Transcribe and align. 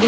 Pô, 0.00 0.06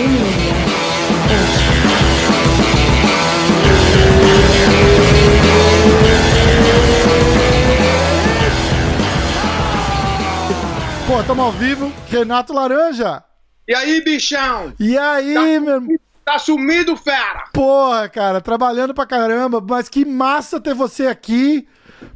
estamos 11.20 11.44
ao 11.44 11.52
vivo. 11.52 11.92
Renato 12.08 12.54
Laranja. 12.54 13.22
E 13.68 13.74
aí, 13.74 14.02
bichão? 14.02 14.72
E 14.80 14.96
aí, 14.96 15.34
tá, 15.34 15.60
meu. 15.60 15.82
Tá 16.24 16.38
sumido, 16.38 16.96
fera? 16.96 17.44
Porra, 17.52 18.08
cara, 18.08 18.40
trabalhando 18.40 18.94
pra 18.94 19.04
caramba, 19.04 19.60
mas 19.60 19.90
que 19.90 20.06
massa 20.06 20.58
ter 20.58 20.72
você 20.72 21.06
aqui. 21.06 21.68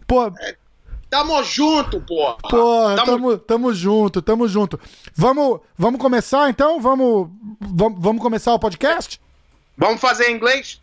Pô. 0.07 0.33
É, 0.41 0.57
tamo 1.17 1.43
junto, 1.43 2.01
porra. 2.01 2.37
Porra, 2.37 2.97
tamo... 2.97 3.07
Tamo, 3.07 3.39
tamo 3.39 3.73
junto, 3.73 4.21
tamo 4.21 4.47
junto. 4.47 4.79
Vamos, 5.15 5.61
vamos 5.77 6.01
começar 6.01 6.51
então? 6.51 6.79
Vamos, 6.79 7.29
vamos, 7.61 7.99
vamos 8.01 8.23
começar 8.23 8.53
o 8.53 8.59
podcast? 8.59 9.19
Vamos 9.79 10.01
fazer 10.01 10.29
em 10.29 10.35
inglês? 10.35 10.81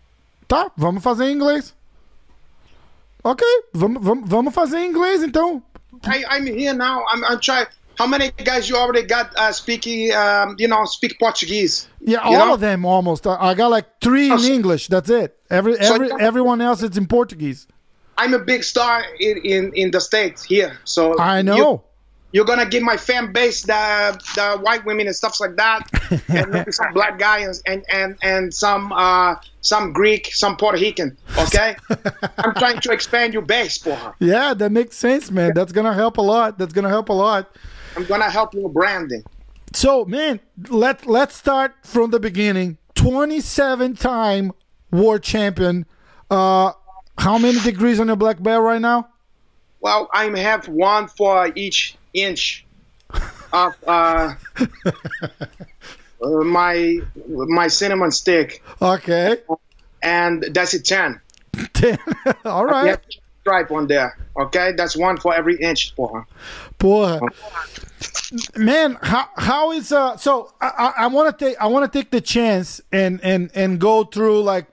Tá, 0.48 0.72
vamos 0.76 1.04
fazer 1.04 1.26
em 1.26 1.36
inglês. 1.36 1.76
Ok, 3.24 3.46
vamos, 3.74 4.04
vamos, 4.04 4.28
vamos 4.28 4.54
fazer 4.54 4.80
em 4.80 4.90
inglês 4.90 5.24
então. 5.24 5.62
I, 6.06 6.26
I'm 6.26 6.48
here 6.48 6.74
now. 6.74 7.04
I'm, 7.14 7.24
I'm 7.24 7.40
trying. 7.40 7.68
How 8.00 8.08
many 8.08 8.32
guys 8.32 8.68
you 8.68 8.76
already 8.76 9.06
got 9.06 9.30
uh, 9.38 9.52
speaking, 9.52 10.12
um, 10.14 10.56
you 10.58 10.68
know, 10.68 10.84
speak 10.86 11.20
Portuguese? 11.20 11.88
Yeah, 12.02 12.22
all 12.24 12.48
know? 12.48 12.54
of 12.56 12.60
them 12.60 12.86
almost. 12.86 13.28
I 13.28 13.54
got 13.54 13.70
like 13.70 13.86
three 14.02 14.32
in 14.32 14.40
English. 14.40 14.88
That's 14.88 15.12
it. 15.12 15.38
Every 15.50 15.78
every 15.78 16.10
everyone 16.20 16.60
else 16.60 16.82
is 16.82 16.98
in 16.98 17.06
Portuguese. 17.06 17.68
I'm 18.18 18.34
a 18.34 18.40
big 18.40 18.64
star 18.64 19.04
in, 19.20 19.38
in, 19.40 19.74
in 19.74 19.92
the 19.92 20.00
States 20.00 20.44
here. 20.44 20.78
So 20.84 21.20
I 21.20 21.42
know. 21.42 21.84
you're 22.32 22.46
gonna 22.46 22.66
give 22.66 22.84
my 22.84 22.98
fan 22.98 23.32
base 23.32 23.64
the 23.64 24.20
the 24.36 24.60
white 24.60 24.86
women 24.86 25.08
and 25.08 25.16
stuff 25.16 25.40
like 25.40 25.56
that, 25.56 25.88
and 26.30 26.52
maybe 26.52 26.72
some 26.72 26.94
black 26.94 27.18
guys 27.18 27.62
and 27.66 27.86
and 27.92 28.18
and 28.22 28.54
some 28.54 28.92
uh 28.92 29.36
some 29.62 29.94
Greek, 29.94 30.28
some 30.34 30.58
Puerto 30.58 30.78
Rican. 30.78 31.18
Okay, 31.38 31.76
I'm 32.38 32.54
trying 32.56 32.80
to 32.82 32.92
expand 32.92 33.34
your 33.34 33.44
base, 33.44 33.78
porra. 33.80 34.14
Yeah, 34.20 34.54
that 34.54 34.72
makes 34.72 34.98
sense, 34.98 35.32
man. 35.32 35.54
That's 35.56 35.72
gonna 35.72 35.94
help 35.94 36.18
a 36.18 36.22
lot. 36.22 36.58
That's 36.58 36.74
gonna 36.74 36.90
help 36.90 37.10
a 37.10 37.14
lot. 37.14 37.56
I'm 37.96 38.06
gonna 38.06 38.30
help 38.30 38.54
you 38.54 38.62
with 38.62 38.74
branding. 38.74 39.24
So, 39.74 40.06
man, 40.06 40.40
let 40.70 41.06
let's 41.08 41.36
start 41.36 41.74
from 41.84 42.12
the 42.12 42.20
beginning. 42.20 42.78
Twenty-seven 42.96 43.96
time 43.96 44.52
world 44.92 45.24
champion. 45.24 45.86
Uh, 46.30 46.74
how 47.18 47.38
many 47.38 47.60
degrees 47.60 48.00
on 48.00 48.08
your 48.08 48.16
black 48.16 48.42
belt 48.42 48.64
right 48.64 48.82
now? 48.82 49.10
Well, 49.82 50.10
I 50.14 50.26
have 50.40 50.68
one 50.68 51.08
for 51.08 51.52
each 51.56 51.98
inch 52.14 52.66
of 53.52 53.76
uh, 53.86 54.34
uh, 54.86 56.28
my 56.44 57.00
my 57.26 57.68
cinnamon 57.68 58.12
stick, 58.12 58.64
Okay, 58.82 59.38
and 60.02 60.44
that's 60.52 60.74
a 60.74 60.82
ten. 60.82 61.20
ten. 61.74 62.00
All 62.46 62.66
right. 62.66 62.98
Stripe 63.42 63.72
on 63.72 63.88
there. 63.88 64.18
Okay, 64.38 64.72
that's 64.72 64.96
one 64.96 65.18
for 65.18 65.36
every 65.36 65.58
inch, 65.58 65.94
porra. 65.98 66.26
Porra. 66.80 67.20
Man, 68.56 68.98
how 69.02 69.28
how 69.36 69.72
is 69.74 69.92
uh 69.92 70.16
so 70.16 70.54
I 70.62 70.68
I, 70.68 71.04
I 71.04 71.08
want 71.08 71.38
to 71.38 71.46
take 71.46 71.58
I 71.60 71.68
want 71.68 71.92
to 71.92 72.00
take 72.00 72.10
the 72.10 72.22
chance 72.22 72.82
and 72.92 73.20
and 73.22 73.52
and 73.54 73.80
go 73.80 74.06
through 74.06 74.44
like 74.44 74.68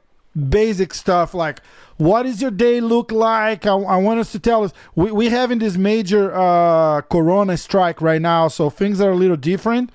basic 0.48 0.94
stuff 0.94 1.34
like 1.34 1.60
what 2.00 2.22
does 2.24 2.40
your 2.40 2.50
day 2.50 2.80
look 2.80 3.12
like? 3.12 3.66
I, 3.66 3.72
I 3.74 3.96
want 3.96 4.20
us 4.20 4.32
to 4.32 4.38
tell 4.38 4.64
us 4.64 4.72
we 4.94 5.12
we 5.12 5.28
having 5.28 5.58
this 5.58 5.76
major 5.76 6.34
uh 6.34 7.02
corona 7.02 7.56
strike 7.56 8.00
right 8.00 8.20
now, 8.22 8.48
so 8.48 8.70
things 8.70 9.00
are 9.00 9.10
a 9.10 9.14
little 9.16 9.36
different. 9.36 9.90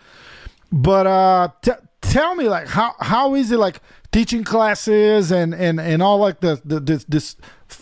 But 0.72 1.08
uh 1.08 1.50
t- 1.62 1.72
tell 2.02 2.36
me 2.36 2.48
like 2.48 2.68
how 2.68 2.94
how 3.00 3.36
is 3.36 3.52
it 3.52 3.58
like 3.58 3.82
teaching 4.12 4.44
classes 4.44 5.32
and 5.32 5.54
and 5.56 5.80
and 5.80 6.02
all 6.04 6.20
like 6.20 6.40
the, 6.42 6.62
the 6.64 6.80
this 6.80 7.04
this 7.06 7.36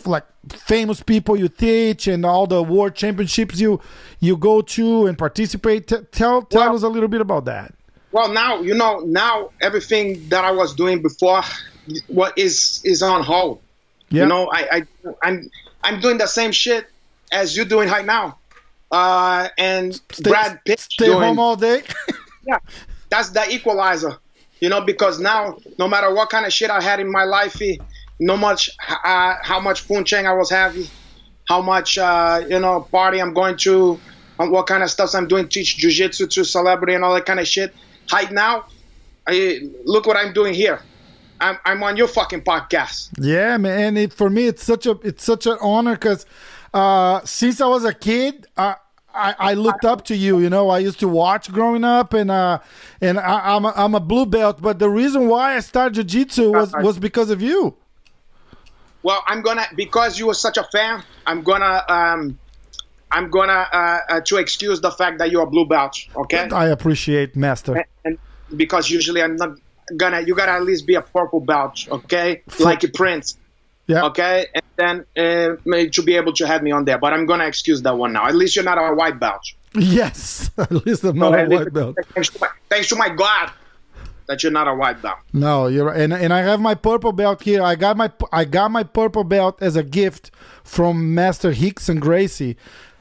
like 0.06 0.24
famous 0.50 1.02
people 1.02 1.36
you 1.36 1.48
teach 1.48 2.06
and 2.06 2.24
all 2.24 2.46
the 2.46 2.62
world 2.62 2.94
championships 2.94 3.60
you 3.60 3.80
you 4.20 4.36
go 4.36 4.60
to 4.60 5.06
and 5.06 5.16
participate 5.18 5.86
T- 5.86 5.96
tell 6.12 6.42
tell 6.42 6.66
Well- 6.66 6.74
us 6.76 6.82
a 6.82 6.88
little 6.88 7.08
bit 7.08 7.20
about 7.20 7.44
that 7.46 7.74
Well, 8.12 8.32
now 8.32 8.60
you 8.62 8.74
know. 8.74 9.00
Now 9.00 9.50
everything 9.60 10.28
that 10.30 10.44
I 10.44 10.52
was 10.52 10.74
doing 10.74 11.02
before, 11.02 11.42
what 12.06 12.32
is 12.38 12.80
is 12.84 13.02
on 13.02 13.22
hold. 13.22 13.58
Yeah 14.10 14.22
You 14.22 14.28
know, 14.28 14.50
I, 14.52 14.68
I 14.72 14.86
I'm 15.22 15.50
I'm 15.82 16.00
doing 16.00 16.18
the 16.18 16.26
same 16.26 16.52
shit 16.52 16.86
as 17.32 17.56
you're 17.56 17.66
doing 17.66 17.88
right 17.88 18.04
now. 18.06 18.38
Uh, 18.90 19.48
and 19.58 19.94
stay, 20.12 20.30
Brad 20.30 20.60
Pitt 20.64 20.80
stay 20.80 21.06
doing. 21.06 21.20
home 21.20 21.38
all 21.38 21.56
day 21.56 21.82
Yeah, 22.46 22.58
that's 23.08 23.30
the 23.30 23.50
equalizer. 23.50 24.18
You 24.60 24.68
know, 24.68 24.80
because 24.80 25.18
now 25.18 25.58
no 25.78 25.88
matter 25.88 26.14
what 26.14 26.30
kind 26.30 26.46
of 26.46 26.52
shit 26.52 26.70
I 26.70 26.80
had 26.80 27.00
in 27.00 27.10
my 27.10 27.24
life, 27.24 27.60
eh, 27.60 27.76
no 28.20 28.36
much 28.36 28.70
uh, 28.88 29.34
how 29.42 29.60
much 29.60 29.88
punching 29.88 30.26
I 30.26 30.32
was 30.32 30.50
having, 30.50 30.86
how 31.48 31.60
much 31.60 31.98
uh, 31.98 32.42
you 32.48 32.58
know 32.58 32.82
party 32.92 33.20
I'm 33.20 33.34
going 33.34 33.56
to, 33.58 33.98
what 34.36 34.66
kind 34.66 34.82
of 34.82 34.90
stuff 34.90 35.14
I'm 35.14 35.28
doing, 35.28 35.48
teach 35.48 35.78
jujitsu 35.78 36.30
to 36.30 36.44
celebrity 36.44 36.94
and 36.94 37.04
all 37.04 37.14
that 37.14 37.26
kind 37.26 37.40
of 37.40 37.48
shit. 37.48 37.74
Right 38.12 38.30
now, 38.30 38.66
I, 39.26 39.68
look 39.84 40.06
what 40.06 40.16
I'm 40.16 40.32
doing 40.32 40.54
here. 40.54 40.80
I'm, 41.40 41.58
I'm 41.64 41.82
on 41.82 41.96
your 41.96 42.08
fucking 42.08 42.42
podcast. 42.42 43.10
Yeah, 43.18 43.56
man. 43.56 43.80
And 43.80 43.98
it, 43.98 44.12
for 44.12 44.30
me, 44.30 44.46
it's 44.46 44.64
such 44.64 44.86
a 44.86 44.92
it's 45.02 45.24
such 45.24 45.46
an 45.46 45.56
honor 45.60 45.94
because 45.94 46.26
uh, 46.72 47.20
since 47.24 47.60
I 47.60 47.66
was 47.66 47.84
a 47.84 47.92
kid, 47.92 48.46
I, 48.56 48.76
I 49.12 49.34
I 49.38 49.54
looked 49.54 49.84
up 49.84 50.04
to 50.06 50.16
you. 50.16 50.38
You 50.38 50.50
know, 50.50 50.70
I 50.70 50.78
used 50.78 51.00
to 51.00 51.08
watch 51.08 51.50
growing 51.52 51.84
up, 51.84 52.14
and 52.14 52.30
uh, 52.30 52.60
and 53.00 53.18
I, 53.18 53.54
I'm 53.54 53.64
a, 53.64 53.72
I'm 53.76 53.94
a 53.94 54.00
blue 54.00 54.26
belt. 54.26 54.60
But 54.60 54.78
the 54.78 54.88
reason 54.88 55.28
why 55.28 55.56
I 55.56 55.60
started 55.60 55.94
jiu-jitsu 55.94 56.52
was 56.52 56.72
was 56.72 56.98
because 56.98 57.30
of 57.30 57.42
you. 57.42 57.76
Well, 59.02 59.22
I'm 59.26 59.42
gonna 59.42 59.66
because 59.76 60.18
you 60.18 60.26
were 60.26 60.34
such 60.34 60.56
a 60.56 60.64
fan. 60.64 61.02
I'm 61.26 61.42
gonna 61.42 61.82
um, 61.88 62.38
I'm 63.10 63.30
gonna 63.30 63.68
uh, 63.70 63.98
uh, 64.08 64.20
to 64.22 64.38
excuse 64.38 64.80
the 64.80 64.90
fact 64.90 65.18
that 65.18 65.30
you're 65.30 65.42
a 65.42 65.46
blue 65.46 65.66
belt. 65.66 65.96
Okay. 66.16 66.48
I 66.50 66.68
appreciate 66.68 67.36
Master. 67.36 67.84
and 68.04 68.18
because 68.56 68.90
usually 68.90 69.22
I'm 69.22 69.36
not 69.36 69.58
gonna 69.96 70.20
you 70.22 70.34
gotta 70.34 70.52
at 70.52 70.62
least 70.62 70.86
be 70.86 70.94
a 70.94 71.02
purple 71.02 71.40
belt, 71.40 71.86
okay? 71.90 72.42
Like 72.60 72.82
a 72.84 72.88
prince, 72.88 73.36
Yeah. 73.86 74.04
okay? 74.06 74.46
And 74.54 74.64
then 74.76 75.04
uh, 75.16 75.86
to 75.92 76.02
be 76.02 76.16
able 76.16 76.32
to 76.34 76.46
have 76.46 76.62
me 76.62 76.70
on 76.72 76.84
there, 76.84 76.98
but 76.98 77.12
I'm 77.12 77.26
gonna 77.26 77.46
excuse 77.46 77.82
that 77.82 77.96
one 77.96 78.12
now. 78.12 78.26
At 78.26 78.34
least 78.34 78.56
you're 78.56 78.64
not 78.64 78.78
a 78.78 78.94
white 78.94 79.18
belt. 79.20 79.42
Yes. 79.74 80.50
At 80.58 80.70
least 80.86 81.04
I'm 81.04 81.18
not 81.18 81.38
a 81.38 81.44
white 81.46 81.72
belt. 81.72 81.96
Thanks 82.14 82.30
to, 82.30 82.40
my, 82.40 82.48
thanks 82.68 82.88
to 82.88 82.96
my 82.96 83.08
God 83.08 83.50
that 84.26 84.42
you're 84.42 84.52
not 84.52 84.68
a 84.68 84.74
white 84.74 85.02
belt. 85.02 85.18
No, 85.32 85.66
you're 85.66 85.90
and 85.90 86.12
and 86.12 86.32
I 86.32 86.38
have 86.42 86.60
my 86.60 86.74
purple 86.74 87.12
belt 87.12 87.42
here. 87.42 87.62
I 87.62 87.74
got 87.74 87.96
my 87.96 88.10
I 88.32 88.44
got 88.44 88.70
my 88.70 88.82
purple 88.84 89.24
belt 89.24 89.60
as 89.60 89.76
a 89.76 89.82
gift 89.82 90.30
from 90.62 91.14
Master 91.14 91.52
Rickson 91.52 92.00
Gracie, 92.00 92.56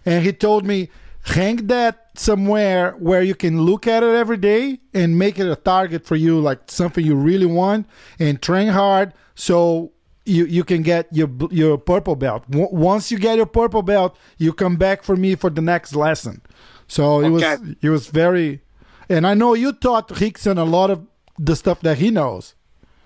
and 0.05 0.23
he 0.23 0.33
told 0.33 0.65
me 0.65 0.89
hang 1.23 1.67
that 1.67 2.09
somewhere 2.15 2.91
where 2.99 3.21
you 3.21 3.33
can 3.35 3.61
look 3.61 3.87
at 3.87 4.03
it 4.03 4.13
every 4.15 4.37
day 4.37 4.79
and 4.93 5.17
make 5.17 5.39
it 5.39 5.49
a 5.49 5.55
target 5.55 6.05
for 6.05 6.15
you, 6.15 6.39
like 6.39 6.59
something 6.67 7.03
you 7.05 7.15
really 7.15 7.45
want, 7.45 7.87
and 8.19 8.41
train 8.41 8.67
hard 8.69 9.13
so 9.35 9.91
you 10.25 10.45
you 10.45 10.63
can 10.63 10.81
get 10.83 11.07
your 11.11 11.29
your 11.51 11.77
purple 11.77 12.15
belt. 12.15 12.49
W- 12.49 12.69
once 12.71 13.11
you 13.11 13.17
get 13.19 13.37
your 13.37 13.45
purple 13.45 13.81
belt, 13.81 14.15
you 14.37 14.53
come 14.53 14.75
back 14.77 15.03
for 15.03 15.15
me 15.15 15.35
for 15.35 15.49
the 15.49 15.61
next 15.61 15.95
lesson. 15.95 16.41
So 16.87 17.21
it 17.21 17.29
was 17.29 17.43
it 17.81 17.89
was 17.89 18.07
very, 18.07 18.61
and 19.09 19.25
I 19.25 19.33
know 19.33 19.53
you 19.53 19.73
taught 19.73 20.09
Rickson 20.09 20.57
a 20.57 20.63
lot 20.63 20.91
of 20.91 21.05
the 21.39 21.55
stuff 21.55 21.81
that 21.81 21.97
he 21.97 22.11
knows. 22.11 22.55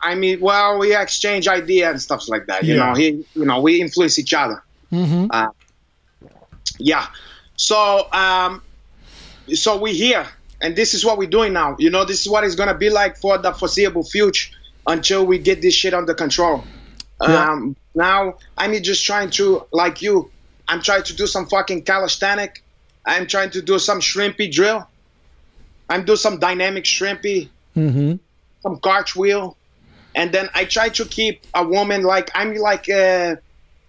I 0.01 0.13
mean, 0.13 0.39
well, 0.41 0.77
we 0.77 0.95
exchange 0.95 1.47
ideas 1.47 1.89
and 1.91 2.01
stuff 2.01 2.27
like 2.29 2.45
that. 2.47 2.63
You 2.63 2.75
Yeah. 2.75 2.85
know, 2.89 2.93
he, 2.93 3.25
you 3.33 3.45
know, 3.45 3.61
we 3.61 3.81
influence 3.81 4.19
each 4.19 4.33
other. 4.33 4.61
Mm-hmm. 4.91 5.27
Uh, 5.31 5.47
yeah. 6.77 7.07
So, 7.57 8.11
um, 8.11 8.61
so 9.53 9.77
we 9.77 9.93
here, 9.93 10.25
and 10.61 10.75
this 10.75 10.93
is 10.93 11.03
what 11.03 11.17
we're 11.17 11.29
doing 11.29 11.53
now. 11.53 11.75
You 11.77 11.89
know, 11.89 12.05
this 12.05 12.21
is 12.21 12.29
what 12.29 12.43
it's 12.43 12.55
gonna 12.55 12.77
be 12.77 12.89
like 12.89 13.17
for 13.17 13.37
the 13.37 13.51
foreseeable 13.51 14.03
future 14.03 14.55
until 14.87 15.25
we 15.25 15.37
get 15.37 15.61
this 15.61 15.73
shit 15.73 15.93
under 15.93 16.13
control. 16.13 16.63
Yeah. 17.21 17.51
Um, 17.51 17.75
now 17.93 18.35
I'm 18.57 18.73
just 18.81 19.05
trying 19.05 19.31
to, 19.31 19.65
like 19.71 20.01
you, 20.01 20.31
I'm 20.67 20.81
trying 20.81 21.03
to 21.03 21.15
do 21.15 21.27
some 21.27 21.47
fucking 21.47 21.83
calisthenic. 21.83 22.63
I'm 23.05 23.27
trying 23.27 23.49
to 23.51 23.61
do 23.61 23.79
some 23.79 23.99
shrimpy 23.99 24.51
drill. 24.51 24.87
I'm 25.89 26.05
doing 26.05 26.17
some 26.17 26.39
dynamic 26.39 26.83
shrimpy 26.85 27.49
Mm-hmm. 27.77 28.15
some 28.63 28.79
cartwheel, 28.79 29.55
and 30.15 30.31
then 30.31 30.49
I 30.55 30.65
try 30.65 30.89
to 30.89 31.05
keep 31.05 31.45
a 31.53 31.63
woman 31.63 32.01
like 32.01 32.31
I'm 32.33 32.55
like 32.55 32.89
uh, 32.89 33.35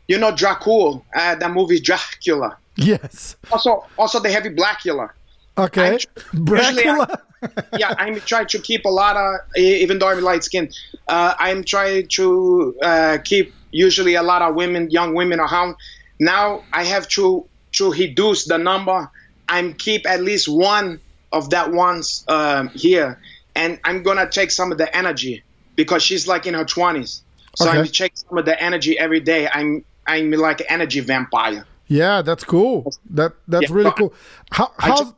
you 0.06 0.18
know 0.18 0.30
Dracula, 0.36 1.00
uh, 1.16 1.36
the 1.36 1.48
movie 1.48 1.80
Dracula. 1.80 2.58
Yes. 2.78 3.36
Also, 3.50 3.84
also 3.98 4.20
the 4.20 4.30
heavy 4.30 4.50
Blackula. 4.50 5.10
Okay. 5.58 5.90
I'm- 5.90 6.44
Dracula. 6.44 7.20
yeah, 7.78 7.94
I'm 7.98 8.20
trying 8.20 8.46
to 8.48 8.58
keep 8.58 8.84
a 8.84 8.88
lot 8.88 9.16
of 9.16 9.56
even 9.56 9.98
though 9.98 10.08
I'm 10.08 10.20
light 10.22 10.44
skinned, 10.44 10.74
uh, 11.06 11.34
I'm 11.38 11.62
trying 11.64 12.08
to 12.08 12.76
uh, 12.82 13.18
keep 13.24 13.54
usually 13.70 14.14
a 14.14 14.22
lot 14.22 14.42
of 14.42 14.54
women, 14.54 14.90
young 14.90 15.14
women 15.14 15.38
around. 15.40 15.76
Now 16.18 16.64
I 16.72 16.84
have 16.84 17.06
to 17.08 17.46
to 17.72 17.92
reduce 17.92 18.46
the 18.46 18.58
number. 18.58 19.10
I'm 19.48 19.74
keep 19.74 20.08
at 20.08 20.20
least 20.22 20.48
one 20.48 21.00
of 21.32 21.50
that 21.50 21.70
ones 21.72 22.24
um, 22.28 22.68
here, 22.70 23.18
and 23.54 23.78
I'm 23.84 24.02
gonna 24.02 24.28
take 24.28 24.50
some 24.50 24.72
of 24.72 24.78
the 24.78 24.94
energy 24.96 25.42
because 25.76 26.02
she's 26.02 26.26
like 26.26 26.46
in 26.46 26.54
her 26.54 26.64
20s. 26.64 27.22
So 27.56 27.68
Okay. 27.68 27.78
I'm 27.78 27.86
take 27.86 28.16
some 28.16 28.38
of 28.38 28.44
the 28.44 28.60
energy 28.60 28.98
every 28.98 29.20
day. 29.20 29.48
I'm 29.48 29.84
I'm 30.06 30.30
like 30.32 30.60
an 30.60 30.66
energy 30.70 31.00
vampire. 31.00 31.64
Yeah, 31.88 32.22
that's 32.22 32.44
cool. 32.44 32.92
That 33.10 33.32
that's 33.48 33.70
Yeah, 33.70 33.76
really 33.76 33.92
cool. 33.92 34.14
How, 34.52 34.72
how's 34.78 35.12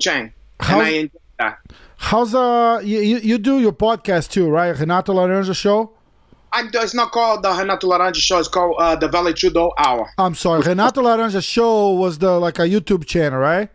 Chang, 0.00 0.32
how's- 0.60 0.80
and 0.80 0.86
I 0.86 0.90
enjoy 0.98 1.18
that. 1.38 1.58
how's 1.96 2.34
uh 2.34 2.80
you, 2.84 2.98
you 3.00 3.38
do 3.38 3.60
your 3.60 3.72
podcast 3.72 4.30
too, 4.30 4.48
right? 4.48 4.76
Renato 4.78 5.12
Laranja 5.14 5.54
show. 5.54 5.92
I, 6.52 6.68
it's 6.72 6.94
not 6.94 7.10
called 7.12 7.42
the 7.42 7.50
Renato 7.50 7.88
Laranja 7.88 8.16
show. 8.16 8.38
It's 8.38 8.48
called 8.48 8.76
uh, 8.78 8.94
the 8.96 9.08
Vale 9.08 9.32
Tudo 9.32 9.72
Hour. 9.76 10.08
I'm 10.18 10.34
sorry, 10.34 10.60
Renato 10.62 11.02
Laranja 11.02 11.42
show 11.42 11.90
was 11.94 12.18
the 12.18 12.38
like 12.38 12.58
a 12.58 12.62
YouTube 12.62 13.04
channel, 13.06 13.38
right? 13.40 13.68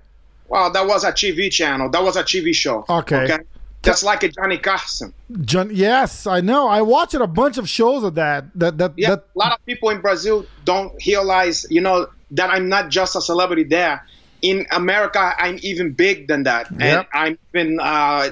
Well, 0.48 0.72
that 0.72 0.88
was 0.88 1.04
a 1.04 1.12
TV 1.12 1.52
channel. 1.52 1.90
That 1.90 2.02
was 2.02 2.16
a 2.16 2.24
TV 2.24 2.56
show. 2.56 2.84
Okay. 2.90 3.38
Just 3.82 4.04
like 4.04 4.24
a 4.24 4.28
Johnny 4.30 4.58
Carson. 4.58 5.14
John, 5.42 5.70
yes, 5.74 6.28
I 6.28 6.42
know. 6.42 6.68
I 6.68 6.82
watched 6.82 7.14
a 7.14 7.26
bunch 7.28 7.58
of 7.58 7.70
shows 7.70 8.04
of 8.04 8.16
that. 8.16 8.46
That 8.56 8.78
that 8.78 8.94
Yeah, 8.98 9.12
that. 9.12 9.26
a 9.36 9.40
lot 9.40 9.54
of 9.54 9.66
people 9.66 9.90
in 9.90 10.02
Brazil 10.02 10.46
don't 10.66 10.92
realize, 11.08 11.66
you 11.70 11.80
know, 11.82 12.08
that 12.32 12.50
I'm 12.50 12.68
not 12.68 12.90
just 12.90 13.16
a 13.16 13.22
celebrity 13.22 13.64
there. 13.64 14.06
In 14.42 14.66
America, 14.72 15.34
I'm 15.38 15.60
even 15.62 15.94
big 15.94 16.28
than 16.28 16.44
that, 16.44 16.70
and 16.72 16.82
Yep. 16.82 17.08
I'm 17.14 17.38
even, 17.54 17.80
uh, 17.80 18.30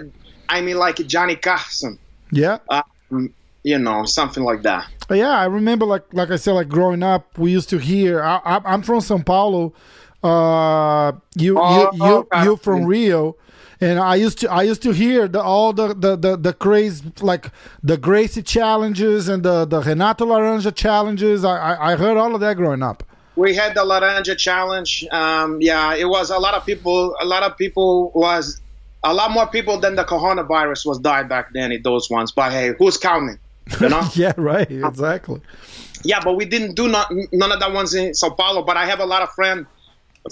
I 0.49 0.61
mean, 0.61 0.77
like 0.77 0.95
Johnny 1.07 1.35
Carson, 1.35 1.97
Yeah, 2.31 2.59
um, 2.69 3.33
you 3.63 3.77
know, 3.77 4.05
something 4.05 4.43
like 4.43 4.61
that. 4.63 4.87
yeah. 5.09 5.31
I 5.31 5.45
remember, 5.45 5.85
like 5.85 6.03
like 6.13 6.29
I 6.31 6.35
said, 6.37 6.53
like 6.53 6.69
growing 6.69 7.03
up, 7.03 7.37
we 7.37 7.51
used 7.51 7.69
to 7.69 7.77
hear. 7.77 8.21
I, 8.23 8.37
I, 8.43 8.61
I'm 8.65 8.81
from 8.83 8.99
São 8.99 9.25
Paulo. 9.25 9.73
Uh, 10.23 11.11
you 11.35 11.57
Oh, 11.59 11.91
you 11.93 12.05
you 12.05 12.13
okay. 12.17 12.43
you 12.43 12.57
from 12.57 12.85
Rio. 12.85 13.35
And 13.79 13.99
I 13.99 14.15
used 14.15 14.39
to 14.39 14.51
I 14.51 14.63
used 14.63 14.81
to 14.83 14.91
hear 14.91 15.27
the 15.27 15.41
all 15.41 15.71
the 15.71 15.93
the 15.93 16.15
the, 16.15 16.35
the 16.35 16.53
craze 16.53 17.03
like 17.21 17.51
the 17.83 17.97
Gracie 17.97 18.41
challenges 18.41 19.27
and 19.29 19.43
the 19.43 19.65
the 19.65 19.81
Renato 19.81 20.25
Laranja 20.25 20.73
challenges. 20.75 21.45
I, 21.45 21.57
I 21.57 21.91
I 21.93 21.95
heard 21.95 22.17
all 22.17 22.33
of 22.33 22.41
that 22.41 22.57
growing 22.57 22.81
up. 22.81 23.03
We 23.35 23.53
had 23.53 23.75
the 23.75 23.81
Laranja 23.81 24.35
Challenge. 24.35 25.05
Um, 25.11 25.61
yeah, 25.61 25.93
it 25.93 26.05
was 26.09 26.31
a 26.31 26.39
lot 26.39 26.55
of 26.55 26.65
people. 26.65 27.15
A 27.21 27.25
lot 27.25 27.43
of 27.43 27.55
people 27.55 28.11
was 28.15 28.59
a 29.03 29.13
lot 29.13 29.29
more 29.29 29.45
people 29.45 29.79
than 29.79 29.95
the 29.95 30.03
coronavirus 30.03 30.87
was 30.87 30.97
died 30.97 31.29
back 31.29 31.53
then 31.53 31.71
in 31.71 31.83
those 31.83 32.09
ones. 32.09 32.31
But 32.31 32.51
hey, 32.51 32.73
who's 32.79 32.97
counting? 32.97 33.37
You 33.79 33.89
know. 33.89 34.01
Yeah, 34.15 34.33
right. 34.37 34.69
Exactly. 34.71 35.39
Yeah, 36.03 36.19
but 36.23 36.35
we 36.35 36.45
didn't 36.45 36.75
do 36.75 36.87
not, 36.87 37.11
none 37.31 37.51
of 37.51 37.59
that 37.59 37.71
ones 37.73 37.93
in 37.93 38.15
Sao 38.15 38.31
Paulo. 38.31 38.63
But 38.63 38.75
I 38.75 38.87
have 38.87 38.99
a 38.99 39.05
lot 39.05 39.21
of 39.21 39.29
friends 39.31 39.67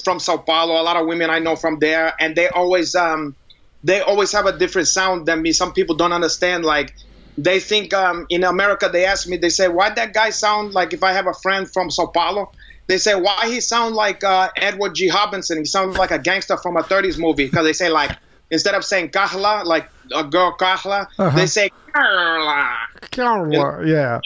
from 0.03 0.19
Sao 0.19 0.37
Paulo, 0.37 0.79
a 0.79 0.83
lot 0.83 0.97
of 0.97 1.07
women 1.07 1.29
I 1.29 1.39
know 1.39 1.55
from 1.55 1.79
there, 1.79 2.13
and 2.19 2.35
they 2.35 2.47
always 2.49 2.95
um, 2.95 3.35
they 3.83 4.01
always 4.01 4.31
have 4.31 4.45
a 4.45 4.57
different 4.57 4.87
sound 4.87 5.25
than 5.25 5.41
me. 5.41 5.51
Some 5.53 5.73
people 5.73 5.95
don't 5.95 6.13
understand. 6.13 6.65
Like 6.65 6.95
they 7.37 7.59
think 7.59 7.93
um, 7.93 8.25
in 8.29 8.43
America, 8.43 8.89
they 8.91 9.05
ask 9.05 9.27
me, 9.27 9.37
they 9.37 9.49
say, 9.49 9.67
why 9.67 9.89
that 9.89 10.13
guy 10.13 10.29
sound 10.29 10.73
like 10.73 10.93
if 10.93 11.03
I 11.03 11.11
have 11.13 11.27
a 11.27 11.33
friend 11.33 11.69
from 11.71 11.89
Sao 11.91 12.07
Paulo. 12.07 12.51
They 12.87 12.99
say 12.99 13.15
why 13.15 13.47
he 13.47 13.61
sound 13.61 13.95
like 13.95 14.23
uh, 14.23 14.49
Edward 14.57 14.93
G. 14.93 15.09
Robinson. 15.09 15.57
He 15.57 15.65
sounds 15.65 15.97
like 15.97 16.11
a 16.11 16.19
gangster 16.19 16.55
from 16.55 16.77
a 16.77 16.81
30s 16.83 17.17
movie 17.17 17.45
because 17.45 17.65
they 17.65 17.73
say 17.73 17.89
like 17.89 18.15
instead 18.51 18.75
of 18.75 18.85
saying 18.85 19.09
Carla, 19.09 19.63
like 19.65 19.89
a 20.13 20.23
girl 20.23 20.51
Carla, 20.51 21.07
Uh-huh. 21.17 21.35
they 21.35 21.47
say 21.47 21.71
Carla. 21.91 22.75
Carla, 23.11 23.87
yeah, 23.87 24.19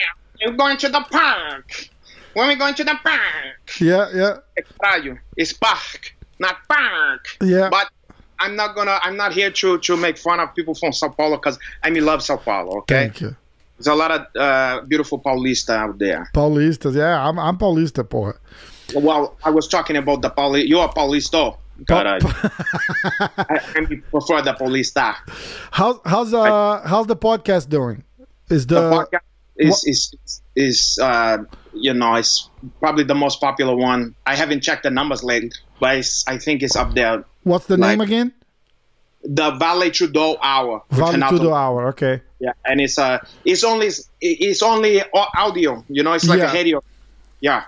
We're 0.46 0.58
going 0.58 0.76
to 0.76 0.90
the 0.90 1.00
park. 1.10 1.90
When 2.34 2.48
we 2.48 2.56
going 2.56 2.76
to 2.76 2.84
the 2.84 2.98
park? 3.04 3.80
yeah, 3.82 4.10
yeah. 4.14 4.38
It's 5.36 5.54
park, 5.54 6.16
not 6.40 6.58
park. 6.68 7.28
yeah. 7.42 7.70
But 7.70 7.90
I'm 8.40 8.56
not 8.56 8.76
gonna. 8.76 9.00
I'm 9.02 9.18
not 9.18 9.34
here 9.34 9.52
to 9.52 9.78
to 9.80 9.98
make 9.98 10.18
fun 10.18 10.40
of 10.40 10.56
people 10.56 10.74
from 10.76 10.94
Sao 10.94 11.10
Paulo 11.10 11.38
because 11.38 11.60
I 11.84 11.90
mean 11.90 12.06
love 12.06 12.24
Sao 12.24 12.38
Paulo. 12.38 12.80
Okay, 12.80 12.96
Thank 12.96 13.22
you. 13.22 13.36
there's 13.78 13.88
a 13.88 13.96
lot 13.96 14.12
of 14.12 14.36
uh, 14.36 14.82
beautiful 14.86 15.20
Paulista 15.20 15.72
out 15.76 15.98
there. 16.00 16.30
Paulistas, 16.34 16.96
yeah, 16.96 17.28
I'm, 17.28 17.38
I'm 17.38 17.58
Paulista, 17.58 18.04
porra. 18.04 18.38
Well, 18.96 19.38
I 19.44 19.50
was 19.50 19.68
talking 19.68 19.98
about 19.98 20.22
the 20.22 20.30
Pauli. 20.30 20.68
You're 20.68 20.86
a 20.86 20.90
Paulisto. 20.90 21.58
Caralho. 21.86 22.30
I, 23.50 23.60
I 23.76 23.86
prefer 23.86 24.42
the 24.42 24.54
Paulista. 24.54 25.16
How's 25.72 26.00
how's 26.06 26.34
uh 26.34 26.82
how's 26.86 27.08
the 27.08 27.16
podcast 27.16 27.70
doing? 27.70 28.04
Is 28.50 28.68
the, 28.68 28.76
The 28.76 28.92
podcast 28.92 29.20
is 29.56 29.84
is 29.86 30.42
is 30.56 31.00
uh, 31.02 31.38
you 31.82 31.94
know 31.94 32.16
it's 32.16 32.50
probably 32.80 33.04
the 33.04 33.16
most 33.16 33.40
popular 33.42 33.76
one. 33.76 34.16
I 34.26 34.36
haven't 34.36 34.62
checked 34.62 34.84
the 34.84 34.92
numbers 34.92 35.24
lately, 35.24 35.52
but 35.80 35.98
it's, 35.98 36.28
I 36.28 36.38
think 36.38 36.62
it's 36.64 36.76
up 36.76 36.94
there. 36.94 37.24
what's 37.44 37.66
the 37.68 37.78
name 37.78 38.02
again? 38.02 38.34
The 39.24 39.52
Vale 39.52 39.90
Tudo 39.92 40.38
Hour. 40.42 40.84
Renato. 40.92 41.38
Tudo 41.38 41.54
Hour. 41.54 41.88
Okay. 41.90 42.22
Yeah, 42.40 42.54
and 42.66 42.80
it's 42.80 42.98
uh 42.98 43.20
it's 43.44 43.64
only 43.64 43.90
it's 44.22 44.62
only 44.64 45.02
audio. 45.14 45.84
You 45.90 46.04
know, 46.04 46.14
it's 46.14 46.28
like 46.28 46.40
Yeah. 46.40 46.52
a 46.52 46.54
radio. 46.54 46.82
Yeah. 47.42 47.64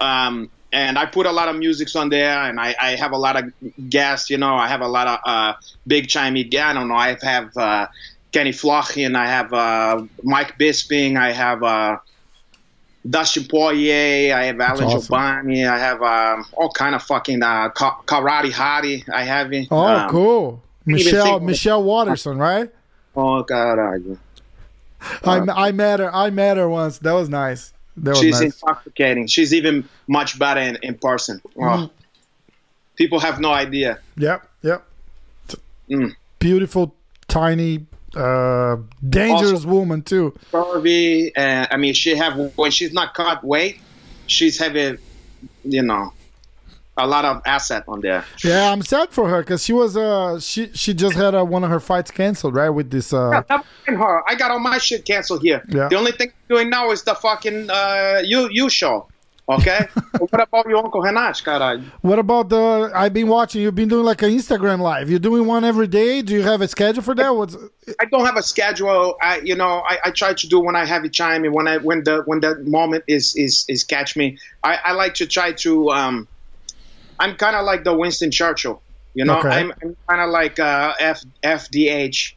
Um, 0.00 0.50
and 0.72 0.98
I 0.98 1.06
put 1.06 1.26
a 1.26 1.32
lot 1.32 1.48
of 1.48 1.56
musics 1.56 1.96
on 1.96 2.08
there, 2.08 2.38
and 2.42 2.58
I, 2.58 2.74
I 2.80 2.90
have 2.96 3.12
a 3.12 3.18
lot 3.18 3.36
of 3.42 3.52
guests. 3.88 4.30
You 4.30 4.38
know, 4.38 4.54
I 4.54 4.68
have 4.68 4.80
a 4.80 4.88
lot 4.88 5.06
of 5.06 5.18
uh, 5.24 5.54
big 5.86 6.08
Chinese 6.08 6.48
guests. 6.50 6.70
I 6.70 6.72
don't 6.74 6.88
know. 6.88 6.94
I 6.94 7.16
have 7.22 7.56
uh, 7.56 7.86
Kenny 8.32 8.52
Florian. 8.52 9.14
I 9.16 9.26
have 9.26 9.52
uh, 9.52 10.02
Mike 10.22 10.58
Bisping. 10.58 11.18
I 11.18 11.32
have 11.32 11.62
uh, 11.62 11.98
Dustin 13.08 13.44
Poirier. 13.48 14.34
I 14.36 14.44
have 14.44 14.60
Alan 14.60 14.84
awesome. 14.84 15.00
Giovanni. 15.00 15.66
I 15.66 15.78
have 15.78 16.02
um, 16.02 16.46
all 16.52 16.70
kind 16.70 16.94
of 16.94 17.02
fucking 17.02 17.42
uh, 17.42 17.68
Ka- 17.70 18.00
Karate 18.06 18.50
Hottie. 18.52 19.08
I 19.12 19.24
have 19.24 19.52
it. 19.52 19.68
Oh, 19.70 19.84
Um, 19.84 20.10
cool. 20.10 20.62
Michelle 20.86 21.40
Michelle 21.40 21.82
Waterson, 21.82 22.38
right? 22.38 22.70
Oh 23.16 23.42
God, 23.42 23.78
I- 23.78 23.98
I 25.24 25.68
I 25.68 25.72
met 25.72 26.00
her. 26.00 26.14
I 26.14 26.30
met 26.30 26.56
her 26.56 26.68
once. 26.68 26.98
That 26.98 27.12
was 27.12 27.28
nice. 27.28 27.72
That 27.96 28.10
was 28.10 28.20
She's 28.20 28.40
nice. 28.40 28.42
intoxicating. 28.62 29.26
She's 29.26 29.52
even 29.52 29.88
much 30.08 30.38
better 30.38 30.60
in, 30.60 30.76
in 30.82 30.94
person. 30.94 31.40
Oh. 31.56 31.60
Mm. 31.60 31.90
People 32.96 33.18
have 33.20 33.40
no 33.40 33.52
idea. 33.52 33.98
Yep. 34.16 34.48
Yep. 34.62 34.84
Mm. 35.90 36.14
Beautiful, 36.38 36.94
tiny, 37.28 37.86
uh, 38.16 38.76
dangerous 39.08 39.52
Also- 39.64 39.68
woman 39.68 40.02
too. 40.02 40.34
Curvy, 40.52 41.32
and 41.36 41.68
I 41.70 41.76
mean, 41.76 41.94
she 41.94 42.14
have 42.16 42.36
when 42.56 42.70
she's 42.70 42.92
not 42.92 43.14
cut 43.14 43.42
weight, 43.44 43.80
she's 44.26 44.58
having, 44.58 44.98
you 45.64 45.82
know, 45.82 46.12
a 46.98 47.06
lot 47.06 47.24
of 47.24 47.40
asset 47.46 47.84
on 47.88 48.00
there. 48.02 48.22
Yeah, 48.44 48.70
I'm 48.70 48.82
sad 48.82 49.08
for 49.10 49.28
her 49.28 49.40
because 49.40 49.64
she 49.64 49.72
was 49.72 49.96
uh 49.96 50.38
she 50.40 50.70
she 50.74 50.92
just 50.92 51.16
had 51.16 51.34
uh, 51.34 51.42
one 51.44 51.64
of 51.64 51.70
her 51.70 51.80
fights 51.80 52.10
canceled, 52.10 52.54
right? 52.54 52.68
With 52.68 52.90
this 52.90 53.12
uh 53.14 53.42
Yeah, 53.48 53.62
her. 53.96 54.28
I 54.28 54.34
got 54.34 54.50
all 54.50 54.60
my 54.60 54.78
shit 54.78 55.04
canceled 55.04 55.42
here. 55.42 55.62
Yeah. 55.68 55.88
The 55.88 55.96
only 55.96 56.12
thing 56.12 56.28
I'm 56.28 56.56
doing 56.56 56.70
now 56.70 56.90
is 56.90 57.02
the 57.04 57.14
fucking 57.14 57.70
uh, 57.70 58.20
you 58.24 58.48
you 58.52 58.68
show. 58.68 59.08
Okay. 59.56 59.86
what 60.18 60.40
about 60.40 60.66
your 60.68 60.78
uncle 60.78 61.02
caralho? 61.02 61.82
What 62.00 62.18
about 62.18 62.48
the? 62.48 62.90
I've 62.94 63.12
been 63.12 63.28
watching. 63.28 63.62
You've 63.62 63.74
been 63.74 63.88
doing 63.88 64.04
like 64.04 64.22
an 64.22 64.30
Instagram 64.30 64.80
live. 64.80 65.10
You're 65.10 65.18
doing 65.18 65.46
one 65.46 65.64
every 65.64 65.86
day. 65.86 66.22
Do 66.22 66.34
you 66.34 66.42
have 66.42 66.60
a 66.60 66.68
schedule 66.68 67.02
for 67.02 67.14
that? 67.14 67.34
What's? 67.34 67.56
I 68.00 68.04
don't 68.06 68.24
have 68.24 68.36
a 68.36 68.42
schedule. 68.42 69.16
I, 69.20 69.40
you 69.40 69.54
know, 69.54 69.82
I, 69.86 69.98
I 70.06 70.10
try 70.10 70.34
to 70.34 70.46
do 70.48 70.60
when 70.60 70.76
I 70.76 70.84
have 70.84 71.04
it 71.04 71.14
time 71.14 71.44
and 71.44 71.52
when 71.54 71.66
I 71.68 71.78
when 71.78 72.04
the 72.04 72.22
when 72.26 72.40
the 72.40 72.56
moment 72.60 73.04
is 73.08 73.34
is 73.36 73.64
is 73.68 73.84
catch 73.84 74.16
me. 74.16 74.38
I, 74.62 74.78
I 74.84 74.92
like 74.92 75.14
to 75.14 75.26
try 75.26 75.52
to. 75.52 75.90
Um, 75.90 76.28
I'm 77.18 77.36
kind 77.36 77.56
of 77.56 77.64
like 77.64 77.84
the 77.84 77.94
Winston 77.96 78.30
Churchill. 78.30 78.82
You 79.14 79.24
know, 79.26 79.38
Okay. 79.38 79.50
I'm, 79.50 79.72
I'm 79.82 79.96
kind 80.08 80.20
of 80.22 80.30
like 80.30 80.58
uh, 80.58 80.94
F 80.98 81.22
FDH. 81.42 82.34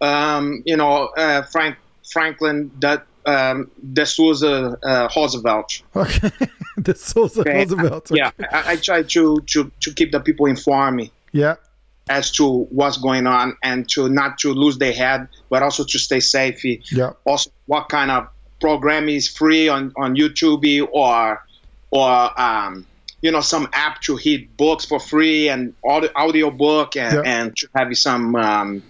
Um, 0.00 0.62
you 0.64 0.76
know, 0.76 1.06
uh, 1.16 1.42
Frank 1.42 1.76
Franklin 2.10 2.70
that 2.80 3.06
um, 3.26 3.70
De 3.92 4.04
Souza 4.06 4.78
uh, 4.82 5.08
Roosevelt. 5.14 5.82
Okay, 5.96 6.30
the 6.76 6.94
Sosa 6.94 7.40
Okay. 7.40 7.58
Roosevelt. 7.58 8.10
Yeah, 8.12 8.30
I, 8.52 8.72
I 8.72 8.76
try 8.76 9.02
to 9.02 9.40
to 9.46 9.70
to 9.80 9.94
keep 9.94 10.12
the 10.12 10.20
people 10.20 10.46
informed 10.46 11.10
yeah, 11.32 11.56
as 12.08 12.30
to 12.32 12.64
what's 12.70 12.96
going 12.96 13.26
on 13.26 13.56
and 13.62 13.88
to 13.90 14.08
not 14.08 14.38
to 14.38 14.52
lose 14.52 14.78
their 14.78 14.92
head, 14.92 15.28
but 15.50 15.62
also 15.62 15.84
to 15.84 15.98
stay 15.98 16.20
safe. 16.20 16.64
yeah. 16.92 17.12
Also, 17.24 17.50
what 17.66 17.88
kind 17.88 18.10
of 18.10 18.28
program 18.60 19.08
is 19.08 19.28
free 19.28 19.68
on 19.68 19.92
on 19.96 20.14
YouTube 20.16 20.88
or 20.92 21.42
or 21.90 22.40
um, 22.40 22.86
you 23.22 23.30
know 23.30 23.40
some 23.40 23.68
app 23.72 24.00
to 24.02 24.16
read 24.24 24.56
books 24.56 24.84
for 24.86 24.98
free 25.00 25.48
and 25.48 25.74
audio, 25.84 26.10
audio 26.16 26.50
book 26.50 26.96
and, 26.96 27.14
Yeah. 27.14 27.22
and 27.24 27.56
to 27.56 27.68
have 27.74 27.94
some 27.96 28.34
um, 28.36 28.82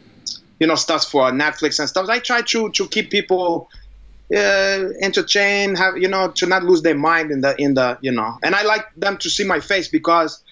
you 0.60 0.66
know 0.66 0.74
stuff 0.76 1.04
for 1.10 1.30
Netflix 1.32 1.78
and 1.78 1.88
stuff. 1.88 2.08
I 2.08 2.18
try 2.20 2.42
to 2.42 2.70
to 2.70 2.86
keep 2.88 3.10
people 3.10 3.68
uh, 4.34 4.88
entertained, 5.00 5.78
have 5.78 5.96
you 5.96 6.08
know 6.08 6.30
to 6.32 6.46
not 6.46 6.62
lose 6.64 6.82
their 6.82 6.94
mind 6.96 7.30
in 7.30 7.40
the 7.40 7.54
in 7.60 7.74
the 7.74 7.98
you 8.00 8.12
know. 8.12 8.38
And 8.42 8.54
I 8.54 8.62
like 8.62 8.86
them 8.96 9.16
to 9.18 9.30
see 9.30 9.44
my 9.44 9.60
face 9.60 9.88
because 9.88 10.42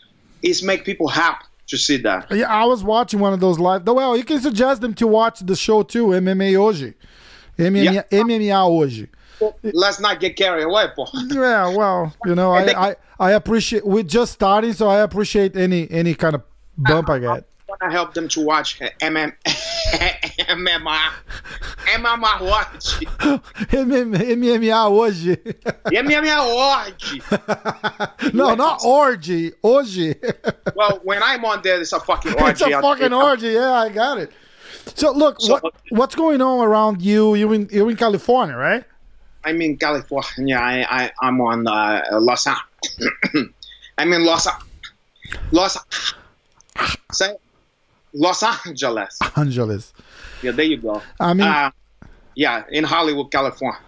it's 0.43 0.63
make 0.63 0.85
people 0.85 1.09
happy 1.09 1.45
to 1.69 1.77
see 1.77 1.99
that. 1.99 2.31
Yeah, 2.31 2.49
I 2.53 2.65
was 2.65 2.83
watching 2.83 3.21
one 3.21 3.33
of 3.33 3.41
those 3.41 3.59
live. 3.59 3.87
Well, 3.87 4.17
you 4.17 4.25
can 4.25 4.41
suggest 4.41 4.81
them 4.81 4.95
to 4.95 5.07
watch 5.07 5.41
the 5.41 5.55
show 5.57 5.83
too, 5.83 6.07
MMA 6.09 6.53
Hoje. 6.55 6.95
MMA, 7.59 7.93
Yeah. 7.93 8.03
MMA 8.11 8.51
Hoje. 8.69 9.09
Let's 9.63 10.01
not 10.01 10.19
get 10.19 10.35
carried 10.37 10.65
away, 10.65 10.87
Paul. 10.97 11.11
Yeah, 11.31 11.77
well, 11.77 12.13
you 12.25 12.35
know, 12.35 12.51
I, 12.51 12.89
I, 12.91 12.97
I 13.21 13.33
appreciate. 13.33 13.87
We're 13.87 14.03
just 14.03 14.33
starting, 14.33 14.73
so 14.73 14.89
I 14.89 15.01
appreciate 15.01 15.57
any 15.57 15.89
any 15.91 16.15
kind 16.15 16.35
of 16.35 16.43
bump 16.77 17.09
I 17.11 17.19
get. 17.21 17.45
Want 17.69 17.81
to 17.83 17.91
help 17.91 18.15
them 18.15 18.29
to 18.29 18.41
watch 18.45 18.79
MM, 18.79 19.33
MMA, 19.45 20.99
MMA 21.95 22.41
Watch. 22.41 23.01
MMA 23.71 24.89
hoje. 24.89 25.37
MMA 25.85 26.57
Watch. 26.57 28.35
no, 28.35 28.55
not 28.55 28.81
orgy. 28.85 29.53
Hoje. 29.63 30.17
well, 30.75 31.01
when 31.05 31.23
I'm 31.23 31.45
on 31.45 31.63
there, 31.63 31.81
it's 31.81 31.93
a 31.93 32.01
fucking 32.01 32.33
orgy. 32.35 32.51
it's 32.51 32.61
a 32.63 32.81
fucking 32.81 33.13
orgy. 33.13 33.49
Yeah, 33.49 33.73
I 33.73 33.89
got 33.91 34.19
it. 34.19 34.33
So 34.95 35.13
look, 35.13 35.41
so, 35.41 35.59
what, 35.59 35.75
what's 35.91 36.15
going 36.15 36.41
on 36.41 36.67
around 36.67 37.03
you? 37.03 37.35
You 37.35 37.53
in 37.53 37.69
you're 37.71 37.91
in 37.91 37.97
California, 37.97 38.57
right? 38.57 38.85
I'm 39.45 39.61
in 39.61 39.77
California. 39.77 40.57
I, 40.57 40.87
I 40.89 41.13
I'm 41.21 41.41
on 41.41 41.67
uh, 41.67 42.03
Los 42.13 42.47
Angeles. 42.47 43.53
I'm 43.99 44.13
in 44.13 44.25
Los 44.25 44.49
Los 45.53 45.77
say 47.13 47.37
Los 48.13 48.43
Angeles. 48.43 49.19
Angeles. 49.37 49.93
Yeah, 50.43 50.53
there 50.53 50.67
you 50.67 50.79
go. 50.79 51.03
I 51.21 51.35
mean, 51.35 51.47
uh, 51.47 51.71
yeah, 52.35 52.65
in 52.71 52.85
Hollywood, 52.85 53.31
California. 53.31 53.81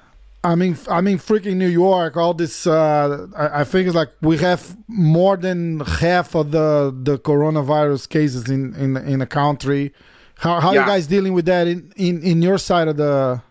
I 0.42 0.54
mean, 0.54 0.78
I 0.88 1.02
mean, 1.02 1.18
freaking 1.18 1.56
New 1.56 1.68
York. 1.68 2.16
All 2.16 2.32
this, 2.32 2.66
uh, 2.66 3.26
I, 3.36 3.60
I, 3.60 3.64
think 3.64 3.86
it's 3.86 3.94
like 3.94 4.08
we 4.22 4.38
have 4.38 4.74
more 4.88 5.36
than 5.36 5.80
half 5.80 6.34
of 6.34 6.50
the 6.50 6.96
the 7.02 7.18
coronavirus 7.18 8.08
cases 8.08 8.48
in 8.48 8.74
in 8.76 8.96
in 8.96 9.18
the 9.18 9.26
country. 9.26 9.92
How 10.36 10.58
how 10.60 10.72
yeah. 10.72 10.80
you 10.80 10.86
guys 10.86 11.06
dealing 11.06 11.34
with 11.34 11.44
that 11.44 11.66
in, 11.66 11.92
in 11.96 12.22
in 12.22 12.40
your 12.40 12.56
side 12.56 12.88
of 12.88 12.96
the? 12.96 13.42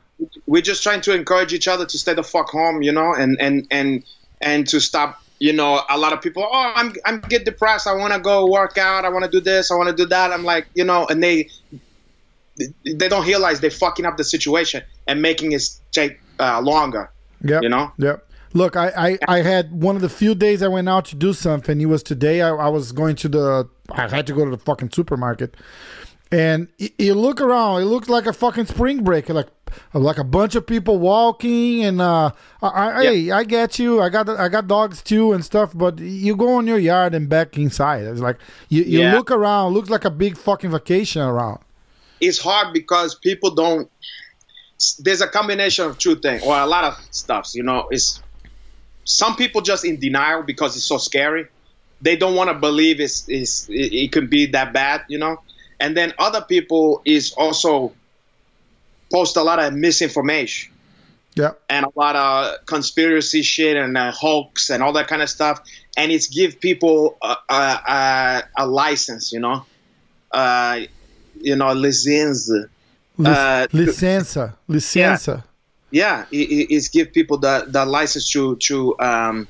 We're 0.48 0.64
just 0.64 0.82
trying 0.82 1.02
to 1.02 1.14
encourage 1.14 1.54
each 1.54 1.68
other 1.68 1.86
to 1.86 1.98
stay 1.98 2.16
the 2.16 2.24
fuck 2.24 2.50
home, 2.50 2.82
you 2.82 2.92
know, 2.92 3.14
and 3.14 3.40
and 3.40 3.68
and 3.70 4.04
and 4.42 4.68
to 4.70 4.80
stop. 4.80 5.22
You 5.39 5.53
know, 5.53 5.81
a 5.89 5.98
lot 5.98 6.12
of 6.12 6.22
people. 6.22 6.43
Oh, 6.46 6.74
I'm 6.75 6.93
I'm 7.05 7.22
get 7.22 7.46
depressed. 7.46 7.88
I 7.88 7.93
want 7.93 8.13
to 8.13 8.19
go 8.19 8.46
work 8.46 8.77
out. 8.77 9.05
I 9.05 9.10
want 9.10 9.24
to 9.24 9.31
do 9.31 9.39
this. 9.39 9.72
I 9.72 9.75
want 9.75 9.89
to 9.89 9.96
do 9.96 10.05
that. 10.08 10.31
I'm 10.31 10.43
like, 10.43 10.67
you 10.75 10.84
know, 10.84 11.08
and 11.08 11.24
they 11.24 11.50
they 12.86 13.08
don't 13.08 13.25
realize 13.25 13.62
they're 13.62 13.72
fucking 13.72 14.05
up 14.05 14.17
the 14.17 14.24
situation 14.24 14.84
and 15.08 15.22
making 15.22 15.53
it 15.53 15.63
take 15.91 16.19
uh, 16.39 16.60
longer. 16.62 17.10
Yeah, 17.41 17.62
you 17.62 17.69
know. 17.69 17.91
Yep. 17.98 18.25
Look, 18.53 18.75
I, 18.75 18.88
I, 18.98 19.17
I 19.27 19.41
had 19.43 19.72
one 19.72 19.96
of 19.96 20.01
the 20.01 20.10
few 20.10 20.34
days 20.34 20.63
I 20.63 20.67
went 20.67 20.89
out 20.89 21.05
to 21.05 21.15
do 21.15 21.34
something. 21.34 21.79
It 21.79 21.86
was 21.86 22.01
today. 22.01 22.41
I, 22.41 22.50
I 22.50 22.67
was 22.67 22.91
going 22.91 23.15
to 23.17 23.29
the. 23.29 23.69
I 23.91 24.08
had 24.08 24.25
to 24.27 24.34
go 24.34 24.43
to 24.43 24.51
the 24.51 24.58
fucking 24.58 24.91
supermarket, 24.91 25.55
and 26.32 26.68
you 26.78 27.16
look 27.16 27.42
around, 27.42 27.82
it 27.82 27.86
looks 27.86 28.08
like 28.08 28.28
a 28.28 28.34
fucking 28.34 28.68
spring 28.68 29.04
break, 29.04 29.30
like 29.30 29.48
like 29.94 30.18
a 30.18 30.24
bunch 30.24 30.56
of 30.56 30.66
people 30.66 31.00
walking. 31.00 31.84
And 31.84 32.02
uh, 32.02 32.32
I, 32.62 33.04
hey, 33.04 33.32
I 33.32 33.44
get 33.44 33.80
you. 33.80 34.02
I 34.02 34.10
got 34.10 34.30
I 34.30 34.48
got 34.48 34.68
dogs 34.68 35.02
too 35.02 35.34
and 35.34 35.44
stuff. 35.44 35.72
But 35.76 36.00
you 36.00 36.36
go 36.36 36.60
in 36.60 36.68
your 36.68 36.78
yard 36.78 37.16
and 37.16 37.28
back 37.28 37.58
inside. 37.58 38.04
It's 38.04 38.22
like 38.22 38.38
you, 38.70 38.84
you 38.84 39.00
yeah. 39.00 39.16
look 39.16 39.32
around, 39.32 39.74
looks 39.74 39.90
like 39.90 40.06
a 40.06 40.12
big 40.12 40.38
fucking 40.38 40.70
vacation 40.70 41.22
around. 41.24 41.62
It's 42.22 42.38
hard 42.38 42.74
because 42.74 43.16
people 43.16 43.56
don't. 43.56 43.90
There's 45.00 45.22
a 45.22 45.28
combination 45.28 45.86
of 45.86 45.98
two 45.98 46.16
things, 46.16 46.44
or 46.44 46.56
a 46.56 46.68
lot 46.68 46.84
of 46.84 46.98
stuffs. 47.10 47.56
You 47.56 47.64
know, 47.64 47.88
it's 47.90 48.22
some 49.04 49.36
people 49.36 49.62
just 49.62 49.84
in 49.84 50.00
denial 50.00 50.44
because 50.44 50.76
it's 50.76 50.86
so 50.86 51.00
scary. 51.00 51.48
They 52.02 52.16
don't 52.16 52.36
want 52.36 52.50
to 52.50 52.54
believe 52.54 53.02
it's, 53.02 53.28
it's 53.28 53.68
it, 53.68 53.94
it 53.94 54.12
could 54.12 54.30
be 54.30 54.46
that 54.48 54.74
bad. 54.74 55.02
You 55.10 55.18
know 55.18 55.40
and 55.80 55.96
then 55.96 56.14
other 56.20 56.42
people 56.42 57.02
is 57.06 57.34
also 57.34 57.94
post 59.12 59.38
a 59.38 59.44
lot 59.44 59.60
of 59.60 59.74
misinformation. 59.74 60.72
Yeah. 61.36 61.52
And 61.70 61.86
a 61.86 61.90
lot 61.96 62.16
of 62.16 62.66
conspiracy 62.66 63.44
shit 63.44 63.78
and 63.78 63.98
uh, 63.98 64.12
hoax 64.12 64.70
and 64.70 64.84
all 64.84 64.94
that 64.94 65.08
kind 65.08 65.22
of 65.22 65.30
stuff. 65.30 65.62
And 65.96 66.12
it's 66.12 66.28
give 66.28 66.60
people 66.60 67.18
a, 67.22 67.36
a, 67.50 67.54
a, 67.54 68.44
a 68.58 68.68
license 68.68 69.32
you 69.32 69.40
know? 69.40 69.66
Uh, 70.32 70.82
you 71.42 71.56
know 71.56 71.74
license. 71.74 72.52
Uh, 73.24 73.68
licença 73.74 74.56
licença 74.68 75.44
yeah, 75.92 76.26
yeah 76.32 76.40
it, 76.40 76.68
it's 76.70 76.88
give 76.88 77.12
people 77.12 77.38
the, 77.38 77.66
the 77.68 77.86
license 77.86 78.30
to 78.32 78.56
to 78.58 78.98
um, 79.00 79.48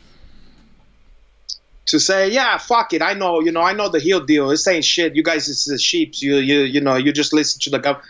to 1.90 2.00
say, 2.00 2.30
yeah, 2.30 2.58
fuck 2.58 2.94
it, 2.94 3.02
I 3.02 3.14
know, 3.14 3.40
you 3.40 3.52
know, 3.52 3.62
I 3.62 3.74
know 3.74 3.90
the 3.90 4.00
heel 4.00 4.24
deal. 4.24 4.52
It's 4.52 4.64
saying 4.64 4.84
shit. 4.84 5.16
You 5.16 5.24
guys 5.24 5.48
is 5.48 5.66
the 5.66 5.78
sheeps. 5.78 6.22
You 6.22 6.38
you 6.38 6.62
you 6.62 6.82
know, 6.82 6.96
you 6.96 7.12
just 7.12 7.34
listen 7.34 7.60
to 7.62 7.70
the 7.72 7.80
government, 7.80 8.08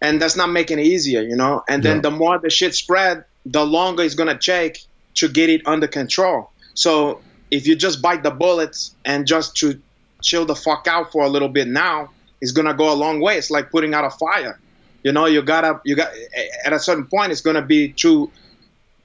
and 0.00 0.20
that's 0.20 0.36
not 0.36 0.50
making 0.50 0.78
it 0.78 0.86
easier, 0.86 1.22
you 1.22 1.36
know. 1.36 1.62
And 1.68 1.82
then 1.82 1.96
yeah. 1.96 2.02
the 2.02 2.10
more 2.10 2.38
the 2.38 2.50
shit 2.50 2.74
spread, 2.74 3.24
the 3.46 3.64
longer 3.64 4.02
it's 4.02 4.14
gonna 4.14 4.38
take 4.38 4.84
to 5.14 5.28
get 5.28 5.48
it 5.48 5.66
under 5.66 5.86
control. 5.86 6.50
So 6.74 7.20
if 7.50 7.66
you 7.66 7.74
just 7.76 8.02
bite 8.02 8.22
the 8.22 8.30
bullets 8.30 8.94
and 9.04 9.26
just 9.26 9.56
to 9.58 9.80
chill 10.22 10.44
the 10.44 10.56
fuck 10.56 10.86
out 10.86 11.12
for 11.12 11.24
a 11.24 11.28
little 11.28 11.48
bit 11.48 11.68
now, 11.68 12.10
it's 12.40 12.52
gonna 12.52 12.74
go 12.74 12.92
a 12.92 12.96
long 12.96 13.20
way. 13.20 13.38
It's 13.38 13.50
like 13.50 13.70
putting 13.70 13.94
out 13.94 14.04
a 14.04 14.10
fire. 14.10 14.58
You 15.02 15.12
know, 15.12 15.26
you 15.26 15.40
gotta 15.42 15.80
you 15.84 15.96
got 15.96 16.12
at 16.66 16.72
a 16.72 16.78
certain 16.78 17.06
point, 17.06 17.32
it's 17.32 17.40
gonna 17.40 17.62
be 17.62 17.92
too 17.92 18.30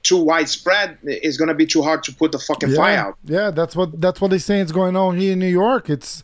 too 0.02 0.22
widespread, 0.22 0.98
it's 1.02 1.36
going 1.36 1.48
to 1.48 1.54
be 1.54 1.66
too 1.66 1.82
hard 1.82 2.02
to 2.04 2.14
put 2.14 2.32
the 2.32 2.38
fucking 2.38 2.70
yeah, 2.70 2.76
fire 2.76 2.98
out. 2.98 3.18
Yeah, 3.24 3.50
that's 3.50 3.76
what 3.76 4.00
that's 4.00 4.20
what 4.20 4.30
they 4.30 4.38
say 4.38 4.60
is 4.60 4.72
going 4.72 4.96
on 4.96 5.18
here 5.18 5.32
in 5.32 5.38
New 5.38 5.46
York. 5.46 5.90
It's 5.90 6.22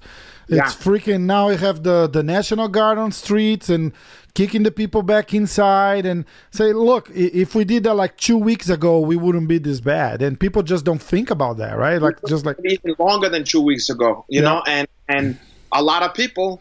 it's 0.48 0.56
yeah. 0.56 0.64
freaking 0.64 1.22
now 1.22 1.48
we 1.48 1.56
have 1.56 1.82
the 1.82 2.06
the 2.06 2.22
national 2.22 2.68
guard 2.68 2.98
on 2.98 3.12
streets 3.12 3.68
and 3.68 3.92
kicking 4.34 4.62
the 4.62 4.70
people 4.70 5.02
back 5.02 5.32
inside 5.32 6.04
and 6.04 6.24
say 6.50 6.72
look 6.72 7.10
if 7.10 7.54
we 7.54 7.64
did 7.64 7.84
that 7.84 7.94
like 7.94 8.16
two 8.18 8.36
weeks 8.36 8.68
ago 8.68 9.00
we 9.00 9.16
wouldn't 9.16 9.48
be 9.48 9.56
this 9.56 9.80
bad 9.80 10.20
and 10.20 10.38
people 10.38 10.62
just 10.62 10.84
don't 10.84 11.00
think 11.00 11.30
about 11.30 11.56
that 11.56 11.76
right 11.78 12.02
like 12.02 12.18
just 12.28 12.44
like 12.44 12.56
even 12.62 12.94
longer 12.98 13.30
than 13.30 13.44
two 13.44 13.62
weeks 13.62 13.88
ago 13.88 14.26
you 14.28 14.42
yeah. 14.42 14.48
know 14.48 14.62
and 14.66 14.86
and 15.08 15.38
a 15.72 15.82
lot 15.82 16.02
of 16.02 16.12
people 16.12 16.60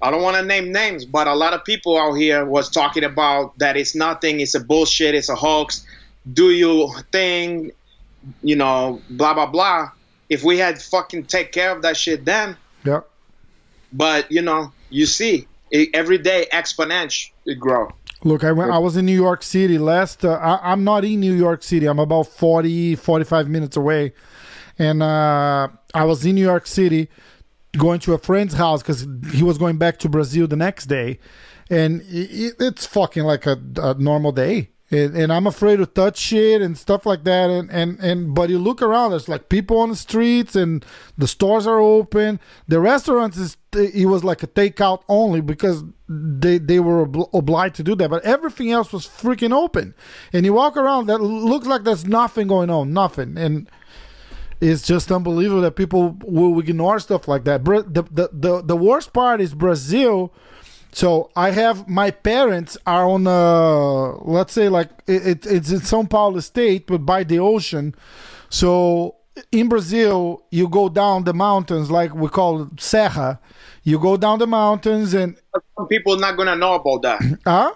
I 0.00 0.12
don't 0.12 0.22
want 0.22 0.36
to 0.36 0.44
name 0.44 0.70
names, 0.70 1.04
but 1.04 1.26
a 1.26 1.34
lot 1.34 1.54
of 1.54 1.64
people 1.64 1.98
out 1.98 2.12
here 2.14 2.44
was 2.44 2.70
talking 2.70 3.02
about 3.02 3.58
that 3.58 3.76
it's 3.76 3.96
nothing, 3.96 4.40
it's 4.40 4.54
a 4.54 4.60
bullshit, 4.60 5.14
it's 5.14 5.28
a 5.28 5.34
hoax, 5.34 5.84
do 6.32 6.50
your 6.50 7.00
thing, 7.12 7.72
you 8.42 8.56
know, 8.56 9.00
blah 9.10 9.34
blah 9.34 9.46
blah. 9.46 9.90
If 10.28 10.44
we 10.44 10.58
had 10.58 10.80
fucking 10.80 11.24
take 11.24 11.52
care 11.52 11.74
of 11.74 11.82
that 11.82 11.96
shit 11.96 12.24
then, 12.24 12.56
yeah. 12.84 13.00
But 13.92 14.30
you 14.30 14.42
know, 14.42 14.72
you 14.90 15.06
see, 15.06 15.46
it, 15.70 15.90
every 15.94 16.18
day 16.18 16.46
exponential 16.52 17.30
it 17.46 17.58
grow. 17.58 17.90
Look, 18.24 18.42
I 18.42 18.52
went. 18.52 18.70
I 18.70 18.78
was 18.78 18.96
in 18.96 19.06
New 19.06 19.14
York 19.14 19.42
City 19.42 19.78
last. 19.78 20.24
Uh, 20.24 20.32
I, 20.32 20.72
am 20.72 20.82
not 20.84 21.04
in 21.04 21.20
New 21.20 21.34
York 21.34 21.62
City. 21.62 21.86
I'm 21.86 22.00
about 22.00 22.24
40, 22.24 22.96
45 22.96 23.48
minutes 23.48 23.76
away, 23.76 24.12
and 24.78 25.02
uh, 25.02 25.68
I 25.94 26.04
was 26.04 26.26
in 26.26 26.34
New 26.34 26.42
York 26.42 26.66
City, 26.66 27.08
going 27.76 28.00
to 28.00 28.14
a 28.14 28.18
friend's 28.18 28.54
house 28.54 28.82
because 28.82 29.06
he 29.32 29.44
was 29.44 29.56
going 29.56 29.78
back 29.78 29.98
to 30.00 30.08
Brazil 30.08 30.48
the 30.48 30.56
next 30.56 30.86
day, 30.86 31.20
and 31.70 32.02
it, 32.08 32.56
it's 32.58 32.86
fucking 32.86 33.22
like 33.22 33.46
a, 33.46 33.56
a 33.76 33.94
normal 33.94 34.32
day 34.32 34.70
and, 34.90 35.14
and, 35.14 35.32
I'm 35.32 35.46
afraid 35.46 35.76
to 35.76 35.86
touch 35.86 36.18
shit 36.18 36.62
and 36.62 36.76
stuff 36.76 37.04
like 37.04 37.24
that. 37.24 37.50
And, 37.50 37.70
and, 37.70 37.98
and 38.00 38.34
but 38.34 38.48
you 38.48 38.58
look 38.58 38.80
around, 38.80 39.10
there's 39.10 39.28
like 39.28 39.50
people 39.50 39.78
on 39.78 39.90
the 39.90 39.96
streets, 39.96 40.56
and 40.56 40.84
the 41.16 41.28
stores 41.28 41.66
are 41.66 41.78
open. 41.78 42.40
The 42.68 42.80
restaurants 42.80 43.36
is 43.36 43.58
it 43.74 44.06
was 44.06 44.24
like 44.24 44.42
a 44.42 44.46
takeout 44.46 45.02
only 45.08 45.42
because 45.42 45.84
they 46.08 46.56
they 46.56 46.80
were 46.80 47.06
obl- 47.06 47.28
obliged 47.34 47.74
to 47.76 47.82
do 47.82 47.94
that. 47.96 48.08
But 48.08 48.24
everything 48.24 48.70
else 48.70 48.92
was 48.92 49.06
freaking 49.06 49.52
open, 49.52 49.94
and 50.32 50.46
you 50.46 50.54
walk 50.54 50.76
around, 50.76 51.06
that 51.06 51.18
looks 51.18 51.66
like 51.66 51.84
there's 51.84 52.06
nothing 52.06 52.48
going 52.48 52.70
on, 52.70 52.92
nothing, 52.92 53.36
and. 53.36 53.70
It's 54.60 54.82
just 54.82 55.12
unbelievable 55.12 55.60
that 55.60 55.76
people 55.76 56.16
will 56.24 56.58
ignore 56.58 56.98
stuff 56.98 57.28
like 57.28 57.44
that. 57.44 57.64
The, 57.64 58.02
the, 58.10 58.28
the, 58.32 58.60
the 58.60 58.76
worst 58.76 59.12
part 59.12 59.40
is 59.40 59.54
Brazil 59.54 60.34
so 60.92 61.30
I 61.36 61.50
have 61.50 61.88
my 61.88 62.10
parents 62.10 62.76
are 62.86 63.08
on 63.08 63.26
uh 63.26 64.16
let's 64.24 64.52
say 64.52 64.68
like 64.68 64.90
it, 65.06 65.46
it's 65.46 65.70
in 65.70 65.80
São 65.80 66.08
Paulo 66.08 66.40
state 66.40 66.86
but 66.86 66.98
by 67.04 67.24
the 67.24 67.38
ocean. 67.38 67.94
So 68.50 69.16
in 69.52 69.68
Brazil 69.68 70.42
you 70.50 70.68
go 70.68 70.88
down 70.88 71.24
the 71.24 71.34
mountains 71.34 71.90
like 71.90 72.14
we 72.14 72.28
call 72.28 72.62
it 72.62 72.80
Serra. 72.80 73.38
You 73.84 73.98
go 73.98 74.16
down 74.16 74.38
the 74.38 74.46
mountains 74.46 75.14
and 75.14 75.36
some 75.76 75.88
people 75.88 76.16
not 76.16 76.36
gonna 76.36 76.56
know 76.56 76.74
about 76.74 77.02
that. 77.02 77.38
Huh? 77.46 77.72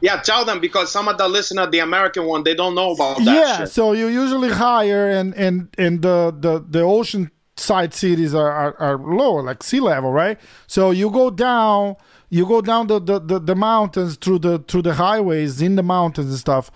Yeah, 0.00 0.20
tell 0.20 0.44
them 0.44 0.60
because 0.60 0.92
some 0.92 1.08
of 1.08 1.16
the 1.16 1.26
listener, 1.26 1.66
the 1.70 1.78
American 1.78 2.26
one, 2.26 2.42
they 2.44 2.54
don't 2.54 2.74
know 2.74 2.92
about 2.92 3.18
that. 3.18 3.24
Yeah, 3.24 3.56
shit. 3.58 3.70
so 3.70 3.92
you 3.92 4.08
usually 4.08 4.50
higher 4.50 5.08
and 5.08 5.32
and 5.34 5.68
and 5.78 6.02
the 6.02 6.34
the 6.38 6.62
the 6.68 6.80
ocean 6.82 7.30
side 7.56 7.94
cities 7.94 8.34
are, 8.34 8.50
are, 8.50 8.76
are 8.80 8.98
lower, 8.98 9.42
like 9.42 9.62
sea 9.62 9.80
level, 9.80 10.10
right? 10.12 10.38
So 10.66 10.90
you 10.90 11.10
go 11.10 11.30
down 11.30 11.96
you 12.34 12.46
go 12.46 12.60
down 12.60 12.88
the, 12.88 13.00
the, 13.00 13.20
the, 13.20 13.38
the, 13.38 13.54
mountains 13.54 14.16
through 14.16 14.40
the 14.40 14.58
through 14.58 14.82
the 14.82 14.94
highways 14.94 15.62
in 15.62 15.76
the 15.76 15.82
mountains 15.82 16.30
and 16.30 16.38
stuff. 16.38 16.70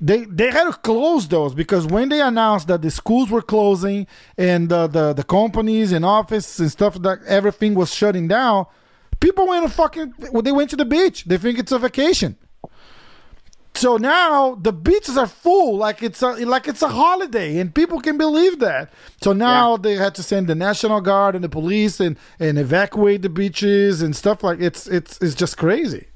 They 0.00 0.24
they 0.24 0.50
had 0.50 0.64
to 0.64 0.72
close 0.72 1.26
those 1.26 1.52
because 1.54 1.84
when 1.86 2.08
they 2.10 2.20
announced 2.20 2.68
that 2.68 2.80
the 2.82 2.90
schools 2.90 3.28
were 3.28 3.42
closing 3.42 4.06
and 4.38 4.68
the 4.68 4.86
the, 4.86 5.12
the 5.12 5.24
companies 5.24 5.90
and 5.92 6.04
offices 6.04 6.60
and 6.60 6.70
stuff 6.70 6.94
that 7.02 7.18
everything 7.26 7.74
was 7.74 7.92
shutting 7.92 8.28
down 8.28 8.66
people 9.20 9.46
went 9.46 9.66
to 9.66 9.72
fucking 9.72 10.14
they 10.42 10.52
went 10.52 10.70
to 10.70 10.76
the 10.76 10.84
beach. 10.84 11.24
They 11.24 11.38
think 11.38 11.58
it's 11.58 11.72
a 11.72 11.78
vacation 11.78 12.36
so 13.74 13.96
now 13.96 14.56
the 14.56 14.72
beaches 14.72 15.16
are 15.16 15.26
full, 15.26 15.76
like 15.76 16.02
it's 16.02 16.20
a 16.22 16.32
like 16.46 16.68
it's 16.68 16.82
a 16.82 16.88
holiday, 16.88 17.58
and 17.58 17.74
people 17.74 18.00
can 18.00 18.18
believe 18.18 18.58
that. 18.60 18.92
So 19.22 19.32
now 19.32 19.72
Yeah. 19.72 19.76
they 19.82 19.94
had 19.94 20.14
to 20.16 20.22
send 20.22 20.48
the 20.48 20.54
national 20.54 21.00
guard 21.00 21.34
and 21.34 21.42
the 21.44 21.48
police 21.48 22.00
and 22.00 22.16
and 22.38 22.58
evacuate 22.58 23.22
the 23.22 23.28
beaches 23.28 24.02
and 24.02 24.14
stuff 24.14 24.42
like 24.42 24.60
it's 24.60 24.86
it's 24.86 25.18
it's 25.22 25.34
just 25.34 25.56
crazy. 25.56 26.06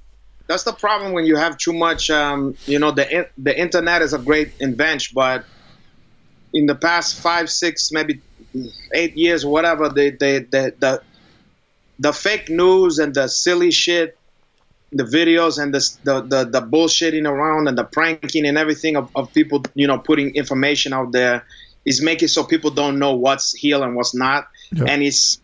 That's 0.46 0.64
the 0.64 0.72
problem 0.74 1.12
when 1.12 1.24
you 1.24 1.36
have 1.36 1.56
too 1.56 1.72
much. 1.72 2.10
Um, 2.10 2.56
you 2.66 2.78
know, 2.78 2.90
the 2.90 3.28
the 3.38 3.58
internet 3.58 4.02
is 4.02 4.12
a 4.12 4.18
great 4.18 4.52
invention, 4.60 5.12
but 5.14 5.44
in 6.52 6.66
the 6.66 6.74
past 6.74 7.18
five, 7.20 7.48
six, 7.50 7.90
maybe 7.92 8.20
eight 8.92 9.16
years, 9.16 9.46
whatever, 9.46 9.88
the 9.88 10.10
the 10.10 10.46
the 10.50 10.74
the, 10.78 11.02
the 11.98 12.12
fake 12.12 12.48
news 12.50 12.98
and 12.98 13.14
the 13.14 13.26
silly 13.28 13.70
shit, 13.70 14.18
the 14.94 15.04
videos 15.04 15.60
and 15.62 15.74
the 15.74 15.82
the 16.04 16.20
the, 16.22 16.44
the 16.44 16.62
bullshitting 16.62 17.28
around 17.28 17.68
and 17.68 17.76
the 17.76 17.84
pranking 17.84 18.46
and 18.46 18.56
everything 18.56 18.96
of, 18.96 19.10
of 19.14 19.32
people, 19.34 19.62
you 19.74 19.86
know, 19.86 19.98
putting 19.98 20.34
information 20.34 20.92
out 20.92 21.12
there 21.12 21.44
is 21.84 22.00
making 22.00 22.28
so 22.28 22.44
people 22.44 22.70
don't 22.70 22.98
know 22.98 23.14
what's 23.14 23.54
real 23.62 23.82
and 23.82 23.94
what's 23.96 24.14
not, 24.14 24.46
Yeah. 24.72 24.84
and 24.88 25.02
it's 25.02 25.38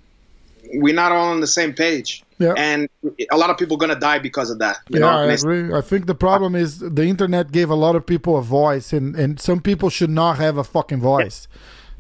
we're 0.75 0.95
not 0.95 1.11
all 1.13 1.31
on 1.31 1.41
the 1.41 1.47
same 1.49 1.73
page. 1.75 2.23
Yeah. 2.39 2.55
And 2.57 2.89
a 3.31 3.37
lot 3.37 3.51
of 3.51 3.59
people 3.59 3.77
are 3.77 3.81
gonna 3.85 3.99
die 3.99 4.21
because 4.21 4.51
of 4.51 4.59
that. 4.61 4.79
You 4.89 5.01
yeah, 5.01 5.07
know, 5.07 5.09
I 5.09 5.33
agree. 5.33 5.75
I 5.75 5.81
think 5.83 6.07
the 6.07 6.15
problem 6.15 6.55
is 6.55 6.79
the 6.79 7.05
internet 7.05 7.51
gave 7.53 7.69
a 7.71 7.75
lot 7.75 7.97
of 7.97 8.07
people 8.07 8.39
a 8.39 8.43
voice, 8.43 8.93
and 8.95 9.15
and 9.17 9.39
some 9.41 9.61
people 9.61 9.91
should 9.91 10.11
not 10.11 10.39
have 10.39 10.57
a 10.57 10.65
fucking 10.65 11.01
voice. 11.01 11.49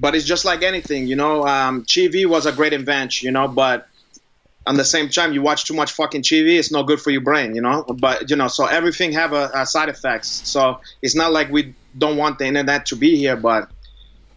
but 0.00 0.14
it's 0.14 0.24
just 0.24 0.44
like 0.46 0.62
anything, 0.62 1.06
you 1.06 1.16
know. 1.16 1.46
Um, 1.46 1.84
TV 1.84 2.24
was 2.26 2.46
a 2.46 2.52
great 2.52 2.72
invention, 2.72 3.26
you 3.26 3.32
know, 3.32 3.48
but 3.48 3.86
on 4.66 4.76
the 4.76 4.84
same 4.84 5.08
time, 5.08 5.32
you 5.32 5.42
watch 5.42 5.64
too 5.64 5.74
much 5.74 5.92
fucking 5.92 6.22
TV, 6.22 6.58
it's 6.58 6.70
not 6.70 6.86
good 6.86 7.00
for 7.00 7.10
your 7.10 7.22
brain, 7.22 7.54
you 7.54 7.62
know. 7.62 7.82
But 7.98 8.28
you 8.30 8.36
know, 8.36 8.48
so 8.48 8.66
everything 8.66 9.12
have 9.12 9.32
a, 9.32 9.50
a 9.54 9.66
side 9.66 9.88
effects. 9.88 10.28
So 10.48 10.80
it's 11.02 11.14
not 11.14 11.32
like 11.32 11.50
we 11.50 11.74
don't 11.96 12.16
want 12.16 12.38
the 12.38 12.46
internet 12.46 12.86
to 12.86 12.96
be 12.96 13.16
here, 13.16 13.36
but 13.36 13.68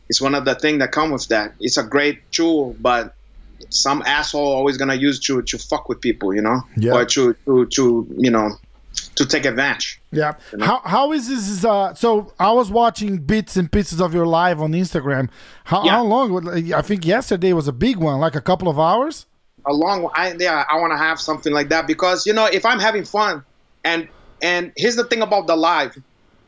it's 0.10 0.22
one 0.22 0.34
of 0.36 0.46
the 0.46 0.56
things 0.56 0.80
that 0.80 0.92
come 0.92 1.12
with 1.12 1.28
that. 1.28 1.54
It's 1.60 1.78
a 1.78 1.84
great 1.84 2.20
tool, 2.32 2.76
but 2.80 3.14
some 3.70 4.02
asshole 4.06 4.46
always 4.54 4.78
gonna 4.78 4.96
use 4.96 5.20
to 5.22 5.42
to 5.44 5.58
fuck 5.58 5.90
with 5.90 6.00
people, 6.02 6.34
you 6.34 6.42
know, 6.42 6.62
Yeah. 6.78 6.94
or 6.94 7.06
to 7.06 7.34
to 7.46 7.66
to 7.68 8.08
you 8.18 8.32
know 8.32 8.52
to 9.16 9.26
take 9.26 9.46
advantage. 9.46 10.00
Yeah. 10.12 10.34
How 10.62 10.82
how 10.86 11.12
is 11.12 11.28
this? 11.30 11.66
Uh, 11.66 11.94
so 11.96 12.32
I 12.40 12.52
was 12.52 12.70
watching 12.72 13.18
bits 13.18 13.58
and 13.58 13.72
pieces 13.72 14.00
of 14.00 14.14
your 14.14 14.26
live 14.26 14.62
on 14.62 14.72
Instagram. 14.74 15.30
How 15.66 15.84
Yeah. 15.84 15.92
how 15.92 16.04
long? 16.04 16.74
I 16.74 16.82
think 16.82 17.06
yesterday 17.06 17.52
was 17.54 17.68
a 17.68 17.74
big 17.74 17.98
one, 17.98 18.20
like 18.20 18.36
a 18.36 18.42
couple 18.42 18.70
of 18.70 18.80
hours. 18.80 19.26
A 19.66 19.74
long 19.74 20.10
I 20.16 20.34
yeah, 20.40 20.66
I 20.70 20.76
want 20.80 20.92
to 20.92 20.98
have 20.98 21.20
something 21.20 21.54
like 21.54 21.70
that 21.70 21.88
because 21.88 22.26
you 22.26 22.34
know 22.34 22.46
if 22.46 22.66
I'm 22.66 22.80
having 22.80 23.06
fun 23.06 23.44
and 23.84 24.08
and 24.42 24.72
here's 24.76 24.96
the 24.96 25.04
thing 25.06 25.22
about 25.22 25.48
the 25.48 25.56
live 25.56 25.98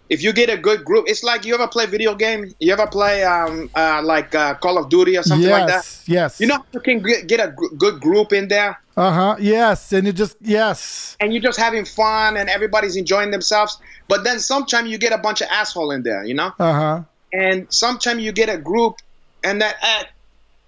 if 0.07 0.21
you 0.21 0.31
get 0.33 0.49
a 0.51 0.57
good 0.57 0.85
group 0.85 1.05
it's 1.07 1.23
like 1.23 1.45
you 1.45 1.53
ever 1.55 1.67
play 1.67 1.85
video 1.87 2.13
game 2.13 2.53
you 2.59 2.71
ever 2.71 2.85
play 2.85 3.23
um 3.23 3.69
uh, 3.75 4.01
like 4.03 4.35
uh, 4.35 4.53
Call 4.55 4.77
of 4.77 4.89
Duty 4.89 5.17
or 5.17 5.23
something 5.23 5.47
yes. 5.49 5.59
like 5.59 5.67
that 5.67 6.03
Yes. 6.11 6.39
you 6.39 6.45
know 6.47 6.63
you 6.73 6.79
can 6.79 7.01
get, 7.01 7.25
get 7.27 7.39
a 7.39 7.51
gr- 7.51 7.73
good 7.77 7.99
group 8.01 8.31
in 8.31 8.47
there 8.47 8.77
Uh 8.97 9.11
huh. 9.11 9.35
Yes. 9.39 9.91
And 9.93 10.05
you 10.07 10.13
just 10.13 10.37
yes. 10.41 11.17
and 11.19 11.33
you're 11.33 11.41
just 11.41 11.59
having 11.59 11.85
fun 11.85 12.37
and 12.37 12.49
everybody's 12.49 12.95
enjoying 12.97 13.31
themselves 13.31 13.79
but 14.07 14.23
then 14.23 14.39
sometimes 14.39 14.89
you 14.91 14.97
get 14.99 15.11
a 15.11 15.17
bunch 15.17 15.41
of 15.41 15.47
asshole 15.49 15.89
in 15.91 16.03
there 16.03 16.23
you 16.23 16.35
know 16.35 16.51
Uh 16.59 16.73
huh. 16.73 17.01
and 17.33 17.65
sometimes 17.73 18.21
you 18.21 18.31
get 18.31 18.49
a 18.49 18.57
group 18.59 18.97
and 19.43 19.61
that 19.61 19.75
eh, 19.81 20.03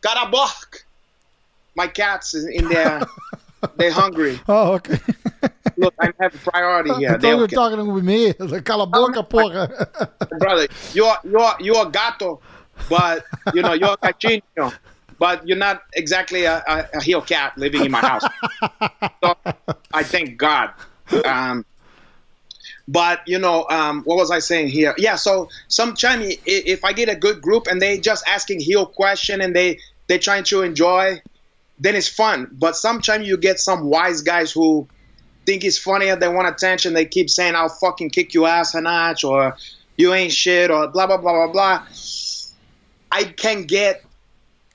got 0.01 0.27
a 0.27 0.31
buck 0.31 0.83
my 1.77 1.87
cats 1.87 2.33
is 2.33 2.45
in 2.47 2.67
there 2.67 3.01
they're 3.77 3.91
hungry 3.91 4.39
Oh, 4.47 4.73
okay. 4.73 4.99
look 5.77 5.93
I'm 6.01 6.11
having 6.19 6.39
priority 6.51 6.89
I 6.91 6.97
here 6.97 7.09
thought 7.11 7.21
They 7.21 7.29
you 7.29 7.37
were 7.37 7.47
talking 7.47 7.93
with 7.93 8.03
me. 8.03 8.33
Cala 8.65 8.87
boca, 8.87 9.21
porra. 9.23 9.63
brother. 10.39 10.67
You're 10.93 11.15
you're 11.23 11.53
you're 11.59 11.87
a 11.87 11.89
gato, 11.91 12.41
but 12.89 13.23
you 13.53 13.61
know 13.61 13.73
you're 13.73 13.93
a 13.93 13.97
cachino, 13.97 14.73
but 15.19 15.47
you're 15.47 15.57
not 15.57 15.83
exactly 15.93 16.45
a, 16.45 16.63
a, 16.67 16.75
a 16.95 17.01
heel 17.01 17.21
cat 17.21 17.53
living 17.57 17.83
in 17.85 17.91
my 17.91 18.01
house. 18.01 18.23
so 19.23 19.35
I 19.93 20.03
thank 20.03 20.37
God. 20.37 20.71
Um, 21.25 21.63
but 22.87 23.19
you 23.27 23.37
know, 23.39 23.65
um, 23.69 24.01
what 24.05 24.15
was 24.17 24.31
I 24.31 24.39
saying 24.39 24.69
here? 24.69 24.93
Yeah. 24.97 25.15
So 25.15 25.49
sometimes 25.67 26.25
i- 26.25 26.37
if 26.45 26.83
I 26.85 26.93
get 26.93 27.09
a 27.09 27.15
good 27.15 27.41
group 27.41 27.67
and 27.67 27.81
they 27.81 27.99
just 27.99 28.23
asking 28.27 28.59
heel 28.61 28.85
question 28.85 29.41
and 29.41 29.55
they 29.55 29.79
they 30.07 30.17
trying 30.17 30.43
to 30.45 30.61
enjoy, 30.63 31.21
then 31.79 31.95
it's 31.95 32.07
fun. 32.07 32.49
But 32.51 32.75
sometimes 32.75 33.27
you 33.27 33.37
get 33.37 33.59
some 33.59 33.85
wise 33.85 34.21
guys 34.21 34.51
who 34.51 34.87
think 35.45 35.63
it's 35.63 35.77
funny 35.77 36.09
and 36.09 36.21
they 36.21 36.27
want 36.27 36.47
attention. 36.47 36.93
They 36.93 37.05
keep 37.05 37.29
saying, 37.29 37.55
"I'll 37.55 37.69
fucking 37.69 38.09
kick 38.09 38.33
your 38.33 38.47
ass 38.47 38.73
a 38.75 38.81
notch," 38.81 39.23
or 39.23 39.55
"You 39.95 40.13
ain't 40.13 40.31
shit," 40.33 40.71
or 40.71 40.87
blah 40.87 41.07
blah 41.07 41.17
blah 41.17 41.33
blah 41.33 41.51
blah. 41.51 41.83
I 43.11 43.23
can 43.23 43.63
get 43.63 44.03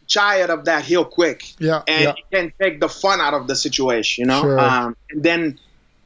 tired 0.09 0.51
of 0.51 0.65
that 0.67 0.85
heel 0.85 1.05
quick, 1.05 1.45
Yeah, 1.59 1.83
and 1.87 2.03
yeah. 2.05 2.11
it 2.11 2.25
can 2.33 2.53
take 2.61 2.81
the 2.81 2.89
fun 2.89 3.21
out 3.21 3.35
of 3.35 3.47
the 3.47 3.57
situation, 3.57 4.23
you 4.23 4.27
know. 4.27 4.43
Sure. 4.43 4.59
Um, 4.59 4.97
and 5.11 5.23
then 5.23 5.59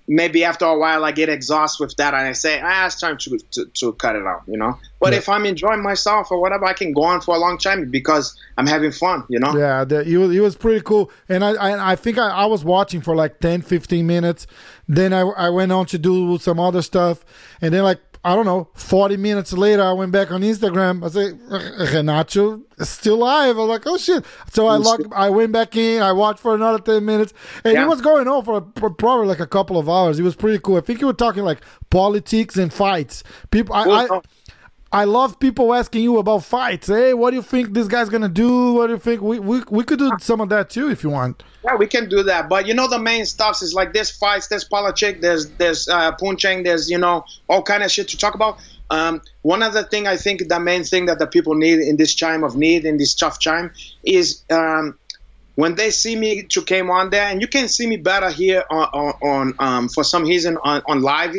maybe 0.09 0.45
after 0.45 0.65
a 0.65 0.79
while, 0.79 1.05
I 1.05 1.13
get 1.13 1.29
exhausted 1.29 1.83
with 1.85 1.97
that, 1.97 2.15
and 2.15 2.23
I 2.27 2.33
say, 2.33 2.61
"Ah, 2.63 2.87
it's 2.87 3.01
time 3.01 3.17
to 3.19 3.39
to, 3.53 3.67
to 3.67 3.93
cut 3.95 4.17
it 4.17 4.25
out," 4.27 4.43
you 4.47 4.57
know. 4.57 4.79
But 5.01 5.13
Yeah. 5.13 5.19
if 5.19 5.29
I'm 5.29 5.45
enjoying 5.47 5.83
myself 5.83 6.31
or 6.31 6.41
whatever, 6.41 6.65
I 6.65 6.73
can 6.73 6.93
go 6.93 7.03
on 7.03 7.21
for 7.21 7.35
a 7.35 7.39
long 7.39 7.59
time 7.59 7.91
because 7.91 8.35
I'm 8.57 8.67
having 8.67 8.93
fun, 8.93 9.25
you 9.29 9.39
know. 9.39 9.57
Yeah, 9.57 9.85
the, 9.85 10.05
he, 10.05 10.17
was, 10.17 10.33
he 10.33 10.41
was 10.41 10.57
pretty 10.57 10.81
cool. 10.81 11.11
And 11.29 11.45
I, 11.45 11.51
I, 11.53 11.93
I 11.93 11.97
think 11.97 12.17
I, 12.19 12.29
I 12.31 12.47
was 12.47 12.65
watching 12.65 13.03
for 13.03 13.15
like 13.15 13.39
10, 13.41 13.61
15 13.61 14.07
minutes. 14.07 14.47
Then 14.89 15.13
I, 15.13 15.21
I 15.21 15.51
went 15.51 15.71
on 15.71 15.85
to 15.87 15.99
do 15.99 16.39
some 16.39 16.59
other 16.59 16.81
stuff. 16.81 17.25
And 17.61 17.75
then, 17.75 17.83
like, 17.85 18.01
I 18.27 18.35
don't 18.35 18.45
know, 18.45 18.69
40 18.75 19.19
minutes 19.19 19.53
later, 19.53 19.85
I 19.85 19.93
went 19.93 20.11
back 20.11 20.33
on 20.33 20.41
Instagram. 20.41 21.05
I 21.05 21.11
said, 21.11 21.39
Renato 21.95 22.61
is 22.77 22.89
still 22.89 23.19
live. 23.19 23.57
I 23.57 23.61
was 23.61 23.69
like, 23.69 23.87
oh 23.87 23.97
shit. 23.97 24.25
So 24.51 24.67
I 24.67 24.75
oh, 24.75 24.79
logged, 24.79 25.13
I 25.15 25.31
went 25.31 25.53
back 25.53 25.77
in, 25.77 26.03
I 26.03 26.11
watched 26.11 26.41
for 26.41 26.53
another 26.57 26.81
10 26.81 27.05
minutes. 27.05 27.33
And 27.63 27.75
Yeah. 27.75 27.85
it 27.85 27.89
was 27.89 28.01
going 28.01 28.27
on 28.27 28.45
for, 28.45 28.67
for 28.75 28.91
probably 28.91 29.29
like 29.29 29.39
a 29.39 29.47
couple 29.47 29.79
of 29.79 29.89
hours. 29.89 30.19
It 30.19 30.25
was 30.25 30.35
pretty 30.35 30.59
cool. 30.59 30.77
I 30.77 30.81
think 30.81 31.01
you 31.01 31.07
were 31.07 31.13
talking 31.13 31.45
like 31.45 31.61
politics 31.91 32.57
and 32.57 32.73
fights. 32.73 33.23
People, 33.53 33.77
I, 33.77 33.83
I, 33.85 34.07
Well, 34.07 34.25
I 34.97 35.05
love 35.05 35.39
people 35.39 35.75
asking 35.75 36.05
you 36.05 36.17
about 36.17 36.43
fights. 36.43 36.87
Hey, 36.87 37.13
what 37.13 37.29
do 37.29 37.37
you 37.37 37.43
think 37.43 37.75
this 37.75 37.87
guy's 37.87 38.09
gonna 38.09 38.31
do? 38.31 38.73
What 38.73 38.87
do 38.87 38.95
you 38.95 38.99
think? 38.99 39.21
We 39.21 39.39
we, 39.39 39.61
we 39.69 39.85
could 39.85 39.99
do 39.99 40.11
some 40.21 40.41
of 40.41 40.49
that 40.49 40.71
too 40.71 40.89
if 40.91 41.05
you 41.05 41.11
want. 41.11 41.43
Yeah, 41.63 41.77
we 41.77 41.87
can 41.87 42.09
do 42.09 42.23
that. 42.23 42.49
But 42.49 42.67
you 42.67 42.73
know, 42.73 42.89
the 42.89 42.99
main 42.99 43.27
stuff 43.27 43.61
is 43.61 43.75
like 43.75 43.93
there's 43.93 44.11
fights, 44.11 44.47
there's 44.47 44.65
politics, 44.65 45.19
there's 45.21 45.51
there's 45.51 45.87
uh, 45.87 46.13
punching, 46.13 46.63
there's 46.63 46.89
you 46.89 46.97
know 46.97 47.27
all 47.47 47.63
kind 47.63 47.83
of 47.83 47.91
shit 47.91 48.09
to 48.09 48.17
talk 48.17 48.35
about. 48.35 48.59
Um, 48.89 49.21
one 49.43 49.63
other 49.63 49.83
thing 49.83 50.07
I 50.07 50.17
think 50.17 50.49
the 50.49 50.59
main 50.59 50.83
thing 50.83 51.05
that 51.07 51.19
the 51.19 51.27
people 51.27 51.57
need 51.57 51.81
in 51.81 51.99
this 51.99 52.15
time 52.15 52.43
of 52.43 52.57
need 52.57 52.87
in 52.87 52.97
this 52.97 53.15
tough 53.15 53.39
time 53.39 53.73
is 54.03 54.45
um, 54.49 54.99
when 55.57 55.75
they 55.75 55.91
see 55.91 56.17
me 56.17 56.45
to 56.45 56.63
came 56.63 56.91
on 56.91 57.11
there, 57.11 57.25
and 57.25 57.43
you 57.43 57.49
can 57.49 57.69
see 57.69 57.87
me 57.87 57.99
better 57.99 58.31
here 58.31 58.65
on, 58.71 58.89
on, 58.95 59.13
on 59.23 59.55
um, 59.59 59.89
for 59.91 60.05
some 60.05 60.25
reason 60.25 60.57
on 60.65 60.81
on 60.87 61.03
live. 61.03 61.35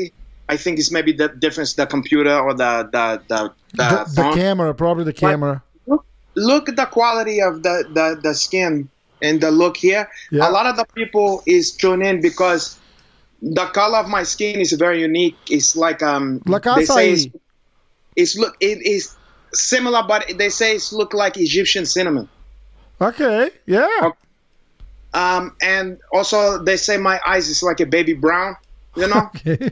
I 0.49 0.57
think 0.57 0.79
it's 0.79 0.91
maybe 0.91 1.11
the 1.11 1.27
difference 1.27 1.73
the 1.73 1.85
computer 1.85 2.37
or 2.37 2.53
the 2.53 2.89
the 2.91 3.21
the, 3.27 3.53
the, 3.75 4.05
The, 4.15 4.21
the 4.21 4.31
camera, 4.35 4.73
probably 4.73 5.03
the 5.03 5.13
camera. 5.13 5.63
look, 5.85 6.05
look 6.35 6.69
at 6.69 6.75
the 6.75 6.85
quality 6.85 7.41
of 7.41 7.63
the, 7.63 7.85
the, 7.93 8.19
the 8.21 8.33
skin 8.33 8.89
and 9.21 9.41
the 9.41 9.51
look 9.51 9.77
here. 9.77 10.09
Yeah. 10.31 10.49
A 10.49 10.51
lot 10.51 10.65
of 10.65 10.77
the 10.77 10.85
people 10.95 11.43
is 11.45 11.71
tuned 11.71 12.03
in 12.03 12.21
because 12.21 12.79
the 13.41 13.65
color 13.65 13.99
of 13.99 14.07
my 14.07 14.23
skin 14.23 14.59
is 14.59 14.71
very 14.73 15.01
unique. 15.01 15.37
It's 15.49 15.75
like 15.75 16.01
um 16.01 16.41
Like 16.45 16.63
they 16.63 16.85
say 16.85 17.11
it's, 17.11 17.27
it's 18.15 18.37
look 18.37 18.55
it 18.59 18.81
is 18.85 19.15
similar, 19.53 20.03
but 20.07 20.31
they 20.37 20.49
say 20.49 20.75
it's 20.75 20.93
look 20.93 21.13
like 21.13 21.37
Egyptian 21.37 21.85
cinnamon. 21.85 22.29
Okay, 22.99 23.51
yeah. 23.65 24.11
Um, 25.13 25.55
and 25.61 25.99
also 26.11 26.63
they 26.63 26.77
say 26.77 26.97
my 26.97 27.19
eyes 27.25 27.47
is 27.47 27.63
like 27.63 27.79
a 27.79 27.85
baby 27.85 28.13
brown, 28.13 28.55
you 28.95 29.07
know, 29.07 29.29
Okay. 29.35 29.71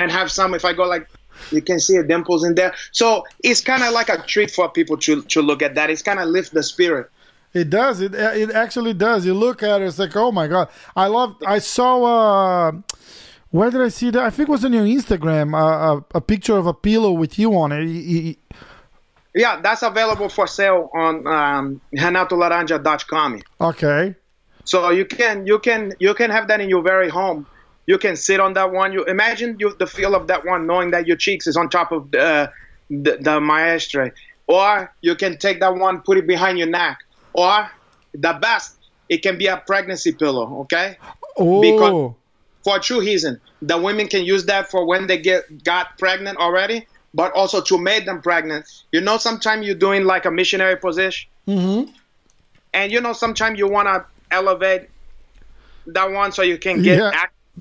And 0.00 0.10
have 0.10 0.30
some. 0.30 0.54
If 0.54 0.64
I 0.64 0.72
go 0.72 0.84
like. 0.84 1.06
You 1.50 1.60
can 1.60 1.80
see 1.80 1.96
the 1.98 2.04
dimples 2.04 2.44
in 2.44 2.54
there, 2.54 2.72
so 2.92 3.24
it's 3.42 3.60
kind 3.60 3.82
of 3.82 3.92
like 3.92 4.08
a 4.08 4.22
treat 4.22 4.52
for 4.52 4.68
people 4.70 4.96
to 4.98 5.20
to 5.22 5.42
look 5.42 5.62
at 5.62 5.74
that. 5.74 5.90
It's 5.90 6.00
kind 6.00 6.20
of 6.20 6.28
lift 6.28 6.54
the 6.54 6.62
spirit. 6.62 7.10
It 7.52 7.70
does. 7.70 8.00
It 8.00 8.14
it 8.14 8.52
actually 8.52 8.94
does. 8.94 9.26
You 9.26 9.34
look 9.34 9.62
at 9.64 9.82
it, 9.82 9.84
it's 9.86 9.98
like, 9.98 10.14
oh 10.16 10.30
my 10.30 10.46
god. 10.46 10.68
I 10.94 11.08
love. 11.08 11.34
I 11.44 11.58
saw. 11.58 12.04
uh 12.04 12.72
Where 13.50 13.68
did 13.70 13.80
I 13.82 13.88
see 13.88 14.10
that? 14.10 14.22
I 14.22 14.30
think 14.30 14.48
it 14.48 14.52
was 14.52 14.64
on 14.64 14.72
your 14.72 14.84
Instagram. 14.84 15.54
Uh, 15.54 16.00
a, 16.14 16.18
a 16.18 16.20
picture 16.20 16.56
of 16.56 16.66
a 16.68 16.72
pillow 16.74 17.10
with 17.12 17.36
you 17.36 17.52
on 17.56 17.72
it. 17.72 17.84
Y- 17.84 18.22
y- 18.24 18.56
Yeah, 19.34 19.60
that's 19.60 19.82
available 19.82 20.28
for 20.28 20.46
sale 20.46 20.88
on 20.94 21.26
um, 21.26 21.80
renatolaranja.com. 21.96 23.42
Okay. 23.60 24.14
So 24.64 24.90
you 24.90 25.04
can 25.04 25.46
you 25.46 25.58
can 25.58 25.92
you 25.98 26.14
can 26.14 26.30
have 26.30 26.46
that 26.48 26.60
in 26.60 26.68
your 26.68 26.82
very 26.82 27.08
home. 27.10 27.46
You 27.86 27.98
can 27.98 28.16
sit 28.16 28.40
on 28.40 28.54
that 28.54 28.72
one. 28.72 28.92
You 28.92 29.04
imagine 29.04 29.56
you, 29.58 29.74
the 29.78 29.86
feel 29.86 30.14
of 30.14 30.26
that 30.28 30.44
one, 30.44 30.66
knowing 30.66 30.90
that 30.92 31.06
your 31.06 31.16
cheeks 31.16 31.46
is 31.46 31.56
on 31.56 31.68
top 31.68 31.92
of 31.92 32.10
the 32.10 32.50
the, 32.90 33.18
the. 33.20 34.12
Or 34.46 34.92
you 35.00 35.14
can 35.14 35.38
take 35.38 35.60
that 35.60 35.74
one, 35.74 36.00
put 36.02 36.18
it 36.18 36.26
behind 36.26 36.58
your 36.58 36.68
neck. 36.68 36.98
Or 37.32 37.70
the 38.12 38.34
best, 38.40 38.76
it 39.08 39.18
can 39.22 39.38
be 39.38 39.46
a 39.46 39.56
pregnancy 39.56 40.12
pillow. 40.12 40.60
Okay. 40.62 40.96
Oh. 41.38 41.60
Because- 41.60 42.14
for 42.64 42.76
a 42.78 42.80
true 42.80 43.00
reason. 43.00 43.38
The 43.60 43.76
women 43.78 44.08
can 44.08 44.24
use 44.24 44.46
that 44.46 44.70
for 44.70 44.86
when 44.86 45.06
they 45.06 45.18
get 45.18 45.64
got 45.64 45.98
pregnant 45.98 46.38
already, 46.38 46.86
but 47.12 47.30
also 47.32 47.60
to 47.60 47.78
make 47.78 48.06
them 48.06 48.22
pregnant. 48.22 48.64
You 48.90 49.02
know, 49.02 49.18
sometimes 49.18 49.66
you're 49.66 49.74
doing 49.76 50.04
like 50.04 50.24
a 50.24 50.30
missionary 50.30 50.76
position, 50.76 51.28
Mm-hmm. 51.46 51.92
and 52.72 52.90
you 52.90 53.02
know, 53.02 53.12
sometimes 53.12 53.58
you 53.58 53.68
want 53.68 53.86
to 53.88 54.06
elevate 54.30 54.88
that 55.88 56.10
one 56.10 56.32
so 56.32 56.40
you 56.40 56.56
can 56.56 56.80
get 56.82 56.98
Yeah. 56.98 57.10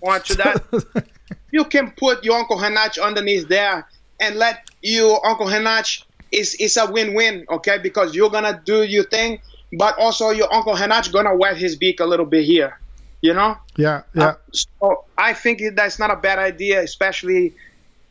More 0.02 0.20
to 0.20 0.36
that. 0.36 1.06
you 1.52 1.66
can 1.66 1.92
put 1.92 2.24
your 2.24 2.38
Uncle 2.38 2.58
Hanach 2.58 3.02
underneath 3.02 3.48
there 3.48 3.88
and 4.20 4.36
let 4.36 4.70
your 4.82 5.26
Uncle 5.26 5.48
Hanach 5.48 6.04
is 6.32 6.56
it's 6.60 6.78
a 6.78 6.92
win-win, 6.92 7.46
okay? 7.50 7.78
Because 7.78 8.16
you're 8.16 8.30
gonna 8.30 8.62
do 8.66 8.84
your 8.84 9.04
thing, 9.04 9.40
but 9.78 9.98
also 9.98 10.32
your 10.32 10.54
Uncle 10.54 10.74
Hanach 10.74 11.12
gonna 11.12 11.36
wet 11.36 11.58
his 11.58 11.76
beak 11.76 12.00
a 12.00 12.06
little 12.06 12.26
bit 12.26 12.44
here, 12.44 12.80
you 13.22 13.34
know? 13.34 13.58
yeah, 13.78 14.02
yeah. 14.16 14.24
Uh, 14.24 14.36
so 14.52 15.06
I 15.18 15.34
think 15.34 15.62
that's 15.76 16.00
not 16.00 16.12
a 16.12 16.16
bad 16.16 16.40
idea, 16.40 16.82
especially 16.82 17.54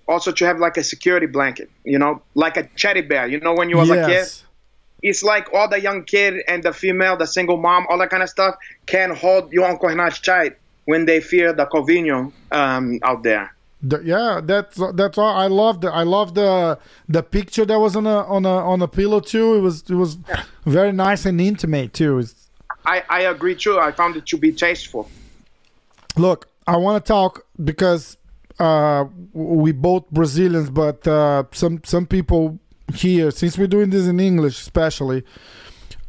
also 0.07 0.33
to 0.33 0.45
have 0.45 0.59
like 0.59 0.77
a 0.77 0.85
security 0.85 1.27
blanket, 1.27 1.71
you 1.85 1.99
know, 1.99 2.23
like 2.35 2.57
a 2.57 2.65
teddy 2.77 3.01
bear. 3.01 3.27
You 3.27 3.41
know, 3.41 3.55
when 3.55 3.69
you 3.69 3.77
was 3.77 3.91
a 3.91 4.07
kid, 4.07 4.29
it's 5.03 5.23
like 5.23 5.53
all 5.53 5.69
the 5.69 5.81
young 5.81 6.05
kid 6.05 6.43
and 6.47 6.63
the 6.63 6.73
female, 6.73 7.17
the 7.17 7.27
single 7.27 7.57
mom, 7.57 7.87
all 7.89 7.99
that 7.99 8.11
kind 8.11 8.23
of 8.23 8.29
stuff 8.29 8.55
can 8.87 9.15
hold 9.15 9.53
your 9.53 9.67
Uncle 9.67 9.89
Hanach 9.89 10.23
tight 10.23 10.59
when 10.85 11.05
they 11.07 11.21
fear 11.21 11.53
the 11.53 11.67
Covino 11.67 12.33
um, 12.51 12.99
out 13.03 13.23
there. 13.23 13.55
The- 13.83 14.03
yeah, 14.05 14.41
that's 14.43 14.81
that's 14.95 15.19
all. 15.19 15.35
I 15.35 15.49
love 15.49 15.81
the 15.81 15.89
I 15.93 16.05
love 16.05 16.35
the 16.35 16.79
the 17.09 17.23
picture 17.23 17.65
that 17.65 17.79
was 17.79 17.97
on 17.97 18.07
a 18.07 18.19
on 18.27 18.45
a 18.45 18.49
on 18.49 18.81
a 18.81 18.89
pillow 18.89 19.21
too. 19.21 19.55
It 19.57 19.61
was 19.61 19.83
it 19.89 19.95
was 19.95 20.19
very 20.65 20.93
nice 20.93 21.27
and 21.27 21.41
intimate 21.41 21.93
too. 21.93 22.19
It's, 22.19 22.49
I, 22.87 23.03
I 23.09 23.21
agree 23.23 23.55
too. 23.57 23.79
I 23.79 23.93
found 23.93 24.17
it 24.17 24.27
to 24.27 24.37
be 24.37 24.53
tasteful. 24.53 25.09
look, 26.17 26.49
I 26.67 26.77
want 26.77 27.05
to 27.05 27.09
talk 27.09 27.45
because 27.63 28.17
uh, 28.59 29.05
we 29.33 29.73
both 29.73 30.09
Brazilians, 30.11 30.71
but 30.71 31.07
uh, 31.07 31.45
some 31.53 31.81
some 31.85 32.07
people 32.07 32.61
here, 32.95 33.31
since 33.31 33.59
we're 33.59 33.67
doing 33.67 33.91
this 33.91 34.07
in 34.07 34.21
English, 34.21 34.61
especially, 34.61 35.25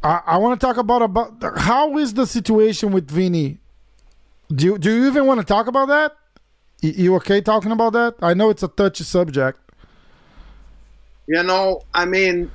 I, 0.02 0.20
I 0.26 0.38
want 0.38 0.60
to 0.60 0.64
talk 0.64 0.76
about 0.76 1.02
about 1.02 1.58
how 1.58 1.98
is 1.98 2.14
the 2.14 2.26
situation 2.26 2.92
with 2.92 3.10
Vini. 3.10 3.58
Do 4.52 4.64
you, 4.64 4.78
do 4.78 4.94
you 4.94 5.06
even 5.06 5.26
want 5.26 5.40
to 5.40 5.46
talk 5.46 5.66
about 5.66 5.88
that? 5.88 6.16
You, 6.82 7.14
okay 7.16 7.40
talking 7.40 7.72
about 7.72 7.94
that? 7.94 8.16
I 8.20 8.34
know 8.34 8.50
it's 8.50 8.62
a 8.62 8.68
touchy 8.68 9.04
subject. 9.04 9.58
You 11.26 11.42
know, 11.42 11.82
I 11.94 12.04
mean, 12.04 12.50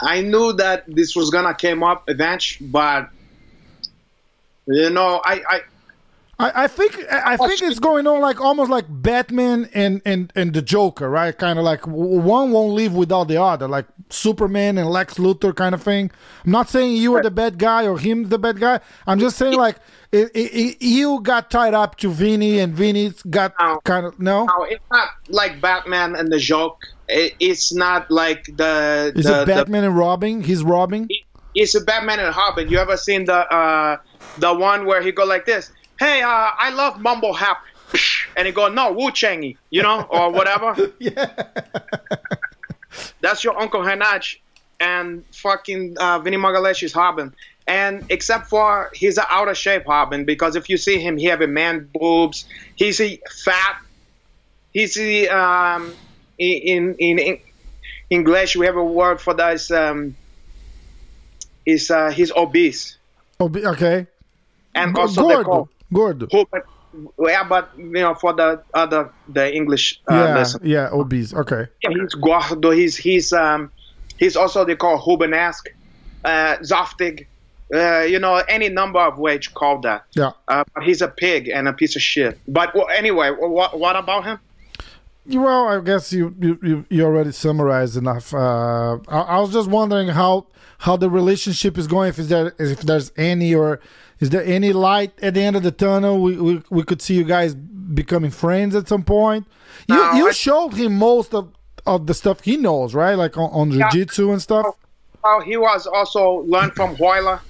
I 0.00 0.20
knew 0.20 0.52
that 0.54 0.84
this 0.86 1.16
was 1.16 1.30
gonna 1.30 1.54
come 1.54 1.82
up 1.82 2.04
eventually, 2.08 2.68
but 2.68 3.10
you 4.66 4.90
know, 4.90 5.20
I, 5.24 5.42
I 5.48 5.60
I, 6.40 6.64
I 6.64 6.66
think 6.66 6.96
I 7.10 7.36
think 7.36 7.62
it's 7.62 7.78
going 7.78 8.06
on 8.06 8.20
like 8.20 8.40
almost 8.40 8.70
like 8.70 8.86
Batman 8.88 9.68
and 9.74 10.00
and 10.04 10.32
and 10.34 10.52
the 10.54 10.62
Joker, 10.62 11.08
right? 11.10 11.36
Kind 11.36 11.58
of 11.58 11.64
like 11.64 11.86
one 11.86 12.50
won't 12.50 12.72
live 12.72 12.94
without 12.94 13.28
the 13.28 13.40
other, 13.40 13.68
like 13.68 13.86
Superman 14.08 14.78
and 14.78 14.88
Lex 14.88 15.14
Luthor 15.14 15.54
kind 15.54 15.74
of 15.74 15.82
thing. 15.82 16.10
I'm 16.44 16.50
not 16.50 16.68
saying 16.68 16.96
you 16.96 17.14
are 17.16 17.22
the 17.22 17.30
bad 17.30 17.58
guy 17.58 17.86
or 17.86 17.98
him 17.98 18.28
the 18.28 18.38
bad 18.38 18.58
guy. 18.58 18.80
I'm 19.06 19.18
just 19.18 19.36
saying 19.36 19.54
like 19.56 19.76
it, 20.12 20.30
it, 20.34 20.54
it, 20.54 20.82
you 20.82 21.20
got 21.20 21.50
tied 21.50 21.74
up 21.74 21.96
to 21.98 22.10
Vinny 22.10 22.58
and 22.58 22.74
Vinny's 22.74 23.22
got 23.22 23.54
No. 23.60 23.80
kind 23.84 24.06
of 24.06 24.18
no. 24.18 24.46
No, 24.46 24.64
it's 24.64 24.84
not 24.90 25.08
like 25.28 25.60
Batman 25.60 26.16
and 26.16 26.32
the 26.32 26.38
Joker. 26.38 26.88
It, 27.08 27.34
it's 27.40 27.72
not 27.72 28.10
like 28.10 28.44
the. 28.56 29.12
Is 29.14 29.26
the, 29.26 29.42
it 29.42 29.46
Batman 29.46 29.84
and 29.84 29.96
robbing? 29.96 30.42
He's 30.42 30.62
robbing. 30.62 31.06
The, 31.06 31.24
it's 31.54 31.74
a 31.74 31.80
Batman 31.80 32.20
and 32.20 32.36
Robin. 32.36 32.68
You 32.68 32.78
ever 32.78 32.96
seen 32.96 33.24
the 33.24 33.34
uh, 33.52 33.98
the 34.38 34.54
one 34.54 34.86
where 34.86 35.02
he 35.02 35.12
go 35.12 35.24
like 35.24 35.44
this? 35.44 35.72
Hey, 36.00 36.22
uh, 36.22 36.28
I 36.28 36.70
love 36.70 36.98
Mumble 36.98 37.34
Hap, 37.34 37.62
and 38.34 38.46
he 38.46 38.54
go 38.54 38.68
no 38.68 38.90
Wu 38.92 39.10
Changy, 39.10 39.58
you 39.68 39.82
know, 39.82 40.00
or 40.08 40.32
whatever. 40.32 40.74
Yeah. 40.98 41.28
That's 43.20 43.44
your 43.44 43.60
Uncle 43.60 43.82
Hanach 43.82 44.38
and 44.80 45.22
fucking 45.34 45.98
uh, 45.98 46.18
Vinny 46.20 46.38
is 46.82 46.96
Robin. 46.96 47.34
And 47.66 48.06
except 48.08 48.48
for 48.48 48.90
he's 48.94 49.18
an 49.18 49.24
out 49.28 49.48
of 49.48 49.58
shape 49.58 49.86
Robin 49.86 50.24
because 50.24 50.56
if 50.56 50.70
you 50.70 50.78
see 50.78 50.98
him, 50.98 51.18
he 51.18 51.26
have 51.26 51.42
a 51.42 51.46
man 51.46 51.90
boobs. 51.92 52.46
He's 52.76 52.98
a 53.00 53.20
fat. 53.44 53.80
He's 54.72 54.96
a, 54.96 55.28
um, 55.28 55.92
in, 56.38 56.94
in 56.94 57.18
in 57.18 57.38
English 58.08 58.56
we 58.56 58.64
have 58.64 58.76
a 58.76 58.84
word 58.84 59.20
for 59.20 59.34
that. 59.34 59.54
Is, 59.54 59.70
um, 59.70 60.16
is 61.66 61.90
uh, 61.90 62.10
he's 62.10 62.32
obese 62.32 62.96
be- 63.52 63.66
okay. 63.66 64.06
and 64.74 64.96
also 64.96 65.28
they 65.28 65.34
Gordo. 65.34 65.44
call 65.44 65.68
Gordo. 65.92 66.26
Hoop- 66.30 66.48
yeah, 67.24 67.44
but 67.44 67.70
you 67.76 67.84
know 67.92 68.14
for 68.14 68.32
the 68.32 68.62
other 68.74 69.10
the 69.28 69.54
English 69.54 70.00
uh, 70.10 70.14
Yeah. 70.14 70.38
listen. 70.38 70.60
Yeah. 70.64 70.88
Obese. 70.92 71.32
Okay. 71.34 71.66
Yeah, 71.82 71.90
he's 71.90 72.14
gordo. 72.14 72.70
He's 72.70 72.96
he's 72.96 73.32
um 73.32 73.70
he's 74.18 74.36
also 74.36 74.64
they 74.64 74.74
call 74.76 74.98
Rubenesque, 74.98 75.68
uh, 76.24 76.56
Zoftig, 76.62 77.26
uh, 77.72 78.00
you 78.00 78.18
know 78.18 78.34
any 78.48 78.68
number 78.68 78.98
of 78.98 79.18
ways 79.18 79.46
you 79.46 79.52
call 79.54 79.78
that. 79.82 80.04
Yeah. 80.16 80.32
Uh, 80.48 80.64
but 80.74 80.82
he's 80.82 81.00
a 81.00 81.08
pig 81.08 81.48
and 81.48 81.68
a 81.68 81.72
piece 81.72 81.94
of 81.94 82.02
shit. 82.02 82.38
But 82.48 82.74
well, 82.74 82.88
anyway, 82.92 83.30
what 83.30 83.78
what 83.78 83.94
about 83.96 84.24
him? 84.24 84.38
Well, 85.26 85.68
I 85.68 85.80
guess 85.80 86.12
you 86.12 86.34
you, 86.40 86.84
you, 86.88 87.04
already 87.04 87.32
summarized 87.32 87.96
enough. 87.96 88.32
Uh, 88.34 88.98
I, 89.08 89.20
I 89.20 89.38
was 89.40 89.52
just 89.52 89.68
wondering 89.68 90.08
how 90.08 90.46
how 90.78 90.96
the 90.96 91.10
relationship 91.10 91.76
is 91.78 91.86
going. 91.86 92.08
If 92.08 92.18
is 92.18 92.28
there 92.28 92.54
if 92.58 92.80
there's 92.80 93.12
any 93.16 93.54
or 93.54 93.80
is 94.18 94.30
there 94.30 94.42
any 94.44 94.72
light 94.72 95.12
at 95.22 95.34
the 95.34 95.42
end 95.42 95.56
of 95.56 95.62
the 95.62 95.70
tunnel? 95.72 96.20
We 96.22 96.36
we, 96.36 96.62
we 96.70 96.82
could 96.84 97.02
see 97.02 97.14
you 97.14 97.24
guys 97.24 97.54
becoming 97.54 98.30
friends 98.30 98.74
at 98.74 98.88
some 98.88 99.02
point. 99.04 99.46
You 99.88 99.96
No, 99.96 100.12
you 100.14 100.28
I- 100.28 100.32
showed 100.32 100.74
him 100.74 100.96
most 100.98 101.34
of, 101.34 101.52
of 101.86 102.06
the 102.06 102.14
stuff 102.14 102.40
he 102.40 102.56
knows, 102.56 102.94
right? 102.94 103.14
Like 103.14 103.36
on, 103.36 103.50
on 103.50 103.70
jiu-jitsu 103.70 104.32
and 104.32 104.40
stuff. 104.40 104.74
Well, 105.22 105.40
he 105.40 105.56
was 105.58 105.86
also 105.86 106.44
learned 106.46 106.72
from 106.74 106.96
Royler, 106.96 107.40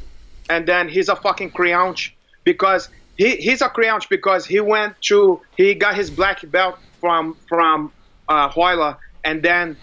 and 0.48 0.66
then 0.66 0.88
he's 0.88 1.08
a 1.08 1.14
fucking 1.16 1.52
creonch 1.52 2.10
because 2.44 2.88
he 3.20 3.36
he's 3.36 3.60
a 3.60 3.68
creonch 3.68 4.08
because 4.08 4.46
he 4.46 4.60
went 4.60 4.94
to 5.02 5.42
he 5.54 5.74
got 5.74 5.94
his 5.94 6.10
black 6.10 6.38
belt 6.50 6.78
from 7.00 7.36
from 7.50 7.92
uh, 8.26 8.48
Royler, 8.48 8.96
and 9.22 9.42
then 9.42 9.76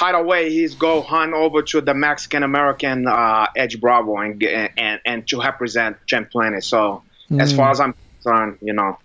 right 0.00 0.14
away 0.14 0.48
he's 0.50 0.76
go 0.76 1.02
hunt 1.02 1.34
over 1.34 1.62
to 1.62 1.80
the 1.80 1.92
Mexican 1.92 2.44
American 2.44 3.08
uh, 3.08 3.46
Eddie 3.56 3.78
Bravo 3.78 4.16
and, 4.18 4.40
and 4.78 5.00
and 5.04 5.26
to 5.26 5.40
represent 5.40 5.96
Champ 6.06 6.30
Planet. 6.30 6.62
So 6.62 7.02
as 7.40 7.52
far 7.52 7.72
as 7.72 7.80
I'm 7.80 7.94
concerned, 8.22 8.58
you 8.62 8.74
know, 8.74 8.96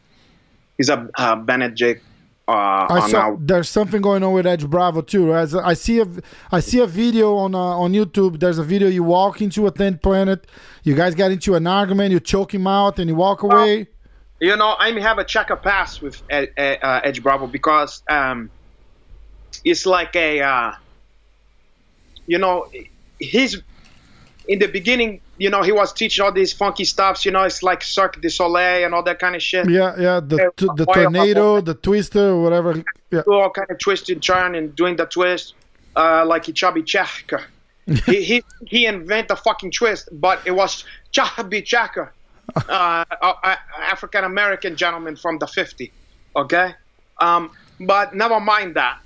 he's 0.77 0.89
a 0.89 1.09
uh, 1.17 1.35
Benedict. 1.37 2.03
Uh, 2.47 2.87
I 2.89 3.09
saw 3.09 3.19
our- 3.19 3.37
there's 3.39 3.67
something 3.67 4.01
going 4.01 4.23
on 4.23 4.31
with 4.31 4.47
Eddie 4.47 4.67
Bravo 4.67 5.01
too. 5.01 5.35
As 5.35 5.53
I 5.53 5.73
see 5.73 5.99
a 5.99 6.05
I 6.51 6.61
see 6.61 6.79
a 6.79 6.87
video 6.87 7.35
on 7.35 7.53
uh, 7.53 7.57
on 7.57 7.91
YouTube. 7.91 8.39
There's 8.39 8.57
a 8.57 8.63
video 8.63 8.87
you 8.87 9.03
walk 9.03 9.41
into 9.41 9.67
a 9.67 9.71
10th 9.71 10.01
Planet. 10.01 10.47
You 10.83 10.95
guys 10.95 11.13
got 11.13 11.31
into 11.31 11.55
an 11.55 11.67
argument. 11.67 12.11
You 12.11 12.21
choke 12.21 12.53
him 12.53 12.65
out 12.65 12.99
and 12.99 13.09
you 13.09 13.15
walk 13.15 13.43
away. 13.43 13.87
You 14.39 14.55
know, 14.55 14.75
I 14.79 14.97
have 14.99 15.17
a 15.17 15.23
checker 15.25 15.55
pass 15.57 15.99
with 15.99 16.21
Ed, 16.29 16.53
Ed, 16.55 16.79
uh, 16.83 17.01
Eddie 17.03 17.19
Bravo 17.19 17.47
because 17.47 18.03
um, 18.07 18.49
it's 19.65 19.85
like 19.85 20.15
a, 20.15 20.41
uh, 20.41 20.71
you 22.27 22.37
know, 22.37 22.69
he's 23.19 23.61
in 24.47 24.59
the 24.59 24.67
beginning. 24.67 25.21
You 25.37 25.49
know, 25.49 25.61
he 25.61 25.71
was 25.71 25.93
teaching 25.93 26.25
all 26.25 26.31
these 26.31 26.51
funky 26.51 26.83
stuffs. 26.83 27.23
You 27.25 27.31
know, 27.31 27.43
it's 27.43 27.61
like 27.61 27.83
Cirque 27.83 28.19
du 28.21 28.29
Soleil 28.29 28.85
and 28.85 28.93
all 28.95 29.03
that 29.03 29.19
kind 29.19 29.35
of 29.35 29.43
shit. 29.43 29.69
Yeah, 29.69 29.95
yeah. 29.99 30.19
The 30.19 30.51
t- 30.57 30.67
the 30.75 30.85
tornado, 30.85 31.61
the 31.61 31.75
twister, 31.75 32.35
whatever. 32.35 32.83
Yeah, 33.11 33.21
all 33.27 33.49
kind 33.51 33.69
of 33.69 33.77
twist 33.77 34.09
and 34.09 34.21
turn 34.21 34.55
and 34.55 34.75
doing 34.75 34.95
the 34.95 35.05
twist 35.05 35.53
uh, 35.97 36.25
like 36.25 36.43
chubby 36.53 36.83
checker. 36.83 37.43
he, 38.05 38.23
he 38.23 38.43
he 38.65 38.85
invented 38.85 39.29
the 39.29 39.35
fucking 39.35 39.71
twist, 39.71 40.09
but 40.11 40.39
it 40.45 40.51
was 40.51 40.85
chubby 41.11 41.61
checker, 41.61 42.13
uh, 42.69 43.03
African 43.81 44.23
American 44.23 44.75
gentleman 44.75 45.15
from 45.15 45.39
the 45.39 45.47
50. 45.47 45.91
Okay, 46.35 46.73
um, 47.19 47.51
but 47.79 48.15
never 48.15 48.39
mind 48.39 48.75
that. 48.75 48.99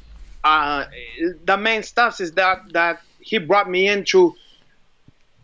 Uh, 0.44 0.86
the 1.46 1.56
main 1.58 1.84
stuff 1.84 2.20
is 2.20 2.34
that 2.34 2.74
that 2.74 3.02
he 3.20 3.38
brought 3.38 3.70
me 3.70 3.88
into 3.88 4.36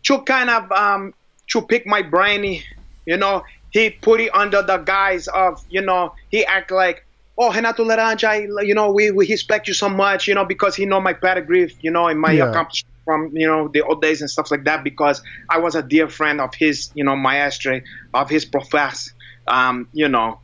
to 0.08 0.22
kind 0.22 0.50
of 0.50 0.70
um, 0.72 1.14
to 1.50 1.62
pick 1.66 1.86
my 1.86 2.02
brainy. 2.02 2.64
You 3.06 3.16
know, 3.18 3.42
he 3.70 3.90
put 3.90 4.20
it 4.20 4.34
under 4.34 4.62
the 4.62 4.78
guise 4.78 5.28
of 5.28 5.58
you 5.68 5.82
know 5.82 6.12
he 6.30 6.44
act 6.46 6.70
like 6.72 7.02
oh 7.38 7.52
Renato 7.52 7.84
Laranja, 7.84 8.28
I- 8.28 8.62
you 8.62 8.74
know 8.74 8.92
we, 8.92 9.10
we 9.12 9.28
respect 9.28 9.68
you 9.68 9.74
so 9.74 9.88
much, 9.88 10.28
you 10.28 10.34
know 10.34 10.44
because 10.46 10.76
he 10.76 10.86
know 10.86 11.00
my 11.00 11.14
pedigree, 11.14 11.72
you 11.82 11.90
know, 11.92 12.08
and 12.08 12.20
my 12.20 12.32
Yeah. 12.32 12.46
accomplishment 12.46 12.94
from 13.04 13.30
you 13.34 13.46
know 13.46 13.68
the 13.72 13.82
old 13.82 14.02
days 14.02 14.20
and 14.20 14.30
stuff 14.30 14.50
like 14.50 14.64
that 14.64 14.84
because 14.84 15.22
I 15.50 15.58
was 15.58 15.74
a 15.76 15.82
dear 15.82 16.08
friend 16.08 16.40
of 16.40 16.50
his, 16.58 16.90
you 16.94 17.04
know, 17.04 17.16
maestre 17.16 17.82
of 18.14 18.30
his 18.30 18.44
profess, 18.44 19.08
um, 19.48 19.88
you 19.92 20.08
know, 20.08 20.40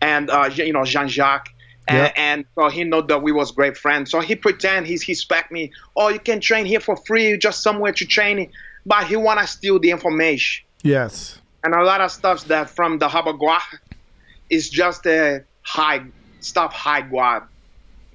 and 0.00 0.30
uh, 0.30 0.50
you 0.54 0.72
know 0.72 0.84
Jean 0.84 1.08
Jacques. 1.08 1.48
And, 1.88 2.12
and 2.16 2.44
so 2.58 2.68
he 2.68 2.84
know 2.84 3.02
that 3.02 3.22
we 3.22 3.32
was 3.32 3.52
great 3.52 3.76
friends. 3.76 4.10
So 4.10 4.20
he 4.20 4.36
pretend 4.36 4.86
he's 4.86 5.02
he 5.02 5.12
respect 5.12 5.50
me. 5.52 5.70
Oh, 5.96 6.08
you 6.08 6.20
can 6.20 6.40
train 6.40 6.66
here 6.66 6.80
for 6.80 6.96
free, 7.06 7.36
just 7.38 7.62
somewhere 7.62 7.92
to 7.92 8.06
train. 8.06 8.50
But 8.88 9.02
he 9.10 9.16
wanna 9.16 9.46
steal 9.46 9.78
the 9.78 9.90
information 9.90 10.64
yes. 10.82 11.40
and 11.62 11.74
a 11.74 11.82
lot 11.90 12.00
of 12.00 12.10
stuff 12.10 12.38
that 12.46 12.70
from 12.70 12.98
the 12.98 13.08
Habagua. 13.08 13.60
it's 14.50 14.68
just 14.70 15.04
a 15.06 15.44
high 15.62 16.00
stuff 16.40 16.72
high 16.72 17.02
guard 17.02 17.42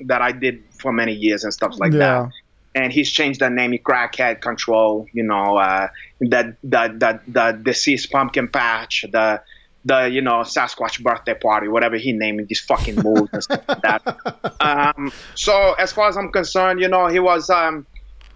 that 0.05 0.21
I 0.21 0.31
did 0.31 0.63
for 0.81 0.91
many 0.91 1.13
years 1.13 1.43
and 1.43 1.53
stuff 1.53 1.73
like 1.77 1.93
Yeah. 1.93 1.99
that. 1.99 2.29
And 2.75 2.91
he's 2.91 3.11
changed 3.11 3.39
the 3.41 3.51
name, 3.51 3.71
he 3.71 3.77
crackhead 3.77 4.41
control, 4.41 5.05
you 5.13 5.21
know, 5.31 5.57
uh, 5.57 5.89
the 6.19 6.55
the 6.63 6.83
the 7.03 7.11
the 7.27 7.45
deceased 7.69 8.11
pumpkin 8.11 8.47
patch, 8.47 9.05
the 9.11 9.41
the 9.85 9.99
you 10.09 10.21
know 10.21 10.37
Sasquatch 10.55 11.03
birthday 11.03 11.35
party, 11.35 11.67
whatever 11.67 11.97
he 11.97 12.13
named 12.13 12.47
these 12.47 12.61
fucking 12.61 12.95
moves 12.95 13.29
and 13.31 13.43
stuff 13.43 13.63
like 13.67 13.81
that. 13.83 14.01
Um, 14.63 15.11
so 15.35 15.73
as 15.73 15.91
far 15.93 16.07
as 16.07 16.15
I'm 16.17 16.31
concerned, 16.31 16.79
you 16.79 16.87
know, 16.87 17.05
he 17.15 17.19
was 17.19 17.49
um, 17.51 17.85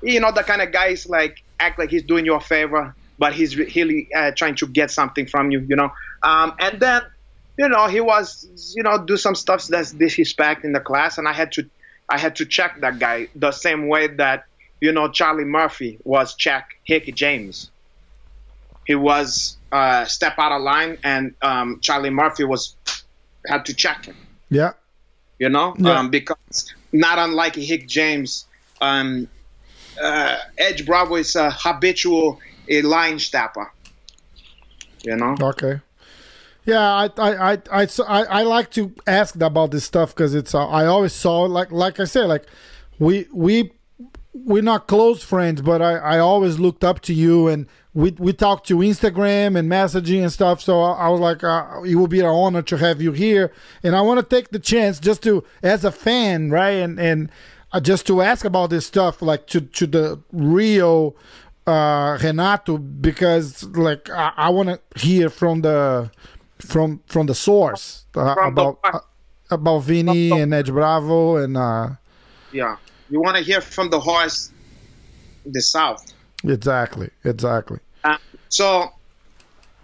you 0.04 0.20
know 0.20 0.32
the 0.32 0.44
kind 0.44 0.62
of 0.62 0.72
guys 0.72 1.08
like 1.10 1.42
act 1.60 1.80
like 1.80 1.90
he's 1.90 2.04
doing 2.04 2.26
you 2.26 2.34
a 2.36 2.40
favor, 2.40 2.96
but 3.20 3.34
he's 3.34 3.58
really 3.58 4.08
uh, 4.16 4.32
trying 4.32 4.56
to 4.56 4.68
get 4.68 4.92
something 4.92 5.26
from 5.26 5.52
you, 5.52 5.60
you 5.68 5.76
know. 5.76 5.92
Um, 6.24 6.54
and 6.60 6.80
then 6.80 7.02
you 7.58 7.68
know 7.70 7.88
he 7.88 8.02
was 8.02 8.74
you 8.76 8.84
know 8.84 9.04
do 9.04 9.18
some 9.18 9.36
stuff 9.36 9.66
that's 9.68 9.92
disrespect 9.92 10.64
in 10.66 10.74
the 10.74 10.80
class, 10.80 11.18
and 11.18 11.28
I 11.28 11.34
had 11.34 11.52
to 11.54 11.70
I 12.10 12.18
had 12.20 12.36
to 12.38 12.46
check 12.46 12.80
that 12.82 13.00
guy 13.00 13.28
the 13.36 13.52
same 13.52 13.88
way 13.88 14.08
that 14.08 14.46
you 14.82 14.92
know 14.92 15.10
Charlie 15.10 15.46
Murphy 15.46 15.98
was 16.04 16.36
check 16.36 16.70
Hickey 16.84 17.12
James. 17.12 17.70
He 18.86 18.96
was 18.96 19.58
uh, 19.72 20.06
step 20.06 20.36
out 20.38 20.52
of 20.54 20.62
line, 20.62 20.98
and 21.04 21.34
um, 21.42 21.80
Charlie 21.82 22.10
Murphy 22.10 22.46
was 22.46 22.76
had 23.46 23.66
to 23.66 23.74
check 23.74 24.06
him 24.06 24.16
Yeah. 24.50 24.74
you 25.40 25.50
know, 25.50 25.76
Yeah. 25.78 26.00
um, 26.00 26.10
because 26.10 26.74
not 26.92 27.18
unlike 27.20 27.56
Rick 27.56 27.88
James, 27.88 28.46
um, 28.82 29.28
uh, 30.02 30.38
Eddie 30.58 30.84
Bravo 30.84 31.16
is 31.16 31.36
a 31.36 31.52
habitual 31.52 32.40
a 32.70 32.82
line 32.82 33.20
stepper. 33.20 33.72
You 35.04 35.16
know, 35.16 35.36
Okay. 35.40 35.80
Yeah, 36.66 36.82
I 36.82 37.10
I 37.18 37.54
I 37.54 37.58
I, 37.72 37.88
I, 38.08 38.24
I 38.24 38.42
like 38.44 38.72
to 38.72 38.94
ask 39.08 39.36
about 39.40 39.72
this 39.72 39.86
stuff 39.86 40.14
because 40.14 40.36
it's 40.36 40.54
uh, 40.54 40.68
I 40.68 40.86
always 40.86 41.14
saw 41.14 41.44
like 41.44 41.72
like 41.72 42.00
I 42.02 42.04
said 42.04 42.26
like 42.26 42.46
we 43.00 43.26
we 43.32 43.72
we're 44.34 44.62
not 44.62 44.88
close 44.88 45.24
friends, 45.24 45.62
but 45.62 45.82
I 45.82 45.96
I 45.96 46.20
always 46.20 46.60
looked 46.60 46.84
up 46.84 47.00
to 47.02 47.14
you 47.14 47.48
and 47.48 47.68
we 47.94 48.12
we 48.20 48.34
talked 48.34 48.68
to 48.68 48.80
Instagram 48.80 49.58
and 49.58 49.72
messaging 49.72 50.22
and 50.24 50.32
stuff. 50.32 50.62
So 50.62 50.82
I, 50.82 51.06
I 51.06 51.10
was 51.10 51.22
like, 51.22 51.42
uh, 51.42 51.82
it 51.86 51.96
will 51.96 52.08
be 52.08 52.20
an 52.20 52.26
honor 52.26 52.62
to 52.64 52.78
have 52.78 53.02
you 53.02 53.14
here, 53.14 53.52
and 53.82 53.96
I 53.96 54.02
want 54.02 54.20
to 54.20 54.36
take 54.36 54.50
the 54.50 54.60
chance 54.60 55.00
just 55.00 55.24
to 55.24 55.46
as 55.64 55.86
a 55.86 55.92
fan, 55.92 56.52
right, 56.52 56.72
and 56.72 57.00
and 57.00 57.32
uh, 57.74 57.80
just 57.80 58.08
to 58.08 58.22
ask 58.22 58.46
about 58.46 58.70
this 58.70 58.86
stuff, 58.88 59.22
like 59.22 59.48
to 59.48 59.62
to 59.62 59.88
the 59.88 60.20
real 60.32 61.16
uh 61.66 62.18
Renato 62.24 62.78
because 62.78 63.64
like 63.76 64.10
I, 64.10 64.32
I 64.38 64.50
want 64.50 64.70
to 64.70 65.00
hear 65.00 65.30
from 65.30 65.62
the 65.62 66.10
from 66.60 67.02
from 67.08 67.26
the 67.28 67.36
source 67.36 68.06
uh, 68.16 68.34
From 68.36 68.56
the- 68.56 68.62
about 68.62 68.80
uh, 68.86 69.00
about 69.52 69.80
Vinny 69.80 70.32
and 70.32 70.54
Eddie 70.54 70.72
Bravo 70.72 71.38
and 71.38 71.58
uh 71.58 71.90
yeah. 72.54 72.78
You 73.10 73.22
want 73.22 73.38
to 73.38 73.44
hear 73.44 73.62
from 73.62 73.90
the 73.90 74.00
horse, 74.00 74.52
the 75.46 75.62
South. 75.62 76.04
exactly 76.44 77.10
exactly 77.24 77.80
Uh, 78.04 78.18
so, 78.50 78.92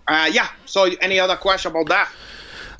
uh, 0.07 0.29
yeah. 0.31 0.47
So, 0.65 0.85
any 1.01 1.19
other 1.19 1.35
question 1.37 1.71
about 1.71 1.87
that? 1.89 2.09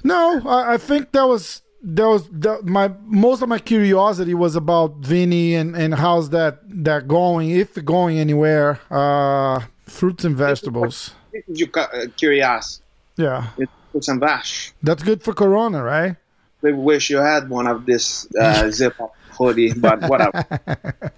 no 0.04 0.42
I, 0.46 0.74
I 0.74 0.78
think 0.78 1.12
that 1.12 1.28
was 1.28 1.62
that 1.84 2.06
was 2.08 2.28
that 2.30 2.64
my 2.66 2.92
most 3.06 3.42
of 3.42 3.50
my 3.50 3.60
curiosity 3.60 4.34
was 4.34 4.56
about 4.56 4.96
Vinny 4.98 5.56
and 5.56 5.76
and 5.76 5.94
how's 5.94 6.30
that 6.30 6.60
that 6.86 7.08
going 7.08 7.50
if 7.52 7.76
going 7.84 8.18
anywhere 8.20 8.80
uh 8.90 9.60
fruits 9.86 10.24
and 10.24 10.36
vegetables 10.36 11.12
This 11.34 11.44
is 11.48 11.60
you 11.60 11.68
uh, 11.76 11.88
curious. 12.16 12.82
yeah 13.18 13.48
It's 13.58 13.72
fruits 13.92 14.08
and 14.08 14.20
veg. 14.20 14.46
that's 14.82 15.04
good 15.04 15.22
for 15.24 15.34
Corona 15.34 15.84
right 15.84 16.16
We 16.62 16.72
wish 16.72 17.10
you 17.10 17.18
had 17.18 17.50
one 17.50 17.68
of 17.68 17.86
this 17.86 18.28
uh, 18.40 18.70
zip 18.78 18.96
up 19.02 19.14
hoodie, 19.38 19.74
but 19.74 20.00
whatever. 20.12 20.46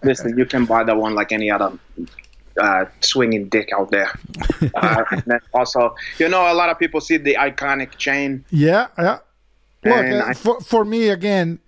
Listen, 0.03 0.35
you 0.39 0.45
can 0.45 0.65
buy 0.65 0.81
that 0.83 0.97
one 0.97 1.13
like 1.13 1.31
any 1.31 1.51
other 1.51 1.69
uh, 2.59 2.85
swinging 3.01 3.49
dick 3.49 3.69
out 3.77 3.91
there. 3.91 4.11
Uh, 4.75 5.03
and 5.11 5.23
then 5.27 5.39
also, 5.53 5.95
you 6.17 6.27
know, 6.27 6.51
a 6.51 6.55
lot 6.55 6.69
of 6.69 6.79
people 6.79 6.99
see 6.99 7.17
the 7.17 7.35
iconic 7.35 7.91
chain. 7.97 8.43
Yeah, 8.49 8.87
yeah. 8.97 9.19
Look, 9.85 10.05
uh, 10.05 10.23
I- 10.27 10.33
for 10.33 10.59
for 10.61 10.83
me 10.85 11.09
again, 11.09 11.59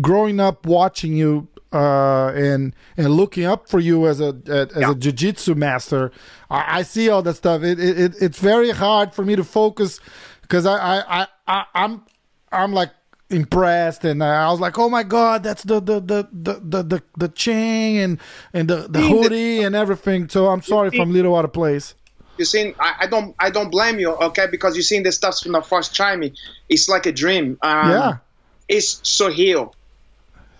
growing 0.00 0.40
up 0.40 0.66
watching 0.66 1.14
you 1.16 1.48
uh, 1.72 2.32
and 2.34 2.74
and 2.96 3.10
looking 3.10 3.44
up 3.44 3.68
for 3.68 3.78
you 3.78 4.06
as 4.08 4.20
a 4.20 4.36
as 4.48 4.68
Yeah. 4.76 4.90
a 4.90 4.94
jiu-jitsu 4.94 5.54
master, 5.54 6.10
I, 6.50 6.78
I 6.78 6.82
see 6.82 7.08
all 7.08 7.22
that 7.22 7.36
stuff. 7.36 7.62
It, 7.62 7.78
it, 7.78 7.98
it 8.00 8.12
it's 8.20 8.38
very 8.40 8.70
hard 8.70 9.14
for 9.14 9.24
me 9.24 9.36
to 9.36 9.44
focus 9.44 10.00
because 10.42 10.66
I, 10.66 10.98
I 11.08 11.26
I 11.46 11.64
I'm 11.74 12.02
I'm 12.50 12.72
like 12.72 12.90
impressed 13.30 14.04
and 14.04 14.24
I 14.24 14.50
was 14.50 14.58
like, 14.58 14.76
oh 14.78 14.88
my 14.88 15.04
god, 15.04 15.44
that's 15.44 15.62
the 15.62 15.78
the 15.80 16.00
the 16.00 16.28
the 16.32 16.54
the 16.54 16.82
the, 16.82 17.02
the 17.16 17.28
chain 17.28 18.00
and 18.00 18.20
and 18.52 18.68
the 18.68 18.88
the- 18.88 19.02
hoodie 19.02 19.62
and 19.62 19.76
everything. 19.76 20.28
So 20.28 20.48
I'm 20.48 20.62
sorry 20.62 20.88
if 20.88 20.98
I'm 21.00 21.10
a 21.10 21.12
little 21.12 21.36
out 21.36 21.44
of 21.44 21.52
place. 21.52 21.94
You 22.40 22.46
seen? 22.46 22.74
I, 22.80 22.94
I 23.02 23.06
don't. 23.08 23.36
I 23.38 23.50
don't 23.50 23.70
blame 23.70 24.00
you. 24.00 24.10
Okay, 24.16 24.48
because 24.50 24.76
you 24.76 24.82
seen 24.82 25.04
this 25.04 25.16
stuff 25.16 25.38
from 25.42 25.52
the 25.52 25.62
first 25.62 25.94
time. 25.96 26.24
It's 26.70 26.88
like 26.88 27.06
a 27.06 27.12
dream. 27.12 27.58
Um, 27.62 27.90
Yeah. 27.90 28.12
It's 28.68 29.02
surreal. 29.04 29.72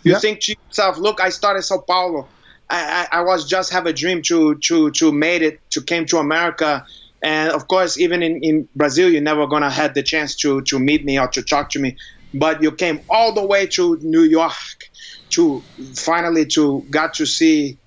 You 0.05 0.13
Yeah. 0.13 0.19
think 0.21 0.41
to 0.43 0.55
yourself, 0.69 0.99
look, 0.99 1.21
I 1.21 1.31
started 1.31 1.63
Sao 1.63 1.83
Paulo. 1.89 2.33
I, 2.71 3.09
I, 3.13 3.19
I 3.19 3.23
was 3.23 3.49
just 3.49 3.73
have 3.73 3.87
a 3.87 3.93
dream 3.95 4.23
to 4.29 4.57
to 4.67 4.91
to 4.93 5.13
made 5.13 5.43
it 5.43 5.61
to 5.73 5.83
came 5.83 6.07
to 6.07 6.19
America, 6.19 6.85
and 7.25 7.51
of 7.53 7.69
course, 7.69 7.99
even 7.99 8.23
in, 8.23 8.41
in 8.43 8.69
Brazil, 8.75 9.11
you're 9.11 9.23
never 9.23 9.47
gonna 9.47 9.71
had 9.71 9.95
the 9.95 10.03
chance 10.03 10.37
to 10.39 10.63
to 10.63 10.79
meet 10.79 11.05
me 11.05 11.19
or 11.19 11.29
to 11.29 11.43
talk 11.43 11.71
to 11.71 11.81
me. 11.81 11.97
But 12.35 12.63
you 12.63 12.73
came 12.73 13.01
all 13.11 13.35
the 13.35 13.47
way 13.47 13.67
to 13.69 13.99
New 14.03 14.23
York 14.25 14.55
to 15.35 15.67
finally 15.99 16.47
to 16.47 16.87
got 16.91 17.15
to 17.15 17.27
see, 17.27 17.81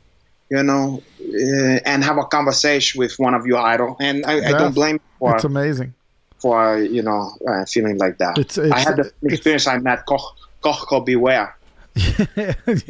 you 0.56 0.64
know, 0.70 1.02
uh, 1.22 1.90
and 1.92 2.04
have 2.10 2.18
a 2.26 2.26
conversation 2.38 3.00
with 3.00 3.14
one 3.26 3.34
of 3.40 3.44
your 3.46 3.60
idol. 3.74 3.92
And 4.00 4.16
I, 4.26 4.34
I 4.50 4.52
don't 4.62 4.76
blame 4.82 4.96
you 4.96 5.10
for 5.20 5.36
It's 5.36 5.44
amazing. 5.54 5.90
for 6.44 6.60
you 6.96 7.02
know 7.08 7.22
uh, 7.50 7.66
feeling 7.74 7.98
like 8.04 8.16
that. 8.24 8.34
It's- 8.44 8.58
I 8.78 8.80
had 8.88 8.96
the 9.02 9.06
it's- 9.24 9.34
experience. 9.34 9.66
I 9.68 9.78
met 9.90 10.00
Koch 10.10 10.26
Kochko 10.64 10.98
Beware. 11.06 11.50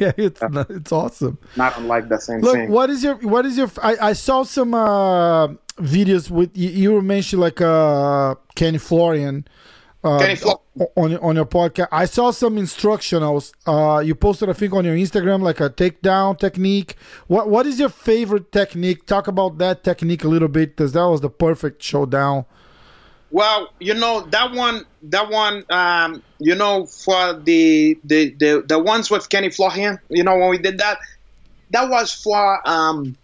yeah, 0.00 0.12
it's 0.26 0.40
it's 0.78 0.92
awesome. 0.92 1.36
Not 1.56 1.72
unlike 1.78 2.08
the 2.08 2.18
same 2.18 2.40
Look, 2.40 2.54
thing. 2.56 2.70
what 2.70 2.88
is 2.94 3.00
your 3.04 3.16
what 3.34 3.44
is 3.44 3.54
your? 3.60 3.70
I, 3.82 3.92
I 4.10 4.12
saw 4.14 4.44
some 4.44 4.72
uh, 4.72 5.48
videos 5.94 6.30
with 6.30 6.56
you, 6.56 6.70
you 6.70 7.02
mentioned 7.02 7.42
like 7.42 7.60
uh, 7.60 8.34
Kenny 8.54 8.78
Florian. 8.78 9.44
Uh, 10.04 10.36
on 10.96 11.16
on 11.16 11.36
your 11.36 11.46
podcast, 11.46 11.88
I 11.90 12.04
saw 12.04 12.30
some 12.30 12.56
instructionals. 12.56 13.52
Uh, 13.66 14.00
you 14.00 14.14
posted, 14.14 14.50
I 14.50 14.52
think, 14.52 14.74
on 14.74 14.84
your 14.84 14.94
Instagram, 14.94 15.40
like 15.40 15.60
a 15.60 15.70
takedown 15.70 16.38
technique. 16.38 16.96
What 17.26 17.48
what 17.48 17.64
is 17.64 17.80
your 17.80 17.88
favorite 17.88 18.52
technique? 18.52 19.06
Talk 19.06 19.28
about 19.28 19.56
that 19.58 19.82
technique 19.82 20.22
a 20.22 20.28
little 20.28 20.48
bit, 20.48 20.76
because 20.76 20.92
that 20.92 21.08
was 21.08 21.22
the 21.22 21.30
perfect 21.30 21.82
showdown. 21.82 22.44
Well, 23.30 23.70
you 23.80 23.94
know 23.94 24.20
that 24.30 24.52
one, 24.52 24.84
that 25.04 25.30
one, 25.30 25.64
um, 25.70 26.22
you 26.38 26.54
know, 26.54 26.84
for 26.84 27.32
the, 27.32 27.98
the 28.04 28.30
the 28.38 28.62
the 28.68 28.78
ones 28.78 29.10
with 29.10 29.28
Kenny 29.30 29.48
Florian, 29.48 29.98
you 30.08 30.22
know, 30.22 30.36
when 30.36 30.50
we 30.50 30.58
did 30.58 30.78
that, 30.78 30.98
that 31.70 31.88
was 31.88 32.12
for 32.12 32.60
um, 32.68 33.16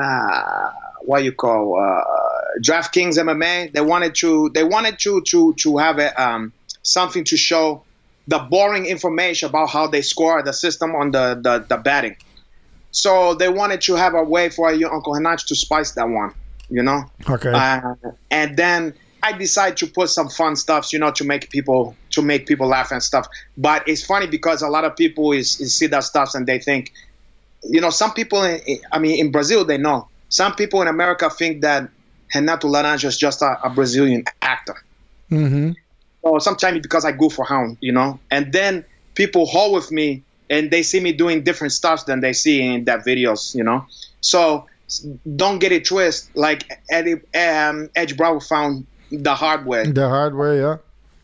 uh, 0.00 0.70
what 1.04 1.24
you 1.24 1.32
call 1.32 1.80
uh, 1.80 2.60
DraftKings 2.60 3.18
MMA. 3.18 3.72
They 3.72 3.80
wanted 3.80 4.14
to 4.16 4.50
they 4.50 4.64
wanted 4.64 4.98
to 5.00 5.22
to 5.22 5.54
to 5.54 5.78
have 5.78 5.98
a 5.98 6.22
um, 6.22 6.52
something 6.82 7.24
to 7.24 7.36
show 7.36 7.82
the 8.28 8.38
boring 8.38 8.86
information 8.86 9.48
about 9.48 9.70
how 9.70 9.86
they 9.88 10.02
score 10.02 10.42
the 10.42 10.52
system 10.52 10.94
on 10.94 11.10
the 11.10 11.40
the, 11.40 11.64
the 11.68 11.76
betting. 11.76 12.16
So 12.90 13.34
they 13.34 13.48
wanted 13.48 13.80
to 13.82 13.94
have 13.94 14.14
a 14.14 14.22
way 14.22 14.50
for 14.50 14.72
your 14.72 14.92
Uncle 14.94 15.14
Henach 15.14 15.46
to 15.46 15.54
spice 15.54 15.92
that 15.92 16.08
one, 16.08 16.34
you 16.68 16.82
know. 16.82 17.04
Okay. 17.28 17.50
Uh, 17.50 17.94
and 18.30 18.56
then 18.56 18.94
I 19.22 19.32
decided 19.32 19.78
to 19.78 19.86
put 19.86 20.10
some 20.10 20.28
fun 20.28 20.56
stuff, 20.56 20.92
you 20.92 20.98
know, 20.98 21.10
to 21.12 21.24
make 21.24 21.48
people 21.48 21.96
to 22.10 22.22
make 22.22 22.46
people 22.46 22.66
laugh 22.66 22.90
and 22.90 23.02
stuff. 23.02 23.28
But 23.56 23.88
it's 23.88 24.04
funny 24.04 24.26
because 24.26 24.62
a 24.62 24.68
lot 24.68 24.84
of 24.84 24.96
people 24.96 25.32
is, 25.32 25.60
is 25.60 25.74
see 25.74 25.86
that 25.86 26.04
stuff 26.04 26.34
and 26.34 26.46
they 26.46 26.58
think, 26.58 26.92
you 27.62 27.80
know, 27.80 27.90
some 27.90 28.12
people. 28.12 28.42
In, 28.42 28.60
I 28.90 28.98
mean, 28.98 29.18
in 29.18 29.30
Brazil 29.30 29.64
they 29.64 29.78
know. 29.78 30.08
Some 30.32 30.54
people 30.54 30.80
in 30.80 30.88
America 30.88 31.28
think 31.28 31.60
that 31.60 31.90
Renato 32.34 32.66
Laranja 32.68 33.04
is 33.04 33.18
just 33.18 33.42
a, 33.42 33.58
a 33.64 33.68
Brazilian 33.70 34.24
actor. 34.40 34.76
mm-hmm. 35.30 35.72
Or 36.22 36.40
sometimes 36.40 36.80
because 36.80 37.04
I 37.04 37.12
go 37.12 37.28
for 37.28 37.44
around, 37.50 37.76
you 37.80 37.92
know. 37.92 38.18
And 38.30 38.52
then 38.52 38.84
people 39.14 39.44
hold 39.44 39.74
with 39.74 39.90
me 39.92 40.22
and 40.48 40.70
they 40.70 40.82
see 40.82 41.00
me 41.00 41.12
doing 41.12 41.42
different 41.42 41.72
stuff 41.74 42.06
than 42.06 42.20
they 42.20 42.32
see 42.32 42.62
in 42.62 42.84
that 42.84 43.04
videos, 43.04 43.54
you 43.54 43.64
know. 43.64 43.84
So 44.20 44.66
don't 45.36 45.58
get 45.58 45.72
it 45.72 45.84
twisted. 45.84 46.34
Like 46.36 46.70
Eddie, 46.90 47.16
um, 47.34 47.90
Eddie 47.94 48.14
Bravo 48.14 48.40
found 48.40 48.86
the 49.10 49.34
hard 49.34 49.66
way 49.66 49.84
The 49.90 50.08
hard 50.08 50.34
way, 50.34 50.60
yeah. 50.60 50.76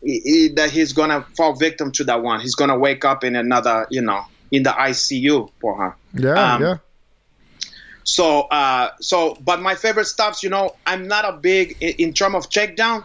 he- 0.03 0.21
he- 0.23 0.49
that 0.55 0.69
he's 0.69 0.93
gonna 0.93 1.25
fall 1.37 1.53
victim 1.55 1.91
to 1.93 2.03
that 2.03 2.21
one. 2.21 2.41
He's 2.41 2.55
gonna 2.55 2.77
wake 2.77 3.03
up 3.05 3.23
in 3.23 3.35
another, 3.35 3.87
you 3.89 4.01
know, 4.01 4.21
in 4.51 4.63
the 4.63 4.71
ICU 4.71 5.49
for 5.61 5.75
her. 5.81 5.95
Yeah, 6.13 6.53
Um, 6.55 6.61
yeah. 6.61 6.75
So, 8.09 8.41
uh, 8.41 8.89
so, 8.99 9.37
but 9.39 9.61
my 9.61 9.75
favorite 9.75 10.05
stuffs, 10.05 10.41
you 10.41 10.49
know, 10.49 10.75
I'm 10.87 11.07
not 11.07 11.25
a 11.25 11.33
big 11.33 11.77
in, 11.79 11.93
in 11.99 12.13
term 12.13 12.33
of 12.33 12.49
takedown. 12.49 13.03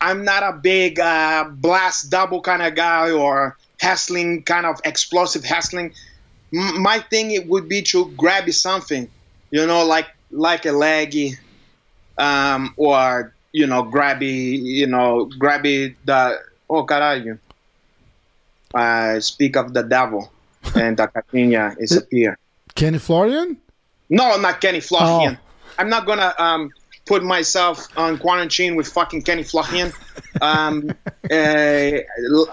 I'm 0.00 0.24
not 0.24 0.44
a 0.44 0.52
big 0.52 1.00
uh, 1.00 1.48
blast 1.50 2.10
double 2.10 2.40
kind 2.42 2.62
of 2.62 2.76
guy 2.76 3.10
or 3.10 3.56
hustling 3.82 4.44
kind 4.44 4.64
of 4.64 4.80
explosive 4.84 5.44
hustling. 5.44 5.94
M- 6.54 6.80
my 6.80 7.00
thing 7.00 7.32
it 7.32 7.48
would 7.48 7.68
be 7.68 7.82
to 7.90 8.06
grab 8.16 8.48
something, 8.52 9.10
you 9.50 9.66
know, 9.66 9.84
like 9.84 10.06
like 10.30 10.64
a 10.64 10.72
leggy, 10.72 11.34
um, 12.16 12.72
or 12.76 13.34
you 13.50 13.66
know, 13.66 13.82
grabby, 13.82 14.62
you 14.62 14.86
know, 14.86 15.28
grabby 15.40 15.96
the 16.04 16.38
oh 16.70 16.86
caralho. 16.86 17.38
Uh, 18.72 19.18
speak 19.18 19.56
of 19.56 19.74
the 19.74 19.82
devil, 19.82 20.30
and 20.76 20.96
the 20.98 21.08
Catinha 21.08 21.74
is 21.80 21.96
appear. 21.96 22.38
Kenny 22.76 22.98
Florian? 22.98 23.56
No, 24.08 24.30
I'm 24.32 24.42
not 24.42 24.60
Kenny 24.60 24.80
Florian. 24.80 25.38
I'm 25.78 25.88
not 25.88 26.06
gonna 26.06 26.32
um, 26.38 26.70
put 27.06 27.22
myself 27.22 27.86
on 27.96 28.18
quarantine 28.18 28.76
with 28.76 28.88
fucking 28.88 29.22
Kenny 29.22 29.42
Florian. 29.42 29.92
Um, 30.40 30.90
uh, 31.30 31.90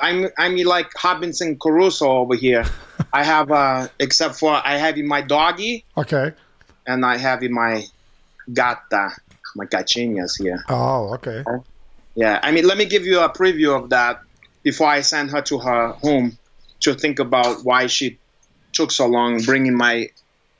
I'm 0.01 0.27
I'm 0.37 0.55
like 0.57 0.89
Robinson 1.03 1.57
Caruso 1.59 2.09
over 2.09 2.35
here. 2.35 2.65
I 3.11 3.23
have 3.23 3.51
uh, 3.51 3.87
except 3.99 4.35
for 4.35 4.51
I 4.51 4.77
have 4.77 4.97
in 4.97 5.07
my 5.07 5.21
doggy 5.21 5.85
Okay. 5.97 6.31
and 6.87 7.05
I 7.05 7.17
have 7.17 7.43
in 7.43 7.53
my 7.53 7.83
gata, 8.51 9.11
my 9.55 9.65
gatinhas 9.65 10.41
here. 10.41 10.63
Oh, 10.69 11.13
okay. 11.15 11.43
Yeah, 12.15 12.39
I 12.43 12.51
mean, 12.51 12.65
let 12.67 12.77
me 12.77 12.85
give 12.85 13.05
you 13.05 13.19
a 13.19 13.29
preview 13.29 13.75
of 13.75 13.89
that 13.89 14.21
before 14.61 14.87
I 14.87 15.01
send 15.01 15.31
her 15.31 15.41
to 15.43 15.59
her 15.59 15.89
home 15.93 16.37
to 16.81 16.93
think 16.93 17.19
about 17.19 17.63
why 17.63 17.87
she 17.87 18.19
took 18.71 18.91
so 18.91 19.07
long 19.07 19.41
bringing 19.41 19.75
my 19.75 20.09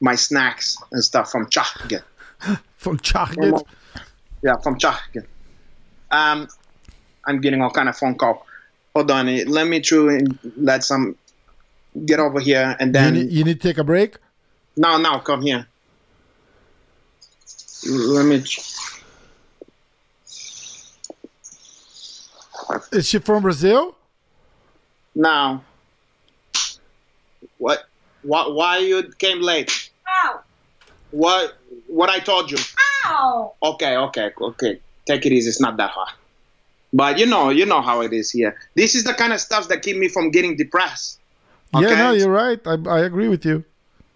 my 0.04 0.16
snacks 0.16 0.78
and 0.92 1.02
stuff 1.02 1.32
from 1.32 1.50
Target. 1.50 2.04
From 2.78 3.00
chocolate. 3.00 3.63
Yeah, 4.44 4.58
from 4.58 4.78
Target. 4.78 5.26
Um, 6.12 6.50
I'm 7.26 7.39
getting 7.39 7.62
all 7.62 7.72
kind 7.72 7.88
of 7.88 7.96
phone 7.96 8.16
call. 8.16 8.46
Hold 8.94 9.10
on, 9.10 9.34
let 9.46 9.66
me 9.66 9.80
try 9.80 10.16
and 10.16 10.38
let 10.58 10.84
some 10.84 11.16
get 12.06 12.20
over 12.20 12.42
here 12.42 12.76
and 12.82 12.89
You 12.89 12.92
then 12.94 13.13
need, 13.13 13.32
you 13.32 13.44
need 13.46 13.62
to 13.62 13.68
take 13.70 13.78
a 13.78 13.84
break? 13.86 14.18
now 14.76 14.98
now 14.98 15.20
come 15.20 15.42
here. 15.44 15.66
Let 17.89 18.26
me. 18.26 18.44
Is 22.92 23.08
she 23.08 23.20
from 23.20 23.44
Brazil? 23.44 23.96
Now, 25.16 25.63
what? 27.58 27.86
Why? 28.24 28.48
Why 28.48 28.78
you 28.80 29.04
came 29.18 29.39
late? 29.42 29.83
Ow! 30.13 30.41
What? 31.12 31.58
What 31.88 32.10
I 32.10 32.19
told 32.19 32.52
you? 32.52 32.58
Ow! 33.06 33.54
Okay, 33.62 33.95
okay, 33.97 34.32
okay. 34.39 34.80
Take 35.06 35.26
it 35.26 35.32
easy. 35.32 35.49
It's 35.49 35.60
not 35.62 35.78
that 35.78 35.91
hard. 35.91 36.10
But 36.93 37.17
you 37.19 37.26
know, 37.26 37.49
you 37.49 37.65
know 37.65 37.82
how 37.82 38.02
it 38.02 38.13
is 38.13 38.32
here. 38.32 38.56
This 38.76 38.95
is 38.95 39.04
the 39.04 39.13
kind 39.13 39.34
of 39.34 39.39
stuff 39.41 39.67
that 39.69 39.82
keep 39.82 39.97
me 39.97 40.08
from 40.08 40.32
getting 40.32 40.56
depressed. 40.56 41.19
Yeah, 41.73 41.88
Okay. 41.88 41.95
no, 41.95 42.12
you're 42.12 42.30
right. 42.32 42.60
I, 42.67 42.78
I 42.88 42.99
agree 42.99 43.28
with 43.28 43.45
you. 43.45 43.63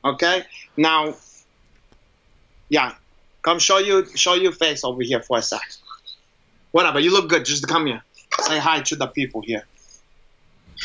Okay. 0.05 0.43
Now, 0.77 1.15
yeah, 2.69 2.93
come 3.41 3.60
show 3.60 3.79
you 3.79 4.05
show 4.15 4.36
your 4.36 4.51
face 4.51 4.83
over 4.83 5.01
here 5.01 5.21
for 5.21 5.39
a 5.39 5.41
sec. 5.41 5.62
Whatever. 6.71 6.99
You 6.99 7.12
look 7.12 7.29
good. 7.29 7.45
Just 7.45 7.67
come 7.67 7.88
here. 7.88 8.03
Say 8.41 8.60
hi 8.60 8.81
to 8.81 8.95
the 8.95 9.07
people 9.07 9.41
here. 9.41 9.65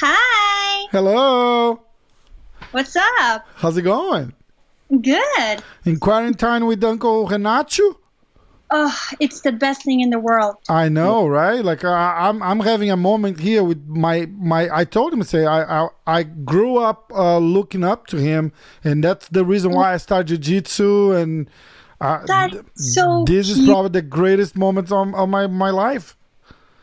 Hi! 0.00 0.86
Hello. 0.90 1.80
What's 2.70 2.96
up? 2.96 3.46
How's 3.56 3.76
it 3.76 3.82
going? 3.82 4.32
Good. 5.00 5.62
In 5.84 5.98
quarantine 5.98 6.66
with 6.66 6.84
Uncle 6.84 7.26
Renato? 7.26 7.98
Oh, 8.74 8.98
it's 9.20 9.42
the 9.42 9.52
best 9.52 9.84
thing 9.84 10.00
in 10.00 10.08
the 10.08 10.18
world. 10.18 10.56
I 10.68 10.88
know, 10.88 11.26
right? 11.26 11.62
Like 11.62 11.84
uh, 11.84 11.90
I'm, 11.90 12.42
I'm 12.42 12.60
having 12.60 12.90
a 12.90 12.96
moment 12.96 13.38
here 13.38 13.62
with 13.62 13.86
my, 13.86 14.26
my. 14.32 14.68
I 14.74 14.84
told 14.84 15.12
him, 15.12 15.22
say, 15.24 15.44
I, 15.44 15.84
I, 15.84 15.88
I 16.06 16.22
grew 16.22 16.78
up 16.78 17.12
uh, 17.14 17.36
looking 17.36 17.84
up 17.84 18.06
to 18.08 18.16
him, 18.16 18.50
and 18.82 19.04
that's 19.04 19.28
the 19.28 19.44
reason 19.44 19.72
why 19.72 19.92
I 19.92 19.98
started 19.98 20.26
jiu-jitsu. 20.28 21.12
And 21.12 21.50
uh, 22.00 22.24
That's 22.26 22.94
so 22.94 23.24
this 23.26 23.50
is 23.50 23.66
probably 23.66 23.90
the 23.90 24.02
greatest 24.02 24.56
moments 24.56 24.90
of, 24.90 25.14
of 25.14 25.28
my 25.28 25.46
my 25.46 25.70
life. 25.70 26.16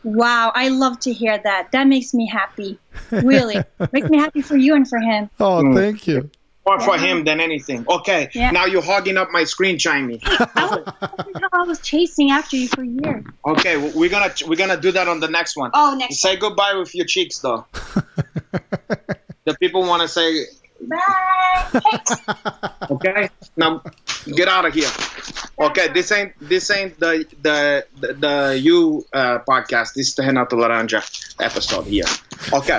Wow, 0.04 0.52
I 0.54 0.68
love 0.68 0.98
to 1.00 1.12
hear 1.12 1.38
that. 1.38 1.72
That 1.72 1.88
makes 1.88 2.14
me 2.14 2.26
happy. 2.26 2.78
Really. 3.10 3.62
makes 3.92 4.08
me 4.08 4.16
happy 4.16 4.42
for 4.42 4.56
you 4.56 4.74
and 4.74 4.88
for 4.88 4.98
him. 4.98 5.28
Oh, 5.38 5.74
thank 5.74 6.06
you. 6.06 6.30
More 6.66 6.78
for 6.80 6.98
him 6.98 7.24
than 7.24 7.40
anything. 7.40 7.86
Okay. 7.88 8.28
Yeah. 8.34 8.50
Now 8.50 8.66
you're 8.66 8.82
hogging 8.82 9.16
up 9.16 9.30
my 9.32 9.44
screen, 9.44 9.76
Chimey. 9.78 10.20
I 10.22 10.66
was, 11.34 11.42
I 11.52 11.62
was 11.62 11.80
chasing 11.80 12.30
after 12.30 12.56
you 12.56 12.68
for 12.68 12.84
years. 12.84 13.24
Okay, 13.46 13.74
w- 13.74 13.98
we're 13.98 14.10
gonna 14.10 14.32
we're 14.46 14.56
gonna 14.56 14.80
do 14.80 14.92
that 14.92 15.08
on 15.08 15.20
the 15.20 15.28
next 15.28 15.56
one. 15.56 15.70
Oh, 15.72 15.96
next 15.98 16.20
Say 16.20 16.36
goodbye 16.36 16.74
with 16.74 16.94
your 16.94 17.06
cheeks, 17.06 17.38
though. 17.38 17.64
the 19.44 19.56
people 19.58 19.82
want 19.82 20.02
to 20.02 20.08
say, 20.08 20.44
Bye. 20.82 21.80
okay, 22.90 23.30
now 23.56 23.82
get 24.26 24.48
out 24.48 24.64
of 24.64 24.74
here. 24.74 24.88
Okay, 25.58 25.88
this 25.88 26.12
ain't 26.12 26.32
this 26.40 26.70
ain't 26.70 26.98
the 27.00 27.26
the 27.42 27.86
the, 28.00 28.12
the 28.14 28.58
you 28.58 29.04
uh, 29.12 29.40
podcast. 29.40 29.94
This 29.94 30.08
is 30.08 30.14
the 30.14 30.22
Renato 30.22 30.56
Laranja 30.56 31.00
episode 31.40 31.86
here. 31.86 32.06
Okay, 32.52 32.78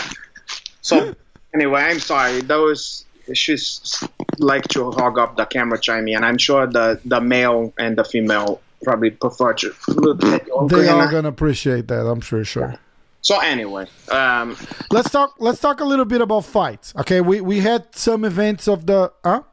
so 0.81 1.15
anyway, 1.53 1.81
I'm 1.81 1.99
sorry. 1.99 2.41
Those 2.41 3.05
she's 3.33 4.03
like 4.37 4.67
to 4.69 4.91
hog 4.91 5.17
up 5.19 5.37
the 5.37 5.45
camera, 5.45 5.77
Chimey, 5.77 6.15
and 6.15 6.25
I'm 6.25 6.37
sure 6.37 6.67
the 6.67 6.99
the 7.05 7.21
male 7.21 7.73
and 7.77 7.97
the 7.97 8.03
female 8.03 8.61
probably 8.83 9.11
prefer 9.11 9.53
to 9.53 9.73
look 9.89 10.23
at 10.23 10.47
your 10.47 10.67
They 10.67 10.87
are 10.87 11.11
gonna 11.11 11.29
appreciate 11.29 11.87
that. 11.87 12.05
I'm 12.07 12.21
sure. 12.21 12.43
Sure. 12.43 12.75
So 13.21 13.39
anyway, 13.39 13.85
um, 14.09 14.57
Let's 14.89 15.11
talk. 15.11 15.35
Let's 15.37 15.59
talk 15.59 15.79
a 15.79 15.85
little 15.85 16.05
bit 16.05 16.21
about 16.21 16.45
fights. 16.45 16.93
Okay, 16.97 17.21
we 17.21 17.39
we 17.41 17.59
had 17.59 17.95
some 17.95 18.25
events 18.25 18.67
of 18.67 18.85
the. 18.87 19.11
Huh? 19.23 19.43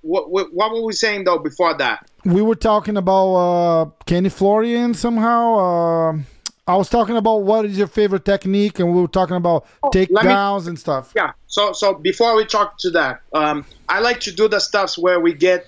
what, 0.00 0.30
what 0.30 0.54
what 0.54 0.72
were 0.72 0.84
we 0.84 0.92
saying 0.92 1.24
though 1.24 1.38
before 1.38 1.74
that? 1.74 2.08
We 2.24 2.40
were 2.42 2.54
talking 2.54 2.96
about 2.96 3.34
uh, 3.34 3.84
Kenny 4.06 4.30
Florian 4.30 4.94
somehow. 4.94 5.58
Uh, 5.58 6.18
I 6.68 6.76
was 6.76 6.88
talking 6.90 7.16
about 7.16 7.38
what 7.42 7.64
is 7.64 7.78
your 7.78 7.86
favorite 7.86 8.24
technique, 8.26 8.78
and 8.78 8.92
we 8.94 9.00
were 9.00 9.08
talking 9.08 9.36
about 9.36 9.64
me- 9.84 10.06
takedowns 10.06 10.68
and 10.68 10.78
stuff. 10.78 11.12
Yeah. 11.16 11.32
So 11.46 11.72
so 11.72 11.94
before 11.94 12.36
we 12.36 12.44
talk 12.44 12.78
to 12.80 12.90
that, 12.90 13.22
um, 13.32 13.64
I 13.88 14.00
like 14.00 14.20
to 14.20 14.32
do 14.32 14.48
the 14.48 14.60
stuffs 14.60 14.98
where 14.98 15.18
we 15.18 15.32
get, 15.32 15.66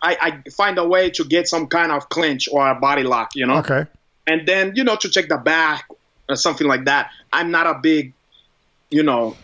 I, 0.00 0.16
I 0.46 0.50
find 0.50 0.78
a 0.78 0.86
way 0.86 1.10
to 1.10 1.24
get 1.24 1.48
some 1.48 1.66
kind 1.66 1.90
of 1.90 2.08
clinch 2.08 2.48
or 2.50 2.68
a 2.70 2.76
body 2.76 3.02
lock, 3.02 3.34
you 3.34 3.46
know, 3.46 3.58
Okay. 3.58 3.84
and 4.28 4.46
then 4.46 4.72
you 4.76 4.84
know 4.84 4.94
to 4.96 5.08
check 5.10 5.28
the 5.28 5.38
back 5.38 5.88
or 6.28 6.36
something 6.36 6.68
like 6.68 6.84
that. 6.84 7.10
I'm 7.32 7.50
not 7.50 7.66
a 7.66 7.74
big, 7.82 8.12
you 8.90 9.02
know, 9.02 9.36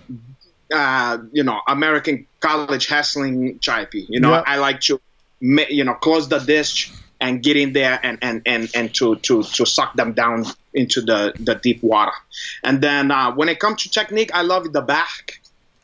uh, 0.72 1.18
you 1.32 1.42
know, 1.42 1.60
American 1.66 2.26
college 2.40 2.86
hustling 2.86 3.58
chippy. 3.58 4.06
You 4.08 4.20
know, 4.20 4.30
Yeah. 4.30 4.44
I 4.46 4.56
like 4.58 4.80
to, 4.82 5.00
you 5.40 5.82
know, 5.84 5.94
close 5.94 6.28
the 6.28 6.38
disc 6.38 6.88
and 7.20 7.42
get 7.42 7.56
in 7.56 7.72
there 7.72 7.98
and 8.02 8.18
and 8.22 8.42
and 8.46 8.70
and 8.74 8.94
to 8.94 9.16
to 9.16 9.42
to 9.42 9.66
suck 9.66 9.94
them 9.94 10.12
down 10.12 10.44
into 10.74 11.00
the 11.00 11.32
the 11.38 11.54
deep 11.54 11.82
water. 11.82 12.12
And 12.62 12.80
then 12.80 13.10
uh, 13.10 13.32
when 13.32 13.48
it 13.48 13.58
comes 13.60 13.82
to 13.84 13.90
technique, 13.90 14.30
I 14.34 14.42
love 14.42 14.72
the 14.72 14.82
back. 14.82 15.40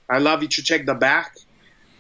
I 0.09 0.18
love 0.18 0.42
you 0.42 0.48
to 0.48 0.62
check 0.62 0.87
the 0.87 0.94
back. 0.94 1.37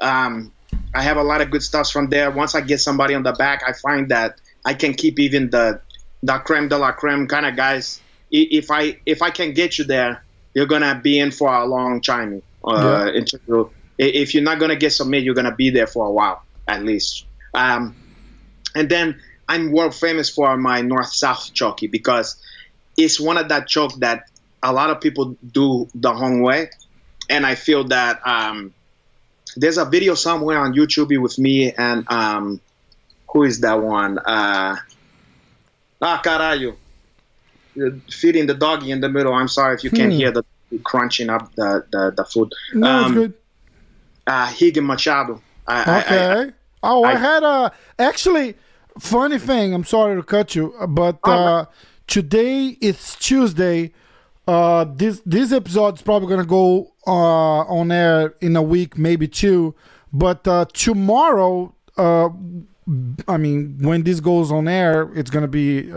Um, 0.00 0.52
I 0.94 1.02
have 1.02 1.16
a 1.16 1.22
lot 1.22 1.40
of 1.40 1.50
good 1.50 1.62
stuff 1.62 1.90
from 1.90 2.08
there. 2.08 2.30
Once 2.30 2.54
I 2.54 2.60
get 2.60 2.80
somebody 2.80 3.14
on 3.14 3.22
the 3.22 3.32
back, 3.32 3.62
I 3.66 3.72
find 3.72 4.08
that 4.10 4.40
I 4.64 4.74
can 4.74 4.94
keep 4.94 5.18
even 5.20 5.50
the 5.50 5.80
the 6.22 6.38
creme 6.38 6.68
de 6.68 6.76
la 6.76 6.92
creme 6.92 7.26
kind 7.28 7.46
of 7.46 7.56
guys. 7.56 8.00
If 8.30 8.70
I 8.70 8.98
if 9.06 9.22
I 9.22 9.30
can 9.30 9.54
get 9.54 9.78
you 9.78 9.84
there, 9.84 10.22
you're 10.54 10.66
gonna 10.66 11.00
be 11.02 11.18
in 11.18 11.30
for 11.30 11.52
a 11.52 11.64
long 11.64 12.00
time. 12.00 12.42
Uh, 12.64 13.10
Yeah. 13.14 13.20
If 13.98 14.34
you're 14.34 14.42
not 14.42 14.58
gonna 14.58 14.76
get 14.76 14.92
submit, 14.92 15.22
you're 15.24 15.34
gonna 15.34 15.54
be 15.54 15.70
there 15.70 15.86
for 15.86 16.06
a 16.06 16.10
while 16.10 16.42
at 16.66 16.84
least. 16.84 17.24
Um, 17.54 17.96
and 18.74 18.88
then 18.88 19.20
I'm 19.48 19.72
world 19.72 19.94
famous 19.94 20.30
for 20.30 20.56
my 20.56 20.80
north 20.80 21.12
south 21.12 21.52
choke 21.52 21.80
because 21.90 22.36
it's 22.96 23.18
one 23.20 23.38
of 23.38 23.48
that 23.48 23.68
joke 23.68 23.94
that 24.00 24.24
a 24.62 24.72
lot 24.72 24.90
of 24.90 25.00
people 25.00 25.36
do 25.52 25.88
the 25.94 26.12
wrong 26.12 26.42
way, 26.42 26.70
and 27.28 27.46
I 27.46 27.54
feel 27.54 27.84
that 27.84 28.20
um, 28.26 28.72
there's 29.56 29.78
a 29.78 29.84
video 29.84 30.14
somewhere 30.14 30.58
on 30.58 30.74
YouTube 30.74 31.20
with 31.20 31.38
me 31.38 31.72
and 31.72 32.04
um, 32.10 32.60
who 33.32 33.44
is 33.44 33.60
that 33.60 33.80
one? 33.80 34.18
Uh, 34.18 34.76
ah, 36.02 36.20
caralho. 36.24 36.76
You're 37.74 37.92
feeding 38.10 38.46
the 38.46 38.54
doggy 38.54 38.90
in 38.90 39.00
the 39.00 39.08
middle. 39.08 39.32
I'm 39.32 39.48
sorry 39.48 39.76
if 39.76 39.84
you 39.84 39.90
can't 39.90 40.12
Hmm. 40.12 40.18
hear 40.18 40.30
the 40.32 40.42
crunching 40.84 41.30
up 41.30 41.54
the, 41.54 41.84
the, 41.92 42.12
the 42.16 42.24
food. 42.24 42.52
No, 42.74 42.88
Um, 42.88 43.14
good. 43.14 43.34
Uh, 44.26 44.52
Rigan 44.60 44.84
Machado. 44.86 45.40
I, 45.66 45.74
I- 45.82 45.94
I- 45.94 46.00
Okay. 46.00 46.52
oh, 46.82 47.04
I, 47.04 47.12
I- 47.12 47.16
had 47.16 47.42
a 47.44 47.72
actually 47.98 48.56
funny 48.98 49.38
thing. 49.38 49.72
I'm 49.72 49.84
sorry 49.84 50.16
to 50.16 50.22
cut 50.22 50.54
you, 50.54 50.74
but 50.88 51.18
Oh, 51.24 51.32
uh, 51.32 51.64
today 52.10 52.76
it's 52.82 53.14
Tuesday. 53.16 53.92
Uh, 54.46 54.84
this 54.84 55.22
this 55.24 55.52
episode's 55.52 56.02
probably 56.02 56.28
gonna 56.28 56.44
go 56.44 56.92
uh, 57.06 57.60
on 57.78 57.90
air 57.90 58.34
in 58.40 58.56
a 58.56 58.62
week, 58.62 58.98
maybe 58.98 59.26
two. 59.26 59.74
But 60.12 60.46
uh, 60.46 60.66
tomorrow, 60.72 61.72
uh, 61.96 62.28
I 63.28 63.36
mean, 63.38 63.78
when 63.80 64.02
this 64.02 64.20
goes 64.20 64.50
on 64.50 64.68
air, 64.68 65.10
it's 65.14 65.30
gonna 65.30 65.48
be 65.48 65.90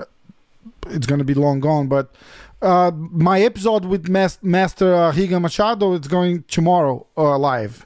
it's 0.87 1.07
gonna 1.07 1.23
be 1.23 1.33
long 1.33 1.59
gone. 1.59 1.87
But 1.87 2.13
uh, 2.61 2.91
my 2.95 3.41
episode 3.41 3.85
with 3.85 4.07
Mas- 4.07 4.41
Master 4.43 4.93
uh, 4.93 5.11
Higa 5.11 5.41
Machado 5.41 5.93
is 5.93 6.07
going 6.07 6.43
tomorrow 6.43 7.07
uh, 7.17 7.37
live 7.37 7.85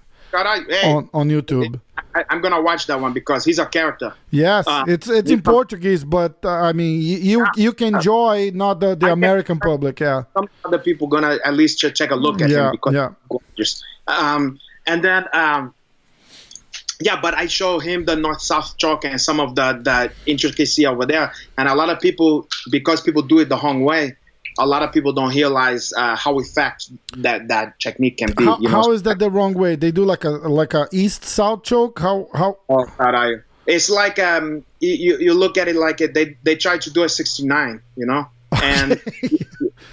hey, 0.70 0.92
on, 0.94 1.10
on 1.14 1.30
YouTube. 1.30 1.80
I, 2.16 2.24
I'm 2.30 2.42
gonna 2.42 2.62
watch 2.62 2.88
that 2.88 3.00
one 3.00 3.14
because 3.14 3.44
he's 3.46 3.60
a 3.60 3.66
character. 3.66 4.14
Yes, 4.32 4.66
Uh, 4.68 4.86
it's 4.88 5.08
it's 5.10 5.30
in 5.32 5.42
Portuguese, 5.42 6.04
but 6.04 6.38
uh, 6.44 6.50
I 6.50 6.74
mean 6.74 7.02
you 7.02 7.18
you, 7.18 7.46
you 7.56 7.74
can 7.74 7.96
enjoy 7.96 8.52
not 8.54 8.80
the, 8.80 8.96
the 8.96 9.08
I 9.08 9.12
American 9.12 9.60
public. 9.60 10.00
Yeah, 10.00 10.24
Some 10.34 10.50
other 10.66 10.80
people 10.80 11.08
gonna 11.08 11.38
at 11.44 11.54
least 11.54 11.80
ch- 11.80 11.94
check 11.94 12.12
a 12.12 12.16
look 12.16 12.42
at 12.42 12.50
Yeah, 12.50 12.66
him 12.68 12.72
because 12.72 12.94
yeah. 12.94 13.10
gorgeous. 13.30 13.84
Um, 14.08 14.60
and 14.86 15.04
then 15.04 15.26
um, 15.34 15.74
yeah, 17.00 17.20
but 17.22 17.34
I 17.36 17.46
show 17.48 17.80
him 17.80 18.06
the 18.06 18.16
north 18.16 18.42
south 18.42 18.78
chalk 18.78 19.06
and 19.06 19.20
some 19.22 19.40
of 19.40 19.56
the 19.56 19.80
the 19.84 20.12
intricacy 20.26 20.86
over 20.86 21.06
there, 21.06 21.32
and 21.58 21.68
a 21.68 21.76
lot 21.76 21.90
of 21.90 22.00
people 22.00 22.48
because 22.72 23.02
people 23.02 23.22
do 23.22 23.40
it 23.40 23.50
the 23.50 23.58
wrong 23.58 23.84
way. 23.84 24.16
A 24.60 24.66
lot 24.66 24.82
of 24.84 24.92
people 24.92 25.14
don't 25.14 25.34
realize 25.34 25.94
uh, 25.94 26.16
how 26.16 26.40
effective 26.40 26.98
that 27.18 27.48
that 27.50 27.80
technique 27.80 28.18
can 28.18 28.32
be. 28.34 28.46
how, 28.46 28.58
you 28.60 28.70
know? 28.70 28.82
how 28.82 28.92
is 28.92 29.04
that 29.04 29.20
the 29.20 29.30
wrong 29.30 29.54
way? 29.54 29.76
They 29.76 29.92
do 29.92 30.04
like 30.04 30.24
a 30.24 30.30
like 30.30 30.74
a 30.74 30.88
east 30.92 31.24
south 31.24 31.64
choke. 31.64 32.00
How 32.00 32.28
how? 32.34 32.58
Oh, 32.70 32.86
caray. 32.98 33.42
It's 33.68 33.90
like 33.90 34.18
um, 34.18 34.64
you, 34.80 35.18
you 35.20 35.34
look 35.34 35.58
at 35.58 35.68
it 35.68 35.76
like 35.76 36.00
it, 36.00 36.14
they 36.14 36.38
they 36.44 36.56
try 36.56 36.78
to 36.78 36.90
do 36.90 37.04
a 37.04 37.10
69, 37.10 37.82
you 37.98 38.06
know, 38.06 38.26
and 38.64 38.92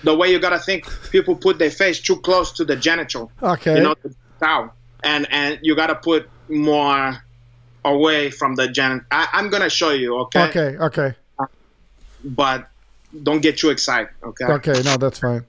the 0.04 0.14
way 0.14 0.30
you 0.30 0.38
gotta 0.38 0.60
think, 0.60 0.86
people 1.10 1.34
put 1.34 1.58
their 1.58 1.70
face 1.70 2.00
too 2.00 2.16
close 2.16 2.52
to 2.52 2.64
the 2.64 2.76
genital, 2.76 3.32
Okay. 3.42 3.76
you 3.76 3.82
know, 3.82 3.94
the 4.04 4.70
and 5.02 5.26
and 5.30 5.58
you 5.62 5.74
gotta 5.74 5.96
put 5.96 6.28
more 6.48 7.16
away 7.84 8.30
from 8.30 8.54
the 8.54 8.68
genital. 8.68 9.04
I'm 9.10 9.50
gonna 9.50 9.70
show 9.70 9.90
you, 9.90 10.18
okay? 10.20 10.48
Okay. 10.48 10.76
Okay. 10.78 11.14
But 12.24 12.70
don't 13.22 13.40
get 13.40 13.58
too 13.58 13.70
excited, 13.70 14.08
okay? 14.22 14.44
Okay. 14.46 14.82
No, 14.84 14.96
that's 14.96 15.18
fine. 15.18 15.44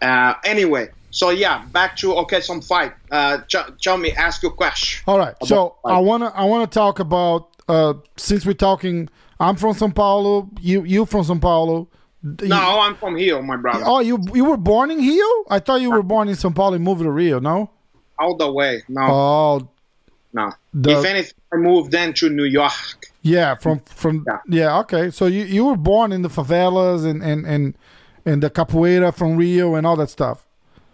Uh, 0.00 0.34
anyway, 0.44 0.88
so 1.10 1.30
yeah, 1.30 1.64
back 1.72 1.96
to 1.96 2.14
okay, 2.18 2.40
some 2.40 2.60
fight. 2.60 2.92
Uh, 3.10 3.38
ch- 3.48 3.56
tell 3.82 3.96
me, 3.96 4.12
ask 4.12 4.42
your 4.42 4.52
question. 4.52 5.02
All 5.06 5.18
right. 5.18 5.34
So 5.44 5.76
About- 5.84 5.96
I 5.96 5.98
wanna 5.98 6.32
I 6.34 6.44
wanna 6.44 6.66
talk 6.68 6.98
about 7.00 7.48
uh 7.68 7.94
since 8.16 8.46
we're 8.46 8.52
talking. 8.54 9.08
I'm 9.40 9.56
from 9.56 9.74
São 9.74 9.94
Paulo. 9.94 10.48
You 10.60 10.84
you 10.84 11.04
from 11.06 11.24
São 11.24 11.40
Paulo. 11.40 11.88
You- 12.22 12.48
No, 12.48 12.80
I'm 12.80 12.96
from 12.96 13.16
here, 13.16 13.40
my 13.42 13.56
brother. 13.56 13.82
Oh, 13.86 14.00
you 14.00 14.18
you 14.34 14.44
were 14.44 14.56
born 14.56 14.90
in 14.90 14.98
Rio? 14.98 15.24
I 15.50 15.58
thought 15.58 15.80
you 15.80 15.90
were 15.90 16.02
born 16.02 16.28
in 16.28 16.34
São 16.36 16.54
Paulo 16.54 16.74
and 16.74 16.84
moved 16.84 17.02
to 17.02 17.10
Rio. 17.10 17.40
No. 17.40 17.70
All 18.18 18.36
the 18.36 18.50
way. 18.50 18.82
No, 18.88 19.02
Oh, 19.02 19.68
no. 20.32 20.52
the- 20.74 20.98
if 20.98 21.04
anything, 21.04 21.34
I 21.52 21.56
moved 21.56 21.90
then 21.92 22.12
to 22.14 22.28
New 22.28 22.44
York. 22.44 23.07
Yeah. 23.28 23.54
From 23.54 23.80
from 24.02 24.24
Yeah. 24.26 24.38
yeah. 24.60 24.80
Okay. 24.80 25.10
So 25.10 25.26
you 25.26 25.44
you 25.44 25.64
were 25.68 25.76
born 25.76 26.12
in 26.12 26.22
the 26.22 26.28
favelas 26.38 27.04
and 27.10 27.22
and 27.22 27.40
and 27.46 27.74
and 28.24 28.42
the 28.42 28.50
capoeira 28.50 29.12
from 29.14 29.36
Rio 29.36 29.74
and 29.76 29.86
all 29.86 29.96
that 29.96 30.10
stuff. 30.10 30.46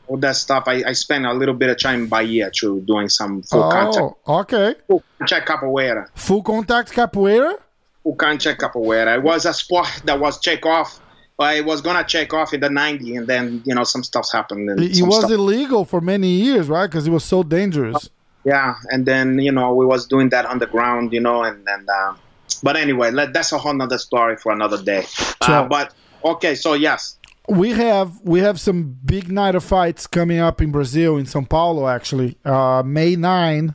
All 0.06 0.18
that 0.18 0.36
stuff. 0.36 0.64
I, 0.66 0.76
I 0.90 0.92
spent 0.92 1.24
a 1.24 1.32
little 1.32 1.54
bit 1.54 1.70
of 1.70 1.78
time 1.80 2.02
in 2.02 2.08
Bahia 2.08 2.50
too, 2.50 2.80
doing 2.86 3.08
some 3.08 3.42
full 3.42 3.70
contact. 3.70 4.14
Oh, 4.26 4.40
okay. 4.42 4.74
Full 4.88 5.02
contact 5.18 5.48
capoeira. 5.48 6.08
Full 6.14 6.42
contact 6.42 6.92
capoeira. 6.92 7.54
Full 8.02 8.14
contact 8.16 8.60
capoeira. 8.60 9.16
It 9.16 9.22
was 9.22 9.46
a 9.46 9.54
sport 9.54 9.88
that 10.04 10.20
was 10.20 10.38
check 10.40 10.66
off. 10.66 11.00
I 11.38 11.62
was 11.62 11.80
gonna 11.80 12.04
check 12.04 12.32
off 12.34 12.52
in 12.54 12.60
the 12.60 12.68
'90s, 12.68 13.16
and 13.18 13.26
then 13.26 13.62
you 13.64 13.74
know 13.74 13.84
some 13.84 14.04
stuff 14.04 14.30
happened. 14.30 14.68
It, 14.78 15.02
was 15.02 15.18
stuff- 15.18 15.30
illegal 15.30 15.84
for 15.84 16.00
many 16.00 16.28
years, 16.28 16.68
right? 16.68 16.86
Because 16.88 17.06
it 17.08 17.10
was 17.10 17.24
so 17.24 17.42
dangerous. 17.42 18.10
yeah, 18.44 18.74
and 18.92 19.04
then 19.06 19.38
you 19.40 19.50
know 19.50 19.74
we 19.74 19.84
was 19.86 20.06
doing 20.06 20.28
that 20.28 20.44
underground, 20.46 21.12
you 21.12 21.20
know, 21.20 21.42
and 21.42 21.66
and. 21.66 21.88
Um, 21.88 22.18
but 22.62 22.76
anyway, 22.76 23.10
let, 23.10 23.32
that's 23.32 23.52
a 23.52 23.58
whole 23.58 23.74
nother 23.74 23.98
story 23.98 24.36
for 24.36 24.52
another 24.52 24.82
day. 24.82 25.04
Uh, 25.40 25.46
So- 25.46 25.66
but 25.68 25.94
okay, 26.24 26.54
so 26.54 26.74
yes, 26.74 27.18
we 27.48 27.70
have 27.72 28.12
we 28.22 28.40
have 28.40 28.58
some 28.60 28.96
big 29.04 29.30
night 29.30 29.54
of 29.54 29.62
fights 29.64 30.06
coming 30.06 30.38
up 30.38 30.60
in 30.62 30.70
Brazil 30.72 31.16
in 31.18 31.26
São 31.26 31.46
Paulo 31.48 31.86
actually. 31.88 32.36
Uh 32.44 32.82
May 32.84 33.16
9 33.16 33.74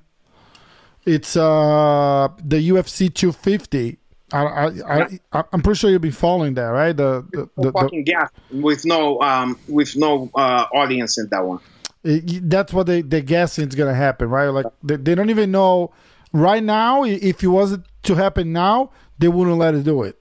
it's 1.06 1.36
uh 1.38 2.28
the 2.44 2.70
UFC 2.70 3.14
250. 3.14 3.98
I 4.32 4.44
I, 4.44 5.20
I 5.34 5.44
I'm 5.54 5.62
pretty 5.62 5.78
sure 5.80 5.90
you've 5.90 6.02
been 6.02 6.12
following 6.12 6.54
that, 6.56 6.68
right? 6.68 6.96
The 6.96 7.26
the, 7.32 7.50
the, 7.58 7.64
the 7.64 7.72
fucking 7.72 8.04
gas 8.04 8.30
with 8.52 8.86
no 8.86 9.20
um 9.22 9.58
with 9.68 9.96
no 9.96 10.30
uh, 10.36 10.66
audience 10.74 11.18
in 11.18 11.28
that 11.30 11.44
one. 11.46 11.60
it- 12.04 12.50
that's 12.50 12.72
what 12.74 12.86
they 12.88 13.02
they're 13.02 13.22
guessing 13.22 13.68
is 13.68 13.76
going 13.76 13.90
to 13.90 13.96
happen, 13.96 14.30
right? 14.30 14.50
Like 14.50 14.68
they, 14.84 14.98
they 14.98 15.16
don't 15.16 15.30
even 15.32 15.52
know 15.52 15.92
right 16.32 16.64
now 16.64 17.04
if 17.04 17.44
it 17.44 17.48
wasn't 17.48 17.86
to 18.04 18.16
happen 18.16 18.52
now, 18.54 18.92
they 19.18 19.28
wouldn't 19.28 19.58
let 19.58 19.74
it 19.76 19.84
do 19.84 20.04
it. 20.04 20.20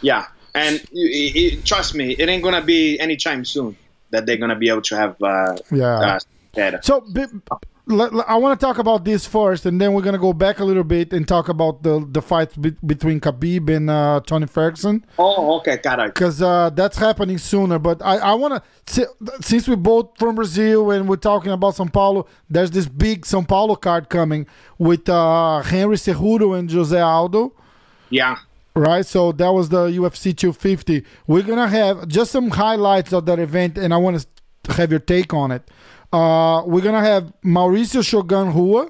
Yeah, 0.00 0.26
and 0.54 0.82
you- 0.92 1.32
you- 1.34 1.60
trust 1.62 1.94
me, 1.94 2.16
it 2.18 2.28
ain't 2.28 2.42
gonna 2.42 2.62
be 2.62 2.98
anytime 3.00 3.44
soon 3.44 3.76
that 4.10 4.26
they're 4.26 4.36
gonna 4.36 4.56
be 4.56 4.68
able 4.68 4.82
to 4.82 4.96
have 4.96 5.22
uh, 5.22 5.56
Yeah. 5.70 6.18
uh. 6.56 6.80
So 6.82 7.00
b- 7.00 7.20
let- 7.20 7.30
let- 7.50 7.64
I 7.90 8.36
want 8.36 8.58
to 8.58 8.64
talk 8.64 8.78
about 8.78 9.04
this 9.04 9.26
first, 9.26 9.66
and 9.66 9.80
then 9.80 9.92
we're 9.92 10.02
gonna 10.02 10.16
go 10.18 10.32
back 10.32 10.60
a 10.60 10.64
little 10.64 10.84
bit 10.84 11.12
and 11.12 11.26
talk 11.26 11.48
about 11.48 11.82
the 11.82 12.06
the 12.08 12.22
fight 12.22 12.50
be- 12.60 12.76
between 12.86 13.18
Khabib 13.20 13.68
and 13.76 13.90
uh, 13.90 14.20
Tony 14.24 14.46
Ferguson 14.46 15.04
Oh, 15.18 15.56
okay, 15.58 15.78
got 15.78 15.98
it. 15.98 16.14
because 16.14 16.40
uh, 16.40 16.70
that's 16.70 16.96
happening 16.96 17.38
sooner. 17.38 17.80
But 17.80 18.00
I 18.00 18.18
I 18.18 18.34
want 18.34 18.62
to 18.86 19.08
since 19.42 19.66
we're 19.66 19.74
both 19.76 20.16
from 20.16 20.36
Brazil 20.36 20.92
and 20.92 21.08
we're 21.08 21.16
talking 21.16 21.50
about 21.50 21.74
São 21.74 21.92
Paulo, 21.92 22.28
there's 22.48 22.70
this 22.70 22.86
big 22.86 23.22
São 23.22 23.46
Paulo 23.46 23.74
card 23.74 24.08
coming 24.08 24.46
with 24.78 25.08
uh, 25.08 25.60
Henry 25.62 25.96
Cejudo 25.96 26.56
and 26.56 26.70
Jose 26.70 26.98
Aldo. 26.98 27.52
Yeah, 28.10 28.36
Right, 28.76 29.04
so 29.04 29.32
that 29.32 29.50
was 29.52 29.68
the 29.70 29.88
UFC 29.88 30.34
250. 30.36 31.04
We're 31.26 31.42
gonna 31.42 31.66
have 31.68 32.06
just 32.06 32.30
some 32.30 32.50
highlights 32.50 33.12
of 33.12 33.26
that 33.26 33.38
event, 33.40 33.76
and 33.76 33.92
I 33.92 33.96
want 33.96 34.24
to 34.64 34.72
have 34.74 34.90
your 34.92 35.00
take 35.00 35.34
on 35.34 35.50
it. 35.50 35.68
Uh, 36.12 36.62
we're 36.66 36.82
gonna 36.82 37.00
have 37.00 37.32
Mauricio 37.44 38.04
Shogun 38.04 38.52
Rua. 38.54 38.88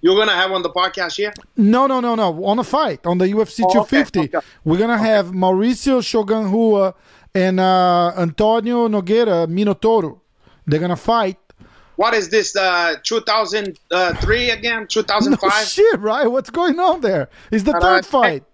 you're 0.00 0.16
gonna 0.16 0.32
have 0.36 0.52
on 0.52 0.62
the 0.62 0.70
podcast 0.70 1.16
here. 1.16 1.32
No, 1.56 1.86
no, 1.86 2.00
no, 2.00 2.14
no. 2.14 2.44
On 2.44 2.58
a 2.58 2.64
fight 2.64 3.06
on 3.06 3.18
the 3.18 3.26
UFC 3.26 3.64
Oh, 3.64 3.72
250, 3.72 4.20
okay. 4.20 4.46
we're 4.64 4.78
gonna 4.78 4.98
have 4.98 5.26
Mauricio 5.32 6.04
Shogun 6.04 6.50
Rua 6.52 6.94
and 7.34 7.58
uh, 7.58 8.12
Antonio 8.16 8.88
Nogueira 8.88 9.46
Minotauro. 9.48 10.20
They're 10.66 10.80
gonna 10.80 10.96
fight. 10.96 11.38
What 11.96 12.14
is 12.14 12.28
this? 12.28 12.54
Uh, 12.54 12.94
2003 13.02 14.50
again? 14.50 14.86
2005? 14.86 15.40
No 15.50 15.64
shit, 15.64 15.98
right? 16.00 16.26
What's 16.30 16.50
going 16.50 16.78
on 16.78 17.00
there? 17.00 17.28
It's 17.50 17.64
the 17.64 17.72
third 17.80 18.06
fight. 18.06 18.44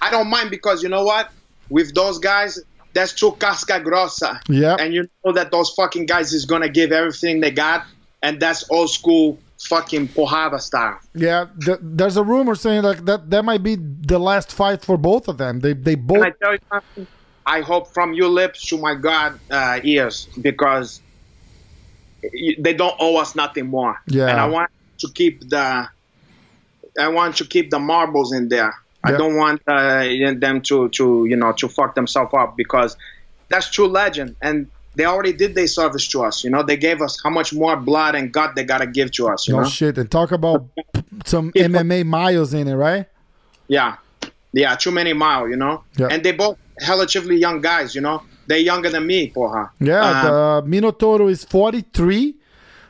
I 0.00 0.10
don't 0.10 0.28
mind 0.30 0.50
because 0.50 0.82
you 0.82 0.88
know 0.88 1.04
what? 1.04 1.30
With 1.68 1.94
those 1.94 2.18
guys, 2.18 2.60
that's 2.94 3.12
true 3.12 3.32
casca 3.32 3.80
grossa. 3.80 4.40
Yeah. 4.48 4.76
And 4.78 4.94
you 4.94 5.08
know 5.24 5.32
that 5.32 5.50
those 5.50 5.70
fucking 5.70 6.06
guys 6.06 6.32
is 6.32 6.44
gonna 6.44 6.68
give 6.68 6.92
everything 6.92 7.40
they 7.40 7.50
got, 7.50 7.84
and 8.22 8.40
that's 8.40 8.68
old 8.70 8.90
school 8.90 9.38
fucking 9.68 10.08
porrada 10.08 10.60
style. 10.60 10.98
Yeah, 11.14 11.46
th- 11.64 11.78
there's 11.82 12.16
a 12.16 12.22
rumor 12.22 12.54
saying 12.54 12.82
like 12.82 13.04
that 13.04 13.30
that 13.30 13.44
might 13.44 13.62
be 13.62 13.76
the 13.76 14.18
last 14.18 14.52
fight 14.52 14.82
for 14.82 14.96
both 14.96 15.28
of 15.28 15.38
them. 15.38 15.60
They 15.60 15.72
they 15.74 15.94
both 15.94 16.22
Can 16.22 16.26
I 16.26 16.32
tell 16.40 16.52
you 16.52 16.60
something? 16.70 17.06
I 17.46 17.60
hope 17.60 17.92
from 17.92 18.14
your 18.14 18.28
lips 18.28 18.66
to 18.68 18.78
my 18.78 18.94
God 18.94 19.38
uh, 19.50 19.80
ears 19.82 20.28
because 20.40 21.00
they 22.58 22.72
don't 22.72 22.94
owe 22.98 23.16
us 23.16 23.34
nothing 23.34 23.66
more. 23.66 24.00
Yeah. 24.06 24.28
And 24.28 24.40
I 24.40 24.46
want 24.46 24.70
to 24.98 25.08
keep 25.12 25.48
the, 25.48 25.88
I 26.98 27.08
want 27.08 27.36
to 27.36 27.44
keep 27.44 27.70
the 27.70 27.78
marbles 27.78 28.32
in 28.32 28.48
there. 28.48 28.74
I 29.04 29.10
don't 29.12 29.36
want 29.36 29.62
uh, 29.66 30.04
them 30.44 30.60
to 30.62 30.88
to 30.90 31.26
you 31.30 31.36
know 31.36 31.52
to 31.60 31.68
fuck 31.68 31.94
themselves 31.94 32.32
up 32.34 32.56
because 32.56 32.96
that's 33.48 33.68
true 33.70 33.88
legend 33.88 34.36
and. 34.42 34.66
They 34.96 35.06
already 35.06 35.32
did 35.32 35.56
their 35.56 35.66
service 35.66 36.06
to 36.12 36.22
us, 36.22 36.44
you 36.44 36.50
know. 36.50 36.62
They 36.62 36.76
gave 36.76 37.02
us 37.02 37.18
how 37.20 37.28
much 37.28 37.52
more 37.52 37.74
blood 37.74 38.14
and 38.14 38.30
gut 38.32 38.54
they 38.54 38.62
gotta 38.62 38.86
give 38.86 39.10
to 39.18 39.26
us, 39.26 39.48
you 39.48 39.54
no 39.54 39.62
know. 39.62 39.68
shit 39.68 39.98
and 39.98 40.08
talk 40.08 40.30
about 40.30 40.66
some. 41.24 41.50
MMA 41.50 42.06
miles 42.06 42.54
in 42.54 42.68
it, 42.68 42.76
right? 42.76 43.04
Yeah, 43.66 43.96
yeah, 44.52 44.76
too 44.76 44.92
many 44.92 45.12
mile, 45.12 45.48
you 45.48 45.56
know. 45.56 45.82
And 45.98 46.22
they 46.22 46.30
both 46.30 46.58
relatively 46.86 47.36
young 47.36 47.60
guys, 47.60 47.96
you 47.96 48.02
know. 48.02 48.22
They're 48.46 48.58
younger 48.58 48.88
than 48.88 49.04
me, 49.04 49.32
porra. 49.34 49.68
Yeah, 49.80 50.00
Uh, 50.00 50.60
the 50.60 50.68
Minotauro 50.68 51.28
is 51.28 51.42
43. 51.42 52.36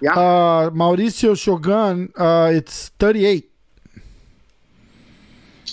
yeah. 0.02 0.12
Uh, 0.12 0.68
Mauricio 0.72 1.34
Shogun, 1.34 2.12
uh, 2.18 2.50
it's 2.52 2.90
38. 2.98 3.48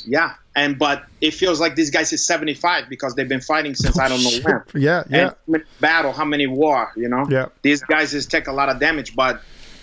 Yeah, 0.06 0.34
and 0.56 0.78
but 0.78 1.04
it 1.22 1.34
feels 1.34 1.60
like 1.60 1.76
these 1.76 1.90
guys 1.90 2.12
is 2.14 2.26
75 2.26 2.90
because 2.90 3.16
they've 3.16 3.28
been 3.30 3.42
fighting 3.42 3.76
since 3.76 3.98
I 4.00 4.08
don't 4.10 4.24
know 4.24 4.32
when. 4.44 4.62
Yeah, 4.82 5.04
And 5.04 5.12
yeah. 5.12 5.34
many 5.48 5.64
battle, 5.80 6.12
how 6.12 6.26
many 6.26 6.48
war, 6.48 6.92
you 6.96 7.08
know? 7.08 7.26
Yeah. 7.30 7.48
These 7.62 7.82
guys 7.84 8.14
is 8.14 8.26
take 8.26 8.48
a 8.48 8.52
lot 8.52 8.70
of 8.70 8.80
damage, 8.80 9.16
but 9.16 9.42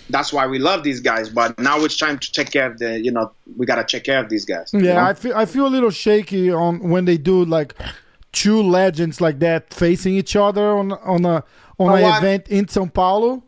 that's 0.09 0.33
why 0.33 0.47
we 0.47 0.59
love 0.59 0.83
these 0.83 0.99
guys. 0.99 1.29
But 1.29 1.57
now 1.59 1.79
it's 1.83 1.97
time 1.97 2.19
to 2.19 2.31
take 2.31 2.51
care 2.51 2.69
of 2.71 2.79
the, 2.79 2.99
you 2.99 3.11
know, 3.11 3.31
we 3.57 3.65
gotta 3.65 3.83
take 3.83 4.03
care 4.03 4.19
of 4.19 4.29
these 4.29 4.45
guys. 4.45 4.71
you 4.73 4.81
Yeah, 4.81 4.95
know? 4.95 5.01
I 5.01 5.13
feel 5.13 5.35
I 5.35 5.45
feel 5.45 5.67
a 5.67 5.69
little 5.69 5.91
shaky 5.91 6.51
on 6.51 6.79
when 6.89 7.05
they 7.05 7.17
do 7.17 7.45
like 7.45 7.75
two 8.31 8.61
legends 8.61 9.19
like 9.21 9.39
that 9.39 9.73
facing 9.73 10.15
each 10.15 10.35
other 10.35 10.77
on 10.77 10.91
on 10.91 11.25
a 11.25 11.43
on 11.79 11.87
know 11.87 11.95
an 11.95 12.17
event 12.17 12.47
in 12.47 12.65
São 12.65 12.91
Paulo. 12.93 13.43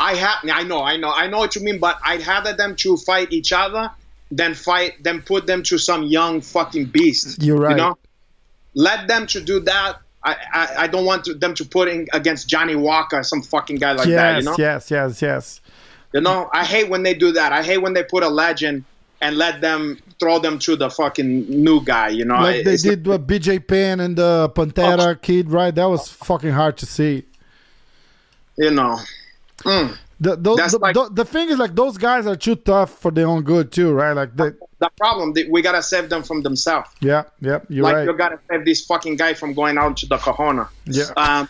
I 0.00 0.16
have, 0.16 0.38
I 0.50 0.64
know, 0.64 0.82
I 0.82 0.96
know, 0.96 1.12
I 1.12 1.28
know 1.28 1.38
what 1.38 1.54
you 1.54 1.62
mean, 1.62 1.78
but 1.78 1.96
I'd 2.04 2.26
rather 2.26 2.52
them 2.54 2.74
to 2.76 2.96
fight 2.96 3.32
each 3.32 3.52
other 3.52 3.90
than 4.36 4.54
fight, 4.54 5.02
than 5.02 5.22
put 5.22 5.46
them 5.46 5.62
to 5.62 5.78
some 5.78 6.02
young 6.02 6.40
fucking 6.40 6.86
beast. 6.86 7.42
You're 7.42 7.56
right. 7.58 7.70
You 7.70 7.76
know, 7.76 7.98
let 8.74 9.06
them 9.06 9.26
to 9.28 9.40
do 9.40 9.60
that. 9.60 9.98
I, 10.24 10.36
I, 10.52 10.74
I 10.78 10.86
don't 10.86 11.04
want 11.04 11.24
to, 11.26 11.34
them 11.34 11.54
to 11.54 11.64
put 11.64 11.86
in 11.88 12.08
against 12.12 12.48
Johnny 12.48 12.74
Walker, 12.74 13.22
some 13.22 13.42
fucking 13.42 13.76
guy 13.76 13.92
like 13.92 14.08
that. 14.08 14.08
You 14.08 14.14
yes, 14.14 14.44
know, 14.44 14.56
yes, 14.58 14.90
yes, 14.90 15.22
yes. 15.22 15.60
you 16.12 16.20
know. 16.20 16.48
I 16.52 16.64
hate 16.64 16.88
when 16.88 17.02
they 17.02 17.14
do 17.14 17.32
that. 17.32 17.52
I 17.52 17.62
hate 17.62 17.78
when 17.78 17.92
they 17.92 18.02
put 18.02 18.22
a 18.22 18.28
legend 18.28 18.84
and 19.20 19.36
let 19.36 19.60
them 19.60 19.98
throw 20.18 20.38
them 20.38 20.58
to 20.60 20.76
the 20.76 20.90
fucking 20.90 21.48
new 21.50 21.84
guy. 21.84 22.08
You 22.08 22.24
know, 22.24 22.36
Like 22.36 22.64
they 22.64 22.74
It's- 22.74 22.82
did 22.82 23.06
with 23.06 23.26
BJ 23.26 23.58
Penn 23.66 24.00
and 24.00 24.16
the 24.16 24.50
Pantera 24.54 25.20
kid, 25.20 25.50
right? 25.50 25.74
That 25.74 25.86
was 25.88 26.08
fucking 26.08 26.52
hard 26.52 26.76
to 26.78 26.86
see. 26.86 27.24
You 28.56 28.70
know, 28.70 28.98
Mm. 29.58 29.96
The, 30.24 30.36
those, 30.36 30.72
the, 30.72 30.78
like- 30.78 30.94
the, 30.94 31.08
the 31.12 31.24
thing 31.24 31.50
is, 31.50 31.58
like, 31.58 31.74
those 31.74 31.96
guys 31.98 32.26
are 32.26 32.36
too 32.36 32.56
tough 32.56 32.98
for 32.98 33.10
their 33.10 33.26
own 33.26 33.42
good, 33.42 33.70
too, 33.70 33.92
right? 33.92 34.12
Like, 34.12 34.34
they, 34.36 34.50
the 34.78 34.90
problem 34.98 35.34
we 35.50 35.62
gotta 35.62 35.82
save 35.82 36.08
them 36.10 36.22
from 36.22 36.42
themselves. 36.42 36.90
yeah, 37.00 37.24
yeah, 37.40 37.60
you're 37.68 37.82
like 37.84 37.94
right. 37.96 38.06
you 38.06 38.12
gotta 38.12 38.38
save 38.50 38.64
this 38.64 38.84
fucking 38.84 39.16
guy 39.16 39.32
from 39.34 39.54
going 39.54 39.78
out 39.78 39.96
to 39.98 40.06
the 40.06 40.18
Kahuna. 40.18 40.68
Yeah. 40.86 41.04
Um, 41.16 41.48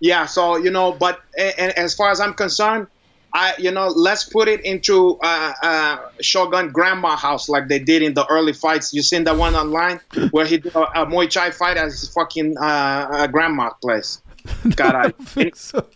yeah. 0.00 0.26
So 0.26 0.56
you 0.56 0.70
know, 0.70 0.92
but 0.92 1.20
a- 1.38 1.58
and 1.60 1.72
as 1.78 1.94
far 1.94 2.10
as 2.10 2.20
I'm 2.20 2.34
concerned, 2.34 2.86
I 3.32 3.54
you 3.58 3.70
know 3.72 3.88
let's 3.88 4.24
put 4.24 4.46
it 4.48 4.60
into 4.64 5.18
uh, 5.22 5.52
uh, 5.62 5.98
Shogun 6.20 6.70
Grandma 6.70 7.16
house 7.16 7.48
like 7.48 7.66
they 7.68 7.78
did 7.80 8.02
in 8.02 8.14
the 8.14 8.26
early 8.26 8.52
fights. 8.52 8.92
You 8.94 9.02
seen 9.02 9.24
that 9.24 9.36
one 9.36 9.54
online 9.56 10.00
where 10.30 10.46
he 10.46 10.58
did 10.58 10.74
a, 10.76 11.02
a 11.02 11.06
Muay 11.06 11.28
Thai 11.28 11.50
fight 11.50 11.76
at 11.78 11.86
his 11.86 12.08
fucking 12.10 12.56
uh, 12.58 12.62
uh, 12.62 13.26
grandma's 13.26 13.72
place. 13.82 14.20
God, 14.76 14.94
I, 14.94 14.98
I 14.98 15.02
don't 15.02 15.28
think 15.28 15.56
so. 15.56 15.86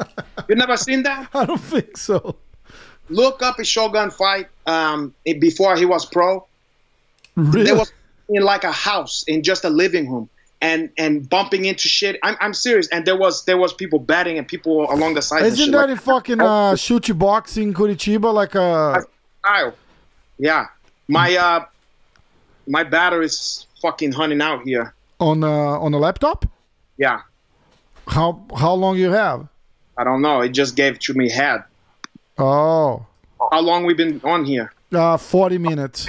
you 0.49 0.55
never 0.55 0.77
seen 0.77 1.03
that? 1.05 1.29
I 1.35 1.45
don't 1.45 1.61
think 1.61 1.97
so. 1.97 2.37
Look 3.09 3.43
up 3.43 3.59
a 3.59 3.65
Shogun 3.65 4.11
fight 4.11 4.49
um, 4.67 5.15
before 5.25 5.77
he 5.77 5.85
was 5.85 6.07
pro. 6.07 6.47
Really? 7.35 7.65
They 7.65 7.73
was 7.73 7.93
in 8.29 8.43
like 8.43 8.65
a 8.65 8.73
house 8.73 9.25
in 9.27 9.43
just 9.43 9.65
a 9.65 9.71
living 9.71 10.11
room 10.11 10.29
and 10.61 10.91
and 10.97 11.29
bumping 11.29 11.65
into 11.65 11.89
shit. 11.89 12.19
I'm, 12.23 12.37
I'm 12.41 12.55
serious. 12.55 12.89
And 12.89 13.05
there 13.05 13.17
was 13.17 13.45
there 13.45 13.57
was 13.57 13.73
people 13.73 13.99
betting 13.99 14.39
and 14.39 14.47
people 14.47 14.91
along 14.93 15.15
the 15.15 15.23
side. 15.23 15.45
Isn't 15.45 15.71
that 15.73 15.79
like 15.79 15.91
in 15.91 15.97
fucking 15.97 16.41
uh, 16.41 16.77
Chute 16.77 17.17
Boxe 17.19 17.57
Curitiba? 17.57 18.33
Like, 18.33 18.55
uh, 18.55 19.01
style. 19.41 19.75
Yeah, 20.39 20.67
my 21.09 21.37
uh, 21.37 21.65
my 22.67 22.85
battery's 22.85 23.67
fucking 23.83 24.13
hunting 24.13 24.41
out 24.41 24.63
here. 24.63 24.95
on 25.19 25.43
uh, 25.45 25.49
on 25.49 25.95
a 25.95 25.99
laptop? 25.99 26.47
Yeah, 26.97 27.23
How 28.09 28.43
how 28.57 28.73
long 28.75 28.97
you 28.97 29.11
have? 29.13 29.49
I 29.97 30.05
don't 30.05 30.23
know. 30.23 30.41
It 30.41 30.51
just 30.51 30.77
gave 30.77 30.99
to 31.01 31.15
me 31.15 31.31
head. 31.31 31.63
Oh, 32.39 33.05
How 33.53 33.61
long 33.61 33.85
we 33.85 33.93
been 33.95 34.21
on 34.25 34.45
here? 34.45 34.73
uh, 34.95 35.17
40 35.19 35.59
minutes. 35.59 36.09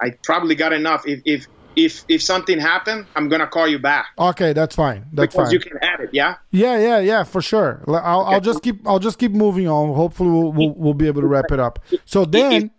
I 0.00 0.10
probably 0.22 0.54
got 0.54 0.72
enough. 0.72 1.06
If 1.06 1.22
if 1.24 1.46
if 1.76 2.04
if 2.08 2.22
something 2.22 2.58
happened, 2.60 3.06
I'm 3.16 3.28
gonna 3.28 3.46
call 3.46 3.66
you 3.66 3.78
back 3.78 4.06
Okay, 4.18 4.52
that's 4.52 4.76
fine. 4.76 5.06
That's 5.12 5.34
because 5.34 5.48
fine. 5.48 5.52
you 5.54 5.60
can 5.60 5.78
add 5.82 6.00
it. 6.00 6.10
Yeah. 6.12 6.36
Yeah, 6.50 6.78
yeah, 6.78 6.98
yeah, 7.00 7.24
for 7.24 7.40
sure. 7.42 7.82
I'll, 7.88 8.22
I'll 8.26 8.40
just 8.40 8.62
keep 8.62 8.86
I'll 8.86 8.98
just 9.00 9.18
keep 9.18 9.32
moving 9.32 9.66
on. 9.68 9.94
Hopefully, 9.94 10.30
we'll, 10.30 10.52
we'll, 10.52 10.74
we'll 10.74 10.94
be 10.94 11.06
able 11.06 11.22
to 11.22 11.26
wrap 11.26 11.50
it 11.50 11.58
up. 11.58 11.78
So 12.04 12.24
then, 12.24 12.70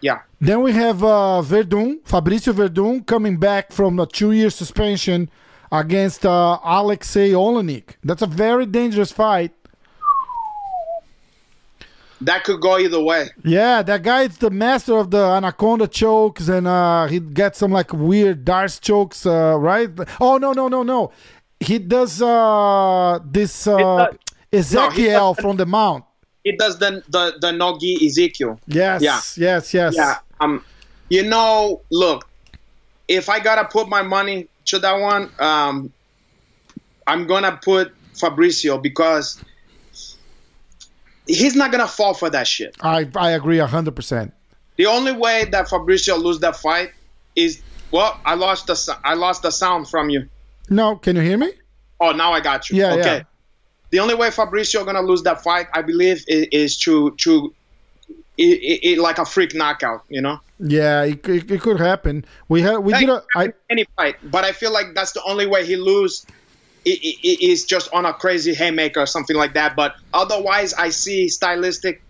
Yeah. 0.00 0.20
then 0.40 0.62
we 0.62 0.72
have 0.72 1.02
uh, 1.04 1.42
Werdum, 1.44 2.00
Fabricio 2.02 2.52
Werdum, 2.52 3.06
coming 3.06 3.36
back 3.38 3.72
from 3.72 3.98
a 4.00 4.06
two-year 4.06 4.50
suspension 4.50 5.30
against 5.72 6.24
uh, 6.24 6.58
Aleksei 6.64 7.30
Oleinik. 7.32 7.96
That's 8.04 8.22
a 8.22 8.26
very 8.26 8.66
dangerous 8.66 9.10
fight. 9.10 9.52
That 12.20 12.44
could 12.44 12.60
go 12.60 12.78
either 12.78 13.00
way. 13.02 13.30
Yeah, 13.44 13.82
that 13.82 14.02
guy 14.04 14.22
is 14.22 14.36
the 14.38 14.50
master 14.50 14.96
of 14.96 15.10
the 15.10 15.18
anaconda 15.24 15.88
chokes, 15.88 16.46
and 16.48 16.68
uh, 16.68 17.06
he 17.08 17.18
gets 17.18 17.58
some 17.58 17.72
like 17.72 17.92
weird 17.92 18.44
darts 18.44 18.78
chokes, 18.78 19.26
uh, 19.26 19.56
right? 19.58 19.90
Oh 20.20 20.38
no, 20.38 20.52
no, 20.52 20.68
no, 20.68 20.84
no. 20.84 21.10
He 21.58 21.80
does 21.80 22.22
uh, 22.22 23.18
this 23.24 23.66
uh, 23.66 24.06
Ezekiel 24.52 25.34
does- 25.34 25.42
from 25.42 25.56
the 25.56 25.66
Mount. 25.66 26.04
It 26.44 26.58
does 26.58 26.78
the 26.78 27.02
the 27.08 27.34
the 27.40 27.50
Nogi 27.52 28.06
Ezekiel. 28.06 28.60
Yes, 28.66 29.02
Yeah. 29.02 29.20
yes, 29.36 29.74
yes. 29.74 29.94
Yeah. 29.96 30.18
Um. 30.40 30.64
You 31.08 31.24
know, 31.24 31.82
look, 31.90 32.28
if 33.08 33.28
I 33.28 33.38
gotta 33.40 33.64
put 33.64 33.88
my 33.88 34.02
money 34.02 34.48
to 34.66 34.78
that 34.78 35.00
one, 35.00 35.30
um, 35.38 35.92
I'm 37.06 37.26
gonna 37.26 37.58
put 37.62 37.92
Fabricio 38.14 38.80
because 38.82 39.42
he's 41.26 41.56
not 41.56 41.70
gonna 41.72 41.88
fall 41.88 42.14
for 42.14 42.30
that 42.30 42.46
shit. 42.46 42.76
I 42.80 43.08
I 43.16 43.30
agree 43.30 43.58
hundred 43.58 43.96
percent. 43.96 44.32
The 44.76 44.86
only 44.86 45.12
way 45.12 45.44
that 45.46 45.68
Fabricio 45.68 46.20
lose 46.20 46.40
that 46.40 46.56
fight 46.56 46.92
is 47.36 47.62
well, 47.90 48.18
I 48.24 48.34
lost 48.34 48.66
the 48.66 48.98
I 49.04 49.14
lost 49.14 49.42
the 49.42 49.50
sound 49.50 49.88
from 49.88 50.10
you. 50.10 50.28
No, 50.68 50.96
can 50.96 51.16
you 51.16 51.22
hear 51.22 51.36
me? 51.36 51.52
Oh, 52.00 52.12
now 52.12 52.32
I 52.32 52.40
got 52.40 52.70
you. 52.70 52.78
Yeah, 52.78 52.94
okay. 52.94 53.16
yeah. 53.16 53.22
The 53.90 54.00
only 54.00 54.14
way 54.14 54.28
Fabricio 54.28 54.84
gonna 54.84 55.02
lose 55.02 55.22
that 55.24 55.42
fight, 55.42 55.66
I 55.74 55.82
believe, 55.82 56.24
is, 56.26 56.46
is 56.50 56.76
to 56.78 57.12
to 57.18 57.54
it, 58.38 58.42
it, 58.42 58.92
it, 58.92 58.98
like 58.98 59.18
a 59.18 59.26
freak 59.26 59.54
knockout. 59.54 60.04
You 60.08 60.22
know. 60.22 60.40
Yeah, 60.64 61.02
it, 61.04 61.28
it, 61.28 61.50
it 61.50 61.60
could 61.60 61.80
happen. 61.80 62.24
We 62.48 62.62
had 62.62 62.78
we 62.78 62.92
Like, 62.92 63.00
did 63.00 63.10
a 63.10 63.22
I 63.34 63.52
any 63.68 63.84
fight, 63.96 64.16
but 64.30 64.44
I 64.44 64.52
feel 64.52 64.72
like 64.72 64.94
that's 64.94 65.12
the 65.12 65.22
only 65.24 65.46
way 65.46 65.66
he 65.66 65.76
lose. 65.76 66.24
Is 66.84 67.64
just 67.64 67.92
on 67.92 68.04
a 68.06 68.12
crazy 68.12 68.54
haymaker 68.54 69.00
or 69.00 69.06
something 69.06 69.36
like 69.36 69.54
that. 69.54 69.76
But 69.76 69.94
otherwise, 70.12 70.74
I 70.74 70.88
see 70.90 71.28
stylistic. 71.28 72.02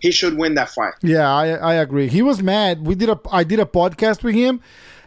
He 0.00 0.10
should 0.10 0.36
win 0.36 0.54
that 0.56 0.70
fight. 0.70 0.94
yeah 1.02 1.32
I 1.32 1.46
I 1.54 1.74
agree. 1.74 2.08
He 2.08 2.22
was 2.22 2.42
mad. 2.42 2.84
We 2.84 2.94
did 2.96 3.08
a 3.08 3.18
I 3.30 3.44
did 3.44 3.60
a 3.60 3.64
podcast 3.64 4.22
with 4.24 4.34
him, 4.34 4.60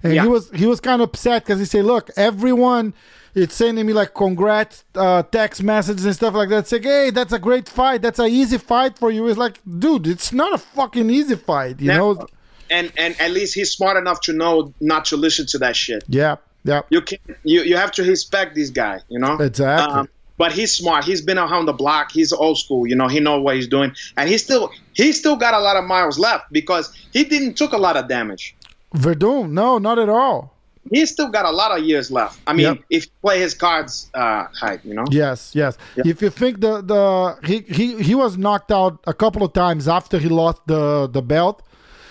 and 0.04 0.14
Yeah. 0.14 0.24
he 0.24 0.28
was 0.30 0.50
he 0.52 0.66
was 0.66 0.80
kind 0.80 1.02
of 1.02 1.10
upset 1.10 1.44
because 1.44 1.60
he 1.60 1.66
said, 1.66 1.86
"Look, 1.86 2.10
everyone." 2.18 2.94
It's 3.36 3.54
sending 3.54 3.86
me 3.86 3.94
like 3.94 4.16
congrats 4.16 4.84
uh, 4.96 5.22
text 5.22 5.62
messages 5.62 6.04
and 6.04 6.16
stuff 6.16 6.34
like 6.34 6.50
that. 6.50 6.60
It's 6.60 6.72
like, 6.72 6.84
hey, 6.84 7.12
that's 7.12 7.32
a 7.32 7.38
great 7.38 7.70
fight. 7.70 8.02
That's 8.02 8.18
an 8.18 8.26
easy 8.30 8.58
fight 8.58 8.98
for 8.98 9.12
you. 9.12 9.28
It's 9.28 9.38
like, 9.38 9.60
dude, 9.80 10.08
it's 10.08 10.34
not 10.34 10.52
a 10.52 10.58
fucking 10.58 11.08
easy 11.12 11.36
fight, 11.36 11.80
you 11.80 11.90
know? 11.94 12.26
And 12.70 12.92
and 12.98 13.20
at 13.20 13.32
least 13.32 13.54
he's 13.56 13.72
smart 13.72 13.98
enough 13.98 14.22
to 14.22 14.34
know 14.34 14.74
not 14.80 15.06
to 15.06 15.18
listen 15.18 15.46
to 15.48 15.58
that 15.60 15.76
shit. 15.76 16.04
Yeah, 16.08 16.36
yeah. 16.64 16.82
You 16.90 17.02
can 17.02 17.18
you 17.44 17.62
you 17.62 17.78
have 17.78 17.92
to 17.94 18.04
respect 18.04 18.56
this 18.56 18.70
guy. 18.70 19.00
You 19.10 19.20
know. 19.20 19.36
Exactly. 19.38 19.94
Um, 19.94 20.10
but 20.38 20.54
he's 20.54 20.72
smart. 20.72 21.04
He's 21.04 21.22
been 21.22 21.38
around 21.38 21.66
the 21.66 21.74
block. 21.74 22.12
He's 22.12 22.32
old 22.32 22.58
school. 22.58 22.88
You 22.88 22.96
know. 22.96 23.08
He 23.08 23.20
know 23.20 23.42
what 23.42 23.56
he's 23.56 23.68
doing, 23.68 23.94
and 24.18 24.30
he 24.30 24.38
still 24.38 24.72
he 24.94 25.12
still 25.12 25.36
got 25.36 25.54
a 25.54 25.60
lot 25.60 25.76
of 25.78 25.84
miles 25.86 26.18
left 26.20 26.52
because 26.52 26.94
he 27.12 27.24
didn't 27.24 27.56
took 27.56 27.74
a 27.74 27.78
lot 27.78 27.98
of 27.98 28.08
damage. 28.08 28.56
Werdum, 28.96 29.52
no, 29.52 29.78
not 29.78 30.00
at 30.00 30.10
all. 30.10 30.56
He's 30.92 31.12
still 31.12 31.28
got 31.30 31.46
a 31.46 31.52
lot 31.52 31.78
of 31.78 31.84
years 31.86 32.10
left. 32.10 32.40
I 32.48 32.54
mean, 32.54 32.66
Yep. 32.66 32.78
if 32.90 33.06
you 33.06 33.12
play 33.22 33.40
his 33.40 33.54
cards 33.54 34.10
uh, 34.16 34.46
right, 34.64 34.80
you 34.84 34.96
know. 34.96 35.06
Yes, 35.12 35.52
yes. 35.54 35.78
If 35.98 36.22
you 36.22 36.32
think 36.32 36.62
the 36.62 36.82
the 36.82 37.38
he, 37.46 37.60
he 37.72 38.02
he 38.02 38.16
was 38.16 38.38
knocked 38.38 38.72
out 38.72 39.00
a 39.06 39.14
couple 39.14 39.44
of 39.44 39.54
times 39.54 39.88
after 39.88 40.18
he 40.18 40.30
lost 40.30 40.62
the 40.66 41.08
the 41.08 41.22
belt. 41.22 41.62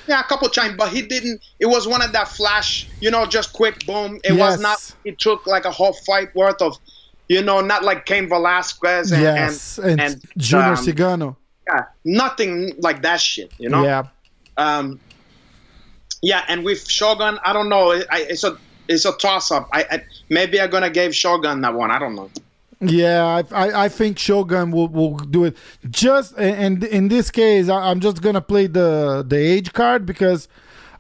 Yeah, 0.09 0.21
a 0.21 0.25
couple 0.25 0.49
times, 0.49 0.75
but 0.77 0.89
he 0.89 1.03
didn't. 1.03 1.43
It 1.61 1.67
was 1.67 1.87
one 1.87 2.03
of 2.03 2.13
that 2.13 2.29
flash, 2.29 2.89
you 3.01 3.11
know, 3.11 3.27
just 3.27 3.53
quick 3.53 3.85
boom. 3.87 4.19
It 4.25 4.33
was 4.33 4.59
not. 4.59 4.95
It 5.05 5.19
took 5.19 5.47
like 5.47 5.67
a 5.67 5.71
whole 5.71 5.93
fight 5.93 6.35
worth 6.35 6.63
of, 6.63 6.79
you 7.29 7.43
know, 7.43 7.61
not 7.61 7.85
like 7.85 8.07
Cain 8.07 8.29
Velasquez 8.29 9.13
and 9.13 9.23
yes, 9.23 9.79
and, 9.79 10.01
and, 10.01 10.01
and 10.01 10.25
Junior 10.39 10.69
um, 10.69 10.77
Cigano. 10.77 11.37
Yeah, 11.67 11.85
nothing 12.05 12.75
like 12.79 13.03
that 13.03 13.21
shit, 13.21 13.53
you 13.59 13.69
know. 13.69 13.85
Yeah, 13.85 14.05
Um, 14.57 14.99
yeah, 16.23 16.45
and 16.49 16.65
with 16.65 16.89
Shogun, 16.89 17.39
I 17.45 17.53
don't 17.53 17.69
know. 17.69 17.93
I, 17.93 18.27
it's 18.31 18.45
a 18.45 18.57
it's 18.89 19.05
a 19.05 19.13
toss 19.13 19.51
up. 19.51 19.69
I, 19.73 19.85
I 19.91 20.05
maybe 20.31 20.59
I'm 20.61 20.71
gonna 20.71 20.91
give 20.91 21.15
Shogun 21.15 21.61
that 21.61 21.75
one. 21.75 21.91
I 21.91 21.99
don't 21.99 22.15
know. 22.15 22.31
Yeah. 22.81 23.43
I, 23.53 23.67
I 23.67 23.85
I 23.85 23.89
think 23.89 24.19
Shogun 24.19 24.71
will 24.71 24.89
will 24.89 25.17
do 25.17 25.45
it. 25.45 25.57
Just 25.89 26.37
and 26.39 26.85
in 26.85 27.09
this 27.09 27.31
case, 27.31 27.69
I, 27.69 27.91
I'm 27.91 28.01
just 28.01 28.23
gonna 28.23 28.41
play 28.41 28.67
the 28.67 29.25
the 29.27 29.37
age 29.37 29.73
card 29.73 30.07
because 30.07 30.49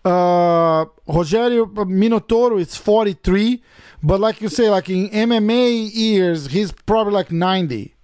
uh 0.04 0.84
Rogério 1.08 1.66
Minotauro 1.86 2.58
is 2.60 2.76
43, 2.76 3.62
but 4.02 4.20
like 4.20 4.40
you 4.40 4.48
say, 4.48 4.68
like 4.70 4.88
in 4.88 5.08
MMA 5.10 5.90
years, 5.92 6.46
he's 6.46 6.70
probably 6.72 7.12
like 7.12 7.32
90. 7.32 7.94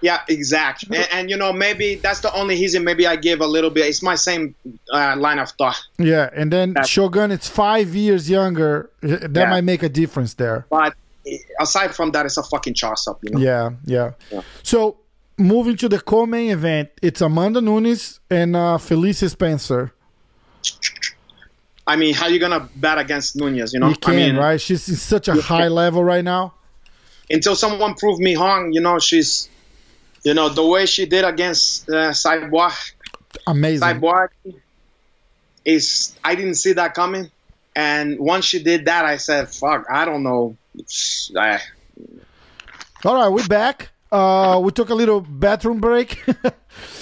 Yeah, 0.00 0.20
exact. 0.28 0.84
And, 0.84 1.08
and 1.12 1.30
you 1.30 1.36
know, 1.36 1.50
maybe 1.52 1.94
that's 1.94 2.20
the 2.20 2.32
only 2.34 2.56
reason. 2.56 2.84
Maybe 2.84 3.06
I 3.06 3.16
give 3.16 3.40
a 3.40 3.46
little 3.46 3.70
bit. 3.70 3.86
It's 3.86 4.02
my 4.02 4.16
same 4.16 4.54
uh, 4.92 5.16
line 5.16 5.38
of 5.38 5.50
thought. 5.52 5.80
Yeah, 5.98 6.28
and 6.34 6.52
then 6.52 6.74
That's- 6.74 6.88
Shogun, 6.90 7.30
it's 7.30 7.48
five 7.48 7.94
years 7.94 8.28
younger. 8.28 8.90
That 9.00 9.32
Yeah. 9.34 9.48
might 9.50 9.64
make 9.64 9.82
a 9.82 9.88
difference 9.88 10.34
there. 10.34 10.66
But 10.68 10.94
aside 11.60 11.94
from 11.94 12.10
that, 12.12 12.26
it's 12.26 12.36
a 12.36 12.42
fucking 12.42 12.74
toss 12.74 13.06
up. 13.06 13.18
You 13.22 13.30
know. 13.30 13.40
Yeah, 13.40 13.70
yeah. 13.84 14.12
Yeah. 14.30 14.42
So 14.62 14.98
moving 15.36 15.76
to 15.78 15.88
the 15.88 16.00
co-main 16.00 16.50
event, 16.50 16.90
it's 17.02 17.20
Amanda 17.20 17.60
Nunes 17.60 18.20
and 18.30 18.56
uh, 18.56 18.78
Felicia 18.78 19.28
Spencer. 19.28 19.92
I 21.86 21.96
mean, 21.96 22.14
how 22.14 22.28
you 22.28 22.38
gonna 22.38 22.68
bet 22.76 22.98
against 22.98 23.36
Nunes? 23.36 23.72
You 23.74 23.80
know, 23.80 23.88
you 23.88 23.96
can, 23.96 24.14
I 24.14 24.16
mean, 24.16 24.36
right? 24.36 24.60
She's 24.60 24.88
in 24.88 24.96
such 24.96 25.28
a 25.28 25.34
high 25.34 25.68
level 25.68 26.02
right 26.02 26.24
now. 26.24 26.54
until 27.28 27.54
someone 27.54 27.94
proved 27.94 28.20
me 28.20 28.36
wrong, 28.36 28.72
you 28.72 28.80
know, 28.80 28.98
she's, 28.98 29.48
you 30.22 30.32
know, 30.32 30.48
the 30.48 30.64
way 30.64 30.86
she 30.86 31.04
did 31.04 31.24
against 31.24 31.88
uh, 31.90 32.10
Cyborg, 32.10 32.92
Amazing. 33.46 33.86
Cyborg 33.86 34.28
is 35.64 36.16
I 36.22 36.34
didn't 36.34 36.54
see 36.54 36.72
that 36.74 36.94
coming. 36.94 37.30
And 37.76 38.18
once 38.20 38.44
she 38.44 38.62
did 38.62 38.84
that, 38.84 39.04
I 39.04 39.16
said, 39.16 39.48
"Fuck, 39.48 39.86
I 39.90 40.04
don't 40.04 40.22
know 40.22 40.56
I, 41.36 41.60
All 43.04 43.14
right, 43.14 43.28
we're 43.28 43.46
back. 43.46 43.90
Uh, 44.10 44.60
we 44.62 44.70
took 44.72 44.90
a 44.90 44.94
little 44.94 45.20
bathroom 45.20 45.80
break. 45.80 46.22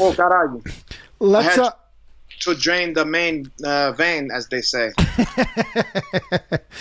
oh, 0.01 0.13
caralho. 0.17 0.63
Let's. 1.19 1.57
had- 1.57 1.65
Uh, 1.67 1.73
To 2.43 2.55
drain 2.55 2.93
the 2.93 3.05
main 3.05 3.51
uh, 3.65 3.93
vein, 3.93 4.31
as 4.35 4.49
they 4.49 4.63
say. 4.63 4.91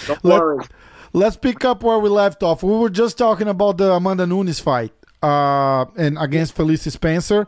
Don't 0.07 0.23
Let- 0.25 0.41
worry. 0.41 0.65
let's 1.13 1.37
pick 1.37 1.63
up 1.65 1.83
where 1.83 1.99
we 1.99 2.09
left 2.09 2.41
off. 2.43 2.63
We 2.63 2.71
were 2.75 2.89
just 2.89 3.17
talking 3.17 3.47
about 3.47 3.77
the 3.77 3.91
Amanda 3.93 4.25
Nunes 4.25 4.59
fight 4.59 4.91
uh, 5.21 5.85
and 5.97 6.17
against 6.17 6.55
Felicia 6.55 6.89
Spencer. 6.91 7.47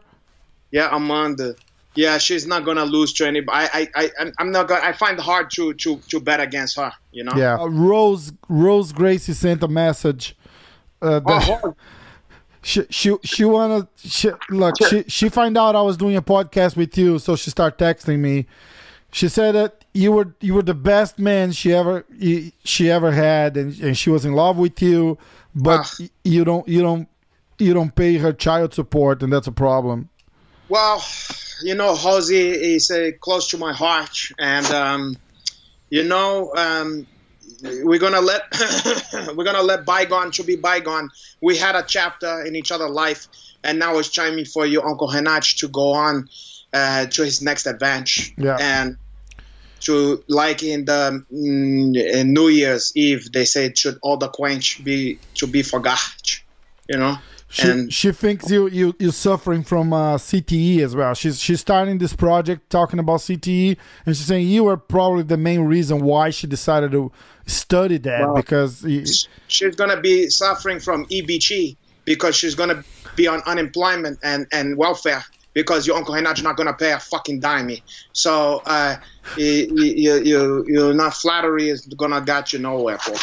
Yeah, 0.72 0.90
Amanda. 0.96 1.56
Yeah, 1.96 2.18
she's 2.18 2.48
not 2.48 2.66
gonna 2.66 2.86
lose 2.86 3.14
to 3.14 3.28
anybody. 3.28 3.68
I, 3.74 3.80
I, 3.82 3.88
I, 3.96 4.12
I'm- 4.20 4.34
I'm 4.40 4.52
not 4.52 4.68
gonna. 4.68 4.82
I 4.84 4.94
find 4.94 5.18
it 5.20 5.22
hard 5.22 5.52
to, 5.52 5.74
to, 5.76 5.98
to 6.10 6.20
bet 6.20 6.40
against 6.40 6.78
her. 6.78 6.92
You 7.12 7.24
know. 7.26 7.34
Yeah, 7.36 7.60
uh, 7.60 7.68
Rose 7.68 8.32
Rose 8.50 8.92
Gracie 8.92 9.34
sent 9.34 9.62
a 9.64 9.68
message. 9.68 10.36
Uh, 11.02 11.20
that 11.20 11.62
Oh, 11.64 11.76
she 12.64 12.84
she 12.90 13.16
she 13.24 13.46
wanna 13.46 13.88
she, 13.98 14.32
look 14.50 14.76
she 14.90 15.04
she 15.08 15.30
find 15.30 15.58
out 15.58 15.76
I 15.76 15.82
was 15.82 15.98
doing 15.98 16.16
a 16.16 16.22
podcast 16.22 16.76
with 16.76 16.98
you, 16.98 17.20
so 17.20 17.36
she 17.36 17.50
start 17.52 17.78
texting 17.78 18.20
me. 18.20 18.48
She 19.12 19.28
said 19.28 19.54
that 19.54 19.86
you 19.94 20.12
were 20.14 20.34
you 20.40 20.56
were 20.56 20.64
the 20.64 20.74
best 20.74 21.20
man 21.20 21.52
she 21.52 21.74
ever 21.74 22.06
she 22.64 22.90
ever 22.90 23.12
had, 23.12 23.56
and, 23.58 23.78
and 23.80 23.96
she 23.98 24.10
was 24.10 24.26
in 24.26 24.34
love 24.34 24.58
with 24.58 24.82
you, 24.82 25.20
but 25.54 25.82
Ah. 25.82 25.96
y- 26.00 26.10
you 26.24 26.44
don't 26.44 26.68
you 26.68 26.82
don't 26.82 27.08
you 27.60 27.74
don't 27.76 27.94
pay 27.96 28.18
her 28.18 28.34
child 28.34 28.74
support, 28.74 29.22
and 29.22 29.32
that's 29.32 29.46
a 29.46 29.52
problem. 29.52 30.10
Well, 30.74 31.06
you 31.62 31.76
know, 31.76 31.96
Josie 31.96 32.50
is 32.50 32.90
uh, 32.90 33.12
close 33.20 33.50
to 33.50 33.60
my 33.60 33.74
heart, 33.74 34.18
and 34.40 34.66
um, 34.72 35.18
you 35.92 36.04
know, 36.04 36.52
um, 36.56 37.06
we're 37.62 38.00
gonna 38.00 38.22
let 38.22 38.42
we're 39.36 39.44
gonna 39.44 39.62
let 39.62 39.86
bygone 39.86 40.32
to 40.32 40.44
be 40.44 40.56
bygone. 40.56 41.12
We 41.42 41.58
had 41.58 41.76
a 41.76 41.84
chapter 41.84 42.42
in 42.42 42.56
each 42.56 42.72
other's 42.72 42.90
life, 42.90 43.28
and 43.64 43.78
now 43.78 44.00
it's 44.00 44.10
time 44.10 44.44
for 44.46 44.66
you, 44.66 44.82
Uncle 44.82 45.08
Henach, 45.08 45.60
to 45.60 45.68
go 45.68 45.92
on 45.92 46.28
uh, 46.74 47.06
to 47.06 47.24
his 47.24 47.44
next 47.44 47.68
adventure. 47.68 48.34
Yeah. 48.36 48.58
And 48.60 48.98
to 49.82 50.24
like 50.28 50.64
in 50.64 50.86
the 50.86 51.24
mm, 51.32 51.96
in 51.96 52.34
New 52.34 52.48
Year's 52.48 52.94
Eve, 52.96 53.32
they 53.32 53.46
say 53.46 53.72
should 53.76 54.00
all 54.02 54.18
the 54.18 54.30
quench 54.30 54.84
be 54.84 55.20
to 55.36 55.46
be 55.46 55.62
forgot. 55.62 56.42
You 56.90 56.98
know. 56.98 57.18
She, 57.54 57.70
and 57.70 57.94
she 57.94 58.12
thinks 58.12 58.50
you 58.50 58.68
you 58.68 58.96
you're 58.98 59.12
suffering 59.12 59.64
from 59.64 59.94
uh, 59.94 60.18
CTE 60.18 60.80
as 60.80 60.96
well. 60.96 61.14
She's 61.14 61.40
she's 61.40 61.60
starting 61.62 62.00
this 62.00 62.16
project 62.16 62.68
talking 62.72 62.98
about 62.98 63.20
CTE, 63.20 63.78
and 64.08 64.18
she's 64.18 64.26
saying 64.26 64.48
you 64.48 64.64
were 64.64 64.76
probably 64.76 65.22
the 65.22 65.38
main 65.38 65.62
reason 65.62 66.04
why 66.04 66.32
she 66.32 66.48
decided 66.48 66.92
to 66.94 67.12
study 67.46 68.00
that 68.00 68.22
Well, 68.22 68.36
because 68.36 68.82
y- 68.84 69.06
she's 69.48 69.76
going 69.76 69.92
to 69.92 70.02
be 70.02 70.30
suffering 70.30 70.80
from 70.80 71.06
EBG 71.06 71.78
because 72.06 72.36
she's 72.36 72.56
going 72.56 72.70
to 72.70 72.84
be 73.16 73.28
on 73.28 73.44
unemployment 73.46 74.18
and, 74.24 74.48
and 74.52 74.76
welfare 74.76 75.24
because 75.54 75.86
your 75.86 75.96
uncle 75.96 76.16
Henach's 76.16 76.42
not 76.42 76.58
going 76.58 76.66
to 76.66 76.74
pay 76.74 76.94
a 76.94 77.00
fucking 77.00 77.40
dime. 77.40 77.78
So 78.14 78.64
uh, 78.66 78.96
you, 79.38 79.68
you, 79.76 80.16
you, 80.24 80.66
you 80.68 80.94
not 80.96 81.14
flattery 81.14 81.70
is 81.70 81.86
going 81.86 82.10
to 82.10 82.22
get 82.22 82.52
you 82.52 82.58
nowhere. 82.58 82.98
Bro. 83.06 83.16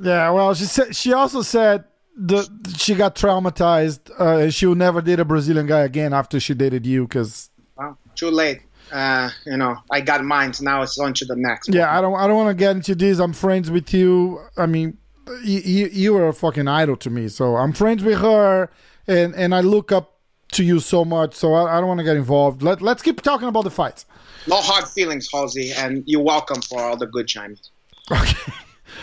yeah. 0.00 0.30
Well, 0.30 0.54
she 0.54 0.64
said 0.64 0.96
she 0.96 1.12
also 1.12 1.42
said 1.42 1.84
that 2.16 2.74
she 2.76 2.94
got 2.94 3.14
traumatized. 3.16 4.10
Uh, 4.18 4.50
she 4.50 4.66
will 4.66 4.74
never 4.74 5.00
date 5.00 5.20
a 5.20 5.24
Brazilian 5.24 5.66
guy 5.66 5.80
again 5.80 6.12
after 6.12 6.38
she 6.40 6.54
dated 6.54 6.86
you 6.86 7.04
because 7.04 7.50
Well, 7.76 7.98
too 8.14 8.30
late. 8.30 8.62
Uh, 8.92 9.30
you 9.46 9.56
know, 9.56 9.76
I 9.90 10.00
got 10.02 10.22
mine. 10.22 10.52
So 10.52 10.64
now 10.64 10.82
it's 10.82 10.98
on 10.98 11.14
to 11.14 11.24
the 11.24 11.36
next. 11.36 11.72
yeah, 11.72 11.96
I 11.96 12.00
don't 12.02 12.14
I 12.14 12.26
don't 12.26 12.36
want 12.36 12.50
to 12.50 12.54
get 12.54 12.76
into 12.76 12.94
this. 12.94 13.18
I'm 13.18 13.32
friends 13.32 13.70
with 13.70 13.94
you. 13.94 14.40
I 14.58 14.66
mean, 14.66 14.98
you, 15.42 15.60
you 15.60 15.86
you 15.86 16.12
were 16.14 16.28
a 16.28 16.34
fucking 16.34 16.68
idol 16.68 16.96
to 16.98 17.08
me, 17.10 17.28
so 17.28 17.56
I'm 17.56 17.72
friends 17.72 18.02
with 18.02 18.18
her, 18.20 18.68
and 19.06 19.34
and 19.34 19.54
I 19.54 19.60
look 19.60 19.92
up 19.92 20.18
to 20.52 20.62
you 20.62 20.78
so 20.80 21.06
much. 21.06 21.34
So 21.34 21.54
I, 21.54 21.78
I 21.78 21.80
don't 21.80 21.88
want 21.88 21.98
to 21.98 22.04
get 22.04 22.16
involved. 22.18 22.62
Let 22.62 22.82
let's 22.82 23.00
keep 23.00 23.22
talking 23.22 23.48
about 23.48 23.64
the 23.64 23.70
fights. 23.70 24.04
No 24.46 24.56
hard 24.56 24.86
feelings, 24.88 25.26
Halsey, 25.32 25.72
and 25.72 26.02
you're 26.06 26.20
welcome 26.22 26.60
for 26.60 26.82
all 26.82 26.96
the 26.96 27.06
good 27.06 27.28
Chinese. 27.28 27.70
Okay. 28.10 28.52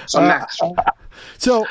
So 0.05 0.20
Uh, 0.22 0.28
next. 0.28 0.62
So, 1.39 1.66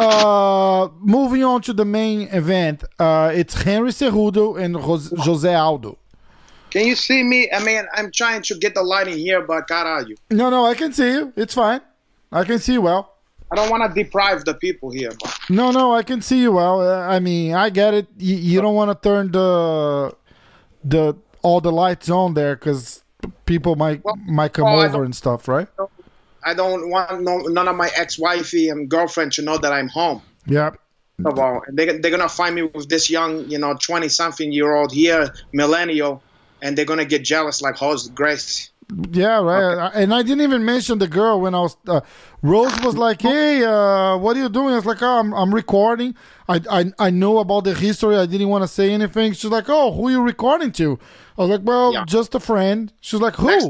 uh, 0.00 0.88
moving 1.00 1.44
on 1.44 1.62
to 1.62 1.72
the 1.72 1.84
main 1.84 2.28
event, 2.32 2.84
uh, 2.98 3.30
it's 3.34 3.62
Henry 3.62 3.90
Cejudo 3.90 4.60
and 4.60 4.74
Jos- 4.76 5.12
Jose 5.18 5.54
Aldo. 5.54 5.98
Can 6.70 6.86
you 6.86 6.94
see 6.94 7.22
me? 7.22 7.50
I 7.52 7.62
mean, 7.64 7.84
I'm 7.94 8.12
trying 8.12 8.42
to 8.42 8.54
get 8.54 8.74
the 8.74 8.82
lighting 8.82 9.18
here, 9.18 9.42
but 9.42 9.66
caralho. 9.68 10.16
No, 10.30 10.50
no, 10.50 10.64
I 10.64 10.74
can 10.74 10.92
see 10.92 11.10
you. 11.10 11.32
It's 11.36 11.54
fine. 11.54 11.80
I 12.30 12.44
can 12.44 12.58
see 12.58 12.74
you 12.74 12.82
well. 12.82 13.14
I 13.52 13.56
don't 13.56 13.70
want 13.70 13.82
to 13.92 14.02
deprive 14.02 14.44
the 14.44 14.54
people 14.54 14.90
here. 14.92 15.10
But 15.20 15.36
No, 15.48 15.72
no, 15.72 15.92
I 15.92 16.04
can 16.04 16.22
see 16.22 16.40
you 16.40 16.52
well. 16.52 16.80
Uh, 16.80 17.00
I 17.00 17.18
mean, 17.18 17.54
I 17.54 17.70
get 17.70 17.94
it. 17.94 18.06
You, 18.16 18.36
you 18.36 18.60
don't 18.60 18.76
want 18.76 18.90
to 18.90 19.08
turn 19.08 19.32
the 19.32 20.14
the 20.84 21.16
all 21.42 21.60
the 21.60 21.72
lights 21.72 22.08
on 22.08 22.34
there 22.34 22.54
because 22.54 23.02
people 23.46 23.74
might 23.74 24.02
might 24.26 24.52
come 24.52 24.66
well, 24.66 24.80
over 24.80 25.02
and 25.02 25.14
stuff, 25.14 25.48
right? 25.48 25.66
I 26.44 26.54
don't 26.54 26.88
want 26.90 27.22
no, 27.22 27.38
none 27.38 27.68
of 27.68 27.76
my 27.76 27.90
ex-wifey 27.96 28.68
and 28.68 28.88
girlfriend 28.88 29.32
to 29.32 29.42
know 29.42 29.58
that 29.58 29.72
I'm 29.72 29.88
home. 29.88 30.22
Yeah. 30.46 30.70
Of 31.24 31.38
all, 31.38 31.60
they, 31.70 31.98
they're 31.98 32.10
gonna 32.10 32.30
find 32.30 32.54
me 32.54 32.62
with 32.62 32.88
this 32.88 33.10
young, 33.10 33.44
you 33.50 33.58
know, 33.58 33.74
twenty-something-year-old 33.74 34.90
here, 34.92 35.34
millennial, 35.52 36.22
and 36.62 36.78
they're 36.78 36.86
gonna 36.86 37.04
get 37.04 37.24
jealous 37.24 37.60
like 37.60 37.76
Hose 37.76 38.08
Grace. 38.08 38.70
Yeah, 39.12 39.40
right. 39.40 39.90
And 39.94 40.12
I 40.12 40.22
didn't 40.22 40.40
even 40.40 40.64
mention 40.64 40.98
the 40.98 41.06
girl 41.06 41.40
when 41.40 41.54
I 41.54 41.60
was. 41.60 41.76
Uh, 41.86 42.00
Rose 42.42 42.72
was 42.80 42.96
like, 42.96 43.20
"Hey, 43.22 43.62
uh, 43.64 44.16
what 44.16 44.36
are 44.36 44.40
you 44.40 44.48
doing?" 44.48 44.72
I 44.72 44.76
was 44.76 44.86
like, 44.86 45.02
"Oh, 45.02 45.18
I'm, 45.20 45.32
I'm 45.34 45.54
recording. 45.54 46.16
I, 46.48 46.60
I 46.70 46.92
I 46.98 47.10
know 47.10 47.38
about 47.38 47.64
the 47.64 47.74
history. 47.74 48.16
I 48.16 48.26
didn't 48.26 48.48
want 48.48 48.64
to 48.64 48.68
say 48.68 48.90
anything." 48.90 49.34
She's 49.34 49.50
like, 49.50 49.66
"Oh, 49.68 49.92
who 49.92 50.08
are 50.08 50.10
you 50.10 50.22
recording 50.22 50.72
to?" 50.72 50.98
I 51.38 51.42
was 51.42 51.50
like, 51.50 51.60
"Well, 51.64 51.92
Yeah. 51.92 52.04
just 52.06 52.34
a 52.34 52.40
friend." 52.40 52.92
She's 53.00 53.20
like, 53.20 53.34
"Who?" 53.36 53.46
Next- 53.46 53.68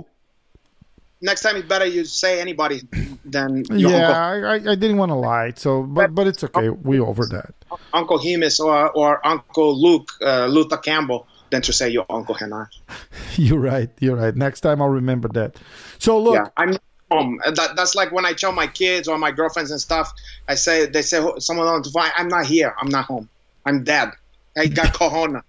Next 1.23 1.43
time, 1.43 1.57
it's 1.57 1.69
better 1.69 1.85
you 1.85 2.05
say 2.05 2.41
anybody 2.41 2.81
than 3.25 3.65
your 3.67 3.91
yeah, 3.91 4.31
uncle, 4.31 4.49
I, 4.49 4.53
I 4.53 4.55
I 4.73 4.75
didn't 4.75 4.97
want 4.97 5.11
to 5.11 5.17
lie. 5.17 5.53
So, 5.57 5.83
but 5.83 6.15
but 6.15 6.27
it's 6.27 6.43
okay. 6.45 6.71
We 6.71 6.99
over 6.99 7.27
that. 7.27 7.55
Uncle 7.93 8.19
Hemus 8.19 8.59
or 8.59 8.91
or 8.91 9.27
Uncle 9.27 9.79
Luke, 9.81 10.11
uh, 10.23 10.47
Luther 10.47 10.79
Campbell, 10.79 11.27
than 11.51 11.63
to 11.63 11.73
say 11.73 11.91
your 11.91 12.07
Uncle 12.09 12.35
Henry. 12.35 12.65
You're 13.37 13.61
right. 13.61 13.91
You're 14.01 14.17
right. 14.17 14.35
Next 14.35 14.61
time 14.61 14.81
I'll 14.81 14.89
remember 14.89 15.29
that. 15.35 15.57
So 15.99 16.19
look, 16.19 16.35
Yeah, 16.35 16.47
I'm 16.57 16.77
home. 17.11 17.41
That, 17.45 17.77
that's 17.77 17.95
like 17.95 18.13
when 18.13 18.25
I 18.25 18.33
tell 18.33 18.53
my 18.53 18.67
kids 18.67 19.09
or 19.09 19.19
my 19.19 19.31
girlfriends 19.31 19.71
and 19.71 19.81
stuff. 19.81 20.13
I 20.49 20.55
say 20.55 20.87
they 20.87 21.03
say 21.03 21.23
someone 21.39 21.67
on 21.67 21.83
the 21.83 21.91
phone. 21.91 22.11
I'm 22.17 22.29
not 22.29 22.47
here. 22.47 22.75
I'm 22.81 22.89
not 22.89 23.05
home. 23.07 23.29
I'm 23.67 23.85
dead. 23.85 24.13
I 24.57 24.67
got 24.67 24.93
corona. 25.01 25.43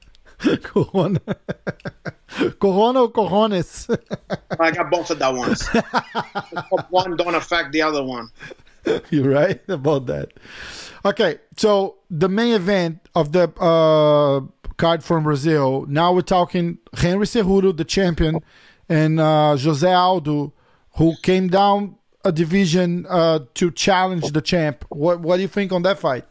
Corona, 0.63 1.21
Corona 2.59 3.01
or 3.01 3.11
cojones. 3.11 3.87
I 4.59 4.71
got 4.71 4.89
both 4.89 5.11
of 5.11 5.19
that 5.19 5.33
ones. 5.33 5.67
one 6.89 7.15
don't 7.15 7.35
affect 7.35 7.71
the 7.71 7.81
other 7.81 8.03
one. 8.03 8.29
You're 9.09 9.29
right 9.29 9.61
about 9.69 10.07
that. 10.07 10.31
Okay, 11.05 11.39
so 11.57 11.97
the 12.09 12.29
main 12.29 12.53
event 12.53 12.99
of 13.15 13.31
the 13.31 13.49
uh, 13.59 14.41
card 14.77 15.03
from 15.03 15.23
Brazil. 15.23 15.85
Now 15.87 16.13
we're 16.13 16.21
talking 16.21 16.79
Henry 16.93 17.25
Cejudo, 17.25 17.75
the 17.75 17.85
champion, 17.85 18.39
and 18.89 19.19
uh, 19.19 19.55
Jose 19.57 19.91
Aldo, 19.91 20.53
who 20.97 21.15
came 21.21 21.47
down 21.47 21.95
a 22.23 22.31
division 22.31 23.05
uh, 23.09 23.39
to 23.55 23.71
challenge 23.71 24.31
the 24.31 24.41
champ. 24.41 24.85
What 24.89 25.21
What 25.21 25.37
do 25.37 25.41
you 25.43 25.47
think 25.47 25.71
on 25.71 25.83
that 25.83 25.99
fight? 25.99 26.25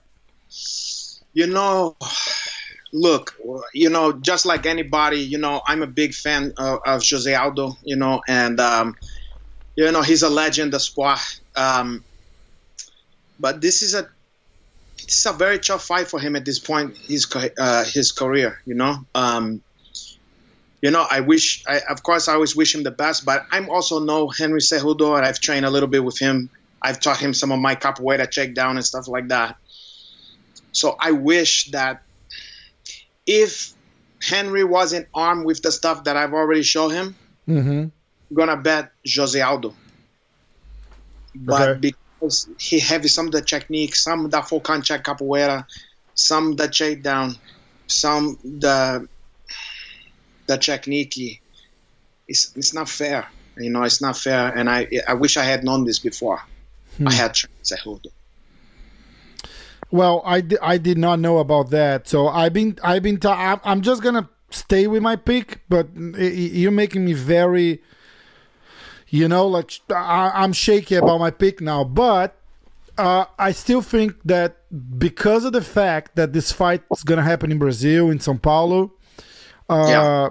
You 1.32 1.46
know, 1.46 1.96
look, 2.92 3.36
you 3.74 3.90
know, 3.90 4.12
just 4.12 4.46
like 4.46 4.66
anybody, 4.66 5.18
you 5.18 5.38
know, 5.38 5.60
I'm 5.66 5.82
a 5.82 5.86
big 5.86 6.14
fan 6.14 6.52
of, 6.56 6.80
of 6.84 7.02
Jose 7.08 7.34
Aldo, 7.34 7.76
you 7.82 7.96
know, 7.96 8.20
and 8.28 8.58
um, 8.60 8.96
you 9.76 9.90
know 9.90 10.02
he's 10.02 10.22
a 10.22 10.30
legend 10.30 10.74
of 10.74 10.82
sport. 10.82 11.18
Um, 11.56 12.04
but 13.38 13.60
this 13.60 13.82
is 13.82 13.94
a 13.94 14.08
it's 14.98 15.26
a 15.26 15.32
very 15.32 15.58
tough 15.58 15.84
fight 15.84 16.08
for 16.08 16.20
him 16.20 16.36
at 16.36 16.44
this 16.44 16.58
point 16.58 16.96
his 16.96 17.26
uh, 17.58 17.84
his 17.84 18.12
career. 18.12 18.60
You 18.66 18.74
know, 18.74 18.96
um, 19.14 19.62
you 20.82 20.90
know, 20.90 21.06
I 21.08 21.20
wish, 21.20 21.64
I, 21.66 21.80
of 21.88 22.02
course, 22.02 22.28
I 22.28 22.34
always 22.34 22.56
wish 22.56 22.74
him 22.74 22.82
the 22.82 22.90
best. 22.90 23.24
But 23.24 23.44
I'm 23.50 23.68
also 23.68 24.00
know 24.00 24.28
Henry 24.28 24.60
Cejudo, 24.60 25.16
and 25.16 25.26
I've 25.26 25.40
trained 25.40 25.66
a 25.66 25.70
little 25.70 25.88
bit 25.88 26.04
with 26.04 26.18
him. 26.18 26.50
I've 26.82 27.00
taught 27.00 27.18
him 27.18 27.34
some 27.34 27.52
of 27.52 27.58
my 27.58 27.74
capoeira 27.74 28.30
check 28.30 28.54
down 28.54 28.76
and 28.76 28.84
stuff 28.84 29.06
like 29.06 29.28
that. 29.28 29.56
So 30.72 30.96
I 30.98 31.12
wish 31.12 31.70
that 31.72 32.02
if 33.30 33.72
Henry 34.20 34.64
wasn't 34.64 35.06
armed 35.14 35.46
with 35.46 35.62
the 35.62 35.70
stuff 35.70 36.04
that 36.04 36.16
I've 36.16 36.34
already 36.34 36.62
shown 36.64 36.90
him, 36.90 37.14
Mm-hmm. 37.48 37.80
I'm 38.30 38.36
gonna 38.36 38.56
bet 38.56 38.92
Jose 39.16 39.40
Aldo. 39.40 39.74
But 41.34 41.68
Okay. 41.68 41.92
because 42.20 42.48
he 42.58 42.78
has 42.80 43.12
some 43.12 43.26
of 43.26 43.32
the 43.32 43.40
technique, 43.42 43.94
some 43.96 44.24
of 44.24 44.30
the 44.30 44.42
full 44.42 44.60
contact 44.60 45.06
capoeira, 45.06 45.64
some 46.14 46.54
the 46.56 46.68
check 46.68 47.02
down, 47.02 47.36
some 47.86 48.38
the 48.44 49.08
the 50.46 50.58
technique, 50.58 51.40
it's 52.28 52.52
it's 52.56 52.72
not 52.74 52.88
fair. 52.88 53.26
You 53.56 53.70
know, 53.70 53.82
it's 53.82 54.00
not 54.00 54.16
fair. 54.16 54.48
And 54.56 54.68
I 54.70 54.86
I 55.08 55.14
wish 55.14 55.36
I 55.36 55.44
had 55.44 55.64
known 55.64 55.84
this 55.84 55.98
before. 55.98 56.40
I 57.04 57.12
had 57.12 57.34
trained 57.34 57.64
Cejudo. 57.64 58.10
Well, 59.90 60.22
I, 60.24 60.40
di- 60.40 60.58
I 60.62 60.78
did 60.78 60.98
not 60.98 61.18
know 61.18 61.38
about 61.38 61.70
that. 61.70 62.06
So 62.08 62.28
I've 62.28 62.52
been 62.52 62.78
I've 62.82 63.02
been 63.02 63.18
ta- 63.18 63.60
I'm- 63.64 63.80
just 63.82 64.02
gonna 64.02 64.28
stay 64.50 64.86
with 64.86 65.02
my 65.02 65.16
pick, 65.16 65.60
but 65.68 65.88
you're 65.96 66.70
making 66.70 67.04
me 67.04 67.12
very, 67.12 67.82
you 69.08 69.26
know, 69.28 69.46
like 69.46 69.72
I, 69.90 70.30
I'm 70.34 70.52
shaky 70.52 70.94
about 70.96 71.18
my 71.18 71.30
pick 71.30 71.60
now. 71.60 71.82
But 71.84 72.36
uh, 72.98 73.24
I 73.38 73.52
still 73.52 73.82
think 73.82 74.14
that 74.24 74.56
because 74.98 75.44
of 75.44 75.52
the 75.52 75.62
fact 75.62 76.16
that 76.16 76.32
this 76.32 76.52
fight 76.52 76.82
is 76.92 77.02
gonna 77.02 77.22
happen 77.22 77.50
in 77.50 77.58
Brazil 77.58 78.10
in 78.10 78.18
São 78.18 78.40
Paulo, 78.40 78.92
uh, 79.68 79.86
Yeah. 79.88 80.28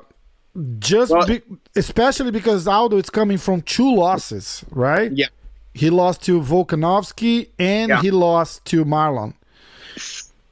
just 0.79 1.11
Well- 1.11 1.25
be, 1.27 1.41
especially 1.75 2.31
because 2.31 2.67
Aldo 2.67 2.97
is 2.97 3.09
coming 3.09 3.37
from 3.37 3.61
two 3.61 3.93
losses, 3.95 4.63
right? 4.71 5.11
Yeah. 5.11 5.27
He 5.73 5.89
lost 5.89 6.23
to 6.23 6.41
Volkanovski 6.41 7.49
and 7.59 7.89
Yeah. 7.89 8.01
he 8.01 8.11
lost 8.11 8.63
to 8.65 8.83
Marlon. 8.85 9.33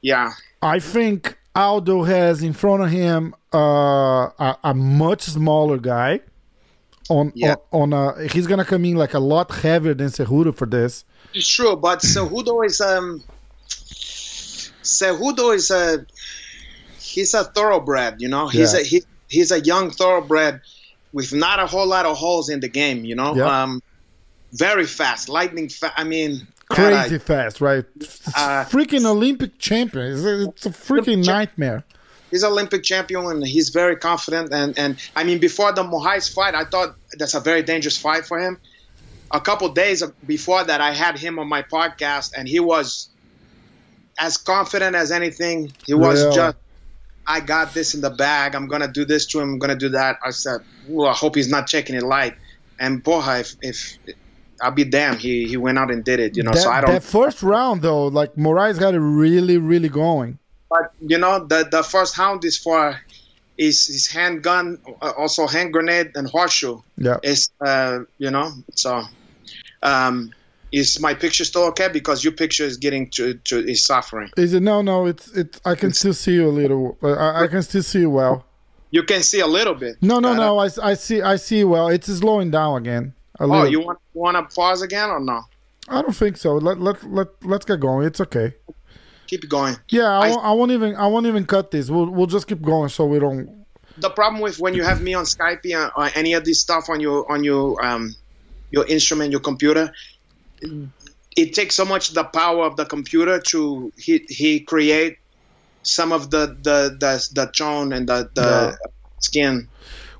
Yeah. 0.00 0.32
I 0.62 0.78
think 0.78 1.36
Aldo 1.54 2.04
has 2.04 2.42
in 2.42 2.52
front 2.52 2.82
of 2.82 2.90
him 2.90 3.34
uh, 3.52 3.58
a, 3.58 4.56
a 4.64 4.74
much 4.74 5.22
smaller 5.22 5.78
guy. 5.78 6.20
On 7.10 7.32
Yeah. 7.34 7.54
on, 7.72 7.92
on 7.94 8.16
a, 8.18 8.28
he's 8.28 8.46
gonna 8.46 8.64
come 8.66 8.84
in 8.84 8.96
like 8.96 9.14
a 9.14 9.18
lot 9.18 9.50
heavier 9.50 9.94
than 9.94 10.08
Cejudo 10.08 10.54
for 10.54 10.66
this. 10.66 11.04
It's 11.32 11.48
true, 11.48 11.74
but 11.76 12.00
Cejudo 12.00 12.66
is 12.66 12.80
um 12.82 13.22
Cejudo 14.82 15.54
is 15.54 15.70
a 15.70 16.04
he's 17.00 17.34
a 17.34 17.44
thoroughbred, 17.44 18.20
you 18.20 18.28
know. 18.28 18.48
He's 18.48 18.74
Yeah. 18.74 18.80
a 18.80 18.82
he, 18.84 19.02
he's 19.28 19.50
a 19.50 19.60
young 19.60 19.90
thoroughbred 19.90 20.60
with 21.12 21.32
not 21.32 21.58
a 21.60 21.66
whole 21.66 21.86
lot 21.86 22.06
of 22.06 22.16
holes 22.16 22.48
in 22.50 22.60
the 22.60 22.68
game, 22.68 23.04
you 23.04 23.14
know. 23.14 23.34
Yeah. 23.34 23.62
Um 23.62 23.82
very 24.52 24.86
fast, 24.86 25.28
lightning 25.28 25.68
fast. 25.68 25.94
I 25.96 26.04
mean, 26.04 26.46
Crazy 26.70 27.16
I- 27.16 27.18
fast, 27.18 27.60
right? 27.60 27.84
Uh, 28.36 28.64
freaking 28.64 29.04
Olympic 29.06 29.58
champion. 29.58 30.12
It's 30.12 30.24
a, 30.24 30.48
it's 30.48 30.66
a 30.66 30.70
freaking 30.70 31.24
nightmare. 31.24 31.84
he's 32.30 32.44
Olympic 32.44 32.82
champion 32.82 33.24
and 33.26 33.46
he's 33.46 33.70
very 33.70 33.96
confident. 33.96 34.52
And, 34.52 34.78
and 34.78 34.98
I 35.16 35.24
mean, 35.24 35.38
before 35.38 35.72
the 35.72 35.82
Moraes 35.82 36.32
fight, 36.32 36.54
I 36.54 36.64
thought 36.64 36.94
that's 37.18 37.34
a 37.34 37.40
very 37.40 37.62
dangerous 37.62 37.96
fight 37.96 38.26
for 38.26 38.38
him. 38.38 38.58
A 39.30 39.40
couple 39.40 39.68
days 39.70 40.02
before 40.26 40.64
that, 40.64 40.80
I 40.80 40.92
had 40.92 41.18
him 41.18 41.38
on 41.38 41.48
my 41.48 41.62
podcast, 41.62 42.32
and 42.36 42.48
he 42.48 42.60
was 42.60 43.10
as 44.18 44.38
confident 44.38 44.96
as 44.96 45.12
anything. 45.12 45.70
He 45.86 45.92
was 45.92 46.34
just, 46.34 46.56
I 47.26 47.40
got 47.40 47.74
this 47.74 47.94
in 47.94 48.00
the 48.00 48.08
bag. 48.08 48.54
I'm 48.54 48.68
gonna 48.68 48.88
do 48.88 49.04
this 49.04 49.26
to 49.26 49.40
him. 49.40 49.52
I'm 49.52 49.58
gonna 49.58 49.76
do 49.76 49.90
that. 49.90 50.18
I 50.24 50.30
said, 50.30 50.60
well, 50.88 51.08
I 51.08 51.12
hope 51.12 51.34
he's 51.34 51.50
not 51.50 51.66
taking 51.66 51.94
it 51.94 52.02
light. 52.02 52.36
And 52.80 53.04
Boha, 53.04 53.40
if, 53.40 53.56
if 53.60 53.98
I'll 54.60 54.70
be 54.70 54.84
damned, 54.84 55.20
he 55.20 55.46
he 55.46 55.56
went 55.56 55.78
out 55.78 55.90
and 55.90 56.04
did 56.04 56.20
it. 56.20 56.36
You 56.36 56.42
know, 56.42 56.52
That, 56.52 56.62
so 56.62 56.70
I 56.70 56.80
don't. 56.80 56.90
that 56.92 57.02
first 57.02 57.42
round 57.42 57.82
though, 57.82 58.06
like 58.06 58.34
Moraes 58.34 58.78
got 58.78 58.94
it 58.94 59.00
really, 59.00 59.58
really 59.58 59.88
going. 59.88 60.38
But 60.70 60.92
you 61.00 61.18
know, 61.18 61.44
the 61.46 61.68
the 61.70 61.82
first 61.82 62.14
hound 62.14 62.44
is 62.44 62.56
for 62.58 63.00
is 63.56 63.86
his 63.86 64.06
handgun, 64.06 64.78
uh, 65.02 65.12
also 65.16 65.46
hand 65.46 65.72
grenade 65.72 66.12
and 66.14 66.28
horseshoe. 66.28 66.80
Yeah. 66.96 67.18
Is 67.22 67.50
uh, 67.60 68.00
you 68.18 68.30
know, 68.30 68.52
so 68.74 69.02
um, 69.82 70.32
is 70.72 71.00
my 71.00 71.14
picture 71.14 71.44
still 71.44 71.64
okay? 71.64 71.88
Because 71.88 72.22
your 72.22 72.32
picture 72.32 72.64
is 72.64 72.76
getting 72.76 73.10
to 73.10 73.34
to 73.34 73.58
is 73.66 73.84
suffering. 73.84 74.30
Is 74.36 74.52
it 74.54 74.62
no, 74.62 74.82
no? 74.82 75.06
It's 75.06 75.28
it's. 75.36 75.60
I 75.64 75.74
can 75.74 75.92
still 75.92 76.14
see 76.14 76.34
you 76.34 76.48
a 76.48 76.50
little. 76.50 76.98
uh, 77.02 77.12
I, 77.12 77.44
I 77.44 77.46
can 77.46 77.62
still 77.62 77.82
see 77.82 78.00
you 78.00 78.10
well. 78.10 78.44
You 78.90 79.02
can 79.02 79.22
see 79.22 79.40
a 79.40 79.46
little 79.46 79.74
bit. 79.74 79.96
No, 80.00 80.18
no, 80.18 80.34
no. 80.34 80.58
I, 80.58 80.68
I 80.82 80.94
see. 80.94 81.20
I 81.20 81.36
see 81.36 81.62
well. 81.64 81.88
It's 81.88 82.06
slowing 82.06 82.50
down 82.50 82.78
again. 82.78 83.14
Oh, 83.40 83.64
you 83.64 83.80
want 83.80 83.98
want 84.14 84.36
to 84.36 84.54
pause 84.54 84.82
again 84.82 85.10
or 85.10 85.20
no? 85.20 85.42
I 85.88 86.02
don't 86.02 86.14
think 86.14 86.36
so. 86.36 86.54
Let 86.56 86.80
let 86.80 87.02
let 87.04 87.28
let's 87.42 87.64
get 87.64 87.80
going. 87.80 88.06
It's 88.06 88.20
okay. 88.20 88.54
Keep 89.28 89.44
it 89.44 89.50
going. 89.50 89.76
Yeah, 89.90 90.04
I, 90.08 90.26
I- 90.26 90.28
won't, 90.30 90.44
I 90.44 90.52
won't 90.52 90.70
even 90.72 90.96
I 90.96 91.06
won't 91.06 91.26
even 91.26 91.46
cut 91.46 91.70
this. 91.70 91.90
We'll 91.90 92.10
we'll 92.10 92.26
just 92.26 92.46
keep 92.46 92.62
going 92.62 92.88
so 92.88 93.06
we 93.06 93.18
don't. 93.18 93.64
The 93.98 94.10
problem 94.10 94.40
with 94.42 94.58
when 94.60 94.74
you 94.74 94.84
have 94.84 95.00
me 95.00 95.14
on 95.14 95.24
Skype 95.24 95.64
or, 95.74 95.90
or 95.96 96.10
any 96.14 96.34
of 96.34 96.44
this 96.44 96.60
stuff 96.60 96.88
on 96.88 97.00
your 97.00 97.30
on 97.30 97.42
your 97.44 97.84
um 97.84 98.14
your 98.70 98.86
instrument, 98.86 99.30
your 99.32 99.40
computer, 99.40 99.90
it 101.36 101.54
takes 101.54 101.74
so 101.74 101.84
much 101.84 102.10
the 102.10 102.24
power 102.24 102.64
of 102.64 102.76
the 102.76 102.84
computer 102.84 103.40
to 103.40 103.92
he 103.96 104.24
he 104.28 104.60
create 104.60 105.16
some 105.82 106.12
of 106.12 106.30
the 106.30 106.46
the 106.62 106.96
the, 106.98 107.28
the 107.34 107.46
tone 107.52 107.92
and 107.92 108.08
the 108.08 108.28
the 108.34 108.42
Yeah. 108.42 108.76
skin. 109.20 109.68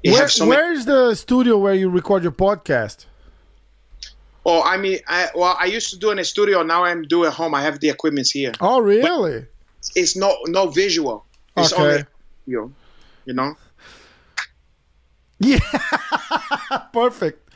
You 0.03 0.13
Where, 0.13 0.29
so 0.29 0.47
where's 0.47 0.85
the 0.85 1.15
studio 1.15 1.59
where 1.59 1.75
you 1.75 1.89
record 1.91 2.23
your 2.23 2.33
podcast? 2.33 3.07
oh, 4.47 4.63
I 4.63 4.77
mean, 4.79 4.99
I, 5.07 5.29
well, 5.35 5.57
I 5.61 5.67
used 5.67 5.91
to 5.91 5.99
do 5.99 6.11
in 6.11 6.19
a 6.19 6.25
studio. 6.25 6.63
Now 6.63 6.85
I'm 6.85 7.03
doing 7.03 7.27
at 7.29 7.35
home. 7.35 7.55
I 7.55 7.63
have 7.63 7.81
the 7.81 7.91
equipment 7.91 8.29
here. 8.33 8.53
Oh, 8.61 8.81
really? 8.81 9.47
It's 9.95 10.17
no 10.17 10.37
no 10.47 10.69
visual. 10.69 11.25
It's 11.57 11.73
Okay. 11.73 11.83
only 11.83 12.05
audio. 12.47 12.73
You 13.27 13.35
know. 13.35 13.57
Yeah, 15.41 15.59
perfect. 16.93 17.49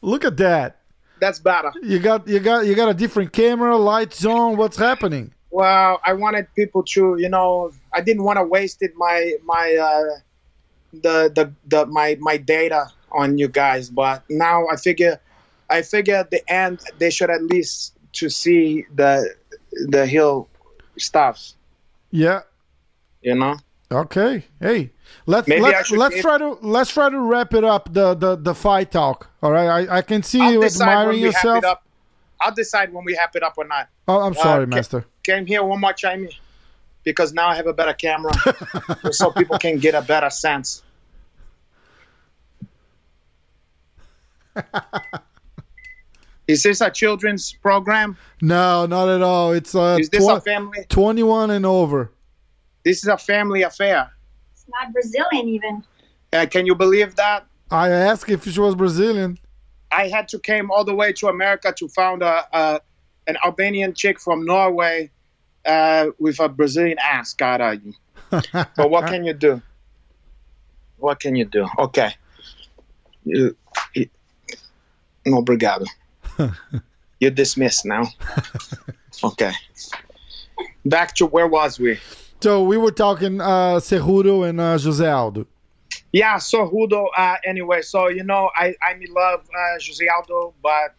Look 0.00 0.24
at 0.24 0.36
that. 0.38 0.80
That's 1.20 1.38
better. 1.40 1.72
You 1.82 1.98
got 1.98 2.26
you 2.28 2.38
got 2.40 2.66
you 2.66 2.74
got 2.74 2.88
a 2.88 2.94
different 2.94 3.32
camera, 3.32 3.76
lights 3.76 4.24
on. 4.24 4.56
What's 4.56 4.76
happening? 4.76 5.32
Well, 5.50 6.00
I 6.04 6.12
wanted 6.12 6.46
people 6.54 6.82
to, 6.94 7.16
you 7.18 7.28
know, 7.28 7.72
I 7.92 8.00
didn't 8.02 8.22
want 8.22 8.38
to 8.38 8.44
waste 8.44 8.82
it 8.82 8.92
my 8.96 9.34
my 9.44 9.76
uh, 9.76 10.20
the 10.92 11.30
the 11.34 11.52
the 11.68 11.86
my 11.86 12.16
my 12.20 12.36
data 12.36 12.90
on 13.12 13.38
you 13.38 13.48
guys, 13.48 13.90
but 13.90 14.22
now 14.28 14.66
I 14.68 14.76
figure 14.76 15.20
I 15.70 15.82
figure 15.82 16.14
at 16.16 16.30
the 16.30 16.42
end 16.50 16.80
they 16.98 17.10
should 17.10 17.30
at 17.30 17.42
least 17.42 17.94
to 18.14 18.28
see 18.28 18.86
the 18.94 19.34
the 19.88 20.06
hill 20.06 20.48
stuff, 20.96 21.52
Yeah. 22.10 22.40
you 23.22 23.34
know. 23.34 23.56
Okay. 23.90 24.44
Hey, 24.60 24.90
let's 25.26 25.48
Maybe 25.48 25.62
let's 25.62 25.90
let's 25.90 26.14
get- 26.16 26.22
try 26.22 26.38
to 26.38 26.58
let's 26.60 26.90
try 26.92 27.08
to 27.08 27.18
wrap 27.20 27.54
it 27.54 27.64
up 27.64 27.92
the 27.92 28.14
the 28.14 28.36
the 28.36 28.54
fight 28.54 28.90
talk. 28.90 29.30
All 29.42 29.52
right. 29.52 29.68
I 29.88 29.98
I 29.98 30.02
can 30.02 30.22
see 30.22 30.38
you 30.38 30.64
admiring 30.64 31.18
yourself. 31.20 31.64
I'll 32.40 32.54
decide 32.54 32.92
when 32.92 33.04
we 33.04 33.14
have 33.16 33.30
it 33.34 33.42
up 33.42 33.54
or 33.56 33.64
not. 33.64 33.88
Oh, 34.06 34.20
I'm 34.20 34.32
uh, 34.32 34.42
sorry, 34.42 34.62
okay. 34.62 34.76
Master. 34.76 35.04
Came 35.24 35.44
here 35.46 35.62
one 35.64 35.80
more 35.80 35.92
time 35.92 36.28
because 37.08 37.32
now 37.32 37.48
I 37.48 37.56
have 37.56 37.66
a 37.66 37.72
better 37.72 37.94
camera, 37.94 38.32
so 39.12 39.30
people 39.30 39.58
can 39.58 39.78
get 39.78 39.94
a 39.94 40.02
better 40.02 40.28
sense. 40.28 40.82
Is 46.46 46.62
this 46.62 46.82
a 46.82 46.90
children's 46.90 47.52
program? 47.52 48.18
No, 48.42 48.84
not 48.84 49.08
at 49.08 49.22
all. 49.22 49.52
It's 49.52 49.74
uh 49.74 49.96
Is 49.98 50.10
this 50.10 50.22
twen- 50.22 50.36
a 50.36 50.40
family? 50.40 50.84
21 50.88 51.50
and 51.50 51.64
over. 51.64 52.10
This 52.84 52.98
is 53.02 53.08
a 53.08 53.16
family 53.16 53.62
affair. 53.62 54.10
It's 54.52 54.66
not 54.68 54.92
Brazilian 54.92 55.48
even. 55.48 55.82
Uh, 56.32 56.46
can 56.50 56.66
you 56.66 56.74
believe 56.74 57.16
that? 57.16 57.46
I 57.70 57.88
asked 57.88 58.30
if 58.30 58.44
she 58.44 58.60
was 58.60 58.74
Brazilian. 58.74 59.38
I 59.90 60.08
had 60.08 60.28
to 60.28 60.38
came 60.38 60.70
all 60.70 60.84
the 60.84 60.94
way 60.94 61.12
to 61.14 61.28
America 61.28 61.72
to 61.72 61.88
found 61.88 62.22
a, 62.22 62.46
a 62.52 62.80
an 63.26 63.36
Albanian 63.44 63.94
chick 63.94 64.20
from 64.20 64.44
Norway 64.44 65.10
uh, 65.68 66.10
with 66.18 66.40
a 66.40 66.48
Brazilian 66.48 66.98
ass. 66.98 67.36
You? 67.40 67.94
but 68.30 68.90
what 68.90 69.06
can 69.06 69.24
you 69.24 69.34
do? 69.34 69.62
What 70.96 71.20
can 71.20 71.36
you 71.36 71.44
do? 71.44 71.68
Okay. 71.78 72.14
You, 73.24 73.56
you, 73.94 74.08
no, 75.26 75.42
obrigado. 75.42 75.84
You're 77.20 77.30
dismissed 77.30 77.84
now. 77.84 78.04
Okay. 79.22 79.52
Back 80.84 81.14
to 81.16 81.26
where 81.26 81.46
was 81.46 81.78
we? 81.78 81.98
So 82.40 82.62
we 82.62 82.76
were 82.76 82.92
talking 82.92 83.40
uh 83.40 83.80
Cejudo 83.80 84.48
and 84.48 84.60
uh, 84.60 84.78
Jose 84.78 85.06
Aldo. 85.06 85.46
Yeah, 86.12 86.38
so 86.38 86.68
Hudo. 86.68 87.08
Uh, 87.16 87.36
anyway, 87.44 87.82
so 87.82 88.08
you 88.08 88.24
know, 88.24 88.50
I 88.56 88.74
I 88.82 88.98
love 89.10 89.40
uh, 89.40 89.78
Jose 89.84 90.06
Aldo, 90.08 90.54
but 90.62 90.94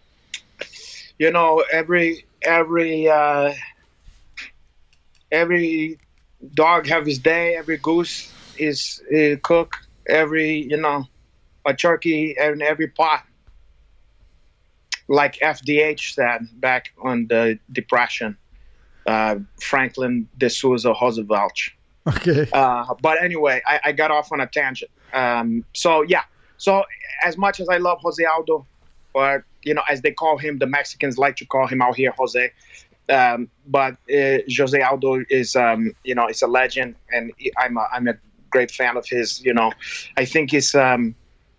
you 1.18 1.32
know, 1.32 1.64
every 1.72 2.26
every 2.44 3.08
uh, 3.08 3.54
every 5.32 6.00
dog 6.54 6.88
have 6.88 7.06
his 7.06 7.20
day. 7.20 7.56
Every 7.56 7.78
goose 7.78 8.32
is 8.58 9.02
uh, 9.14 9.36
cook. 9.42 9.76
Every 10.08 10.64
you 10.70 10.78
know, 10.78 11.06
a 11.66 11.74
turkey 11.74 12.36
in 12.40 12.62
every 12.62 12.88
pot. 12.88 13.26
Like 15.08 15.40
FDH 15.40 16.14
said 16.14 16.48
back 16.62 16.94
on 17.02 17.26
the 17.28 17.58
depression, 17.72 18.38
uh, 19.08 19.38
Franklin 19.60 20.28
de 20.38 20.50
Souza 20.50 20.94
Roosevelt. 21.02 21.60
Okay. 22.08 22.48
Uh, 22.54 22.94
but 23.02 23.22
anyway, 23.22 23.62
I, 23.66 23.80
I 23.86 23.92
got 23.92 24.12
off 24.12 24.32
on 24.32 24.40
a 24.40 24.48
tangent. 24.48 24.92
Um, 25.14 25.66
so 25.74 26.04
yeah, 26.04 26.24
so 26.58 26.84
as 27.24 27.38
much 27.38 27.60
as 27.60 27.70
I 27.70 27.78
love 27.78 28.00
Jose 28.02 28.24
Aldo, 28.24 28.66
or 29.14 29.46
you 29.64 29.74
know, 29.74 29.82
as 29.90 30.02
they 30.02 30.12
call 30.12 30.38
him, 30.38 30.60
the 30.60 30.68
Mexicans 30.68 31.18
like 31.18 31.36
to 31.38 31.46
call 31.46 31.68
him 31.68 31.82
out 31.82 31.96
here 31.96 32.14
Jose. 32.18 32.52
Um, 33.10 33.50
but 33.68 33.94
uh, 34.14 34.40
Jose 34.56 34.80
Aldo 34.82 35.24
is, 35.30 35.56
um, 35.56 35.94
you 36.04 36.16
know, 36.16 36.28
it's 36.28 36.42
a 36.42 36.48
legend, 36.48 36.96
and 37.12 37.32
I'm 37.58 37.78
a, 37.78 37.88
I'm 37.92 38.08
a 38.08 38.14
great 38.50 38.72
fan 38.72 38.98
of 38.98 39.06
his. 39.08 39.42
You 39.44 39.54
know, 39.54 39.72
I 40.18 40.26
think 40.26 40.54
it's 40.54 40.76
um, 40.76 41.16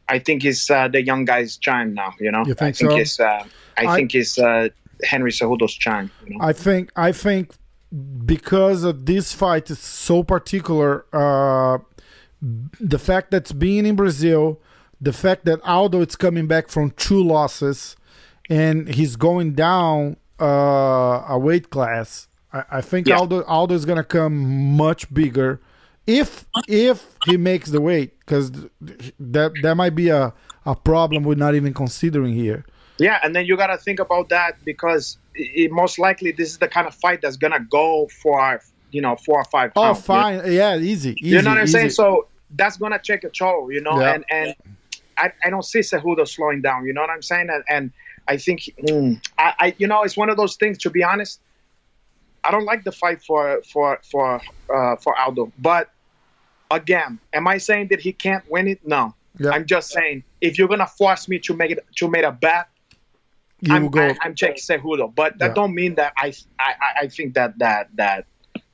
I 0.08 0.18
think 0.18 0.44
it's 0.44 0.70
uh, 0.70 0.88
the 0.88 1.02
young 1.02 1.24
guy's 1.24 1.56
chime 1.56 1.94
now. 1.94 2.14
You 2.20 2.30
know, 2.32 2.44
You 2.46 2.54
think 2.54 2.62
I 2.62 2.72
think 2.72 2.90
so? 2.92 2.96
it's 2.96 3.20
uh, 3.20 3.44
I, 3.78 3.86
I- 3.86 3.96
think 3.96 4.14
it's 4.14 4.38
uh, 4.38 4.68
Henry 5.04 5.32
Cejudo's 5.32 5.74
chime. 5.74 6.10
You 6.26 6.38
know, 6.38 6.44
I 6.44 6.52
think 6.52 6.92
I 6.96 7.12
think 7.12 7.52
because 8.24 8.84
of 8.84 9.06
this 9.06 9.32
fight 9.32 9.68
is 9.70 9.80
so 9.80 10.22
particular, 10.22 11.04
uh, 11.12 11.78
the 12.40 12.98
fact 12.98 13.30
that's 13.32 13.52
being 13.52 13.84
in 13.86 13.96
Brazil, 13.96 14.60
the 15.00 15.12
fact 15.12 15.44
that 15.46 15.60
Aldo 15.62 16.00
is 16.02 16.14
coming 16.16 16.46
back 16.46 16.68
from 16.68 16.92
two 16.92 17.22
losses, 17.22 17.96
and 18.48 18.88
he's 18.94 19.16
going 19.16 19.54
down 19.54 20.16
uh, 20.40 21.24
a 21.28 21.38
weight 21.38 21.70
class. 21.70 22.28
I, 22.52 22.64
I 22.70 22.80
think 22.80 23.06
Yeah. 23.06 23.18
Aldo 23.18 23.74
is 23.74 23.84
gonna 23.84 24.04
come 24.04 24.76
much 24.76 25.12
bigger 25.12 25.60
if 26.06 26.46
if 26.68 27.06
he 27.26 27.36
makes 27.36 27.70
the 27.70 27.80
weight 27.80 28.18
because 28.20 28.50
that 29.20 29.52
that 29.62 29.76
might 29.76 29.94
be 29.94 30.08
a 30.08 30.32
a 30.66 30.74
problem 30.74 31.22
we're 31.24 31.34
not 31.34 31.54
even 31.54 31.72
considering 31.72 32.34
here. 32.34 32.64
Yeah, 32.98 33.18
and 33.22 33.34
then 33.34 33.46
you 33.46 33.56
got 33.56 33.68
to 33.68 33.78
think 33.78 33.98
about 33.98 34.28
that 34.28 34.62
because 34.62 35.16
it, 35.34 35.72
most 35.72 35.98
likely 35.98 36.32
this 36.32 36.50
is 36.50 36.58
the 36.58 36.68
kind 36.68 36.86
of 36.86 36.94
fight 36.94 37.22
that's 37.22 37.36
gonna 37.36 37.64
go 37.70 38.08
for 38.22 38.60
you 38.90 39.00
know 39.00 39.16
four 39.16 39.38
or 39.38 39.44
five. 39.44 39.72
Oh, 39.74 39.82
pounds. 39.82 40.04
fine, 40.04 40.52
yeah, 40.52 40.76
easy, 40.76 41.12
easy. 41.12 41.16
You 41.22 41.42
know 41.42 41.50
what 41.50 41.58
I'm 41.58 41.66
saying? 41.66 41.90
So 41.90 42.26
that's 42.56 42.76
gonna 42.76 43.00
take 43.02 43.24
a 43.24 43.30
toll, 43.30 43.72
you 43.72 43.80
know. 43.80 43.98
Yeah. 43.98 44.14
And 44.14 44.24
and 44.30 44.54
I, 45.16 45.32
I 45.44 45.50
don't 45.50 45.64
see 45.64 45.80
Cejudo 45.80 46.26
slowing 46.26 46.60
down. 46.62 46.86
You 46.86 46.92
know 46.92 47.00
what 47.02 47.10
I'm 47.10 47.22
saying? 47.22 47.48
And, 47.50 47.64
and 47.68 47.92
I 48.30 48.36
think 48.36 48.60
mm, 48.88 49.20
I, 49.38 49.54
I 49.64 49.74
you 49.78 49.88
know 49.90 50.02
it's 50.04 50.16
one 50.16 50.30
of 50.30 50.36
those 50.36 50.54
things. 50.56 50.78
To 50.84 50.90
be 50.90 51.02
honest, 51.02 51.40
I 52.44 52.52
don't 52.52 52.64
like 52.72 52.84
the 52.84 52.92
fight 52.92 53.20
for 53.28 53.60
for 53.72 53.98
for 54.10 54.40
uh, 54.74 54.94
for 55.02 55.18
Aldo. 55.18 55.52
But 55.58 55.90
again, 56.70 57.18
am 57.32 57.48
I 57.48 57.58
saying 57.58 57.88
that 57.90 58.00
he 58.00 58.12
can't 58.12 58.44
win 58.48 58.68
it? 58.68 58.80
No. 58.86 59.14
Yeah. 59.38 59.50
I'm 59.50 59.66
just 59.66 59.90
saying 59.90 60.22
if 60.40 60.58
you're 60.58 60.68
gonna 60.68 60.86
force 60.86 61.28
me 61.28 61.40
to 61.40 61.56
make 61.56 61.72
it 61.72 61.84
to 61.96 62.08
make 62.08 62.24
a 62.24 62.30
bet, 62.32 62.68
you 63.62 63.74
I'm, 63.74 63.88
go. 63.90 64.00
I, 64.00 64.16
I'm 64.22 64.34
taking 64.36 64.62
Cejudo. 64.68 65.12
But 65.12 65.38
that 65.38 65.48
Yeah. 65.48 65.54
don't 65.54 65.74
mean 65.74 65.96
that 65.96 66.12
I, 66.16 66.32
I 66.58 66.70
I- 66.86 66.94
I 67.02 67.08
think 67.08 67.34
that 67.34 67.58
that 67.58 67.88
that 67.96 68.26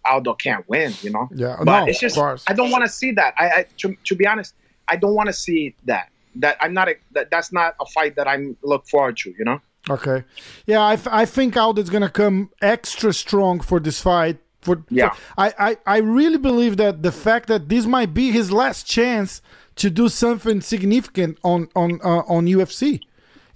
Aldo 0.05 0.35
can't 0.35 0.69
win. 0.69 0.99
You 1.01 1.11
know. 1.13 1.31
yeah, 1.35 1.57
But 1.65 1.81
no, 1.81 1.87
it's 1.87 2.01
just. 2.01 2.19
I 2.47 2.53
don't 2.53 2.71
want 2.71 2.85
to 2.85 2.91
see 2.91 3.13
that. 3.13 3.33
I, 3.39 3.47
I 3.59 3.67
to, 3.79 3.97
to 4.05 4.15
be 4.15 4.27
honest, 4.27 4.55
I 4.87 4.97
don't 4.97 5.15
want 5.15 5.29
to 5.29 5.33
see 5.33 5.75
that. 5.87 6.11
That 6.41 6.57
I'm 6.61 6.75
not 6.75 6.89
a, 6.89 6.97
that, 7.13 7.31
that's 7.31 7.53
not 7.53 7.75
a 7.81 7.87
fight 7.87 8.17
that 8.17 8.29
I'm 8.29 8.57
look 8.63 8.87
forward 8.87 9.17
to. 9.19 9.35
You 9.39 9.45
know. 9.45 9.61
Okay. 9.89 10.25
Yeah, 10.67 10.81
I, 10.81 10.99
I 11.11 11.25
think 11.25 11.57
Aldo's 11.57 11.91
gonna 11.91 12.11
come 12.11 12.51
extra 12.61 13.13
strong 13.13 13.61
for 13.61 13.79
this 13.81 14.01
fight. 14.01 14.39
For, 14.63 14.83
Yeah. 14.91 15.11
for- 15.11 15.21
I, 15.39 15.55
I 15.59 15.77
I 15.87 15.97
really 15.99 16.39
believe 16.39 16.77
that 16.79 17.03
the 17.03 17.13
fact 17.13 17.49
that 17.49 17.69
this 17.69 17.87
might 17.87 18.13
be 18.13 18.33
his 18.33 18.51
last 18.51 18.87
chance 18.87 19.41
to 19.77 19.91
do 19.91 20.09
something 20.09 20.61
significant 20.61 21.39
on 21.45 21.69
on 21.77 22.01
uh, 22.03 22.23
on 22.29 22.47
UFC. 22.47 23.01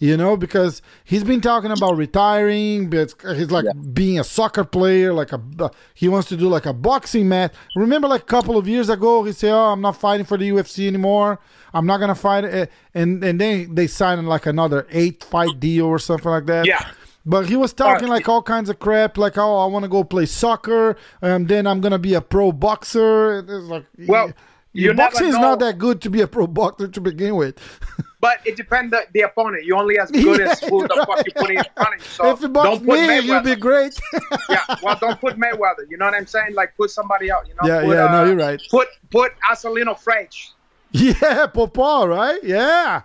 You 0.02 0.16
know, 0.16 0.34
because 0.34 0.80
he's 1.04 1.24
been 1.24 1.42
talking 1.42 1.70
about 1.70 1.94
retiring, 1.94 2.88
but 2.88 3.12
he's 3.36 3.50
like 3.50 3.66
being 3.92 4.18
a 4.18 4.24
soccer 4.24 4.64
player, 4.64 5.12
like 5.12 5.30
a 5.32 5.70
he 5.92 6.08
wants 6.08 6.28
to 6.30 6.38
do 6.38 6.48
like 6.48 6.64
a 6.64 6.72
boxing 6.72 7.28
match. 7.28 7.52
Remember, 7.76 8.08
like 8.08 8.22
a 8.22 8.24
couple 8.24 8.56
of 8.56 8.66
years 8.66 8.88
ago, 8.88 9.24
he 9.24 9.32
said, 9.32 9.52
"Oh, 9.52 9.72
I'm 9.72 9.82
not 9.82 9.96
fighting 9.96 10.24
for 10.24 10.38
the 10.38 10.48
UFC 10.48 10.86
anymore. 10.86 11.38
I'm 11.74 11.86
not 11.86 11.98
gonna 11.98 12.14
fight." 12.14 12.44
it." 12.44 12.70
And 12.94 13.22
and 13.22 13.40
then 13.40 13.74
they 13.74 13.86
signed 13.86 14.28
like 14.28 14.46
another 14.46 14.86
eight 14.90 15.24
fight 15.24 15.58
deal 15.60 15.86
or 15.86 15.98
something 15.98 16.30
like 16.30 16.46
that. 16.46 16.66
Yeah. 16.66 16.84
But 17.26 17.46
he 17.48 17.56
was 17.56 17.72
talking 17.72 18.08
Uh, 18.08 18.12
like 18.12 18.28
all 18.28 18.42
kinds 18.42 18.70
of 18.70 18.78
crap, 18.78 19.18
like, 19.18 19.36
"Oh, 19.36 19.58
I 19.58 19.66
want 19.66 19.84
to 19.84 19.88
go 19.88 20.04
play 20.04 20.26
soccer, 20.26 20.96
and 21.20 21.48
then 21.48 21.66
I'm 21.66 21.80
gonna 21.80 21.98
be 21.98 22.14
a 22.14 22.20
pro 22.20 22.50
boxer." 22.50 23.40
It's 23.40 23.66
like, 23.66 23.84
Well, 24.08 24.32
you 24.72 24.84
your 24.86 24.94
boxing 24.94 25.28
is 25.28 25.34
know. 25.34 25.40
not 25.42 25.58
that 25.60 25.78
good 25.78 26.00
to 26.02 26.10
be 26.10 26.22
a 26.22 26.26
pro 26.26 26.46
boxer 26.46 26.88
to 26.88 27.00
begin 27.00 27.36
with. 27.36 27.58
But 28.20 28.40
it 28.44 28.54
depends 28.54 28.90
the, 28.90 29.06
the 29.14 29.22
opponent. 29.22 29.64
You 29.64 29.76
only 29.76 29.98
as 29.98 30.10
good 30.10 30.42
as 30.42 30.60
who 30.60 30.86
the 30.86 30.94
you're 30.94 31.06
fuck 31.06 31.24
you 31.24 31.32
put 31.34 31.48
in 31.48 31.62
front 31.74 31.94
of 31.94 32.00
you. 32.00 32.06
So 32.06 32.30
if 32.32 32.42
you 32.42 32.48
box 32.50 32.68
don't 32.68 32.84
put 32.86 33.00
me, 33.00 33.06
Mayweather. 33.08 33.24
you'd 33.24 33.44
be 33.44 33.56
great. 33.56 33.98
yeah. 34.50 34.62
Well, 34.82 34.98
don't 35.00 35.18
put 35.18 35.38
Mayweather. 35.38 35.88
You 35.88 35.96
know 35.96 36.04
what 36.04 36.12
I'm 36.12 36.26
saying? 36.26 36.54
Like 36.54 36.76
put 36.76 36.90
somebody 36.90 37.32
out. 37.32 37.48
You 37.48 37.54
know. 37.54 37.66
yeah, 37.66 37.80
put, 37.80 37.88
yeah, 37.96 38.06
no, 38.12 38.22
uh, 38.22 38.24
you're 38.26 38.36
right. 38.36 38.60
Put 38.70 38.88
put 39.10 39.32
Acelino 39.50 39.98
Frage. 39.98 40.50
Yeah, 40.92 41.46
Popó, 41.46 42.08
right? 42.08 42.42
Yeah. 42.42 43.02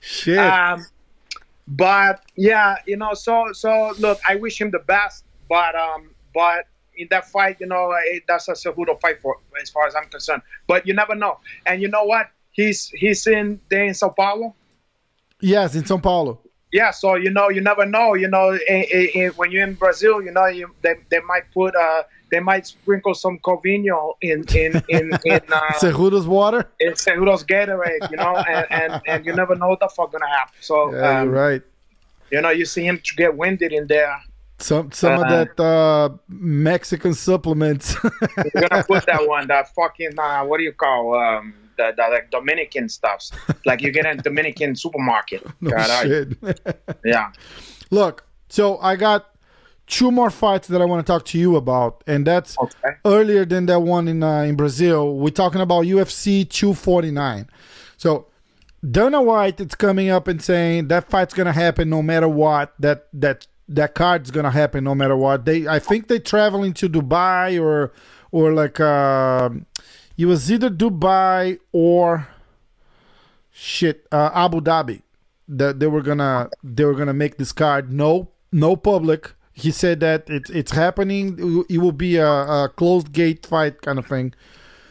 Shit. 0.00 0.38
Um, 0.38 0.86
but 1.68 2.22
yeah, 2.36 2.76
you 2.86 2.96
know, 2.96 3.12
so 3.14 3.52
so 3.52 3.92
look, 3.98 4.18
I 4.26 4.36
wish 4.36 4.60
him 4.60 4.70
the 4.70 4.78
best, 4.78 5.24
but 5.48 5.74
um, 5.74 6.10
but 6.32 6.66
in 6.96 7.08
that 7.10 7.28
fight, 7.28 7.58
you 7.60 7.66
know, 7.66 7.92
it, 8.04 8.22
that's 8.26 8.48
a 8.48 8.52
Cejudo 8.52 9.00
fight 9.00 9.20
for 9.20 9.36
as 9.60 9.70
far 9.70 9.86
as 9.86 9.94
I'm 9.94 10.08
concerned. 10.08 10.42
But 10.66 10.86
you 10.86 10.94
never 10.94 11.14
know, 11.14 11.38
and 11.66 11.82
you 11.82 11.88
know 11.88 12.04
what? 12.04 12.30
He's 12.52 12.88
he's 12.88 13.26
in 13.26 13.60
there 13.68 13.84
in 13.84 13.94
Sao 13.94 14.10
Paulo. 14.10 14.54
yes, 15.40 15.74
in 15.74 15.82
São 15.82 16.02
Paulo. 16.02 16.40
Yeah, 16.72 16.90
so 16.90 17.14
you 17.16 17.30
know, 17.30 17.48
you 17.48 17.60
never 17.60 17.84
know. 17.84 18.14
You 18.14 18.28
know, 18.28 18.52
i 18.52 18.86
i 18.94 19.24
i 19.24 19.26
when 19.36 19.50
you're 19.50 19.64
in 19.64 19.74
Brazil, 19.74 20.22
you 20.22 20.30
know, 20.30 20.46
you, 20.46 20.74
they 20.82 20.94
they 21.10 21.20
might 21.20 21.50
put 21.52 21.74
uh 21.76 22.02
they 22.36 22.40
might 22.52 22.66
sprinkle 22.66 23.14
some 23.14 23.38
Covinho 23.38 24.12
in 24.20 24.44
in 24.54 24.70
in 24.96 25.04
in, 25.24 25.40
uh, 25.52 25.72
Cejudo's 25.82 26.26
water. 26.26 26.60
in 26.80 26.92
Cejudo's 26.92 27.44
Gatorade, 27.44 28.10
you 28.10 28.18
know, 28.18 28.36
and, 28.36 28.66
and 28.70 28.90
and 29.10 29.18
you 29.26 29.32
never 29.34 29.54
know 29.60 29.68
what 29.72 29.80
the 29.80 29.88
fuck 29.96 30.12
gonna 30.12 30.28
happen. 30.28 30.54
So 30.60 30.74
Yeah, 30.94 31.20
um, 31.20 31.26
you're 31.26 31.34
right. 31.44 31.62
you 32.30 32.40
know, 32.42 32.50
you 32.50 32.66
see 32.66 32.84
him 32.90 32.98
to 33.06 33.14
get 33.22 33.30
winded 33.36 33.72
in 33.72 33.86
there. 33.86 34.14
Some 34.58 34.90
some 34.92 35.14
of 35.20 35.24
uh, 35.24 35.28
that 35.44 35.60
uh, 35.60 36.08
Mexican 36.28 37.14
supplements. 37.14 37.96
We're 38.54 38.68
gonna 38.68 38.84
put 38.84 39.06
that 39.06 39.22
one, 39.26 39.46
that 39.48 39.74
fucking 39.74 40.18
uh, 40.18 40.44
what 40.44 40.58
do 40.58 40.64
you 40.64 40.72
call 40.72 41.14
um 41.14 41.54
the, 41.78 41.92
the 41.96 42.02
like 42.14 42.30
Dominican 42.30 42.88
stuffs, 42.88 43.32
like 43.66 43.82
you 43.82 43.90
get 43.92 44.06
in 44.06 44.16
Dominican 44.18 44.74
supermarket. 44.76 45.42
no 45.60 45.70
God, 45.70 45.90
I- 45.90 46.04
shit. 46.06 46.28
yeah. 47.04 47.32
Look, 47.90 48.24
so 48.48 48.78
I 48.78 48.96
got 48.96 49.20
two 49.86 50.10
more 50.10 50.30
fights 50.30 50.68
that 50.68 50.80
I 50.82 50.84
want 50.84 51.06
to 51.06 51.10
talk 51.12 51.24
to 51.26 51.38
you 51.38 51.56
about, 51.56 52.02
and 52.06 52.26
that's 52.26 52.58
Okay. 52.58 52.96
earlier 53.04 53.44
than 53.44 53.66
that 53.66 53.80
one 53.80 54.08
in 54.08 54.22
uh, 54.22 54.42
in 54.42 54.56
Brazil. 54.56 55.16
We're 55.16 55.30
talking 55.30 55.60
about 55.60 55.84
UFC 55.84 56.48
249. 56.48 57.48
So 57.96 58.26
Dana 58.88 59.22
White 59.22 59.60
is 59.60 59.74
coming 59.74 60.10
up 60.10 60.28
and 60.28 60.42
saying 60.42 60.88
that 60.88 61.08
fight's 61.10 61.34
gonna 61.34 61.52
happen 61.52 61.88
no 61.88 62.02
matter 62.02 62.28
what. 62.28 62.74
That 62.78 63.08
that 63.12 63.46
that 63.68 63.94
card's 63.94 64.30
gonna 64.30 64.50
happen 64.50 64.84
no 64.84 64.94
matter 64.94 65.16
what. 65.16 65.44
They 65.44 65.66
I 65.66 65.78
think 65.78 66.08
they're 66.08 66.18
traveling 66.18 66.72
to 66.74 66.88
Dubai 66.88 67.60
or 67.60 67.92
or 68.32 68.52
like 68.52 68.78
uh, 68.80 69.50
it 70.18 70.26
was 70.26 70.50
either 70.50 70.68
Dubai 70.70 71.58
or 71.72 72.28
shit 73.52 74.06
uh, 74.12 74.30
Abu 74.34 74.60
Dhabi 74.60 75.02
that 75.48 75.78
they 75.80 75.86
were 75.86 76.02
gonna 76.02 76.50
they 76.62 76.84
were 76.84 76.94
gonna 76.94 77.14
make 77.14 77.38
this 77.38 77.52
card 77.52 77.92
no 77.92 78.28
no 78.52 78.76
public. 78.76 79.32
He 79.58 79.70
said 79.70 80.00
that 80.00 80.28
it, 80.28 80.50
it's 80.50 80.70
happening. 80.72 81.64
It 81.70 81.78
will 81.78 81.90
be 81.92 82.16
a, 82.16 82.28
a 82.28 82.68
closed 82.76 83.10
gate 83.10 83.46
fight 83.46 83.80
kind 83.80 83.98
of 83.98 84.06
thing. 84.06 84.34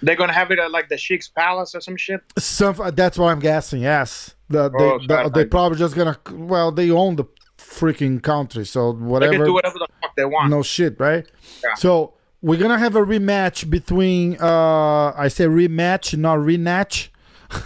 They're 0.01 0.15
gonna 0.15 0.33
have 0.33 0.49
it 0.49 0.57
at 0.57 0.71
like 0.71 0.89
the 0.89 0.97
Sheik's 0.97 1.27
Palace 1.27 1.75
or 1.75 1.81
some 1.81 1.95
shit. 1.97 2.21
Some 2.39 2.75
that's 2.95 3.17
what 3.19 3.27
I'm 3.31 3.39
guessing. 3.39 3.81
Yes, 3.83 4.33
the, 4.49 4.69
they 4.69 4.75
Oh, 4.83 4.97
the, 4.99 5.07
sorry. 5.07 5.29
they 5.29 5.45
probably 5.45 5.77
just 5.77 5.95
gonna 5.95 6.17
well 6.31 6.71
they 6.71 6.89
own 6.89 7.15
the 7.15 7.25
freaking 7.59 8.21
country, 8.23 8.65
so 8.65 8.91
whatever. 8.93 9.31
They 9.33 9.37
can 9.37 9.45
do 9.45 9.53
whatever 9.53 9.77
the 9.77 9.87
fuck 10.01 10.15
they 10.15 10.25
want. 10.25 10.49
No 10.49 10.63
shit, 10.63 10.99
right? 10.99 11.25
Yeah. 11.63 11.75
So 11.75 12.15
we're 12.41 12.59
gonna 12.59 12.79
have 12.79 12.95
a 12.95 13.01
rematch 13.01 13.69
between 13.69 14.37
uh 14.41 15.11
I 15.15 15.27
say 15.27 15.45
rematch, 15.45 16.17
not 16.17 16.39
rematch, 16.39 17.09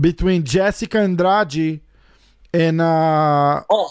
between 0.00 0.44
Jessica 0.44 0.98
Andrade 0.98 1.80
and 2.52 2.80
uh 2.82 3.62
Oh, 3.70 3.90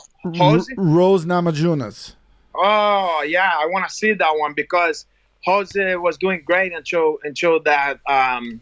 Rose 0.78 1.26
Namajunas. 1.26 2.14
Oh 2.58 3.24
yeah, 3.28 3.51
I 3.58 3.66
want 3.68 3.88
to 3.88 3.93
see 3.93 4.14
that 4.14 4.32
one 4.38 4.53
because 4.53 5.06
Jose 5.45 5.95
was 5.97 6.18
doing 6.18 6.41
great 6.45 6.74
until 6.74 7.18
until 7.24 7.60
that 7.64 7.99
um, 8.08 8.62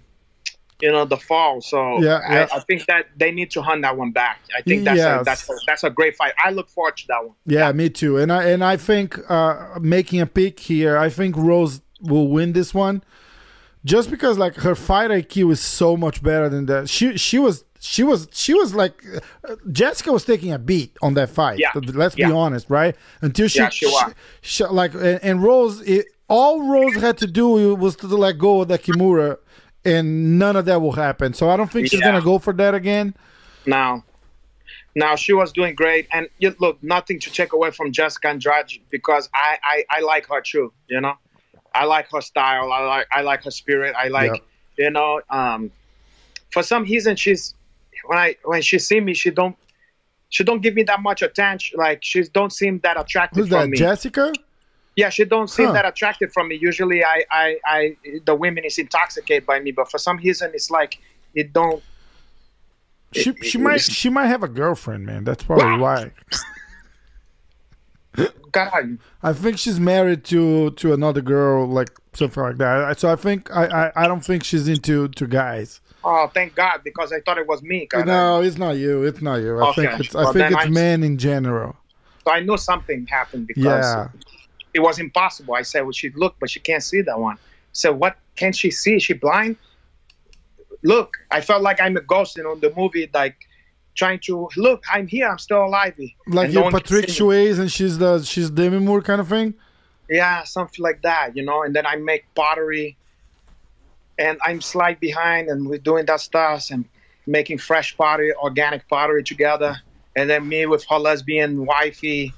you 0.82 0.92
know 0.92 1.06
the 1.06 1.18
fall. 1.18 1.62
So 1.62 2.02
Yeah, 2.02 2.22
I, 2.28 2.34
yeah. 2.34 2.48
I 2.54 2.60
think 2.60 2.86
that 2.88 3.08
they 3.18 3.32
need 3.32 3.52
to 3.52 3.62
hunt 3.62 3.82
that 3.84 3.96
one 3.98 4.12
back. 4.12 4.40
I 4.58 4.62
think 4.62 4.84
that's 4.84 4.98
Yes. 4.98 5.22
a, 5.22 5.24
that's 5.24 5.50
a, 5.50 5.54
that's 5.66 5.84
a 5.84 5.90
great 5.90 6.16
fight. 6.16 6.34
I 6.44 6.52
look 6.52 6.70
forward 6.70 6.98
to 6.98 7.08
that 7.08 7.24
one. 7.26 7.36
Yeah, 7.46 7.72
me 7.72 7.90
too. 7.90 8.18
And 8.18 8.32
I 8.32 8.46
and 8.50 8.64
I 8.64 8.78
think 8.78 9.18
uh 9.30 9.80
making 9.80 10.20
a 10.22 10.26
pick 10.26 10.60
here, 10.60 10.98
I 10.98 11.10
think 11.10 11.38
Rose 11.38 11.82
will 12.02 12.28
win 12.28 12.54
this 12.54 12.74
one. 12.74 13.04
Just 13.86 14.10
because 14.10 14.38
like 14.38 14.56
her 14.56 14.76
fight 14.76 15.12
IQ 15.12 15.52
is 15.52 15.60
so 15.60 15.96
much 15.98 16.24
better 16.24 16.50
than 16.50 16.66
that. 16.68 16.90
She 16.90 17.18
she 17.18 17.38
was 17.40 17.66
she 17.86 18.02
was 18.02 18.30
she 18.32 18.54
was 18.54 18.74
like 18.74 19.04
uh, 19.48 19.56
Jessica 19.72 20.12
was 20.14 20.24
taking 20.24 20.52
a 20.54 20.58
beat 20.60 20.96
on 21.02 21.16
that 21.16 21.30
fight. 21.30 21.60
Yeah. 21.60 21.72
Let's 21.76 22.18
Yeah. 22.18 22.28
be 22.28 22.34
honest, 22.34 22.70
right? 22.70 22.96
Until 23.22 23.48
she, 23.50 23.60
Yeah, 23.60 23.70
she 23.70 23.86
was. 23.88 24.14
she- 24.42 24.64
like 24.66 24.94
and, 24.94 25.20
and 25.22 25.44
Rose 25.44 25.82
it, 25.82 26.06
all 26.30 26.70
Rose 26.72 26.96
had 26.96 27.18
to 27.18 27.28
do 27.28 27.76
was 27.76 27.98
to 27.98 28.08
let 28.08 28.38
go 28.38 28.62
of 28.62 28.70
the 28.70 28.80
Kimura 28.80 29.38
and 29.84 30.40
none 30.40 30.56
of 30.56 30.64
that 30.66 30.80
will 30.82 30.94
happen. 30.94 31.34
So 31.34 31.50
I 31.50 31.58
don't 31.58 31.70
think 31.70 31.90
she's 31.90 32.00
Yeah. 32.00 32.12
going 32.12 32.22
to 32.22 32.26
go 32.26 32.40
for 32.40 32.54
that 32.54 32.74
again. 32.74 33.16
Now, 33.66 34.06
now 34.96 35.16
she 35.18 35.34
was 35.34 35.52
doing 35.52 35.76
great, 35.76 36.08
and 36.14 36.30
you, 36.38 36.56
look, 36.60 36.82
nothing 36.82 37.20
to 37.20 37.32
take 37.32 37.52
away 37.52 37.72
from 37.72 37.92
Jessica 37.92 38.30
Andrade 38.30 38.80
because 38.92 39.28
I, 39.34 39.58
I 39.64 39.86
I 39.98 40.00
like 40.02 40.28
her 40.28 40.40
too. 40.40 40.72
You 40.88 41.02
know, 41.02 41.16
I 41.76 41.84
like 41.86 42.10
her 42.14 42.22
style. 42.22 42.72
I 42.72 42.80
like 42.86 43.08
I 43.12 43.22
like 43.24 43.44
her 43.44 43.52
spirit. 43.52 43.94
I 43.98 44.08
like 44.08 44.42
you 44.78 44.90
know. 44.90 45.20
Um, 45.30 45.72
for 46.52 46.64
some 46.64 46.84
reason, 46.84 47.16
she's 47.16 47.56
when 48.06 48.18
I 48.18 48.36
when 48.44 48.62
she 48.62 48.80
see 48.80 49.00
me, 49.00 49.14
she 49.14 49.32
don't 49.32 49.56
she 50.30 50.44
don't 50.44 50.62
give 50.62 50.74
me 50.76 50.84
that 50.84 51.02
much 51.02 51.22
attention. 51.22 51.78
Like 51.80 52.04
she 52.04 52.24
don't 52.24 52.52
seem 52.52 52.80
that 52.80 53.00
attractive 53.00 53.42
Who's 53.44 53.50
that? 53.50 53.70
me. 53.70 53.78
Jessica? 53.78 54.34
Yeah, 54.96 55.10
she 55.10 55.26
don't 55.26 55.50
seem 55.50 55.68
Huh. 55.68 55.74
that 55.74 55.86
attracted 55.86 56.32
from 56.32 56.48
me. 56.50 56.56
Usually, 56.56 57.04
I, 57.04 57.24
I, 57.32 57.58
I, 57.66 57.98
the 58.26 58.36
women 58.36 58.64
is 58.64 58.78
intoxicated 58.78 59.44
by 59.46 59.60
me, 59.60 59.72
but 59.72 59.90
for 59.90 59.98
some 59.98 60.18
reason, 60.18 60.52
it's 60.54 60.70
like 60.70 61.00
it 61.34 61.52
don't. 61.52 61.82
She 63.12 63.32
It- 63.32 63.44
she 63.44 63.58
it- 63.58 63.62
might 63.62 63.82
she 63.82 64.10
might 64.10 64.28
have 64.28 64.44
a 64.44 64.48
girlfriend, 64.48 65.06
man. 65.06 65.24
That's 65.24 65.44
probably 65.44 65.80
why. 65.80 66.12
God, 68.52 69.00
I 69.24 69.34
think 69.34 69.58
she's 69.58 69.80
married 69.80 70.24
to 70.26 70.70
to 70.72 70.94
another 70.94 71.22
girl, 71.22 71.66
like 71.68 71.90
something 72.14 72.44
like 72.44 72.58
that. 72.58 73.00
So 73.00 73.12
I 73.12 73.16
think 73.16 73.50
I 73.52 73.66
I, 73.88 74.04
I 74.04 74.08
don't 74.08 74.24
think 74.24 74.44
she's 74.44 74.68
into 74.68 75.08
to 75.08 75.26
guys. 75.28 75.82
Oh, 76.04 76.28
thank 76.34 76.56
God, 76.56 76.82
because 76.84 77.12
I 77.14 77.20
thought 77.22 77.38
it 77.38 77.48
was 77.48 77.62
me. 77.62 77.88
No, 78.06 78.42
it's 78.42 78.58
not 78.58 78.72
you. 78.78 79.04
It's 79.04 79.22
not 79.22 79.36
you. 79.38 79.60
I 79.60 79.70
Okay. 79.70 79.88
think 79.88 80.00
it's 80.02 80.16
I 80.16 80.24
Well, 80.24 80.34
think 80.34 80.52
it's 80.52 80.66
I- 80.66 80.70
men 80.70 81.04
in 81.04 81.18
general. 81.18 81.76
So 82.26 82.32
I 82.32 82.40
knew 82.40 82.58
something 82.58 83.06
happened 83.08 83.48
because 83.48 83.86
Yeah. 83.86 84.08
it 84.74 84.80
was 84.80 85.00
impossible. 85.00 85.56
I 85.56 85.62
said, 85.64 85.82
well, 85.82 85.92
she 85.92 86.10
look, 86.12 86.36
but 86.40 86.50
she 86.50 86.60
can't 86.60 86.84
see 86.84 87.02
that 87.02 87.20
one. 87.20 87.38
So 87.74 87.92
what 87.92 88.18
can 88.36 88.54
she 88.54 88.72
see? 88.72 88.96
Is 88.96 89.04
she 89.04 89.14
blind? 89.14 89.58
Look, 90.84 91.18
I 91.32 91.42
felt 91.42 91.62
like 91.62 91.80
I'm 91.82 91.96
a 91.98 92.02
ghost 92.02 92.38
in 92.38 92.46
on 92.46 92.60
the 92.60 92.72
movie, 92.76 93.10
like 93.14 93.36
trying 93.96 94.20
to 94.26 94.50
look. 94.58 94.84
I'm 94.92 95.08
here. 95.08 95.30
I'm 95.30 95.38
still 95.40 95.64
alive. 95.66 95.94
Like 96.28 96.52
you're 96.52 96.64
no 96.64 96.72
Patrick. 96.72 97.06
Swayze 97.08 97.60
and 97.60 97.72
she's 97.72 97.98
the 97.98 98.22
she's 98.24 98.50
Demi 98.50 98.80
Moore 98.80 99.02
kind 99.02 99.22
of 99.22 99.28
thing. 99.30 99.54
Yeah, 100.10 100.44
something 100.44 100.84
like 100.84 101.02
that, 101.04 101.36
you 101.36 101.44
know. 101.44 101.64
And 101.64 101.74
then 101.76 101.86
I 101.86 101.96
make 101.96 102.26
pottery, 102.36 102.98
and 104.18 104.38
I'm 104.44 104.62
slide 104.62 105.00
behind, 105.00 105.50
and 105.50 105.68
we're 105.68 105.80
doing 105.80 106.06
that 106.06 106.22
stuff 106.22 106.70
and 106.72 106.86
making 107.26 107.58
fresh 107.58 107.96
pottery, 107.98 108.34
organic 108.36 108.88
pottery 108.88 109.24
together. 109.24 109.76
And 110.16 110.30
then 110.30 110.48
me 110.48 110.66
with 110.66 110.86
her 110.90 110.98
lesbian 111.00 111.66
wifey, 111.66 112.34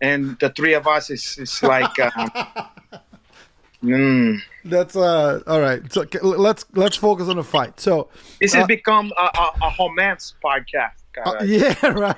and 0.00 0.38
the 0.40 0.50
three 0.50 0.74
of 0.74 0.86
us 0.86 1.10
is 1.10 1.36
is 1.38 1.62
like, 1.74 1.98
um, 1.98 2.30
mm. 3.82 4.38
That's 4.64 4.96
uh 4.96 5.40
all 5.46 5.60
right. 5.60 5.80
So 5.92 6.04
let's 6.22 6.64
let's 6.74 6.96
focus 6.96 7.28
on 7.28 7.36
the 7.36 7.44
fight. 7.44 7.80
So 7.80 8.08
this 8.40 8.54
Uh, 8.54 8.58
has 8.58 8.66
become 8.66 9.12
a, 9.18 9.22
a, 9.22 9.66
a 9.66 9.74
romance 9.78 10.34
podcast. 10.44 10.92
uh, 11.24 11.36
yeah, 11.44 11.74
right. 11.88 12.16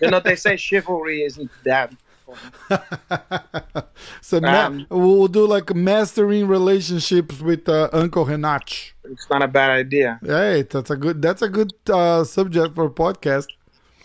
You 0.00 0.10
know, 0.10 0.20
they 0.20 0.36
say 0.36 0.56
chivalry 0.56 1.22
isn't 1.22 1.50
that. 1.64 1.92
so 4.20 4.40
ma- 4.40 4.66
Um, 4.66 4.86
we'll 4.90 5.28
do 5.28 5.46
like 5.46 5.74
mastering 5.74 6.46
relationships 6.46 7.40
with 7.40 7.68
uh, 7.68 7.88
Uncle 7.92 8.26
Renach. 8.26 8.92
It's 9.04 9.28
not 9.30 9.42
a 9.42 9.48
bad 9.48 9.70
idea. 9.70 10.18
Hey, 10.24 10.62
that's 10.62 10.90
a 10.90 10.96
good 10.96 11.22
that's 11.22 11.42
a 11.42 11.48
good 11.48 11.72
uh, 11.90 12.24
subject 12.24 12.74
for 12.74 12.86
a 12.86 12.90
podcast. 12.90 13.46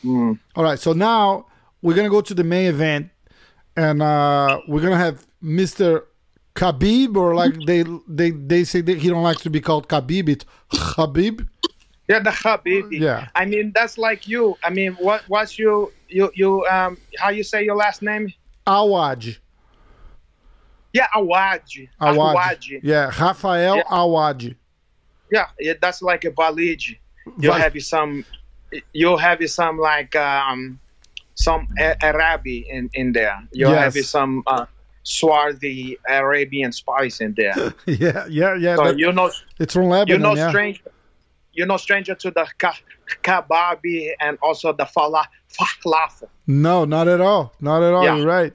Mm. 0.04 0.40
All 0.56 0.64
right, 0.64 0.80
so 0.80 0.94
now 0.94 1.48
we're 1.82 1.96
gonna 1.96 2.10
go 2.10 2.22
to 2.22 2.34
the 2.34 2.44
main 2.44 2.68
event, 2.68 3.10
and 3.76 4.02
uh, 4.02 4.60
we're 4.68 4.82
gonna 4.82 4.98
have 4.98 5.26
Mister 5.42 6.06
Khabib, 6.56 7.16
or 7.18 7.36
like 7.36 7.54
they 7.66 7.84
they 8.08 8.32
they 8.32 8.64
say 8.64 8.82
that 8.82 8.98
he 8.98 9.10
don't 9.10 9.24
like 9.24 9.40
to 9.40 9.50
be 9.50 9.60
called 9.62 9.88
Khabib. 9.90 10.30
It's 10.30 10.46
Khabib. 10.72 11.48
Yeah, 12.10 12.20
the 12.20 12.32
habibi. 12.32 13.00
Yeah. 13.00 13.28
I 13.34 13.46
mean, 13.46 13.72
that's 13.74 13.98
like 13.98 14.28
you. 14.28 14.58
I 14.62 14.70
mean, 14.70 14.94
what 14.96 15.24
what's 15.30 15.58
you 15.58 15.92
you 16.14 16.32
you 16.34 16.66
um 16.68 16.98
how 17.18 17.30
you 17.30 17.44
say 17.44 17.64
your 17.66 17.76
last 17.76 18.02
name? 18.02 18.32
Awad. 18.68 19.38
Yeah. 20.94 21.08
Awad. 21.16 21.62
Awaji. 22.00 22.80
Yeah, 22.84 23.12
Rafael 23.20 23.78
Yeah. 23.78 23.84
Awad. 23.90 24.56
Yeah, 25.32 25.48
yeah, 25.60 25.74
that's 25.82 26.02
like 26.02 26.24
a 26.26 26.32
Baliji. 26.32 26.98
You'll 27.40 27.54
Val- 27.54 27.62
have 27.62 27.82
some. 27.84 28.24
You'll 28.92 29.18
have 29.18 29.40
some 29.50 29.80
like 29.80 30.16
um 30.16 30.80
some 31.36 31.68
A- 31.80 31.98
Arabi 32.06 32.66
in 32.70 32.90
in 32.94 33.14
there. 33.14 33.42
You'll 33.52 33.74
have 33.74 33.94
some 34.06 34.44
uh, 34.46 34.66
swarthy 35.04 35.98
Arabian 36.08 36.72
spice 36.72 37.20
in 37.22 37.34
there. 37.36 37.74
Yeah, 37.88 38.26
yeah, 38.30 38.56
yeah. 38.56 38.76
So 38.76 38.92
you 38.92 39.12
know 39.12 39.32
it's 39.60 39.74
from 39.74 39.84
you're 39.84 39.92
Lebanon. 39.92 40.22
no 40.22 40.36
yeah. 40.36 40.50
stranger. 40.50 40.84
You're 41.54 41.68
no 41.68 41.78
stranger 41.78 42.16
to 42.16 42.32
the 42.32 42.48
ka- 42.58 42.78
kababi 43.24 44.12
and 44.20 44.38
also 44.42 44.74
the 44.74 44.86
No, 46.48 46.86
not 46.86 47.08
at 47.08 47.22
all. 47.22 47.54
Not 47.62 47.84
at 47.84 47.94
all. 47.94 48.04
Yeah. 48.04 48.16
You're 48.18 48.28
right. 48.28 48.54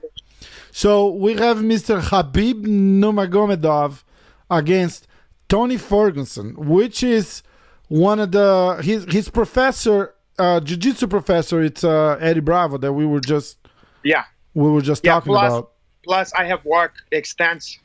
So 0.71 1.09
we 1.09 1.33
have 1.35 1.57
Mr. 1.57 2.01
Habib 2.01 2.65
Nurmagomedov 2.65 4.03
against 4.49 5.07
Tony 5.47 5.77
Ferguson, 5.77 6.55
which 6.57 7.01
is 7.03 7.41
one 7.87 8.19
of 8.19 8.31
the 8.31 8.79
his 8.83 9.05
his 9.11 9.29
professor, 9.29 10.13
uh, 10.37 10.59
jiu-jitsu 10.59 11.07
professor. 11.07 11.61
It's 11.61 11.83
uh, 11.83 12.17
Eddie 12.21 12.39
Bravo 12.41 12.77
that 12.77 12.93
we 12.93 13.05
were 13.05 13.19
just 13.19 13.57
Yeah. 14.03 14.23
we 14.53 14.69
were 14.69 14.81
just 14.81 15.03
Yeah, 15.03 15.13
talking 15.15 15.33
plus- 15.33 15.51
about. 15.53 15.71
Plus, 16.03 16.33
I 16.33 16.45
have 16.45 16.63
worked 16.65 17.03
extensive 17.11 17.81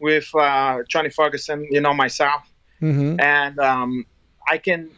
with 0.00 0.28
uh, 0.34 0.78
Johnny 0.88 1.10
Ferguson. 1.10 1.66
You 1.70 1.80
know 1.80 1.94
myself. 1.94 2.42
hmm 2.80 3.20
and 3.20 3.58
um, 3.60 4.04
I 4.48 4.58
can 4.58 4.90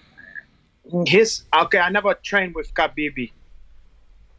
his 1.07 1.43
okay. 1.63 1.79
I 1.79 1.91
never 1.91 2.15
trained 2.15 2.55
with 2.55 2.73
Khabib, 2.75 3.31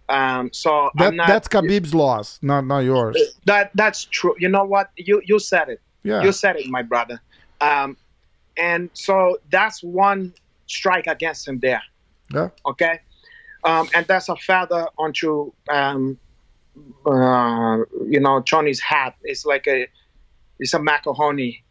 um, 0.09 0.49
so 0.53 0.89
That 0.95 1.07
I'm 1.07 1.15
not. 1.15 1.27
that's 1.27 1.47
Khabib's 1.47 1.93
loss, 1.93 2.39
not 2.41 2.65
not 2.65 2.79
yours. 2.79 3.17
that 3.45 3.71
that's 3.73 4.05
true. 4.05 4.35
You 4.39 4.49
know 4.49 4.63
what? 4.63 4.91
You 4.95 5.21
you 5.25 5.39
said 5.39 5.69
it. 5.69 5.81
Yeah. 6.03 6.21
You 6.23 6.31
said 6.31 6.55
it, 6.57 6.67
my 6.67 6.83
brother. 6.83 7.19
Um, 7.61 7.97
and 8.57 8.89
so 8.93 9.39
that's 9.51 9.81
one 9.83 10.33
strike 10.67 11.07
against 11.07 11.47
him 11.47 11.59
there. 11.59 11.81
Yeah. 12.33 12.49
Okay, 12.65 12.99
um, 13.63 13.89
and 13.95 14.05
that's 14.07 14.29
a 14.29 14.35
feather 14.35 14.87
onto 14.97 15.51
um, 15.69 16.17
uh, 17.05 17.77
you 18.07 18.19
know 18.19 18.41
Johnny's 18.41 18.79
hat. 18.79 19.15
It's 19.23 19.45
like 19.45 19.65
a 19.67 19.87
it's 20.59 20.73
a 20.73 20.79
macaroni 20.79 21.63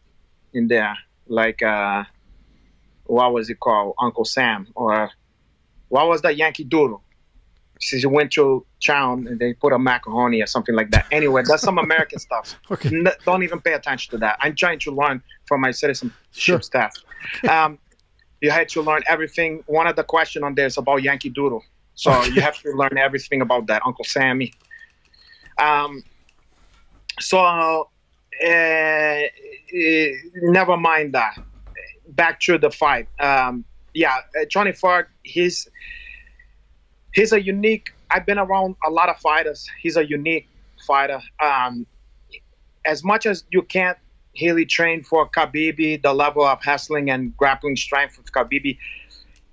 in 0.52 0.68
there, 0.68 0.96
like 1.28 1.62
uh, 1.62 2.04
what 3.04 3.32
was 3.32 3.50
it 3.50 3.60
called, 3.60 3.94
Uncle 4.00 4.24
Sam, 4.24 4.66
or 4.74 5.10
what 5.88 6.08
was 6.08 6.22
that 6.22 6.36
Yankee 6.36 6.64
Doodle? 6.64 7.02
She 7.80 8.04
went 8.06 8.32
to 8.32 8.64
town 8.84 9.26
and 9.26 9.38
they 9.38 9.52
put 9.52 9.72
a 9.72 9.78
macaroni 9.78 10.40
or 10.40 10.46
something 10.46 10.74
like 10.74 10.90
that. 10.92 11.06
Anyway, 11.10 11.42
that's 11.46 11.62
some 11.62 11.78
American 11.78 12.18
stuff. 12.28 12.58
Okay. 12.70 13.02
Don't 13.24 13.42
even 13.42 13.60
pay 13.60 13.72
attention 13.74 14.10
to 14.12 14.18
that. 14.18 14.38
I'm 14.40 14.54
trying 14.54 14.78
to 14.80 14.90
learn 14.92 15.22
from 15.46 15.60
my 15.60 15.70
citizenship 15.70 16.16
Sure. 16.32 16.60
staff. 16.62 16.94
Um, 17.48 17.78
you 18.40 18.50
had 18.50 18.68
to 18.70 18.82
learn 18.82 19.02
everything. 19.08 19.62
One 19.66 19.86
of 19.86 19.96
the 19.96 20.04
question 20.04 20.44
on 20.44 20.54
there 20.54 20.66
is 20.66 20.76
about 20.78 21.02
Yankee 21.02 21.30
Doodle, 21.30 21.62
so 21.94 22.24
you 22.24 22.40
have 22.40 22.58
to 22.60 22.70
learn 22.72 22.96
everything 22.96 23.40
about 23.42 23.66
that. 23.66 23.82
Uncle 23.84 24.04
Sammy. 24.04 24.52
Um, 25.58 26.02
so 27.20 27.38
uh, 27.38 28.46
eh, 28.46 29.28
never 30.36 30.76
mind 30.76 31.14
that. 31.14 31.36
Back 32.08 32.40
to 32.40 32.58
the 32.58 32.70
fight. 32.70 33.08
Um, 33.18 33.64
yeah, 33.94 34.18
uh, 34.40 34.44
Johnny 34.50 34.72
Fark. 34.72 35.10
He's 35.22 35.68
he's 37.14 37.32
a 37.32 37.42
unique. 37.42 37.92
I've 38.10 38.26
been 38.26 38.38
around 38.38 38.76
a 38.86 38.90
lot 38.90 39.08
of 39.08 39.16
fighters. 39.18 39.66
He's 39.80 39.96
a 39.96 40.06
unique 40.06 40.48
fighter. 40.86 41.20
Um, 41.42 41.86
as 42.84 43.02
much 43.02 43.26
as 43.26 43.44
you 43.50 43.62
can't 43.62 43.96
really 44.40 44.66
train 44.66 45.02
for 45.02 45.28
Khabib, 45.30 46.02
the 46.02 46.12
level 46.12 46.44
of 46.44 46.62
hustling 46.62 47.10
and 47.10 47.36
grappling 47.36 47.76
strength 47.76 48.18
of 48.18 48.26
Khabib, 48.26 48.76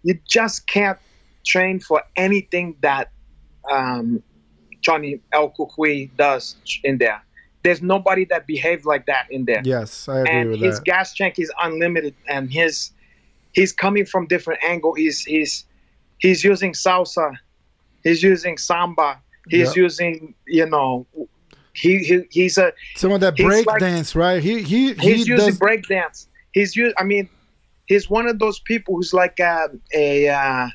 you 0.03 0.19
just 0.27 0.67
can't 0.67 0.99
train 1.45 1.79
for 1.79 2.03
anything 2.15 2.75
that 2.81 3.09
um, 3.71 4.21
Johnny 4.81 5.19
El 5.31 5.51
Cucuy 5.51 6.09
does 6.17 6.55
in 6.83 6.97
there. 6.97 7.23
There's 7.63 7.81
nobody 7.81 8.25
that 8.25 8.47
behaves 8.47 8.85
like 8.85 9.05
that 9.05 9.27
in 9.29 9.45
there 9.45 9.61
Yes, 9.63 10.09
I 10.09 10.21
agree 10.21 10.31
and 10.31 10.49
with 10.49 10.59
his 10.61 10.77
that. 10.77 10.85
gas 10.85 11.13
tank 11.13 11.37
is 11.37 11.51
unlimited 11.61 12.15
and 12.27 12.51
his 12.51 12.91
he's 13.53 13.71
coming 13.71 14.03
from 14.03 14.25
different 14.25 14.63
angle 14.63 14.95
he's 14.95 15.23
he's 15.23 15.65
he's 16.17 16.43
using 16.43 16.73
salsa 16.73 17.35
he's 18.03 18.21
using 18.23 18.57
samba 18.57 19.19
he's 19.49 19.75
Yeah. 19.75 19.83
using 19.83 20.33
you 20.45 20.65
know 20.67 21.05
he, 21.73 21.99
he 21.99 22.21
he's 22.29 22.57
a 22.57 22.73
Some 22.95 23.11
of 23.13 23.21
that 23.21 23.37
break 23.37 23.65
like- 23.65 23.79
dance, 23.79 24.13
right? 24.13 24.43
He 24.43 24.61
he 24.61 24.93
he 24.93 25.13
he's 25.13 25.27
using 25.27 25.47
does. 25.51 25.59
breakdance 25.59 26.27
he's 26.51 26.75
used 26.75 26.93
i 26.97 27.03
mean 27.03 27.29
he's 27.85 28.09
one 28.09 28.27
of 28.27 28.39
those 28.39 28.59
people 28.59 28.95
who's 28.95 29.13
like 29.13 29.39
a 29.39 29.69
a 29.93 30.27
uh, 30.27 30.67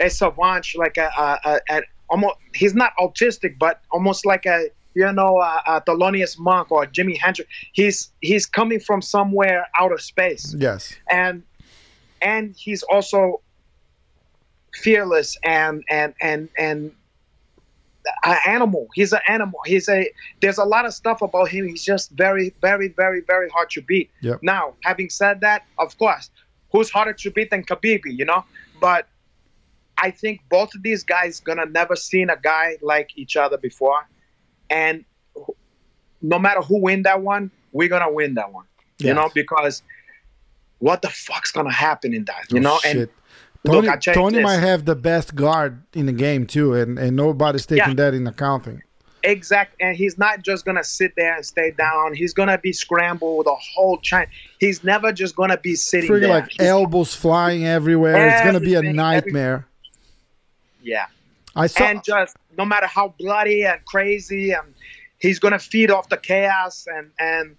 a 0.00 0.10
savant 0.10 0.66
like 0.76 0.96
a, 0.96 1.08
a, 1.16 1.38
a, 1.44 1.60
a 1.76 1.82
almost 2.08 2.36
he's 2.54 2.74
not 2.74 2.92
autistic 2.98 3.58
but 3.58 3.80
almost 3.92 4.26
like 4.26 4.44
a 4.44 4.68
you 4.94 5.10
know 5.12 5.38
a, 5.40 5.62
a 5.66 5.80
Thelonious 5.82 6.38
Monk 6.38 6.70
or 6.72 6.84
Jimi 6.86 7.16
Hendrix 7.16 7.48
he's 7.72 8.10
he's 8.20 8.44
coming 8.44 8.80
from 8.80 9.00
somewhere 9.00 9.66
out 9.78 9.92
of 9.92 10.00
space 10.00 10.54
yes. 10.58 10.94
and 11.10 11.42
and 12.20 12.54
he's 12.56 12.82
also 12.84 13.40
fearless 14.74 15.36
and 15.42 15.84
and 15.88 16.14
and 16.20 16.48
and 16.58 16.92
an 18.24 18.36
animal 18.46 18.88
he's 18.94 19.12
an 19.12 19.20
animal 19.28 19.60
he's 19.64 19.88
a 19.88 20.10
there's 20.40 20.58
a 20.58 20.64
lot 20.64 20.84
of 20.86 20.92
stuff 20.92 21.22
about 21.22 21.48
him 21.48 21.68
he's 21.68 21.84
just 21.84 22.10
very 22.12 22.52
very 22.60 22.88
very 22.88 23.20
very 23.20 23.48
hard 23.50 23.70
to 23.70 23.80
beat 23.82 24.10
Yep. 24.22 24.40
now 24.42 24.74
having 24.82 25.08
said 25.08 25.40
that 25.42 25.64
of 25.78 25.96
course 25.98 26.30
who's 26.72 26.90
harder 26.90 27.12
to 27.12 27.30
beat 27.30 27.50
than 27.50 27.62
Khabib 27.64 28.00
you 28.06 28.24
know 28.24 28.44
but 28.80 29.06
I 29.98 30.10
think 30.10 30.40
both 30.50 30.74
of 30.74 30.82
these 30.82 31.04
guys 31.04 31.38
gonna 31.38 31.66
never 31.66 31.94
seen 31.94 32.28
a 32.30 32.36
guy 32.36 32.76
like 32.82 33.10
each 33.16 33.36
other 33.36 33.56
before 33.58 34.08
and 34.68 35.04
no 36.22 36.38
matter 36.38 36.60
who 36.62 36.78
win 36.80 37.02
that 37.02 37.20
one, 37.20 37.50
we're 37.72 37.88
gonna 37.88 38.10
win 38.10 38.34
that 38.34 38.52
one. 38.52 38.64
You 38.98 39.12
know, 39.12 39.28
because 39.34 39.82
what 40.78 41.02
the 41.02 41.08
fuck's 41.10 41.50
gonna 41.50 41.72
happen 41.72 42.14
in 42.14 42.24
that? 42.26 42.44
You 42.50 42.58
Oh, 42.58 42.62
know, 42.62 42.78
shit. 42.78 42.96
and 42.96 43.08
Tony, 43.66 43.80
look, 43.86 43.88
I 43.90 43.96
checked 43.96 44.16
Tony 44.16 44.40
might 44.42 44.58
have 44.58 44.84
the 44.84 44.96
best 44.96 45.34
guard 45.34 45.82
in 45.94 46.06
the 46.06 46.12
game 46.12 46.46
too, 46.46 46.74
and, 46.74 46.98
and 46.98 47.16
nobody's 47.16 47.64
taking 47.66 47.88
Yeah. 47.90 47.94
that 47.94 48.14
in 48.14 48.26
accounting. 48.26 48.82
Exact, 49.24 49.76
and 49.80 49.96
he's 49.96 50.18
not 50.18 50.42
just 50.42 50.64
gonna 50.64 50.82
sit 50.82 51.12
there 51.16 51.36
and 51.36 51.46
stay 51.46 51.70
down. 51.70 52.12
He's 52.12 52.34
gonna 52.34 52.58
be 52.58 52.72
scrambled 52.72 53.46
the 53.46 53.54
whole 53.54 53.98
time. 53.98 54.26
He's 54.58 54.82
never 54.82 55.12
just 55.12 55.36
gonna 55.36 55.58
be 55.58 55.76
sitting 55.76 56.10
Freaking 56.10 56.20
there. 56.22 56.28
like 56.30 56.60
elbows 56.60 57.14
flying 57.14 57.64
everywhere. 57.64 58.30
It's 58.30 58.42
gonna 58.42 58.58
be 58.58 58.74
a 58.74 58.82
nightmare. 58.82 59.66
yeah, 60.82 61.06
I 61.54 61.68
saw. 61.68 61.84
and 61.84 62.02
just 62.02 62.36
no 62.58 62.64
matter 62.64 62.86
how 62.88 63.14
bloody 63.16 63.64
and 63.64 63.84
crazy, 63.84 64.50
and 64.50 64.74
he's 65.20 65.38
gonna 65.38 65.60
feed 65.60 65.92
off 65.92 66.08
the 66.08 66.16
chaos. 66.16 66.88
And 66.92 67.10
and 67.20 67.54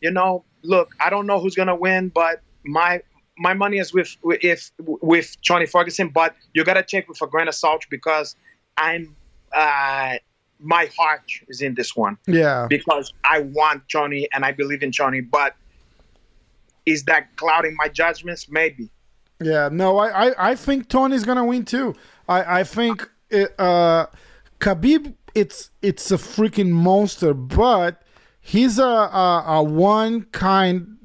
you 0.00 0.10
know, 0.10 0.44
look, 0.62 0.94
I 0.98 1.10
don't 1.10 1.26
know 1.26 1.40
who's 1.40 1.54
gonna 1.54 1.76
win, 1.76 2.08
but 2.08 2.40
my 2.64 3.02
my 3.38 3.54
money 3.54 3.78
is 3.78 3.92
with 3.92 4.16
if 4.26 4.70
with 4.78 5.40
Johnny 5.40 5.66
Ferguson. 5.66 6.08
But 6.08 6.34
you 6.54 6.64
gotta 6.64 6.82
check 6.82 7.08
with 7.08 7.20
a 7.22 7.26
grain 7.26 7.48
of 7.48 7.54
salt 7.54 7.84
because 7.90 8.36
I'm 8.76 9.14
uh 9.52 10.16
my 10.58 10.88
heart 10.98 11.30
is 11.48 11.60
in 11.60 11.74
this 11.74 11.94
one. 11.94 12.16
yeah, 12.26 12.66
because 12.68 13.12
I 13.24 13.40
want 13.40 13.86
Johnny 13.88 14.28
and 14.32 14.44
I 14.44 14.52
believe 14.52 14.82
in 14.82 14.90
Johnny. 14.92 15.20
But 15.20 15.54
is 16.86 17.04
that 17.04 17.36
clouding 17.36 17.76
my 17.76 17.88
judgments? 17.88 18.48
Maybe. 18.48 18.88
yeah. 19.40 19.68
No, 19.70 19.98
I, 19.98 20.28
I, 20.28 20.50
I 20.50 20.54
think 20.54 20.88
Tony's 20.88 21.24
gonna 21.24 21.44
win 21.44 21.64
too. 21.64 21.94
I, 22.28 22.60
I 22.60 22.64
think 22.64 23.08
it, 23.30 23.54
uh, 23.58 24.06
Khabib. 24.60 25.14
It's 25.34 25.70
it's 25.82 26.10
a 26.10 26.16
freaking 26.16 26.70
monster, 26.70 27.34
but 27.34 28.00
he's 28.40 28.78
a 28.78 28.84
a, 28.84 29.44
a 29.46 29.62
one 29.62 30.22
kind 30.32 30.95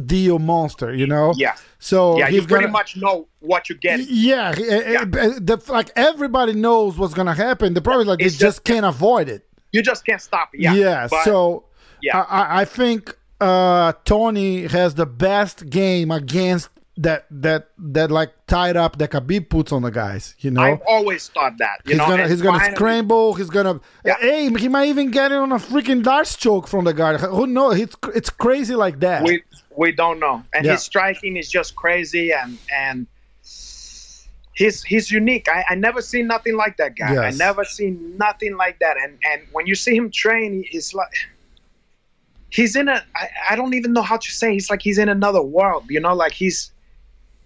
deal 0.00 0.38
monster. 0.38 0.94
You 0.94 1.06
know. 1.06 1.32
Yeah. 1.36 1.54
So 1.78 2.18
Yeah, 2.18 2.26
he's 2.28 2.42
you 2.42 2.46
pretty 2.48 2.64
gonna. 2.64 2.72
much 2.72 2.96
know 2.96 3.28
what 3.40 3.68
you 3.68 3.76
get. 3.76 4.00
Yeah, 4.00 4.54
eh, 4.56 4.62
eh, 4.62 5.00
eh, 5.02 5.04
the, 5.40 5.62
like 5.68 5.90
everybody 5.96 6.52
knows 6.54 6.96
what's 6.98 7.14
gonna 7.14 7.34
happen. 7.34 7.74
The 7.74 7.82
problem 7.82 8.02
is 8.02 8.08
like 8.08 8.18
they 8.18 8.24
just, 8.24 8.40
just- 8.40 8.64
can't 8.64 8.86
avoid 8.86 9.28
it. 9.28 9.46
You 9.72 9.82
just 9.82 10.06
can't 10.06 10.22
stop 10.22 10.50
it. 10.54 10.60
Yeah. 10.60 10.74
Yeah, 10.74 11.08
But 11.10 11.24
so 11.24 11.64
yeah. 12.02 12.18
I, 12.22 12.62
I- 12.62 12.64
think 12.64 13.14
uh, 13.40 13.92
Tony 14.04 14.66
has 14.68 14.94
the 14.94 15.04
best 15.06 15.68
game 15.68 16.10
against 16.10 16.70
that 16.98 17.26
that 17.30 17.68
that 17.76 18.10
like 18.10 18.32
tied 18.46 18.74
up 18.74 18.96
that 18.96 19.10
Khabib 19.10 19.50
puts 19.50 19.70
on 19.70 19.82
the 19.82 19.90
guys. 19.90 20.34
You 20.38 20.50
know, 20.50 20.62
I've 20.62 20.80
always 20.88 21.28
thought 21.28 21.58
that. 21.58 21.80
You 21.84 21.90
he's 21.90 21.98
know, 21.98 22.06
gonna 22.08 22.22
and 22.22 22.30
he's 22.32 22.40
gonna 22.40 22.74
scramble. 22.74 23.34
He's 23.34 23.50
gonna 23.50 23.80
Yeah. 24.02 24.14
hey, 24.18 24.48
he 24.56 24.68
might 24.68 24.88
even 24.88 25.10
get 25.10 25.30
it 25.30 25.36
on 25.36 25.52
a 25.52 25.56
freaking 25.56 26.02
D'Arce 26.02 26.36
choke 26.36 26.66
from 26.66 26.86
the 26.86 26.94
guard. 26.94 27.20
Who 27.20 27.46
knows? 27.46 27.78
It's 27.78 27.96
it's 28.14 28.30
crazy 28.30 28.74
like 28.74 29.00
that. 29.00 29.28
We 29.76 29.92
don't 29.92 30.18
know, 30.18 30.42
and 30.54 30.64
Yeah. 30.64 30.72
his 30.72 30.82
striking 30.82 31.36
is 31.36 31.50
just 31.50 31.76
crazy, 31.76 32.32
and 32.32 32.58
and 32.74 33.06
he's 34.56 34.82
he's 34.82 35.10
unique. 35.10 35.48
I, 35.48 35.64
I 35.70 35.74
never 35.74 36.00
seen 36.00 36.26
nothing 36.26 36.56
like 36.56 36.76
that 36.78 36.96
guy. 36.96 37.14
I 37.16 37.30
never 37.30 37.64
seen 37.64 38.16
nothing 38.16 38.56
like 38.56 38.78
that. 38.80 38.96
And 38.96 39.18
and 39.30 39.42
when 39.52 39.66
you 39.66 39.74
see 39.74 39.94
him 39.94 40.10
train, 40.10 40.64
he's 40.68 40.94
like 40.94 41.12
he's 42.50 42.74
in 42.74 42.88
a 42.88 43.04
I, 43.14 43.28
I 43.50 43.56
don't 43.56 43.74
even 43.74 43.92
know 43.92 44.02
how 44.02 44.16
to 44.16 44.30
say. 44.30 44.52
He's 44.52 44.70
like 44.70 44.82
he's 44.82 44.98
in 44.98 45.08
another 45.08 45.42
world. 45.42 45.84
You 45.88 46.00
know, 46.00 46.14
like 46.14 46.32
he's 46.32 46.72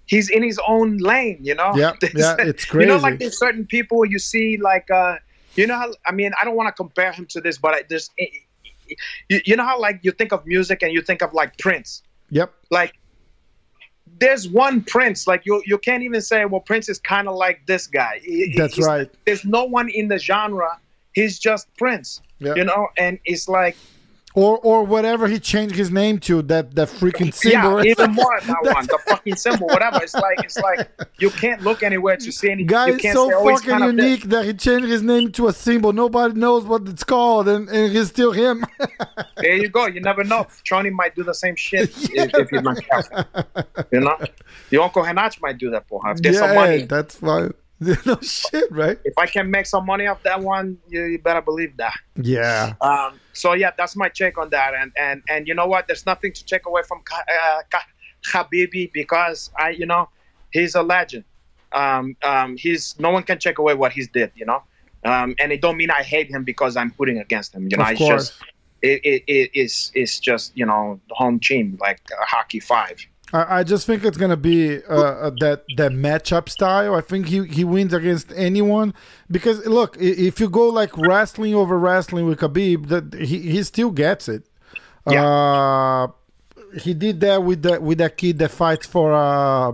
he's 0.06 0.30
in 0.30 0.42
his 0.42 0.58
own 0.66 0.98
lane. 0.98 1.38
You 1.42 1.56
know. 1.56 1.76
Yeah, 1.76 1.92
yeah, 2.14 2.36
it's 2.38 2.64
crazy. 2.64 2.86
You 2.86 2.94
know, 2.94 3.02
like 3.02 3.18
there's 3.18 3.38
certain 3.38 3.66
people 3.66 4.04
you 4.04 4.18
see 4.18 4.56
like 4.56 4.90
uh 4.90 5.16
you 5.56 5.66
know 5.66 5.76
how 5.76 5.92
I 6.06 6.12
mean 6.12 6.30
I 6.40 6.44
don't 6.44 6.56
want 6.56 6.68
to 6.68 6.72
compare 6.72 7.12
him 7.12 7.26
to 7.26 7.40
this, 7.40 7.58
but 7.58 7.74
I, 7.74 7.82
there's 7.88 8.10
eh, 8.18 8.24
eh, 8.24 8.68
eh, 8.90 8.94
you, 9.28 9.40
you 9.44 9.56
know 9.56 9.64
how 9.64 9.80
like 9.80 9.98
you 10.02 10.12
think 10.12 10.32
of 10.32 10.46
music 10.46 10.82
and 10.82 10.92
you 10.92 11.02
think 11.02 11.22
of 11.22 11.34
like 11.34 11.58
Prince 11.58 12.02
yep. 12.30 12.52
like 12.70 12.94
there's 14.18 14.48
one 14.48 14.82
prince 14.82 15.26
like 15.26 15.42
you 15.46 15.62
you 15.66 15.78
can't 15.78 16.02
even 16.02 16.20
say 16.20 16.44
well 16.44 16.60
prince 16.60 16.88
is 16.88 16.98
kind 16.98 17.28
of 17.28 17.34
like 17.36 17.64
this 17.66 17.86
guy 17.86 18.20
He- 18.22 18.54
That's 18.56 18.78
right. 18.78 19.08
there's 19.24 19.44
no 19.44 19.64
one 19.64 19.88
in 19.88 20.08
the 20.08 20.18
genre 20.18 20.78
he's 21.12 21.38
just 21.38 21.68
prince 21.76 22.20
Yeah. 22.38 22.54
you 22.54 22.64
know 22.64 22.88
and 22.98 23.18
it's 23.24 23.48
like 23.48 23.76
Or 24.34 24.58
or 24.58 24.84
whatever 24.84 25.26
he 25.26 25.40
changed 25.40 25.74
his 25.74 25.90
name 25.90 26.20
to 26.20 26.40
that 26.42 26.76
that 26.76 26.88
freaking 26.88 27.34
symbol. 27.34 27.84
yeah 27.84 27.90
even 27.90 28.12
more 28.12 28.40
that 28.46 28.62
one 28.62 28.86
the 28.86 28.98
fucking 29.08 29.34
symbol 29.34 29.66
whatever. 29.66 30.02
It's 30.02 30.14
like 30.14 30.44
it's 30.44 30.56
like 30.58 30.88
you 31.18 31.30
can't 31.30 31.62
look 31.62 31.82
anywhere 31.82 32.16
to 32.16 32.30
see 32.30 32.50
any 32.50 32.62
Guy 32.62 32.86
you 32.88 32.94
is 32.94 33.02
can't 33.02 33.16
so 33.16 33.30
oh, 33.34 33.44
fucking 33.44 33.68
kind 33.68 33.82
of 33.82 34.04
unique 34.04 34.24
that 34.24 34.44
he 34.44 34.54
changed 34.54 34.88
his 34.88 35.02
name 35.02 35.32
to 35.32 35.48
a 35.48 35.52
symbol. 35.52 35.92
Nobody 35.92 36.34
knows 36.34 36.64
what 36.64 36.88
it's 36.88 37.02
called, 37.02 37.48
and, 37.48 37.68
and 37.68 37.92
he's 37.92 38.08
still 38.08 38.30
him. 38.30 38.64
there 39.38 39.56
you 39.56 39.68
go. 39.68 39.86
You 39.86 40.00
never 40.00 40.22
know. 40.22 40.46
Tony 40.68 40.90
might 40.90 41.16
do 41.16 41.24
the 41.24 41.34
same 41.34 41.56
shit 41.56 41.90
if, 41.90 42.10
if 42.34 42.50
he's 42.50 42.62
not 42.62 42.80
careful. 42.84 43.24
You 43.90 44.00
know? 44.00 44.16
Your 44.70 44.84
uncle 44.84 45.02
Henach 45.02 45.40
might 45.40 45.58
do 45.58 45.70
that 45.70 45.88
for 45.88 46.00
if 46.08 46.18
there's 46.18 46.38
some 46.38 46.54
money. 46.54 46.82
that's 46.82 47.16
fine. 47.16 47.52
no 48.06 48.18
shit, 48.20 48.70
right? 48.70 48.98
if 49.04 49.14
I 49.18 49.26
can 49.26 49.50
make 49.50 49.66
some 49.66 49.86
money 49.86 50.06
off 50.06 50.22
that 50.24 50.40
one 50.40 50.76
you, 50.88 51.04
you 51.04 51.18
better 51.18 51.40
believe 51.40 51.76
that 51.78 51.94
Yeah, 52.16 52.74
Um, 52.80 53.18
so 53.32 53.54
yeah, 53.54 53.70
that's 53.76 53.96
my 53.96 54.08
check 54.08 54.36
on 54.38 54.50
that. 54.50 54.74
And 54.74 54.92
and 54.98 55.22
and 55.28 55.48
you 55.48 55.54
know 55.54 55.66
what? 55.66 55.86
There's 55.86 56.04
nothing 56.06 56.32
to 56.34 56.44
take 56.44 56.66
away 56.66 56.82
from 56.86 57.02
uh, 57.10 57.62
because 58.92 59.50
I, 59.58 59.70
you 59.70 59.86
know, 59.86 60.08
he's 60.52 60.74
a 60.74 60.82
legend. 60.82 61.24
Um, 61.72 62.16
um, 62.22 62.56
he's 62.56 62.98
no 62.98 63.10
one 63.10 63.22
can 63.22 63.38
take 63.38 63.58
away 63.58 63.74
what 63.74 63.92
he's 63.92 64.08
did. 64.08 64.32
You 64.34 64.46
know, 64.46 64.62
um, 65.04 65.34
and 65.38 65.52
it 65.52 65.60
don't 65.62 65.76
mean 65.76 65.90
I 65.90 66.02
hate 66.02 66.30
him 66.30 66.44
because 66.44 66.76
I'm 66.76 66.90
putting 66.90 67.18
against 67.18 67.54
him. 67.54 67.68
You 67.70 67.76
know, 67.78 67.84
Of 67.84 67.90
it's 67.92 67.98
course. 67.98 68.28
just 68.30 68.42
it, 68.82 69.00
it, 69.04 69.22
it 69.26 69.50
is 69.54 69.90
it's 69.94 70.18
just 70.20 70.56
you 70.56 70.66
know 70.66 71.00
the 71.08 71.14
home 71.14 71.38
team 71.40 71.78
like 71.80 72.00
uh, 72.12 72.24
hockey 72.26 72.60
five. 72.60 72.98
I, 73.32 73.60
I 73.60 73.62
just 73.64 73.86
think 73.86 74.04
it's 74.04 74.16
gonna 74.16 74.36
be 74.36 74.82
uh, 74.84 74.94
uh, 74.94 75.30
that 75.40 75.64
that 75.76 75.92
matchup 75.92 76.48
style. 76.48 76.94
I 76.94 77.00
think 77.00 77.26
he, 77.26 77.46
he 77.46 77.64
wins 77.64 77.92
against 77.92 78.32
anyone 78.34 78.94
because 79.30 79.64
look, 79.66 79.96
if 79.98 80.40
you 80.40 80.48
go 80.48 80.68
like 80.68 80.96
wrestling 80.96 81.54
over 81.54 81.78
wrestling 81.78 82.26
with 82.26 82.40
Khabib, 82.40 82.88
that 82.88 83.14
he, 83.14 83.38
he 83.38 83.62
still 83.62 83.90
gets 83.90 84.28
it. 84.28 84.44
Uh, 85.06 86.08
he 86.82 86.94
did 86.94 87.20
that 87.20 87.42
with 87.42 87.62
that 87.62 87.82
with 87.82 87.98
that 87.98 88.16
kid 88.16 88.38
that 88.38 88.50
fights 88.50 88.86
for 88.86 89.12
uh, 89.12 89.72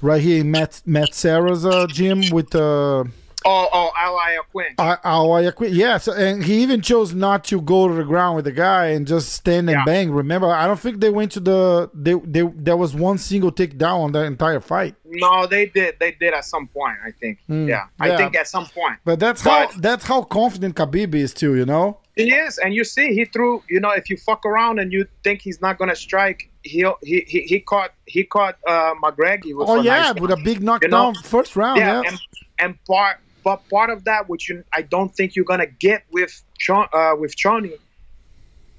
right 0.00 0.22
here 0.22 0.40
in 0.40 0.50
Matt 0.50 0.82
Matt 0.86 1.14
Serra's 1.14 1.64
uh, 1.66 1.86
gym 1.86 2.22
with 2.30 2.54
uh, 2.54 3.04
Oh, 3.44 3.68
oh, 3.72 3.90
Ally 3.96 4.36
Quinn. 4.50 5.52
Quit. 5.52 5.72
Yeah, 5.72 5.98
so, 5.98 6.12
and 6.12 6.44
he 6.44 6.62
even 6.62 6.80
chose 6.80 7.14
not 7.14 7.44
to 7.44 7.60
go 7.60 7.88
to 7.88 7.94
the 7.94 8.04
ground 8.04 8.36
with 8.36 8.44
the 8.44 8.52
guy 8.52 8.86
and 8.88 9.06
just 9.06 9.32
stand 9.32 9.68
and 9.70 9.78
Yeah. 9.78 9.84
bang. 9.84 10.10
Remember, 10.10 10.48
I 10.50 10.66
don't 10.66 10.78
think 10.80 11.00
they 11.00 11.10
went 11.10 11.32
to 11.32 11.40
the. 11.40 11.90
They, 11.94 12.14
they 12.14 12.42
there 12.54 12.76
was 12.76 12.94
one 12.94 13.18
single 13.18 13.52
takedown 13.52 13.98
on 14.04 14.12
the 14.12 14.24
entire 14.24 14.60
fight. 14.60 14.94
No, 15.04 15.46
they 15.46 15.66
did. 15.66 15.96
They 16.00 16.12
did 16.12 16.32
at 16.34 16.44
some 16.44 16.68
point. 16.68 16.96
I 17.04 17.10
think. 17.10 17.38
Mm, 17.48 17.68
Yeah, 17.68 17.84
yeah. 18.04 18.14
I 18.14 18.16
think 18.16 18.36
at 18.36 18.48
some 18.48 18.66
point. 18.66 18.98
But 19.04 19.18
that's 19.20 19.42
how 19.42 19.68
that's 19.78 20.04
how 20.04 20.22
confident 20.22 20.74
Khabib 20.76 21.14
is 21.14 21.34
too. 21.34 21.54
You 21.56 21.66
know. 21.66 21.98
He 22.14 22.30
is, 22.34 22.58
and 22.58 22.74
you 22.74 22.84
see, 22.84 23.14
he 23.14 23.24
threw. 23.24 23.62
You 23.70 23.80
know, 23.80 23.90
if 23.90 24.10
you 24.10 24.18
fuck 24.18 24.44
around 24.44 24.78
and 24.78 24.92
you 24.92 25.06
think 25.24 25.40
he's 25.40 25.62
not 25.62 25.78
gonna 25.78 25.96
strike, 25.96 26.50
he 26.62 26.84
he 27.02 27.24
he, 27.26 27.60
caught 27.60 27.92
he 28.06 28.22
caught 28.24 28.56
uh, 28.68 28.92
McGregor. 29.02 29.54
With 29.56 29.68
Oh 29.68 29.80
yeah, 29.80 30.12
nice 30.12 30.20
with 30.20 30.30
a 30.30 30.36
big 30.36 30.62
knockdown 30.62 31.14
first 31.14 31.56
round. 31.56 31.78
yeah, 31.78 32.02
Yeah, 32.02 32.08
and 32.10 32.20
and 32.58 32.84
part 32.84 33.16
but 33.42 33.68
part 33.68 33.90
of 33.90 34.04
that, 34.04 34.28
which 34.28 34.48
you, 34.48 34.64
I 34.72 34.82
don't 34.82 35.14
think 35.14 35.36
you're 35.36 35.44
gonna 35.44 35.66
get 35.66 36.04
with 36.10 36.42
Chon, 36.58 36.88
uh, 36.92 37.14
with 37.18 37.36
Choni, 37.36 37.78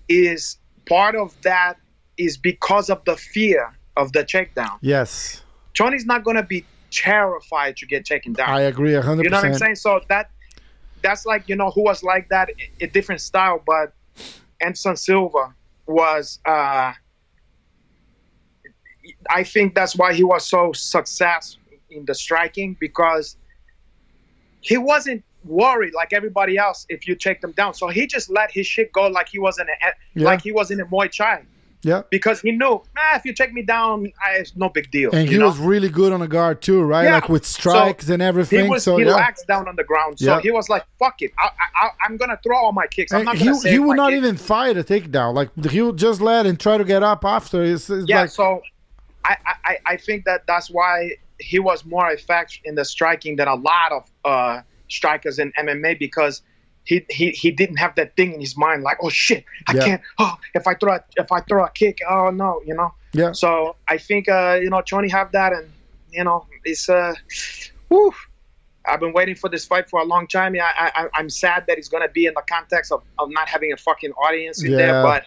is 0.10 0.57
part 0.88 1.15
of 1.15 1.40
that 1.41 1.76
is 2.18 2.38
because 2.38 2.90
of 2.90 3.03
the 3.06 3.15
fear 3.15 3.77
of 3.98 4.11
the 4.14 4.23
takedown. 4.23 4.77
yes, 4.81 5.41
Choni's 5.73 6.06
not 6.06 6.23
gonna 6.23 6.44
be 6.44 6.65
terrified 6.91 7.76
to 7.77 7.85
get 7.85 8.06
taken 8.06 8.34
down. 8.34 8.49
I 8.49 8.61
agree 8.61 8.94
hundred 8.94 9.23
You 9.23 9.30
know 9.30 9.38
what 9.38 9.45
I'm 9.45 9.53
saying? 9.56 9.76
So 9.76 10.02
that 10.10 10.30
that's 11.02 11.26
like 11.26 11.48
you 11.49 11.56
know 11.56 11.72
who 11.72 11.84
was 11.84 12.03
like 12.03 12.30
that 12.30 12.49
a 12.80 12.88
different 12.88 13.22
style, 13.22 13.61
but 13.65 13.94
Anderson 14.61 14.95
Silva 14.95 15.53
was. 15.85 16.40
uh 16.45 16.94
I 19.30 19.44
think 19.44 19.76
that's 19.76 19.95
why 19.95 20.14
he 20.14 20.23
was 20.23 20.48
so 20.48 20.72
successful 20.73 21.61
in 21.90 22.06
the 22.06 22.15
striking 22.15 22.77
because 22.80 23.38
he 24.64 24.77
wasn't 24.77 25.23
worried 25.45 25.94
like 25.94 26.14
everybody 26.14 26.57
else 26.57 26.85
if 26.90 27.06
you 27.07 27.15
take 27.15 27.41
them 27.41 27.52
down. 27.52 27.73
So 27.73 27.90
he 27.90 28.07
just 28.07 28.30
let 28.30 28.49
his 28.49 28.65
shit 28.65 28.91
go 28.94 29.07
like 29.07 29.27
he 29.30 29.40
wasn't 29.40 29.69
a, 29.69 29.73
Yeah. 30.19 30.26
like 30.26 30.41
he 30.41 30.52
was 30.52 30.72
in 30.72 30.80
a 30.80 30.85
Muay 30.85 31.11
Thai 31.15 31.44
Yeah, 31.81 32.03
because 32.10 32.40
he 32.40 32.52
knew, 32.52 32.81
if 33.14 33.26
you 33.26 33.34
take 33.34 33.52
me 33.52 33.61
down, 33.61 34.10
I, 34.26 34.35
it's 34.38 34.56
no 34.56 34.69
big 34.69 34.90
deal. 34.90 35.10
and 35.14 35.27
he 35.27 35.38
know? 35.38 35.48
was 35.48 35.57
really 35.57 35.90
good 35.90 36.14
on 36.14 36.22
the 36.22 36.30
guard 36.30 36.61
too, 36.61 36.81
right? 36.81 37.03
Yeah. 37.03 37.15
Like 37.15 37.27
with 37.27 37.45
strikes 37.45 38.07
and 38.07 38.22
he 38.22 38.27
everything. 38.27 38.69
was 38.69 38.84
so 38.84 38.95
he 38.95 39.03
yeah. 39.06 39.30
down 39.49 39.68
on 39.68 39.76
the 39.76 39.84
ground, 39.84 40.18
so 40.18 40.26
Yeah. 40.35 40.40
he 40.40 40.49
was 40.52 40.69
like, 40.69 40.85
"Fuck 40.98 41.22
it, 41.22 41.31
I, 41.38 41.49
I, 41.81 41.90
I'm 42.06 42.15
gonna 42.15 42.40
throw 42.41 42.56
all 42.57 42.72
my 42.72 42.88
kicks. 42.88 43.11
I'm 43.11 43.18
And 43.19 43.26
not 43.26 43.35
he 43.35 43.69
he 43.69 43.80
would 43.80 43.98
not 43.98 44.11
kicks." 44.11 44.18
even 44.23 44.38
fight 44.38 44.77
a 44.77 44.84
takedown. 44.84 45.34
Like 45.35 45.49
he 45.69 45.81
would 45.81 45.98
just 45.98 46.22
let 46.22 46.45
and 46.45 46.57
try 46.57 46.77
to 46.77 46.85
get 46.85 47.03
up 47.03 47.26
after. 47.26 47.61
It's, 47.65 47.90
it's 47.90 48.07
Yeah, 48.07 48.22
like 48.22 48.30
so 48.30 48.61
I, 49.26 49.35
I, 49.65 49.77
I 49.85 49.98
think 49.98 50.23
that 50.26 50.48
that's 50.48 50.69
why 50.69 51.15
he 51.44 51.60
was 51.60 51.86
more 51.86 52.10
effective 52.11 52.61
in 52.64 52.76
the 52.76 52.86
striking 52.86 53.36
than 53.36 53.48
a 53.48 53.56
lot 53.56 53.91
of 53.91 54.11
uh, 54.26 54.61
strikers 54.90 55.40
in 55.40 55.52
MMA 55.60 55.99
because 55.99 56.41
he, 56.86 57.06
he 57.10 57.30
he 57.32 57.52
didn't 57.52 57.78
have 57.78 57.95
that 57.95 58.15
thing 58.15 58.34
in 58.34 58.40
his 58.41 58.57
mind 58.57 58.84
like, 58.84 58.98
oh 59.02 59.10
shit, 59.10 59.45
I 59.68 59.74
Yeah. 59.76 59.86
can't. 59.86 60.02
Oh, 60.20 60.36
if 60.53 60.68
I 60.68 60.74
throw 60.76 60.94
a, 60.95 60.99
if 61.15 61.32
I 61.32 61.40
throw 61.41 61.64
a 61.64 61.70
kick, 61.70 61.99
oh 62.10 62.30
no, 62.30 62.61
you 62.65 62.76
know. 62.76 62.94
Yeah. 63.14 63.32
So 63.34 63.76
I 63.88 63.98
think 63.98 64.28
uh, 64.28 64.60
you 64.61 64.70
know 64.70 64.82
Tony 64.82 65.10
have 65.10 65.32
that, 65.34 65.53
and 65.53 65.70
you 66.11 66.24
know 66.24 66.45
it's 66.65 66.90
uh, 66.90 67.14
whew, 67.90 68.14
I've 68.86 68.99
been 68.99 69.14
waiting 69.14 69.36
for 69.36 69.49
this 69.49 69.65
fight 69.65 69.90
for 69.90 69.99
a 70.02 70.06
long 70.06 70.28
time. 70.28 70.56
Yeah, 70.56 70.65
I, 70.78 70.91
I 70.95 71.07
I'm 71.14 71.30
sad 71.30 71.65
that 71.68 71.78
it's 71.78 71.88
gonna 71.90 72.10
be 72.10 72.26
in 72.26 72.34
the 72.36 72.44
context 72.49 72.91
of, 72.91 73.02
of 73.20 73.30
not 73.32 73.48
having 73.48 73.72
a 73.72 73.78
fucking 73.78 74.11
audience 74.14 74.64
in 74.64 74.72
Yeah. 74.72 74.78
there, 74.78 75.03
but 75.03 75.26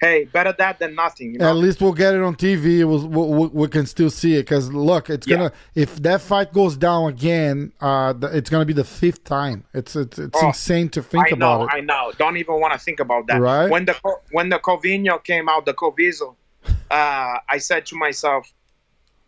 hey, 0.00 0.24
better 0.24 0.54
that 0.58 0.78
than 0.78 0.94
nothing. 0.94 1.32
You 1.32 1.38
know? 1.38 1.48
At 1.50 1.56
least 1.56 1.80
we'll 1.80 1.92
get 1.92 2.14
it 2.14 2.20
on 2.22 2.34
TV. 2.36 2.84
We'll, 2.86 3.06
we, 3.08 3.46
we 3.48 3.68
can 3.68 3.86
still 3.86 4.10
see 4.10 4.34
it 4.34 4.42
because 4.42 4.72
look, 4.72 5.08
it's 5.10 5.26
Yeah. 5.26 5.36
gonna 5.36 5.52
if 5.74 5.96
that 6.02 6.20
fight 6.20 6.52
goes 6.52 6.76
down 6.76 7.08
again, 7.10 7.72
uh, 7.80 8.14
it's 8.32 8.50
gonna 8.50 8.64
be 8.64 8.72
the 8.72 8.84
fifth 8.84 9.24
time. 9.24 9.64
It's 9.72 9.96
it's, 9.96 10.18
it's 10.18 10.38
Oh, 10.42 10.48
insane 10.48 10.88
to 10.90 11.02
think 11.02 11.26
I 11.32 11.36
know, 11.36 11.62
about 11.62 11.74
it. 11.74 11.76
I 11.76 11.80
know. 11.80 12.12
Don't 12.18 12.36
even 12.36 12.60
want 12.60 12.72
to 12.74 12.78
think 12.78 13.00
about 13.00 13.26
that. 13.28 13.40
Right? 13.40 13.70
When 13.70 13.84
the 13.84 13.96
when 14.32 14.48
the 14.48 14.58
Covino 14.58 15.22
came 15.22 15.48
out, 15.48 15.64
the 15.66 15.74
Coviso, 15.74 16.34
uh, 16.90 17.38
I 17.48 17.58
said 17.58 17.86
to 17.86 17.96
myself, 17.96 18.52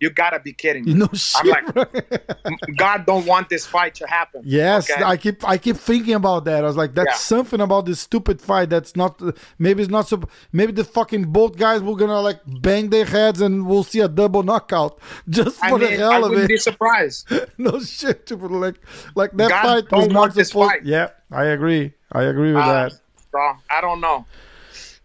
"You 0.01 0.11
gotta 0.11 0.39
be 0.41 0.53
kidding 0.53 0.85
me." 0.85 0.95
Know, 1.01 1.09
shit. 1.15 1.47
like- 1.47 1.73
bro. 1.75 1.85
God 2.77 3.07
don't 3.07 3.27
want 3.27 3.49
this 3.49 3.67
fight 3.67 3.95
to 3.97 4.07
happen. 4.07 4.43
yes, 4.45 4.91
okay? 4.91 5.03
I 5.03 5.17
keep 5.17 5.47
I 5.49 5.59
keep 5.59 5.77
thinking 5.77 6.15
about 6.15 6.45
that. 6.45 6.65
I 6.65 6.67
was 6.67 6.77
like, 6.77 6.95
that's 6.95 7.11
Yeah. 7.13 7.15
something 7.17 7.61
about 7.61 7.87
this 7.87 8.01
stupid 8.01 8.41
fight 8.41 8.71
that's 8.71 8.95
not. 8.97 9.21
Maybe 9.59 9.83
it's 9.83 9.91
not 9.91 10.09
so. 10.09 10.23
Maybe 10.53 10.73
the 10.73 10.85
fucking 10.85 11.25
both 11.33 11.57
guys 11.57 11.81
were 11.83 11.97
gonna 11.97 12.21
like 12.21 12.41
bang 12.61 12.91
their 12.91 13.05
heads 13.05 13.41
and 13.41 13.67
we'll 13.67 13.85
see 13.85 14.01
a 14.01 14.09
double 14.09 14.43
knockout 14.43 14.99
just 15.29 15.57
for 15.59 15.65
I 15.67 15.71
mean, 15.73 15.81
the 15.81 15.87
I 15.87 16.13
hell 16.13 16.25
of 16.25 16.31
wouldn't 16.31 16.45
it. 16.45 16.49
be 16.55 16.57
surprised. 16.59 17.29
no 17.59 17.81
shit, 17.81 18.23
stupid. 18.27 18.51
Like 18.51 18.77
like 19.15 19.33
that 19.37 19.49
God 19.51 19.63
fight 19.63 19.89
don't 19.89 19.99
was 20.01 20.09
not 20.09 20.35
this 20.35 20.49
supposed. 20.49 20.71
fight. 20.73 20.85
Yeah, 20.85 21.09
I 21.31 21.45
agree. 21.47 21.93
I 22.13 22.23
agree 22.25 22.53
with 22.53 22.63
Uh, 22.63 22.73
that. 22.89 22.93
so 23.33 23.39
I 23.71 23.81
don't 23.81 24.01
know. 24.01 24.25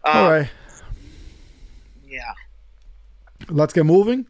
Uh, 0.04 0.08
All 0.08 0.30
right, 0.30 0.50
Yeah. 2.08 2.32
let's 3.48 3.72
get 3.72 3.86
moving. 3.86 4.26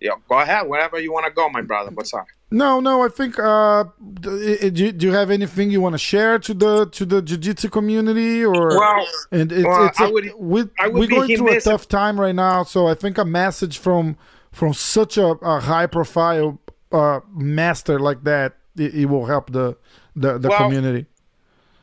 Yeah. 0.00 0.12
Go 0.28 0.38
ahead. 0.40 0.66
Wherever 0.66 0.98
you 0.98 1.12
want 1.12 1.26
to 1.26 1.32
go, 1.32 1.48
my 1.50 1.60
brother. 1.62 1.90
What's 1.92 2.14
up? 2.14 2.26
No, 2.50 2.80
no. 2.80 3.04
I 3.04 3.08
think. 3.08 3.38
Uh, 3.38 3.84
do, 4.20 4.36
you, 4.74 4.92
do 4.92 5.06
you 5.06 5.12
have 5.12 5.30
anything 5.30 5.70
you 5.70 5.80
want 5.80 5.92
to 5.94 5.98
share 5.98 6.38
to 6.38 6.54
the 6.54 6.86
to 6.86 7.04
the 7.04 7.20
jiu-jitsu 7.22 7.68
community, 7.68 8.44
or 8.44 8.68
Well, 8.78 9.06
and 9.30 9.52
it's, 9.52 9.64
well, 9.64 9.86
it's 9.86 10.00
I 10.00 10.06
a- 10.08 10.12
would- 10.12 10.32
we, 10.38 10.64
I 10.78 10.88
would 10.88 10.94
we're 11.00 11.06
going 11.06 11.36
through 11.36 11.56
a 11.56 11.60
tough 11.60 11.86
time 11.86 12.18
right 12.20 12.34
now, 12.34 12.64
so 12.64 12.86
I 12.88 12.94
think 12.94 13.18
a 13.18 13.24
message 13.24 13.78
from 13.78 14.16
from 14.52 14.72
such 14.74 15.16
a, 15.18 15.26
a 15.42 15.60
high 15.60 15.86
profile 15.86 16.58
uh, 16.92 17.20
master 17.32 18.00
like 18.00 18.24
that 18.24 18.54
it, 18.76 18.94
it 18.94 19.06
will 19.06 19.26
help 19.26 19.52
the 19.52 19.76
the, 20.16 20.38
the 20.38 20.48
Well, 20.48 20.58
community. 20.58 21.06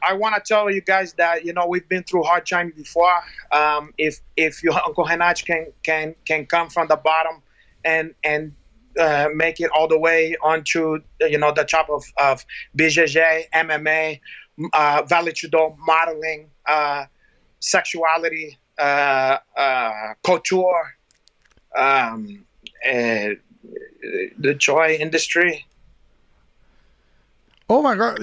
I 0.07 0.13
want 0.13 0.35
to 0.35 0.41
tell 0.41 0.69
you 0.69 0.81
guys 0.81 1.13
that 1.13 1.45
you 1.45 1.53
know 1.53 1.65
we've 1.67 1.87
been 1.87 2.03
through 2.03 2.23
hard 2.23 2.45
times 2.45 2.73
before. 2.75 3.13
Um, 3.51 3.93
if 3.97 4.19
if 4.35 4.63
your 4.63 4.73
uncle 4.85 5.05
Henach 5.05 5.45
can 5.45 5.67
can 5.83 6.15
can 6.25 6.45
come 6.45 6.69
from 6.69 6.87
the 6.87 6.97
bottom 6.97 7.41
and 7.83 8.13
and 8.23 8.53
uh, 8.99 9.27
make 9.33 9.59
it 9.59 9.69
all 9.71 9.87
the 9.87 9.97
way 9.99 10.35
onto 10.41 10.99
you 11.21 11.37
know 11.37 11.51
the 11.51 11.63
top 11.63 11.89
of 11.89 12.03
of 12.17 12.45
BJJ, 12.77 13.43
MMA, 13.53 14.19
uh, 14.73 15.03
Vale 15.07 15.27
Tudo, 15.31 15.75
modeling, 15.79 16.49
uh, 16.65 17.05
sexuality, 17.59 18.57
uh, 18.79 19.37
uh, 19.55 20.13
couture, 20.23 20.95
um, 21.77 22.45
uh, 22.85 23.29
the 24.39 24.55
toy 24.59 24.97
industry. 24.99 25.65
Oh 27.69 27.81
my 27.81 27.95
god, 27.95 28.19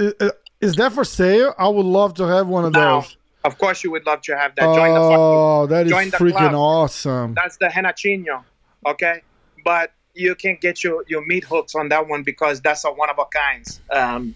is 0.60 0.76
that 0.76 0.93
for 0.93 1.05
sale? 1.05 1.55
I 1.59 1.68
would 1.68 1.85
love 1.86 2.14
to 2.14 2.24
have 2.26 2.48
one 2.48 2.64
of 2.64 2.72
Now, 2.72 3.01
those. 3.02 3.16
of 3.44 3.59
course, 3.59 3.85
you 3.85 3.90
would 3.90 4.06
love 4.06 4.22
to 4.22 4.36
have 4.36 4.55
that. 4.56 4.62
Join 4.74 4.94
the 4.94 5.01
fucking 5.01 5.16
Oh, 5.18 5.66
that 5.66 5.86
is 5.86 5.90
join 5.93 6.10
the 6.10 6.16
freaking 6.16 6.32
club. 6.51 6.55
awesome. 6.55 7.35
that's 7.35 7.59
the 7.59 7.66
henachino, 7.66 8.43
okay? 8.86 9.22
But 9.65 9.93
you 10.15 10.35
can 10.35 10.59
get 10.61 10.85
your, 10.85 11.05
your 11.09 11.24
meat 11.27 11.45
hooks 11.45 11.74
on 11.74 11.89
that 11.89 12.09
one 12.09 12.23
because 12.23 12.61
that's 12.61 12.85
a 12.85 12.93
one 12.93 13.11
of 13.11 13.19
a 13.19 13.24
kinds, 13.27 13.81
um, 13.91 14.35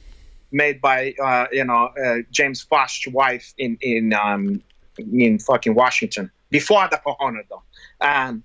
made 0.50 0.80
by 0.80 1.14
uh, 1.22 1.46
you 1.52 1.64
know 1.64 1.90
uh, 2.04 2.18
James 2.30 2.64
Fosh's 2.64 3.12
wife 3.12 3.54
in 3.58 3.78
in 3.80 4.12
um, 4.14 4.62
in 4.98 5.38
fucking 5.38 5.74
Washington 5.74 6.30
before 6.50 6.88
the 6.90 6.96
Corona 6.98 7.40
though. 7.48 7.62
Um, 8.00 8.42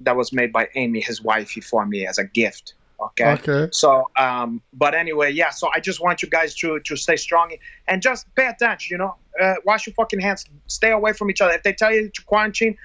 that 0.00 0.16
was 0.16 0.32
made 0.32 0.52
by 0.52 0.68
Amy, 0.74 1.00
his 1.00 1.22
wife, 1.22 1.50
for 1.50 1.86
me 1.86 2.06
as 2.06 2.18
a 2.18 2.24
gift. 2.24 2.74
Okay. 3.00 3.32
Okay. 3.32 3.68
So, 3.72 4.10
um, 4.16 4.62
but 4.72 4.94
anyway, 4.94 5.32
yeah. 5.32 5.50
So 5.50 5.68
I 5.74 5.80
just 5.80 6.00
want 6.00 6.22
you 6.22 6.30
guys 6.30 6.54
to 6.56 6.80
to 6.80 6.96
stay 6.96 7.16
strong 7.16 7.52
and 7.88 8.00
just 8.00 8.26
pay 8.34 8.46
attention. 8.46 8.94
You 8.94 8.98
know, 8.98 9.14
uh, 9.40 9.54
wash 9.64 9.86
your 9.86 9.94
fucking 9.94 10.20
hands. 10.20 10.46
Stay 10.66 10.90
away 10.90 11.12
from 11.12 11.30
each 11.30 11.40
other. 11.40 11.52
If 11.52 11.62
they 11.62 11.74
tell 11.74 11.92
you 11.92 12.08
to 12.08 12.22
quarantine, 12.22 12.76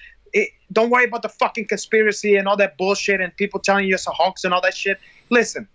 don't 0.71 0.89
worry 0.89 1.05
about 1.05 1.21
the 1.21 1.29
fucking 1.29 1.67
conspiracy 1.67 2.35
and 2.35 2.47
all 2.47 2.57
that 2.57 2.77
bullshit 2.77 3.19
and 3.21 3.35
people 3.35 3.59
telling 3.59 3.85
you 3.87 3.93
it's 3.95 4.07
a 4.07 4.11
hoax 4.11 4.43
and 4.43 4.53
all 4.53 4.61
that 4.61 4.75
shit. 4.75 4.97
Listen, 5.29 5.67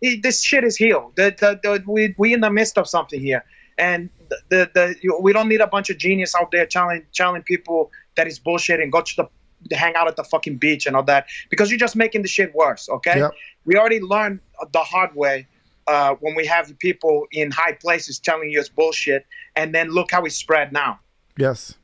it, 0.00 0.22
this 0.22 0.42
shit 0.42 0.64
is 0.64 0.76
healed. 0.76 1.12
The, 1.16 1.34
the, 1.38 1.60
the, 1.62 1.84
we 1.90 2.14
we 2.18 2.32
in 2.34 2.40
the 2.40 2.50
midst 2.50 2.76
of 2.78 2.88
something 2.88 3.20
here, 3.20 3.44
and 3.78 4.10
the, 4.28 4.38
the, 4.50 4.70
the 4.74 4.94
you- 5.02 5.18
we 5.20 5.32
don't 5.32 5.48
need 5.48 5.60
a 5.60 5.66
bunch 5.66 5.90
of 5.90 5.98
genius 5.98 6.34
out 6.34 6.50
there 6.50 6.66
telling 6.66 7.04
telling 7.12 7.42
people 7.42 7.90
that 8.16 8.26
it's 8.26 8.38
bullshit 8.38 8.80
and 8.80 8.90
go 8.90 9.00
to 9.00 9.28
the 9.68 9.76
hang 9.76 9.94
out 9.94 10.08
at 10.08 10.16
the 10.16 10.24
fucking 10.24 10.56
beach 10.56 10.86
and 10.86 10.96
all 10.96 11.04
that 11.04 11.26
because 11.48 11.70
you're 11.70 11.78
just 11.78 11.94
making 11.94 12.22
the 12.22 12.28
shit 12.28 12.52
worse. 12.54 12.88
Okay 12.88 13.18
Yep. 13.18 13.30
we 13.64 13.76
already 13.76 14.00
learned 14.00 14.40
the 14.72 14.80
hard 14.80 15.14
way 15.14 15.46
uh, 15.86 16.14
when 16.20 16.34
we 16.34 16.44
have 16.46 16.76
people 16.80 17.26
in 17.30 17.52
high 17.52 17.72
places 17.72 18.18
telling 18.18 18.50
you 18.50 18.58
it's 18.58 18.68
bullshit, 18.68 19.24
and 19.54 19.72
then 19.74 19.88
look 19.90 20.10
how 20.10 20.24
it's 20.24 20.34
spread 20.36 20.72
now. 20.72 20.98
Yes. 21.36 21.74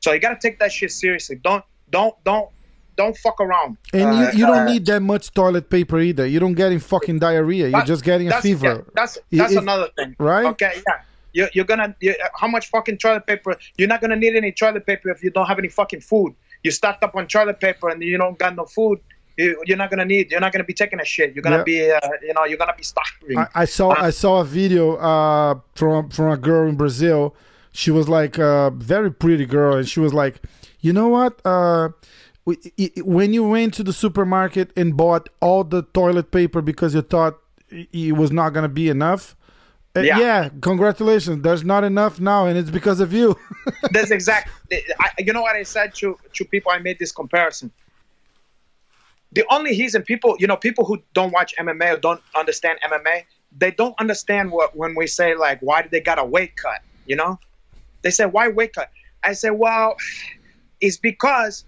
So 0.00 0.12
you 0.12 0.18
got 0.20 0.40
to 0.40 0.48
take 0.48 0.58
that 0.58 0.72
shit 0.72 0.90
seriously. 0.92 1.36
Don't 1.36 1.64
don't 1.90 2.14
don't 2.24 2.48
don't 2.96 3.16
fuck 3.16 3.40
around. 3.40 3.76
And 3.92 4.02
Uh, 4.10 4.12
you, 4.32 4.38
you 4.40 4.46
don't 4.46 4.58
uh, 4.66 4.72
need 4.72 4.84
that 4.86 5.00
much 5.02 5.32
toilet 5.32 5.70
paper 5.70 6.00
either. 6.00 6.26
You 6.26 6.40
don't 6.40 6.54
getting 6.54 6.80
fucking 6.80 7.18
diarrhea. 7.20 7.68
You're 7.68 7.84
just 7.84 8.02
getting 8.04 8.28
a 8.28 8.40
fever. 8.42 8.66
yeah, 8.66 8.80
that's 8.94 9.18
that's 9.30 9.52
If- 9.52 9.58
another 9.62 9.88
thing, 9.96 10.16
right? 10.18 10.46
Okay, 10.46 10.82
yeah. 10.86 11.00
You're, 11.34 11.50
you're 11.52 11.64
gonna 11.66 11.94
you, 12.00 12.14
how 12.34 12.48
much 12.48 12.70
fucking 12.70 12.98
toilet 12.98 13.26
paper? 13.26 13.56
You're 13.76 13.86
not 13.88 14.00
gonna 14.00 14.16
need 14.16 14.34
any 14.34 14.50
toilet 14.50 14.86
paper 14.86 15.10
if 15.10 15.22
you 15.22 15.30
don't 15.30 15.46
have 15.46 15.58
any 15.58 15.68
fucking 15.68 16.00
food. 16.00 16.34
You 16.64 16.70
stocked 16.72 17.04
up 17.04 17.14
on 17.14 17.28
toilet 17.28 17.60
paper 17.60 17.90
and 17.90 18.02
you 18.02 18.16
don't 18.18 18.36
got 18.38 18.56
no 18.56 18.64
food. 18.64 18.98
You, 19.36 19.62
you're 19.66 19.76
not 19.76 19.90
gonna 19.90 20.06
need. 20.06 20.30
You're 20.32 20.40
not 20.40 20.50
gonna 20.52 20.64
be 20.64 20.72
taking 20.74 20.98
a 21.00 21.04
shit. 21.04 21.34
You're 21.34 21.42
gonna 21.42 21.58
Yeah. 21.58 21.62
be, 21.64 21.90
uh, 21.92 22.00
you 22.22 22.32
know, 22.34 22.44
you're 22.46 22.58
gonna 22.58 22.74
be 22.76 22.82
starving. 22.82 23.38
I, 23.38 23.46
I 23.54 23.64
saw 23.66 23.90
I 23.90 24.10
saw 24.10 24.40
a 24.40 24.44
video 24.44 24.96
uh, 24.96 25.60
from 25.76 26.08
from 26.10 26.32
a 26.32 26.36
girl 26.36 26.68
in 26.68 26.74
Brazil. 26.76 27.36
She 27.72 27.90
was 27.92 28.08
like 28.08 28.38
a 28.38 28.72
very 28.74 29.12
pretty 29.12 29.46
girl, 29.46 29.76
and 29.76 29.86
she 29.88 30.00
was 30.00 30.12
like, 30.12 30.40
"You 30.80 30.92
know 30.92 31.08
what? 31.08 31.40
Uh, 31.44 31.90
we- 32.44 32.58
i- 32.78 32.92
i- 32.96 33.00
when 33.02 33.32
you 33.34 33.44
went 33.46 33.74
to 33.74 33.82
the 33.82 33.92
supermarket 33.92 34.70
and 34.76 34.96
bought 34.96 35.28
all 35.40 35.64
the 35.64 35.82
toilet 35.82 36.30
paper 36.30 36.62
because 36.62 36.94
you 36.94 37.02
thought 37.02 37.38
it 37.70 38.16
was 38.16 38.30
not 38.32 38.50
gonna 38.50 38.68
be 38.68 38.88
enough." 38.88 39.34
Uh, 39.96 40.00
Yeah. 40.00 40.18
yeah, 40.18 40.48
congratulations. 40.60 41.42
There's 41.42 41.64
not 41.64 41.82
enough 41.82 42.20
now, 42.20 42.46
and 42.46 42.56
it's 42.58 42.70
because 42.70 43.00
of 43.00 43.12
you. 43.12 43.36
That's 43.92 44.10
exact. 44.10 44.50
I, 44.72 45.08
you 45.18 45.32
know 45.32 45.42
what 45.42 45.56
I 45.56 45.62
said 45.64 45.94
to 45.96 46.16
to 46.34 46.44
people. 46.44 46.70
I 46.72 46.78
made 46.78 46.98
this 46.98 47.10
comparison. 47.12 47.70
The 49.32 49.44
only 49.50 49.70
reason 49.70 50.02
people, 50.02 50.36
you 50.38 50.46
know, 50.46 50.56
people 50.56 50.84
who 50.84 51.02
don't 51.14 51.32
watch 51.32 51.54
MMA 51.58 51.94
or 51.94 51.98
don't 51.98 52.22
understand 52.36 52.78
MMA, 52.82 53.24
they 53.56 53.70
don't 53.70 53.94
understand 53.98 54.50
what 54.50 54.74
when 54.76 54.94
we 54.94 55.06
say 55.06 55.34
like, 55.34 55.58
why 55.60 55.82
did 55.82 55.90
they 55.90 56.00
got 56.00 56.18
a 56.18 56.24
weight 56.24 56.56
cut? 56.56 56.80
You 57.06 57.16
know, 57.16 57.38
they 58.02 58.10
say 58.10 58.24
why 58.26 58.48
weight 58.48 58.72
cut. 58.74 58.90
I 59.24 59.32
say, 59.34 59.50
well, 59.50 59.96
it's 60.80 60.96
because 60.96 61.64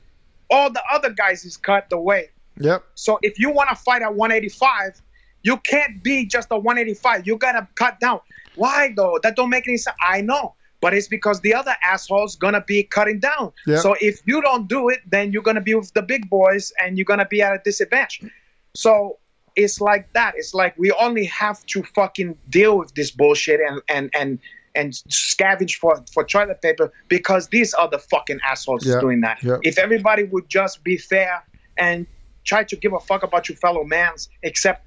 all 0.50 0.70
the 0.70 0.82
other 0.92 1.10
guys 1.10 1.44
is 1.44 1.56
cut 1.56 1.88
the 1.90 1.98
way. 1.98 2.30
yep. 2.58 2.84
So 2.94 3.18
if 3.22 3.38
you 3.38 3.50
want 3.50 3.70
to 3.70 3.76
fight 3.76 4.02
at 4.02 4.14
185, 4.14 5.00
you 5.42 5.56
can't 5.58 6.02
be 6.02 6.26
just 6.26 6.48
a 6.50 6.56
185. 6.56 7.26
You 7.26 7.36
gotta 7.36 7.66
cut 7.74 8.00
down. 8.00 8.20
Why 8.56 8.92
though? 8.94 9.18
That 9.22 9.36
don't 9.36 9.50
make 9.50 9.66
any 9.66 9.76
sense. 9.76 9.96
I 10.00 10.20
know, 10.20 10.54
but 10.80 10.92
it's 10.92 11.08
because 11.08 11.40
the 11.40 11.54
other 11.54 11.74
assholes 11.82 12.36
gonna 12.36 12.62
be 12.66 12.82
cutting 12.82 13.20
down. 13.20 13.52
Yeah. 13.66 13.78
So 13.78 13.96
if 14.00 14.20
you 14.26 14.42
don't 14.42 14.68
do 14.68 14.88
it, 14.88 15.00
then 15.08 15.32
you're 15.32 15.42
gonna 15.42 15.60
be 15.60 15.74
with 15.74 15.92
the 15.94 16.02
big 16.02 16.28
boys, 16.28 16.72
and 16.82 16.98
you're 16.98 17.06
gonna 17.06 17.26
be 17.26 17.42
at 17.42 17.54
a 17.54 17.60
disadvantage. 17.64 18.30
So 18.74 19.18
it's 19.56 19.80
like 19.80 20.12
that. 20.12 20.34
It's 20.36 20.54
like 20.54 20.76
we 20.78 20.92
only 20.92 21.24
have 21.26 21.64
to 21.66 21.82
fucking 21.82 22.36
deal 22.48 22.78
with 22.78 22.94
this 22.94 23.10
bullshit 23.10 23.60
and 23.60 23.80
and 23.88 24.10
and 24.14 24.38
and 24.74 24.92
scavenge 24.92 25.74
for 25.74 26.02
for 26.12 26.24
toilet 26.24 26.62
paper 26.62 26.92
because 27.08 27.48
these 27.48 27.74
are 27.74 27.88
the 27.88 27.98
fucking 27.98 28.38
assholes 28.46 28.86
Yeah. 28.86 29.00
doing 29.00 29.20
that. 29.22 29.42
Yeah. 29.42 29.58
If 29.62 29.78
everybody 29.78 30.24
would 30.24 30.48
just 30.48 30.84
be 30.84 30.96
fair 30.96 31.42
and 31.76 32.06
try 32.44 32.64
to 32.64 32.76
give 32.76 32.92
a 32.92 33.00
fuck 33.00 33.22
about 33.22 33.48
your 33.48 33.56
fellow 33.56 33.84
mans, 33.84 34.28
except 34.42 34.86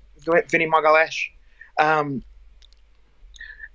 Vinny 0.51 0.68
Magalhães. 0.68 1.15
Um, 1.80 2.23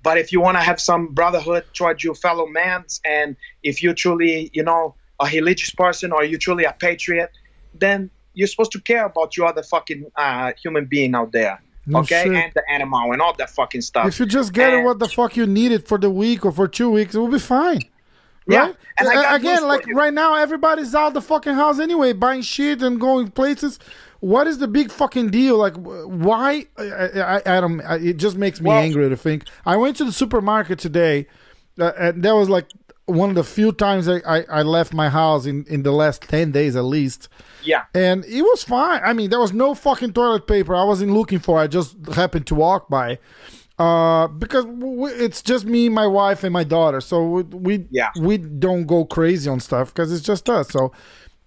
but 0.02 0.16
if 0.18 0.32
you 0.32 0.40
want 0.40 0.56
to 0.56 0.62
have 0.62 0.80
some 0.80 1.08
brotherhood 1.08 1.64
towards 1.74 2.02
your 2.04 2.14
fellow 2.14 2.46
mans, 2.46 3.00
and 3.04 3.36
if 3.62 3.82
you're 3.82 3.94
truly, 3.94 4.50
you 4.52 4.62
know, 4.62 4.94
a 5.20 5.26
religious 5.26 5.70
person 5.70 6.12
or 6.12 6.24
you're 6.24 6.38
truly 6.38 6.64
a 6.64 6.72
patriot, 6.72 7.30
then 7.74 8.10
you're 8.34 8.46
supposed 8.46 8.72
to 8.72 8.80
care 8.80 9.04
about 9.04 9.36
your 9.36 9.46
other 9.46 9.62
fucking 9.62 10.06
uh, 10.16 10.52
human 10.62 10.84
being 10.86 11.14
out 11.14 11.32
there. 11.32 11.60
No 11.88 12.00
okay, 12.00 12.24
shit. 12.24 12.32
and 12.34 12.52
the 12.54 12.62
animal 12.70 13.12
and 13.12 13.20
all 13.22 13.34
that 13.38 13.50
fucking 13.50 13.80
stuff. 13.80 14.06
If 14.06 14.20
you 14.20 14.26
just 14.26 14.52
get 14.52 14.72
it 14.72 14.76
And- 14.76 14.84
what 14.84 14.98
the 14.98 15.08
fuck 15.08 15.36
you 15.36 15.46
need 15.46 15.72
it 15.72 15.88
for 15.88 15.98
the 15.98 16.10
week 16.10 16.44
or 16.44 16.52
for 16.52 16.68
two 16.68 16.90
weeks, 16.90 17.14
it 17.14 17.18
will 17.18 17.28
be 17.28 17.38
fine. 17.38 17.80
Yeah, 18.46 18.60
Right? 18.66 18.76
and 18.98 19.08
I 19.08 19.32
A- 19.32 19.36
Again, 19.36 19.66
like 19.68 19.86
you. 19.86 19.94
right 19.94 20.12
now, 20.12 20.34
everybody's 20.36 20.94
out 20.94 21.12
the 21.14 21.20
fucking 21.20 21.54
house 21.54 21.78
anyway, 21.78 22.12
buying 22.14 22.42
shit 22.42 22.82
and 22.82 22.98
going 23.00 23.30
places. 23.30 23.78
What 24.20 24.46
is 24.46 24.58
the 24.58 24.66
big 24.68 24.90
fucking 24.90 25.30
deal? 25.30 25.56
Like, 25.58 25.74
why? 25.76 26.66
I, 26.78 26.84
I, 26.84 27.36
I 27.56 27.60
don't. 27.60 27.80
I, 27.82 27.96
it 27.96 28.16
just 28.16 28.36
makes 28.36 28.60
me 28.60 28.68
Well- 28.68 28.78
angry 28.78 29.08
to 29.08 29.16
think. 29.16 29.44
I 29.66 29.76
went 29.76 29.96
to 29.98 30.04
the 30.04 30.12
supermarket 30.12 30.78
today, 30.78 31.26
uh, 31.78 31.92
and 31.98 32.22
that 32.22 32.34
was 32.34 32.48
like 32.48 32.66
one 33.04 33.28
of 33.30 33.34
the 33.36 33.44
few 33.44 33.70
times 33.72 34.08
I, 34.08 34.18
I, 34.26 34.44
I 34.50 34.62
left 34.62 34.92
my 34.92 35.08
house 35.08 35.46
in, 35.46 35.64
in 35.68 35.82
the 35.82 35.92
last 35.92 36.22
ten 36.22 36.50
days 36.50 36.74
at 36.76 36.84
least 36.84 37.28
yeah, 37.64 37.84
and 37.94 38.24
it 38.24 38.42
was 38.42 38.62
fine. 38.62 39.00
I 39.04 39.12
mean, 39.12 39.30
there 39.30 39.40
was 39.40 39.52
no 39.52 39.74
fucking 39.74 40.12
toilet 40.12 40.46
paper. 40.46 40.74
I 40.74 40.84
wasn't 40.84 41.12
looking 41.12 41.38
for. 41.38 41.58
I 41.58 41.66
just 41.66 41.96
happened 42.14 42.46
to 42.48 42.54
walk 42.54 42.88
by, 42.88 43.18
uh, 43.78 44.26
because 44.28 44.64
w- 44.64 45.06
it's 45.06 45.42
just 45.42 45.64
me, 45.64 45.88
my 45.88 46.06
wife, 46.06 46.44
and 46.44 46.52
my 46.52 46.64
daughter. 46.64 47.00
So 47.00 47.26
we 47.28 47.42
we, 47.42 47.86
Yeah. 47.90 48.10
we 48.20 48.38
don't 48.38 48.86
go 48.86 49.04
crazy 49.04 49.48
on 49.50 49.60
stuff 49.60 49.92
because 49.94 50.12
it's 50.12 50.22
just 50.26 50.48
us. 50.50 50.68
So, 50.68 50.92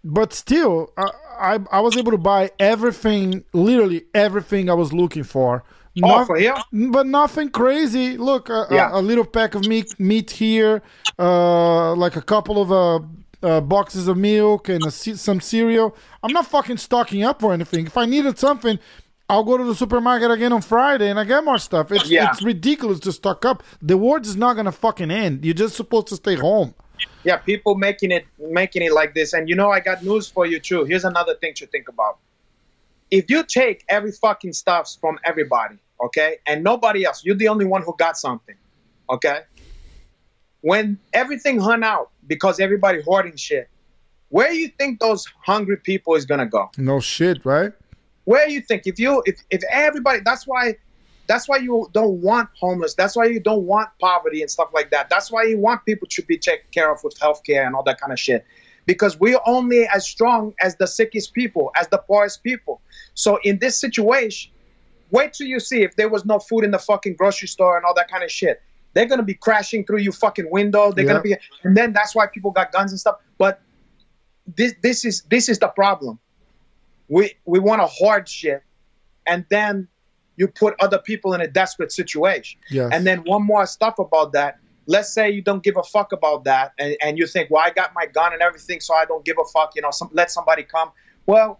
but 0.04 0.34
still, 0.34 0.92
I, 0.98 1.10
I 1.40 1.60
I 1.72 1.80
was 1.82 1.98
able 1.98 2.12
to 2.12 2.18
buy 2.18 2.52
everything, 2.60 3.44
literally 3.54 4.04
everything 4.14 4.70
I 4.70 4.74
was 4.74 4.92
looking 4.94 5.24
for. 5.24 5.64
Oh, 6.04 6.08
Not- 6.08 6.28
for 6.28 6.36
real? 6.38 6.56
but 6.72 7.06
nothing 7.06 7.50
crazy. 7.50 8.16
Look, 8.18 8.48
a, 8.50 8.66
a- 8.70 8.74
Yeah. 8.76 8.90
a, 8.94 9.02
little 9.02 9.26
pack 9.26 9.56
of 9.56 9.68
meat, 9.68 9.94
meat 10.00 10.32
here, 10.32 10.82
uh, 11.20 11.94
like 11.96 12.16
a 12.16 12.22
couple 12.22 12.62
of 12.62 12.72
uh, 12.72 13.06
uh, 13.44 13.62
boxes 13.62 14.08
of 14.08 14.18
milk 14.18 14.70
and 14.70 14.84
a, 14.86 14.92
some 14.92 15.42
cereal. 15.42 15.96
I'm 16.24 16.32
not 16.34 16.48
fucking 16.48 16.78
stocking 16.78 17.24
up 17.24 17.42
for 17.42 17.54
anything. 17.54 17.86
If 17.88 17.98
I 17.98 18.06
needed 18.06 18.38
something, 18.38 18.80
I'll 19.30 19.44
go 19.44 19.58
to 19.58 19.64
the 19.64 19.76
supermarket 19.76 20.30
again 20.30 20.52
on 20.52 20.62
Friday 20.62 21.10
and 21.10 21.20
I 21.20 21.24
get 21.24 21.44
more 21.44 21.58
stuff. 21.58 21.92
It's 21.92 22.10
Yeah. 22.10 22.30
it's 22.32 22.44
ridiculous 22.44 23.00
to 23.02 23.12
stock 23.12 23.46
up. 23.46 23.64
The 23.82 23.98
world 23.98 24.26
is 24.26 24.36
not 24.36 24.56
gonna 24.56 24.72
fucking 24.72 25.10
end. 25.10 25.46
You're 25.46 25.54
just 25.54 25.76
supposed 25.76 26.08
to 26.08 26.16
stay 26.18 26.36
home. 26.36 26.74
yeah. 27.24 27.38
People 27.38 27.76
making 27.76 28.12
it 28.12 28.26
making 28.38 28.82
it 28.84 28.92
like 28.92 29.14
this, 29.14 29.34
and 29.34 29.48
you 29.50 29.56
know, 29.56 29.70
I 29.72 29.80
got 29.80 30.04
news 30.04 30.30
for 30.30 30.46
you 30.46 30.60
too. 30.60 30.84
Here's 30.86 31.06
another 31.06 31.36
thing 31.36 31.54
to 31.56 31.66
think 31.68 31.88
about. 31.88 32.18
If 33.10 33.30
you 33.30 33.44
take 33.44 33.84
every 33.90 34.12
fucking 34.12 34.54
stuff 34.54 34.96
from 35.02 35.18
everybody, 35.26 35.78
okay, 36.06 36.38
and 36.46 36.64
nobody 36.64 37.06
else, 37.06 37.24
you're 37.26 37.36
the 37.36 37.48
only 37.48 37.66
one 37.66 37.82
who 37.82 37.96
got 37.98 38.18
something, 38.18 38.56
okay. 39.10 39.40
When 40.62 41.00
everything 41.14 41.60
hung 41.60 41.84
out 41.84 42.12
because 42.28 42.60
everybody 42.60 43.02
hoarding 43.02 43.36
shit, 43.36 43.70
where 44.30 44.52
you 44.52 44.70
think 44.70 45.00
those 45.00 45.26
hungry 45.44 45.78
people 45.78 46.16
is 46.16 46.26
gonna 46.26 46.46
go? 46.46 46.70
No 46.78 47.00
shit, 47.00 47.44
right? 47.46 47.74
where 48.26 48.48
you 48.48 48.62
think? 48.62 48.84
If 48.86 49.00
you 49.00 49.22
if, 49.26 49.42
if 49.50 49.62
everybody 49.70 50.22
that's 50.24 50.46
why 50.46 50.76
that's 51.28 51.48
why 51.48 51.58
you 51.58 51.90
don't 51.94 52.22
want 52.22 52.50
homeless. 52.60 52.94
That's 52.94 53.16
why 53.16 53.26
you 53.26 53.40
don't 53.40 53.64
want 53.64 53.90
poverty 54.00 54.42
and 54.42 54.52
stuff 54.52 54.70
like 54.74 54.90
that. 54.92 55.10
That's 55.10 55.32
why 55.32 55.44
you 55.44 55.58
want 55.58 55.86
people 55.86 56.08
to 56.10 56.22
be 56.24 56.38
taken 56.38 56.66
care 56.72 56.92
of 56.92 57.02
with 57.04 57.18
healthcare 57.20 57.66
and 57.66 57.76
all 57.76 57.84
that 57.84 58.02
kind 58.02 58.12
of 58.12 58.20
shit. 58.20 58.46
Because 58.86 59.20
we're 59.20 59.40
only 59.46 59.88
as 59.88 60.06
strong 60.06 60.54
as 60.62 60.76
the 60.76 60.88
sickest 60.88 61.34
people 61.34 61.72
as 61.76 61.88
the 61.88 62.00
poorest 62.00 62.44
people. 62.44 62.82
So 63.14 63.40
in 63.44 63.60
this 63.60 63.78
situation 63.80 64.52
wait 65.12 65.34
till 65.34 65.46
you 65.46 65.60
see 65.60 65.84
if 65.84 65.98
there 65.98 66.08
was 66.08 66.24
no 66.24 66.40
food 66.40 66.64
in 66.64 66.72
the 66.72 66.80
fucking 66.80 67.16
grocery 67.16 67.48
store 67.48 67.76
and 67.76 67.86
all 67.86 67.94
that 67.94 68.10
kind 68.10 68.24
of 68.24 68.32
shit 68.32 68.62
they're 68.94 69.06
gonna 69.06 69.24
be 69.24 69.34
crashing 69.34 69.86
through 69.86 70.00
your 70.00 70.14
fucking 70.14 70.50
window 70.52 70.92
they're 70.92 71.06
gonna 71.06 71.22
be 71.22 71.36
and 71.64 71.76
then 71.76 71.94
that's 71.94 72.14
why 72.16 72.28
people 72.28 72.52
got 72.52 72.72
guns 72.72 72.92
and 72.92 73.00
stuff 73.00 73.18
but 73.38 73.62
this 74.56 74.74
this 74.82 75.06
is 75.06 75.24
this 75.30 75.50
is 75.50 75.60
the 75.60 75.68
problem 75.68 76.20
we 77.12 77.34
we 77.44 77.60
want 77.60 77.82
to 77.82 77.88
hard 77.88 78.28
shit, 78.28 78.64
and 79.28 79.46
then 79.50 79.90
you 80.38 80.48
put 80.48 80.76
other 80.80 80.98
people 80.98 81.34
in 81.34 81.42
a 81.42 81.48
desperate 81.48 81.92
situation. 81.92 82.60
Yes. 82.70 82.90
And 82.94 83.06
then 83.06 83.20
one 83.26 83.44
more 83.44 83.66
stuff 83.66 84.00
about 84.00 84.32
that. 84.32 84.60
Let's 84.88 85.14
say 85.14 85.30
you 85.30 85.42
don't 85.42 85.62
give 85.62 85.76
a 85.76 85.84
fuck 85.84 86.14
about 86.14 86.46
that, 86.46 86.72
and, 86.80 86.96
and 87.02 87.18
you 87.18 87.28
think, 87.28 87.52
well, 87.52 87.62
I 87.64 87.70
got 87.70 87.92
my 87.94 88.06
gun 88.06 88.32
and 88.32 88.42
everything, 88.42 88.80
so 88.80 88.96
I 88.96 89.04
don't 89.04 89.26
give 89.26 89.36
a 89.40 89.44
fuck. 89.52 89.74
You 89.76 89.82
know, 89.82 89.92
some, 89.92 90.10
let 90.14 90.32
somebody 90.32 90.64
come. 90.64 90.92
Well, 91.26 91.60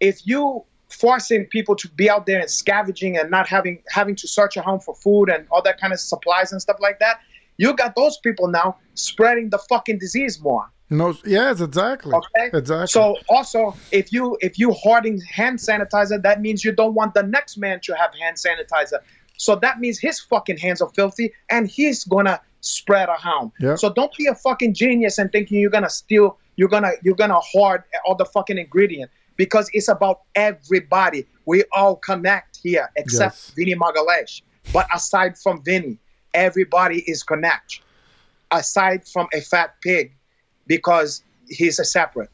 if 0.00 0.26
you 0.26 0.64
forcing 0.90 1.46
people 1.46 1.76
to 1.76 1.88
be 1.88 2.10
out 2.10 2.26
there 2.26 2.40
and 2.40 2.50
scavenging 2.50 3.16
and 3.16 3.30
not 3.30 3.48
having 3.48 3.82
having 3.88 4.16
to 4.16 4.28
search 4.28 4.56
a 4.56 4.62
home 4.62 4.80
for 4.80 4.94
food 4.94 5.30
and 5.30 5.46
all 5.50 5.62
that 5.62 5.80
kind 5.80 5.92
of 5.92 6.00
supplies 6.00 6.52
and 6.52 6.60
stuff 6.60 6.76
like 6.80 6.98
that, 6.98 7.20
you 7.56 7.74
got 7.74 7.94
those 7.94 8.18
people 8.18 8.48
now 8.48 8.76
spreading 8.94 9.50
the 9.50 9.58
fucking 9.58 9.98
disease 9.98 10.40
more. 10.40 10.70
No. 10.90 11.16
Yes, 11.24 11.60
exactly. 11.60 12.12
Okay. 12.12 12.58
Exactly. 12.58 12.88
So 12.88 13.16
also, 13.28 13.76
if 13.92 14.12
you 14.12 14.36
if 14.40 14.58
you 14.58 14.72
hoarding 14.72 15.20
hand 15.20 15.58
sanitizer, 15.58 16.20
that 16.22 16.40
means 16.40 16.64
you 16.64 16.72
don't 16.72 16.94
want 16.94 17.14
the 17.14 17.22
next 17.22 17.56
man 17.56 17.80
to 17.84 17.94
have 17.96 18.12
hand 18.14 18.36
sanitizer. 18.36 18.98
So 19.36 19.56
that 19.56 19.78
means 19.78 19.98
his 19.98 20.20
fucking 20.20 20.58
hands 20.58 20.82
are 20.82 20.90
filthy, 20.90 21.32
and 21.48 21.68
he's 21.68 22.04
gonna 22.04 22.40
spread 22.60 23.08
around. 23.08 23.52
Yeah. 23.60 23.76
So 23.76 23.92
don't 23.92 24.14
be 24.16 24.26
a 24.26 24.34
fucking 24.34 24.74
genius 24.74 25.18
and 25.18 25.30
thinking 25.30 25.60
you're 25.60 25.70
gonna 25.70 25.88
steal, 25.88 26.38
you're 26.56 26.68
gonna 26.68 26.92
you're 27.02 27.14
gonna 27.14 27.40
hoard 27.40 27.84
all 28.04 28.16
the 28.16 28.26
fucking 28.26 28.58
ingredient 28.58 29.10
because 29.40 29.70
it's 29.72 29.88
about 29.88 30.20
everybody. 30.34 31.24
We 31.46 31.64
all 31.72 31.96
connect 31.96 32.58
here, 32.62 32.90
except 32.94 33.36
Yes. 33.36 33.52
Vinny 33.56 33.74
Magalhães. 33.74 34.42
But 34.70 34.86
aside 34.94 35.38
from 35.38 35.62
Vinny, 35.64 35.96
everybody 36.34 36.98
is 37.12 37.22
connect. 37.22 37.80
Aside 38.50 39.08
from 39.08 39.28
a 39.32 39.40
fat 39.40 39.70
pig, 39.80 40.12
because 40.66 41.22
he's 41.48 41.78
a 41.78 41.86
separate. 41.86 42.28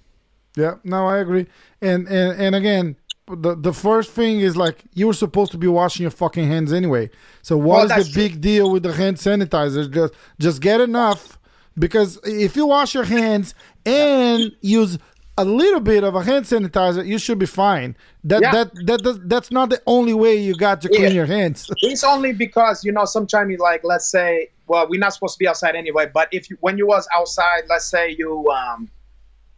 Yeah, 0.57 0.75
no, 0.83 1.07
I 1.07 1.19
agree. 1.19 1.47
And 1.81 2.09
and 2.09 2.31
and 2.45 2.53
again, 2.57 2.97
the 3.29 3.55
the 3.55 3.73
first 3.73 4.11
thing 4.11 4.41
is 4.41 4.57
like 4.57 4.83
you 4.95 5.07
were 5.07 5.19
supposed 5.25 5.53
to 5.53 5.59
be 5.59 5.69
washing 5.69 6.03
your 6.03 6.11
fucking 6.23 6.49
hands 6.49 6.73
anyway. 6.73 7.09
So 7.43 7.57
what 7.57 7.89
Well, 7.89 8.01
is 8.01 8.13
the 8.13 8.21
big 8.23 8.41
deal 8.41 8.67
with 8.73 8.83
the 8.83 8.93
hand 8.93 9.17
sanitizer? 9.19 9.89
Just 9.99 10.13
just 10.41 10.61
get 10.61 10.81
enough 10.81 11.39
because 11.79 12.19
if 12.25 12.57
you 12.57 12.67
wash 12.67 12.95
your 12.95 13.05
hands 13.05 13.55
and 13.85 14.51
use 14.61 14.99
a 15.39 15.45
little 15.45 15.81
bit 15.81 16.03
of 16.03 16.15
a 16.15 16.23
hand 16.23 16.45
sanitizer, 16.47 17.07
you 17.07 17.19
should 17.19 17.39
be 17.39 17.47
fine. 17.47 17.97
That 18.25 18.43
Yeah. 18.43 18.53
that 18.53 18.87
that 18.87 19.29
that's 19.29 19.51
not 19.51 19.71
the 19.71 19.81
only 19.87 20.15
way 20.15 20.37
you 20.37 20.55
got 20.57 20.81
to 20.83 20.89
clean 20.89 21.03
Yeah. 21.03 21.09
your 21.11 21.27
hands. 21.27 21.71
It's 21.83 22.05
only 22.05 22.33
because 22.33 22.85
you 22.85 22.93
know 22.93 23.05
sometimes 23.05 23.51
you 23.51 23.59
like 23.59 23.83
let's 23.85 24.11
say 24.11 24.51
well 24.67 24.89
we're 24.89 24.99
not 25.01 25.13
supposed 25.15 25.35
to 25.35 25.39
be 25.39 25.47
outside 25.49 25.75
anyway 25.77 26.11
but 26.13 26.29
if 26.33 26.49
you 26.51 26.57
when 26.61 26.77
you 26.79 26.87
was 26.87 27.07
outside 27.15 27.63
let's 27.69 27.85
say 27.87 28.11
you 28.19 28.47
um 28.49 28.89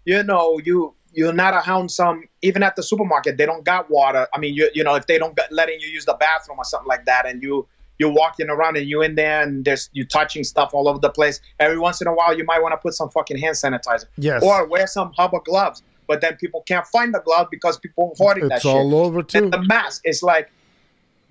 you 0.05 0.23
know 0.23 0.61
you 0.65 0.95
you're 1.13 1.33
not 1.33 1.55
around 1.67 1.91
some 1.91 2.25
even 2.43 2.63
at 2.63 2.75
the 2.77 2.83
supermarket 2.83 3.37
they 3.39 3.47
don't 3.47 3.65
got 3.65 3.89
water 3.91 4.27
I 4.35 4.39
mean 4.39 4.55
you 4.55 4.69
you 4.75 4.85
know 4.85 4.95
if 4.97 5.07
they 5.07 5.19
don't 5.19 5.35
get, 5.37 5.51
letting 5.53 5.81
you 5.81 5.89
use 5.89 6.05
the 6.05 6.15
bathroom 6.15 6.59
or 6.59 6.65
something 6.65 6.89
like 6.89 7.05
that 7.07 7.25
and 7.27 7.43
you 7.43 7.67
you're 7.99 8.13
walking 8.13 8.49
around 8.49 8.77
and 8.77 8.89
you're 8.89 9.05
in 9.05 9.15
there 9.17 9.43
and 9.43 9.65
there's 9.65 9.91
you 9.93 10.05
touching 10.05 10.45
stuff 10.45 10.71
all 10.73 10.89
over 10.89 10.99
the 10.99 11.11
place 11.11 11.41
every 11.61 11.79
once 11.79 12.01
in 12.01 12.07
a 12.07 12.15
while 12.15 12.37
you 12.37 12.45
might 12.45 12.63
want 12.63 12.73
to 12.73 12.77
put 12.77 12.95
some 12.95 13.11
fucking 13.11 13.37
hand 13.39 13.57
sanitizer 13.57 14.05
Yes. 14.17 14.43
or 14.43 14.67
wear 14.67 14.87
some 14.87 15.13
rubber 15.19 15.41
gloves 15.45 15.83
but 16.07 16.21
then 16.21 16.37
people 16.37 16.63
can't 16.63 16.87
find 16.87 17.13
the 17.13 17.21
glove 17.21 17.49
because 17.51 17.77
people 17.79 18.13
are 18.13 18.17
hoarding 18.17 18.49
that 18.49 18.63
shit. 18.63 18.71
It's 18.71 18.75
all 18.75 18.95
over 18.95 19.23
too. 19.23 19.39
and 19.39 19.53
the 19.53 19.63
mask 19.63 20.03
is 20.05 20.23
like 20.23 20.51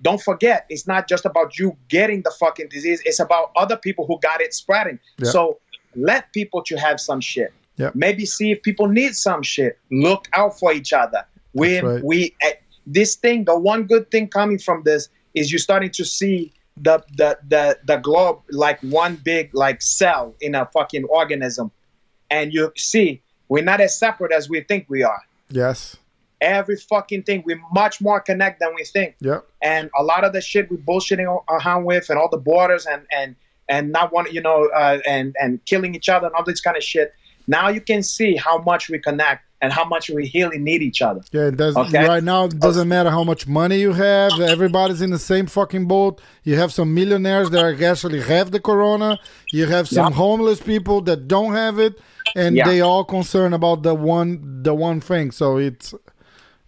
don't 0.01 0.21
forget 0.21 0.65
it's 0.69 0.85
not 0.87 1.07
just 1.07 1.25
about 1.25 1.57
you 1.57 1.75
getting 1.89 2.21
the 2.21 2.31
fucking 2.39 2.67
disease 2.69 3.01
it's 3.05 3.19
about 3.19 3.51
other 3.55 3.77
people 3.77 4.05
who 4.05 4.19
got 4.19 4.41
it 4.41 4.53
spreading 4.53 4.99
Yeah. 5.17 5.31
so 5.31 5.59
let 5.95 6.31
people 6.33 6.61
to 6.63 6.75
have 6.75 6.99
some 6.99 7.21
shit 7.21 7.53
Yeah. 7.77 7.91
maybe 7.95 8.25
see 8.25 8.51
if 8.51 8.61
people 8.61 8.87
need 8.87 9.15
some 9.15 9.41
shit 9.41 9.79
look 9.91 10.27
out 10.33 10.59
for 10.59 10.73
each 10.73 10.93
other 10.93 11.25
we 11.53 11.79
right. 11.79 12.03
we 12.03 12.35
eh, 12.41 12.53
this 12.85 13.15
thing 13.15 13.45
the 13.45 13.57
one 13.57 13.83
good 13.83 14.11
thing 14.11 14.27
coming 14.27 14.59
from 14.59 14.83
this 14.83 15.09
is 15.33 15.51
you're 15.51 15.59
starting 15.59 15.89
to 15.91 16.05
see 16.05 16.53
the 16.81 17.03
the 17.15 17.37
the, 17.47 17.79
the 17.85 17.97
globe 17.97 18.41
like 18.49 18.79
one 18.81 19.15
big 19.15 19.53
like 19.53 19.81
cell 19.81 20.35
in 20.41 20.55
a 20.55 20.65
fucking 20.67 21.05
organism. 21.05 21.71
And 22.29 22.53
you 22.53 22.71
see 22.75 23.21
we're 23.49 23.63
not 23.63 23.79
as 23.81 23.97
separate 23.97 24.31
as 24.31 24.49
we 24.49 24.61
think 24.61 24.85
we 24.89 25.03
are. 25.03 25.21
Yes. 25.49 25.95
every 26.41 26.75
fucking 26.75 27.23
thing 27.23 27.41
we're 27.45 27.61
much 27.71 27.99
more 28.01 28.19
connected 28.19 28.63
than 28.65 28.75
we 28.75 28.83
think. 28.83 29.15
Yep. 29.21 29.47
and 29.61 29.89
a 29.97 30.03
lot 30.03 30.23
of 30.23 30.33
the 30.33 30.41
shit 30.41 30.69
we're 30.69 30.77
bullshitting 30.77 31.43
around 31.49 31.85
with 31.85 32.09
and 32.09 32.19
all 32.19 32.29
the 32.29 32.37
borders 32.37 32.85
and 32.85 33.03
and 33.11 33.35
and 33.69 33.91
not 33.91 34.11
want 34.13 34.31
you 34.33 34.41
know 34.41 34.69
uh, 34.75 34.99
and 35.07 35.35
and 35.41 35.63
killing 35.65 35.95
each 35.95 36.09
other 36.09 36.27
and 36.27 36.35
all 36.35 36.43
this 36.43 36.61
kind 36.61 36.77
of 36.77 36.83
shit. 36.83 37.13
Now 37.47 37.69
you 37.69 37.81
can 37.81 38.03
see 38.03 38.35
how 38.35 38.59
much 38.59 38.89
we 38.89 38.99
connect 38.99 39.46
and 39.61 39.73
how 39.73 39.83
much 39.83 40.09
we 40.09 40.29
really 40.35 40.59
need 40.59 40.81
each 40.81 41.01
other 41.01 41.21
Yeah, 41.31 41.49
does, 41.49 41.75
Okay. 41.75 42.07
right 42.07 42.23
now 42.23 42.45
it 42.45 42.59
doesn't 42.59 42.87
oh. 42.87 42.95
matter 42.95 43.09
how 43.09 43.23
much 43.23 43.47
money 43.47 43.79
you 43.79 43.93
have. 43.93 44.39
Everybody's 44.39 45.01
in 45.01 45.09
the 45.09 45.19
same 45.19 45.47
fucking 45.47 45.87
boat. 45.87 46.21
You 46.43 46.55
have 46.57 46.71
some 46.71 46.93
millionaires 46.93 47.49
that 47.49 47.63
are 47.63 47.85
actually 47.91 48.21
have 48.21 48.51
the 48.51 48.59
corona. 48.59 49.19
You 49.51 49.65
have 49.65 49.87
some 49.87 50.11
Yeah. 50.11 50.17
homeless 50.17 50.61
people 50.61 51.01
that 51.01 51.27
don't 51.27 51.53
have 51.53 51.79
it, 51.79 51.99
and 52.35 52.55
Yeah. 52.55 52.67
they 52.67 52.81
all 52.81 53.03
concerned 53.03 53.55
about 53.55 53.83
the 53.83 53.95
one 53.95 54.61
the 54.63 54.73
one 54.75 54.99
thing. 55.01 55.31
So 55.31 55.57
it's 55.57 55.93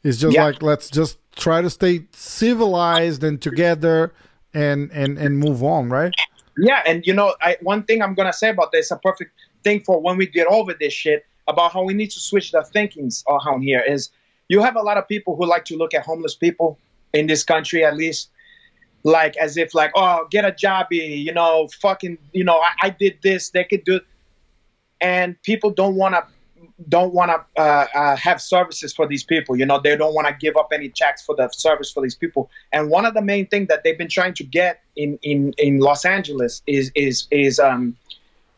it's 0.03 0.17
just 0.17 0.33
Yeah. 0.35 0.45
like 0.45 0.63
let's 0.63 0.89
just 0.89 1.17
try 1.35 1.61
to 1.61 1.69
stay 1.69 2.05
civilized 2.11 3.23
and 3.23 3.41
together 3.41 4.13
and 4.53 4.89
and 4.91 5.17
and 5.17 5.37
move 5.37 5.63
on, 5.63 5.89
right? 5.89 6.13
Yeah, 6.57 6.81
and 6.85 7.05
you 7.05 7.13
know, 7.13 7.35
I, 7.41 7.57
one 7.61 7.83
thing 7.83 8.01
I'm 8.01 8.15
gonna 8.15 8.33
say 8.33 8.49
about 8.49 8.71
this, 8.71 8.89
a 8.91 8.97
perfect 8.97 9.31
thing 9.63 9.81
for 9.85 10.01
when 10.01 10.17
we 10.17 10.25
get 10.25 10.47
over 10.47 10.73
this 10.73 10.93
shit 10.93 11.25
about 11.49 11.73
how 11.73 11.83
we 11.83 11.93
need 11.93 12.11
to 12.11 12.19
switch 12.19 12.51
the 12.51 12.63
thinkings 12.63 13.23
around 13.27 13.63
here 13.63 13.81
is 13.81 14.11
you 14.47 14.61
have 14.61 14.75
a 14.75 14.81
lot 14.81 14.97
of 14.97 15.07
people 15.07 15.35
who 15.35 15.45
like 15.45 15.65
to 15.65 15.75
look 15.75 15.93
at 15.93 16.03
homeless 16.03 16.35
people 16.35 16.77
in 17.13 17.27
this 17.27 17.43
country, 17.43 17.83
at 17.83 17.95
least, 17.95 18.29
like 19.03 19.35
as 19.37 19.57
if 19.57 19.73
like, 19.73 19.91
oh, 19.95 20.27
get 20.29 20.45
a 20.45 20.51
jobby, 20.51 21.23
you 21.23 21.33
know, 21.33 21.67
fucking, 21.81 22.17
you 22.33 22.43
know, 22.43 22.59
I, 22.59 22.87
I 22.87 22.89
did 22.91 23.17
this, 23.21 23.49
they 23.49 23.63
could 23.63 23.83
do, 23.83 23.95
it. 23.97 24.05
and 25.01 25.41
people 25.43 25.71
don't 25.71 25.95
want 25.95 26.15
to 26.15 26.23
don't 26.87 27.13
want 27.13 27.29
to 27.31 27.61
uh, 27.61 27.87
uh, 27.93 28.15
have 28.15 28.41
services 28.41 28.93
for 28.93 29.05
these 29.05 29.23
people. 29.23 29.57
You 29.57 29.65
know, 29.65 29.79
they 29.79 29.97
don't 29.97 30.13
want 30.13 30.27
to 30.27 30.33
give 30.33 30.55
up 30.55 30.69
any 30.73 30.89
checks 30.89 31.21
for 31.21 31.35
the 31.35 31.49
service 31.49 31.91
for 31.91 32.01
these 32.01 32.15
people. 32.15 32.49
And 32.71 32.89
one 32.89 33.05
of 33.05 33.13
the 33.13 33.21
main 33.21 33.47
things 33.47 33.67
that 33.67 33.83
they've 33.83 33.97
been 33.97 34.09
trying 34.09 34.33
to 34.35 34.43
get 34.43 34.81
in 34.95 35.19
in, 35.21 35.53
in 35.57 35.79
Los 35.79 36.05
Angeles 36.05 36.61
is 36.67 36.91
is 36.95 37.27
is 37.31 37.59
um, 37.59 37.97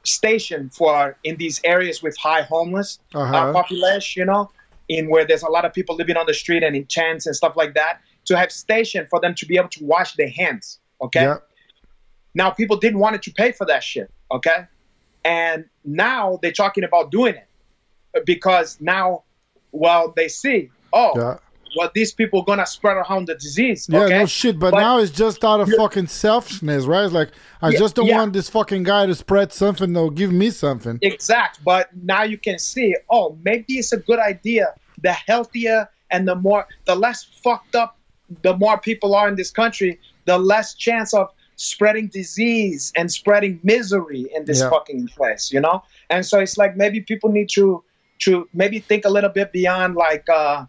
station 0.03 0.69
for 0.69 1.18
in 1.23 1.38
these 1.38 1.61
areas 1.64 2.02
with 2.03 2.18
high 2.18 2.41
homeless 2.41 2.99
Uh-huh. 3.14 3.36
uh, 3.36 3.53
population. 3.53 4.22
You 4.22 4.26
know, 4.26 4.52
in 4.90 5.10
where 5.10 5.26
there's 5.26 5.44
a 5.44 5.49
lot 5.49 5.64
of 5.65 5.73
people 5.73 5.95
living 5.95 6.18
on 6.18 6.26
the 6.26 6.34
street 6.34 6.64
and 6.64 6.76
in 6.76 6.86
tents 6.86 7.26
and 7.26 7.36
stuff 7.36 7.56
like 7.56 7.73
that. 7.76 7.99
To 8.26 8.38
have 8.38 8.52
station 8.52 9.07
for 9.10 9.19
them 9.19 9.34
to 9.36 9.45
be 9.48 9.57
able 9.57 9.69
to 9.69 9.84
wash 9.84 10.14
their 10.15 10.30
hands. 10.30 10.80
Okay. 11.02 11.23
Yeah. 11.23 11.38
Now 12.36 12.52
people 12.52 12.78
didn't 12.78 12.99
want 12.99 13.15
it 13.15 13.23
to 13.23 13.32
pay 13.32 13.52
for 13.52 13.65
that 13.65 13.84
shit, 13.84 14.11
okay? 14.32 14.68
And 15.26 15.65
now 15.84 16.38
they're 16.41 16.52
talking 16.52 16.84
about 16.84 17.10
doing 17.11 17.34
it 17.36 17.48
because 18.26 18.78
now, 18.80 19.23
well, 19.72 20.14
they 20.15 20.28
see, 20.28 20.69
oh, 20.94 21.14
Yeah. 21.15 21.38
Well, 21.76 21.89
these 21.93 22.11
people 22.14 22.41
gonna 22.41 22.65
spread 22.65 22.98
around 22.98 23.27
the 23.27 23.35
disease, 23.35 23.88
Yeah, 23.89 24.02
okay? 24.02 24.19
no 24.19 24.26
shit. 24.26 24.60
But, 24.60 24.72
But- 24.72 24.80
now 24.81 24.99
it's 24.99 25.11
just 25.11 25.43
out 25.45 25.60
of 25.61 25.69
fucking 25.69 26.07
selfishness, 26.07 26.85
right? 26.85 27.06
It's 27.06 27.14
like 27.14 27.30
I 27.61 27.69
Yeah, 27.69 27.80
just 27.80 27.95
don't 27.95 28.07
yeah. 28.07 28.18
want 28.18 28.34
this 28.34 28.49
fucking 28.49 28.84
guy 28.84 29.06
to 29.06 29.15
spread 29.15 29.53
something 29.53 29.93
that'll 29.93 30.10
give 30.10 30.31
me 30.31 30.49
something. 30.49 30.99
Exact. 31.02 31.64
But 31.64 31.89
now 32.03 32.23
you 32.23 32.38
can 32.38 32.57
see, 32.60 32.95
oh, 33.10 33.38
maybe 33.43 33.73
it's 33.80 33.91
a 33.93 33.98
good 33.98 34.19
idea. 34.19 34.73
The 35.02 35.14
healthier 35.14 35.89
and 36.10 36.27
the 36.27 36.35
more, 36.35 36.68
the 36.85 36.95
less 36.95 37.23
fucked 37.43 37.76
up, 37.76 37.98
the 38.41 38.56
more 38.57 38.77
people 38.80 39.15
are 39.15 39.27
in 39.27 39.35
this 39.35 39.52
country, 39.52 39.99
the 40.26 40.38
less 40.38 40.73
chance 40.73 41.14
of 41.14 41.30
spreading 41.56 42.07
disease 42.07 42.91
and 42.95 43.11
spreading 43.11 43.60
misery 43.64 44.27
in 44.35 44.45
this 44.45 44.60
Yeah. 44.61 44.69
fucking 44.69 45.07
place, 45.10 45.52
you 45.52 45.60
know. 45.60 45.84
And 46.10 46.26
so 46.26 46.39
it's 46.39 46.57
like 46.57 46.76
maybe 46.76 47.02
people 47.02 47.30
need 47.31 47.49
to 47.52 47.84
to 48.19 48.48
maybe 48.53 48.77
think 48.80 49.03
a 49.06 49.10
little 49.10 49.31
bit 49.31 49.52
beyond 49.52 49.95
like, 49.95 50.30
uh, 50.30 50.64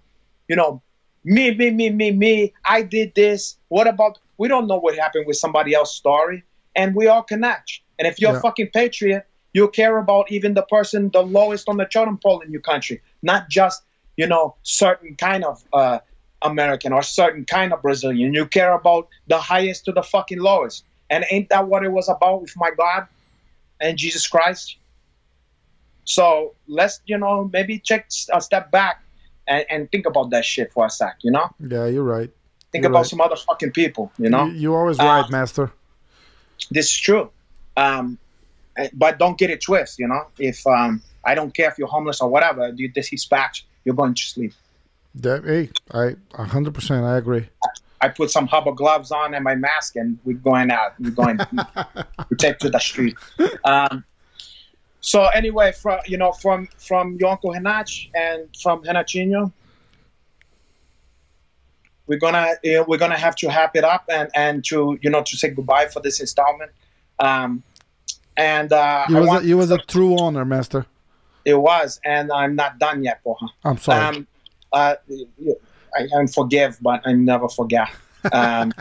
you 0.48 0.56
know, 0.56 0.80
me, 1.24 1.55
me, 1.55 1.70
me, 1.70 1.90
me, 1.90 2.11
me. 2.11 2.53
I 2.65 2.82
did 2.82 3.15
this. 3.15 3.57
What 3.69 3.86
about? 3.86 4.19
We 4.39 4.49
don't 4.49 4.66
know 4.66 4.78
what 4.78 4.97
happened 4.97 5.27
with 5.27 5.36
somebody 5.36 5.74
else's 5.74 5.97
story, 5.97 6.44
and 6.74 6.94
we 6.94 7.07
all 7.07 7.23
connect. 7.23 7.81
And 7.99 8.07
if 8.09 8.20
you're 8.20 8.32
Yeah. 8.32 8.39
a 8.39 8.40
fucking 8.40 8.70
patriot, 8.73 9.27
you 9.53 9.69
care 9.69 9.99
about 9.99 10.31
even 10.32 10.55
the 10.55 10.62
person 10.62 11.11
the 11.12 11.23
lowest 11.23 11.69
on 11.69 11.77
the 11.77 11.85
totem 11.85 12.19
pole 12.19 12.40
in 12.40 12.51
your 12.51 12.62
country, 12.62 13.01
not 13.23 13.49
just 13.49 13.82
you 14.16 14.27
know 14.27 14.57
certain 14.62 15.15
kind 15.16 15.44
of 15.44 15.62
uh, 15.73 15.99
American 16.43 16.93
or 16.93 17.03
certain 17.03 17.44
kind 17.44 17.73
of 17.73 17.82
Brazilian. 17.82 18.35
You 18.35 18.47
care 18.47 18.73
about 18.73 19.09
the 19.28 19.39
highest 19.39 19.85
to 19.86 19.93
the 19.93 20.03
fucking 20.03 20.40
lowest. 20.40 20.85
And 21.11 21.24
ain't 21.31 21.51
that 21.51 21.69
what 21.69 21.85
it 21.85 21.93
was 21.93 22.09
about 22.09 22.40
with 22.43 22.55
my 22.57 22.70
God 22.77 23.07
and 23.81 23.99
Jesus 23.99 24.27
Christ? 24.27 24.78
So 26.05 26.55
let's 26.66 27.01
you 27.07 27.19
know 27.19 27.49
maybe 27.53 27.78
check 27.78 28.09
a 28.32 28.40
step 28.40 28.70
back 28.70 29.03
and, 29.47 29.64
and 29.70 29.90
think 29.90 30.06
about 30.06 30.31
that 30.31 30.44
shit 30.44 30.73
for 30.73 30.86
a 30.86 30.90
sec. 30.90 31.16
You 31.23 31.31
know, 31.32 31.48
Yeah, 31.60 31.86
you're 31.86 32.02
right. 32.05 32.31
think 32.70 32.82
You're 32.82 32.90
about 32.90 33.01
right. 33.01 33.06
some 33.06 33.20
other 33.20 33.36
fucking 33.36 33.73
people. 33.73 34.12
You 34.19 34.31
know, 34.31 34.47
You, 34.47 34.52
you're 34.52 34.78
always 34.81 34.98
Uh, 35.01 35.05
right, 35.05 35.31
master. 35.31 35.70
this 36.70 36.86
is 36.86 36.97
true. 36.98 37.31
Um, 37.77 38.19
eh, 38.77 38.89
but 38.93 39.19
don't 39.19 39.36
get 39.39 39.51
it 39.51 39.60
twisted, 39.62 39.98
you 40.01 40.09
know. 40.09 40.27
If 40.39 40.66
um, 40.66 41.02
I 41.24 41.35
don't 41.35 41.55
care 41.55 41.69
if 41.70 41.78
you're 41.78 41.89
homeless 41.89 42.20
or 42.20 42.28
whatever, 42.28 42.69
you 42.74 42.89
dispatch, 42.89 43.66
you're 43.85 43.94
going 43.94 44.14
to 44.14 44.23
sleep. 44.23 44.52
That, 45.16 45.44
hey, 45.44 45.69
I 45.90 46.14
100. 46.36 46.73
percent 46.74 47.05
I 47.05 47.16
agree. 47.19 47.48
I 48.01 48.09
put 48.09 48.31
some 48.31 48.48
rubber 48.52 48.73
gloves 48.73 49.12
on 49.12 49.35
and 49.35 49.44
my 49.44 49.55
mask, 49.55 49.94
and 49.97 50.19
we're 50.24 50.35
going 50.39 50.70
out. 50.70 50.94
We're 50.98 51.10
going. 51.10 51.39
we 52.31 52.36
take 52.39 52.59
to 52.60 52.70
the 52.70 52.81
street. 52.81 53.16
Um, 53.64 54.05
so 55.02 55.26
anyway, 55.26 55.72
from 55.72 55.98
you 56.06 56.16
know, 56.16 56.32
from 56.32 56.68
from 56.78 57.16
your 57.20 57.30
uncle 57.32 57.52
Henach 57.52 58.08
and 58.14 58.48
from 58.62 58.82
Henachinho, 58.84 59.52
we're 62.06 62.18
gonna 62.18 62.52
you 62.62 62.74
know, 62.76 62.84
we're 62.88 62.98
gonna 62.98 63.18
have 63.18 63.36
to 63.36 63.48
wrap 63.48 63.76
it 63.76 63.84
up 63.84 64.04
and 64.08 64.30
and 64.34 64.64
to 64.66 64.98
you 65.02 65.10
know 65.10 65.22
to 65.22 65.36
say 65.36 65.50
goodbye 65.50 65.86
for 65.86 66.00
this 66.00 66.20
installment. 66.20 66.70
Um, 67.18 67.62
and 68.36 68.72
uh, 68.72 69.04
You 69.08 69.16
I 69.18 69.20
was 69.20 69.28
want- 69.28 69.44
a, 69.44 69.48
you 69.48 69.56
was 69.58 69.70
a 69.70 69.78
true 69.78 70.16
honor, 70.18 70.44
master. 70.44 70.86
It 71.44 71.54
was, 71.54 72.00
and 72.04 72.30
I'm 72.30 72.54
not 72.54 72.78
done 72.78 73.02
yet, 73.02 73.20
porra. 73.24 73.48
I'm 73.64 73.76
sorry. 73.76 74.16
Um, 74.18 74.26
uh, 74.72 74.94
I, 75.98 76.06
I'm 76.16 76.28
forgive, 76.28 76.78
but 76.80 77.02
I 77.04 77.12
never 77.12 77.48
forget. 77.48 77.88
Um, 78.32 78.72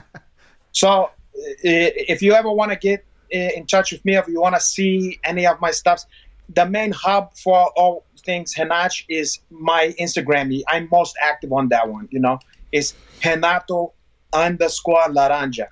so, 0.72 1.10
if 1.34 2.22
you 2.22 2.34
ever 2.34 2.52
want 2.52 2.72
to 2.72 2.78
get 2.78 3.04
in 3.32 3.66
touch 3.66 3.92
with 3.92 4.06
me, 4.06 4.16
if 4.16 4.28
you 4.28 4.40
want 4.42 4.56
to 4.56 4.62
see 4.62 5.20
any 5.24 5.48
of 5.48 5.60
my 5.62 5.72
stuffs, 5.72 6.06
the 6.50 6.66
main 6.66 6.92
hub 6.92 7.34
for 7.38 7.72
all 7.76 8.04
things 8.26 8.54
Henach 8.54 9.06
is 9.10 9.40
my 9.50 9.96
Instagram. 10.00 10.62
I'm 10.68 10.88
most 10.92 11.16
active 11.22 11.52
on 11.54 11.70
that 11.70 11.90
one. 11.90 12.08
You 12.12 12.20
know, 12.20 12.38
it's 12.72 12.94
Renato 13.26 13.94
underscore 14.34 15.06
Laranja. 15.06 15.68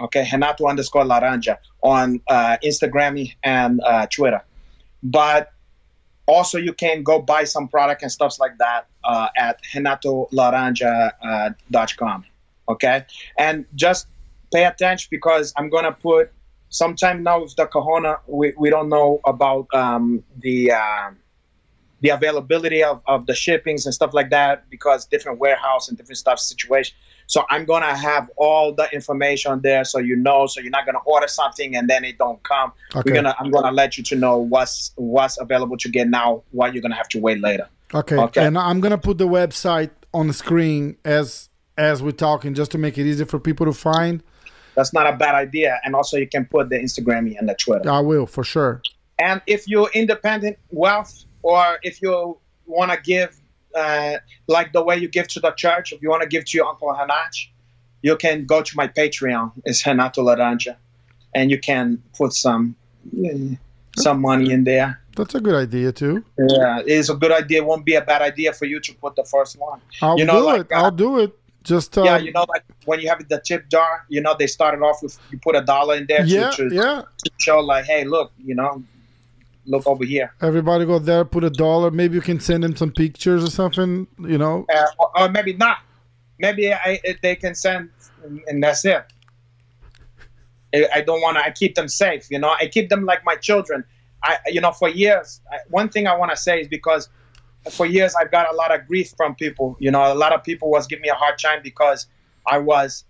Okay, 0.00 0.26
Renato 0.32 0.66
underscore 0.66 1.04
Laranja 1.04 1.58
on 1.82 2.20
uh, 2.28 2.56
Instagram 2.64 3.30
and 3.44 3.80
uh, 3.84 4.06
Twitter. 4.06 4.42
But 5.02 5.52
also, 6.26 6.56
you 6.58 6.72
can 6.72 7.02
go 7.02 7.20
buy 7.20 7.44
some 7.44 7.68
product 7.68 8.00
and 8.02 8.10
stuff 8.10 8.40
like 8.40 8.56
that 8.58 8.86
uh, 9.04 9.28
at 9.36 9.60
renatolaranja.com. 9.74 12.24
okay, 12.68 13.04
and 13.38 13.66
just 13.74 14.06
pay 14.52 14.64
attention 14.64 15.08
because 15.10 15.52
I'm 15.56 15.68
gonna 15.68 15.92
put 15.92 16.32
sometime 16.74 17.22
now 17.22 17.40
with 17.40 17.54
the 17.54 17.66
Kahona. 17.66 18.18
We, 18.26 18.52
we 18.58 18.68
don't 18.68 18.88
know 18.88 19.20
about 19.24 19.68
um, 19.72 20.24
the 20.38 20.72
uh, 20.72 21.10
the 22.00 22.10
availability 22.10 22.82
of, 22.82 23.00
of 23.06 23.26
the 23.26 23.34
shippings 23.34 23.86
and 23.86 23.94
stuff 23.94 24.12
like 24.12 24.30
that 24.30 24.68
because 24.68 25.06
different 25.06 25.38
warehouse 25.38 25.88
and 25.88 25.96
different 25.96 26.18
stuff 26.18 26.38
situation. 26.38 26.94
So 27.26 27.44
I'm 27.48 27.64
gonna 27.64 27.96
have 27.96 28.28
all 28.36 28.74
the 28.74 28.92
information 28.92 29.60
there 29.62 29.84
so 29.84 29.98
you 30.00 30.16
know, 30.16 30.46
so 30.46 30.60
you're 30.60 30.70
not 30.70 30.84
gonna 30.84 30.98
order 31.06 31.28
something 31.28 31.76
and 31.76 31.88
then 31.88 32.04
it 32.04 32.18
don't 32.18 32.42
come. 32.42 32.72
Okay. 32.94 33.10
We're 33.10 33.14
gonna 33.14 33.34
I'm 33.38 33.50
gonna 33.50 33.72
let 33.72 33.96
you 33.96 34.04
to 34.04 34.16
know 34.16 34.38
what's 34.38 34.92
what's 34.96 35.40
available 35.40 35.78
to 35.78 35.88
get 35.88 36.08
now, 36.08 36.42
what 36.50 36.74
you're 36.74 36.82
gonna 36.82 36.96
have 36.96 37.08
to 37.10 37.20
wait 37.20 37.40
later. 37.40 37.68
Okay. 37.94 38.16
Okay. 38.16 38.44
And 38.44 38.58
I'm 38.58 38.80
gonna 38.80 38.98
put 38.98 39.18
the 39.18 39.28
website 39.28 39.90
on 40.12 40.26
the 40.26 40.34
screen 40.34 40.96
as 41.04 41.48
as 41.78 42.02
we're 42.02 42.10
talking, 42.10 42.54
just 42.54 42.72
to 42.72 42.78
make 42.78 42.98
it 42.98 43.06
easy 43.06 43.24
for 43.24 43.38
people 43.38 43.64
to 43.66 43.72
find. 43.72 44.22
That's 44.74 44.92
not 44.92 45.06
a 45.06 45.16
bad 45.16 45.34
idea. 45.34 45.80
And 45.84 45.94
also 45.94 46.16
you 46.16 46.26
can 46.28 46.44
put 46.46 46.68
the 46.68 46.76
Instagram 46.78 47.36
and 47.38 47.48
the 47.48 47.54
Twitter. 47.54 47.88
I 47.90 48.00
will 48.00 48.26
for 48.26 48.44
sure. 48.44 48.82
And 49.18 49.40
if 49.46 49.68
you're 49.68 49.90
independent 49.94 50.58
wealth 50.70 51.24
or 51.42 51.78
if 51.82 52.02
you 52.02 52.38
wanna 52.66 52.98
give 53.02 53.36
uh, 53.74 54.18
like 54.46 54.72
the 54.72 54.82
way 54.82 54.96
you 54.96 55.08
give 55.08 55.28
to 55.28 55.40
the 55.40 55.50
church, 55.52 55.92
if 55.92 56.00
you 56.02 56.08
want 56.08 56.22
to 56.22 56.28
give 56.28 56.44
to 56.44 56.56
your 56.56 56.66
uncle 56.68 56.94
Hanach, 56.94 57.48
you 58.02 58.16
can 58.16 58.46
go 58.46 58.62
to 58.62 58.76
my 58.76 58.86
Patreon. 58.86 59.50
It's 59.64 59.84
Renato 59.84 60.22
Laranja, 60.22 60.76
and 61.34 61.50
you 61.50 61.58
can 61.58 62.00
put 62.16 62.32
some 62.34 62.76
eh, 63.24 63.56
some 63.98 64.20
money 64.20 64.52
in 64.52 64.62
there. 64.64 65.00
That's 65.16 65.34
a 65.34 65.40
good 65.40 65.54
idea 65.56 65.90
too. 65.92 66.24
Yeah, 66.38 66.82
it's 66.86 67.08
a 67.08 67.14
good 67.14 67.32
idea. 67.32 67.58
It 67.62 67.66
won't 67.66 67.84
be 67.84 67.94
a 67.94 68.00
bad 68.00 68.22
idea 68.22 68.52
for 68.52 68.64
you 68.66 68.78
to 68.80 68.94
put 68.94 69.16
the 69.16 69.24
first 69.24 69.58
one. 69.58 69.80
I'll 70.02 70.18
You 70.18 70.24
know, 70.24 70.40
do 70.40 70.44
like, 70.46 70.60
it. 70.62 70.72
uh, 70.72 70.82
I'll 70.82 70.90
do 70.90 71.18
it. 71.20 71.36
Just 71.64 71.96
uh, 71.96 72.02
yeah, 72.02 72.18
you 72.18 72.30
know, 72.30 72.44
like 72.48 72.62
when 72.84 73.00
you 73.00 73.08
have 73.08 73.26
the 73.26 73.40
tip 73.40 73.68
jar, 73.70 74.04
you 74.08 74.20
know, 74.20 74.36
they 74.38 74.46
started 74.46 74.82
off 74.82 75.02
with 75.02 75.18
you 75.30 75.38
put 75.38 75.56
a 75.56 75.62
dollar 75.62 75.96
in 75.96 76.06
there 76.06 76.24
yeah, 76.24 76.50
to, 76.50 76.68
to, 76.68 76.74
yeah. 76.74 77.02
to 77.24 77.30
show 77.38 77.58
like, 77.60 77.86
hey, 77.86 78.04
look, 78.04 78.32
you 78.38 78.54
know, 78.54 78.84
look 79.64 79.86
over 79.86 80.04
here. 80.04 80.34
Everybody 80.42 80.84
go 80.84 80.98
there, 80.98 81.24
put 81.24 81.42
a 81.42 81.48
dollar. 81.48 81.90
Maybe 81.90 82.16
you 82.16 82.20
can 82.20 82.38
send 82.38 82.64
them 82.64 82.76
some 82.76 82.92
pictures 82.92 83.42
or 83.42 83.50
something. 83.50 84.06
You 84.18 84.36
know. 84.36 84.66
uh, 84.72 84.86
or, 84.98 85.22
or 85.22 85.28
maybe 85.30 85.54
not. 85.54 85.78
Maybe 86.38 86.72
I, 86.72 87.00
they 87.22 87.36
can 87.36 87.54
send, 87.54 87.88
and 88.46 88.62
that's 88.62 88.84
it. 88.84 89.02
I, 90.74 90.88
I 90.96 91.00
don't 91.00 91.22
want 91.22 91.38
to. 91.38 91.44
I 91.44 91.50
keep 91.50 91.76
them 91.76 91.88
safe. 91.88 92.30
You 92.30 92.38
know, 92.38 92.54
I 92.60 92.66
keep 92.66 92.90
them 92.90 93.06
like 93.06 93.24
my 93.24 93.36
children. 93.36 93.84
I, 94.22 94.38
you 94.46 94.60
know, 94.60 94.72
for 94.72 94.90
years. 94.90 95.40
I, 95.50 95.58
one 95.70 95.88
thing 95.88 96.06
I 96.06 96.16
want 96.16 96.30
to 96.30 96.36
say 96.36 96.60
is 96.60 96.68
because 96.68 97.08
for 97.70 97.86
years 97.86 98.14
I've 98.14 98.30
got 98.30 98.52
a 98.52 98.56
lot 98.56 98.74
of 98.74 98.86
grief 98.86 99.12
from 99.16 99.34
people. 99.34 99.76
You 99.78 99.90
know, 99.90 100.12
a 100.12 100.14
lot 100.14 100.32
of 100.32 100.42
people 100.42 100.70
was 100.70 100.86
giving 100.86 101.02
me 101.02 101.08
a 101.08 101.14
hard 101.14 101.38
time 101.38 101.60
because 101.62 102.06
I 102.46 102.58
was, 102.58 103.04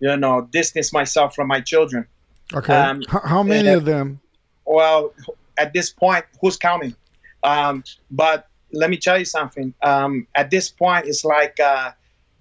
you 0.00 0.16
know, 0.16 0.48
distance 0.52 0.92
myself 0.92 1.34
from 1.34 1.48
my 1.48 1.60
children. 1.60 2.06
Okay. 2.54 2.74
Um, 2.74 3.02
how 3.08 3.42
many 3.42 3.68
uh, 3.68 3.78
of 3.78 3.84
them? 3.84 4.20
Well, 4.64 5.12
at 5.58 5.72
this 5.72 5.90
point, 5.90 6.24
who's 6.40 6.56
counting? 6.56 6.94
Um, 7.42 7.84
but 8.10 8.48
let 8.72 8.90
me 8.90 8.96
tell 8.96 9.18
you 9.18 9.24
something. 9.24 9.74
Um, 9.82 10.26
at 10.34 10.50
this 10.50 10.70
point, 10.70 11.06
it's 11.06 11.24
like, 11.24 11.58
uh, 11.60 11.92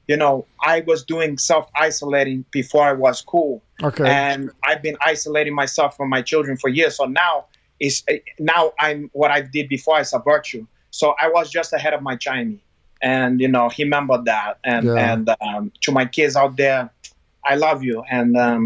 you 0.07 0.17
know, 0.17 0.45
I 0.63 0.81
was 0.81 1.03
doing 1.03 1.37
self 1.37 1.69
isolating 1.75 2.45
before 2.51 2.83
I 2.83 2.93
was 2.93 3.21
cool, 3.21 3.63
Okay. 3.81 4.07
and 4.07 4.51
I've 4.63 4.81
been 4.81 4.97
isolating 5.01 5.55
myself 5.55 5.97
from 5.97 6.09
my 6.09 6.21
children 6.21 6.57
for 6.57 6.69
years. 6.69 6.97
So 6.97 7.05
now 7.05 7.45
is 7.79 8.03
now 8.39 8.71
I'm 8.79 9.09
what 9.13 9.31
I 9.31 9.41
did 9.41 9.67
before 9.67 9.99
is 9.99 10.13
a 10.13 10.19
virtue. 10.19 10.65
So 10.99 11.13
I 11.19 11.27
was 11.27 11.49
just 11.57 11.73
ahead 11.73 11.93
of 11.93 12.01
my 12.01 12.15
time. 12.15 12.51
and 13.01 13.41
you 13.43 13.49
know 13.55 13.67
he 13.75 13.83
remembered 13.83 14.23
that 14.25 14.51
and 14.63 14.85
Yeah. 14.87 15.13
and 15.13 15.23
um, 15.47 15.63
to 15.83 15.91
my 15.91 16.05
kids 16.05 16.35
out 16.41 16.53
there 16.55 16.81
i 17.51 17.53
love 17.65 17.79
you 17.83 17.97
and 18.17 18.29
um, 18.47 18.63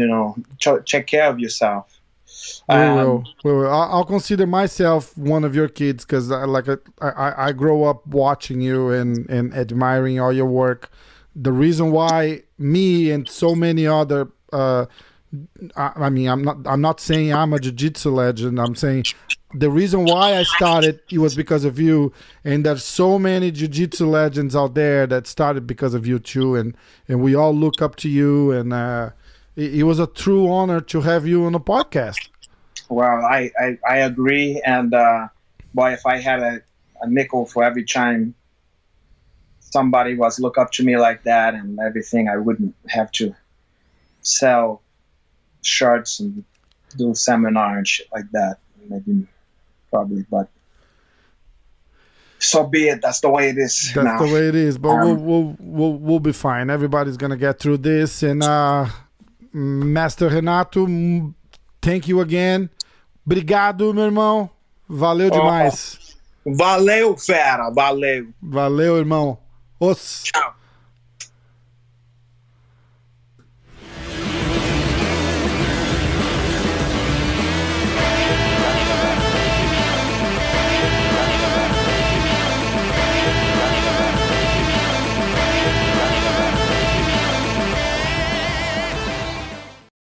you 0.00 0.06
know 0.10 0.36
ch- 0.62 0.84
take 0.92 1.06
care 1.14 1.28
of 1.32 1.36
yourself 1.44 1.84
We 2.68 2.74
Um, 2.78 2.94
will. 2.96 3.16
We 3.44 3.52
will. 3.52 3.68
I'll, 3.68 4.04
consider 4.16 4.46
myself 4.46 5.02
one 5.18 5.44
of 5.48 5.52
your 5.58 5.68
kids 5.80 6.04
because, 6.04 6.26
like, 6.56 6.68
I, 6.68 6.76
I, 7.26 7.28
I 7.48 7.52
grow 7.52 7.78
up 7.90 8.06
watching 8.06 8.60
you 8.68 8.78
and, 8.98 9.28
and 9.36 9.52
admiring 9.62 10.16
all 10.22 10.32
your 10.32 10.50
work. 10.64 10.82
The 11.46 11.52
reason 11.64 11.86
why 11.98 12.42
me 12.58 13.10
and 13.14 13.28
so 13.28 13.54
many 13.66 13.84
other, 14.00 14.20
uh, 14.52 14.86
I, 15.76 16.10
mean, 16.10 16.28
I'm 16.28 16.42
not, 16.42 16.58
I'm 16.66 16.80
not 16.80 17.00
saying 17.00 17.32
I'm 17.32 17.52
a 17.52 17.58
jiu-jitsu 17.58 18.10
legend. 18.10 18.60
I'm 18.60 18.74
saying 18.74 19.04
the 19.54 19.70
reason 19.70 20.04
why 20.04 20.36
I 20.36 20.42
started 20.42 21.00
it 21.10 21.18
was 21.18 21.34
because 21.34 21.64
of 21.64 21.78
you, 21.78 22.12
and 22.44 22.66
there's 22.66 22.84
so 22.84 23.18
many 23.18 23.50
jiu-jitsu 23.50 24.06
legends 24.06 24.54
out 24.54 24.74
there 24.74 25.06
that 25.06 25.26
started 25.26 25.66
because 25.66 25.94
of 25.94 26.06
you 26.06 26.18
too, 26.18 26.54
and 26.56 26.76
and 27.08 27.22
we 27.22 27.34
all 27.34 27.54
look 27.54 27.80
up 27.80 27.96
to 27.96 28.08
you, 28.08 28.52
and 28.52 28.72
uh, 28.72 29.10
it, 29.56 29.76
it 29.76 29.82
was 29.84 29.98
a 29.98 30.06
true 30.06 30.50
honor 30.50 30.80
to 30.80 31.00
have 31.00 31.26
you 31.26 31.44
on 31.44 31.52
the 31.52 31.60
podcast. 31.60 32.28
Well, 32.88 33.24
I, 33.24 33.50
I, 33.58 33.78
I 33.88 33.96
agree. 33.98 34.60
And 34.66 34.92
uh, 34.92 35.28
boy, 35.72 35.92
if 35.92 36.04
I 36.04 36.18
had 36.18 36.40
a, 36.40 36.60
a 37.00 37.08
nickel 37.08 37.46
for 37.46 37.64
every 37.64 37.84
time 37.84 38.34
somebody 39.60 40.14
was 40.14 40.38
look 40.38 40.58
up 40.58 40.72
to 40.72 40.84
me 40.84 40.98
like 40.98 41.22
that 41.22 41.54
and 41.54 41.78
everything, 41.80 42.28
I 42.28 42.36
wouldn't 42.36 42.74
have 42.88 43.10
to 43.12 43.34
sell 44.20 44.82
shirts 45.62 46.20
and 46.20 46.44
do 46.96 47.14
seminar 47.14 47.78
and 47.78 47.86
shit 47.88 48.08
like 48.12 48.30
that. 48.32 48.58
Maybe, 48.88 49.26
probably, 49.90 50.24
but 50.30 50.48
so 52.38 52.66
be 52.66 52.88
it. 52.88 53.00
That's 53.00 53.20
the 53.20 53.30
way 53.30 53.50
it 53.50 53.58
is 53.58 53.92
That's 53.94 54.04
now. 54.04 54.18
the 54.18 54.32
way 54.32 54.48
it 54.48 54.54
is, 54.54 54.76
but 54.76 54.88
Um, 54.90 55.06
we'll, 55.06 55.16
we'll 55.16 55.56
we'll 55.60 55.92
we'll 55.98 56.20
be 56.20 56.32
fine. 56.32 56.70
Everybody's 56.70 57.16
gonna 57.16 57.36
get 57.36 57.58
through 57.60 57.78
this. 57.78 58.22
And 58.24 58.42
uh, 58.42 58.86
Master 59.52 60.28
Renato, 60.28 60.86
thank 61.80 62.08
you 62.08 62.20
again. 62.20 62.68
Obrigado, 63.24 63.94
meu 63.94 64.04
irmão. 64.06 64.50
Valeu 64.88 65.30
demais. 65.30 66.16
Valeu, 66.44 67.16
fera. 67.16 67.70
Valeu. 67.70 68.28
Valeu, 68.42 68.98
irmão. 68.98 69.38
Os. 69.78 70.24
Tchau. 70.24 70.54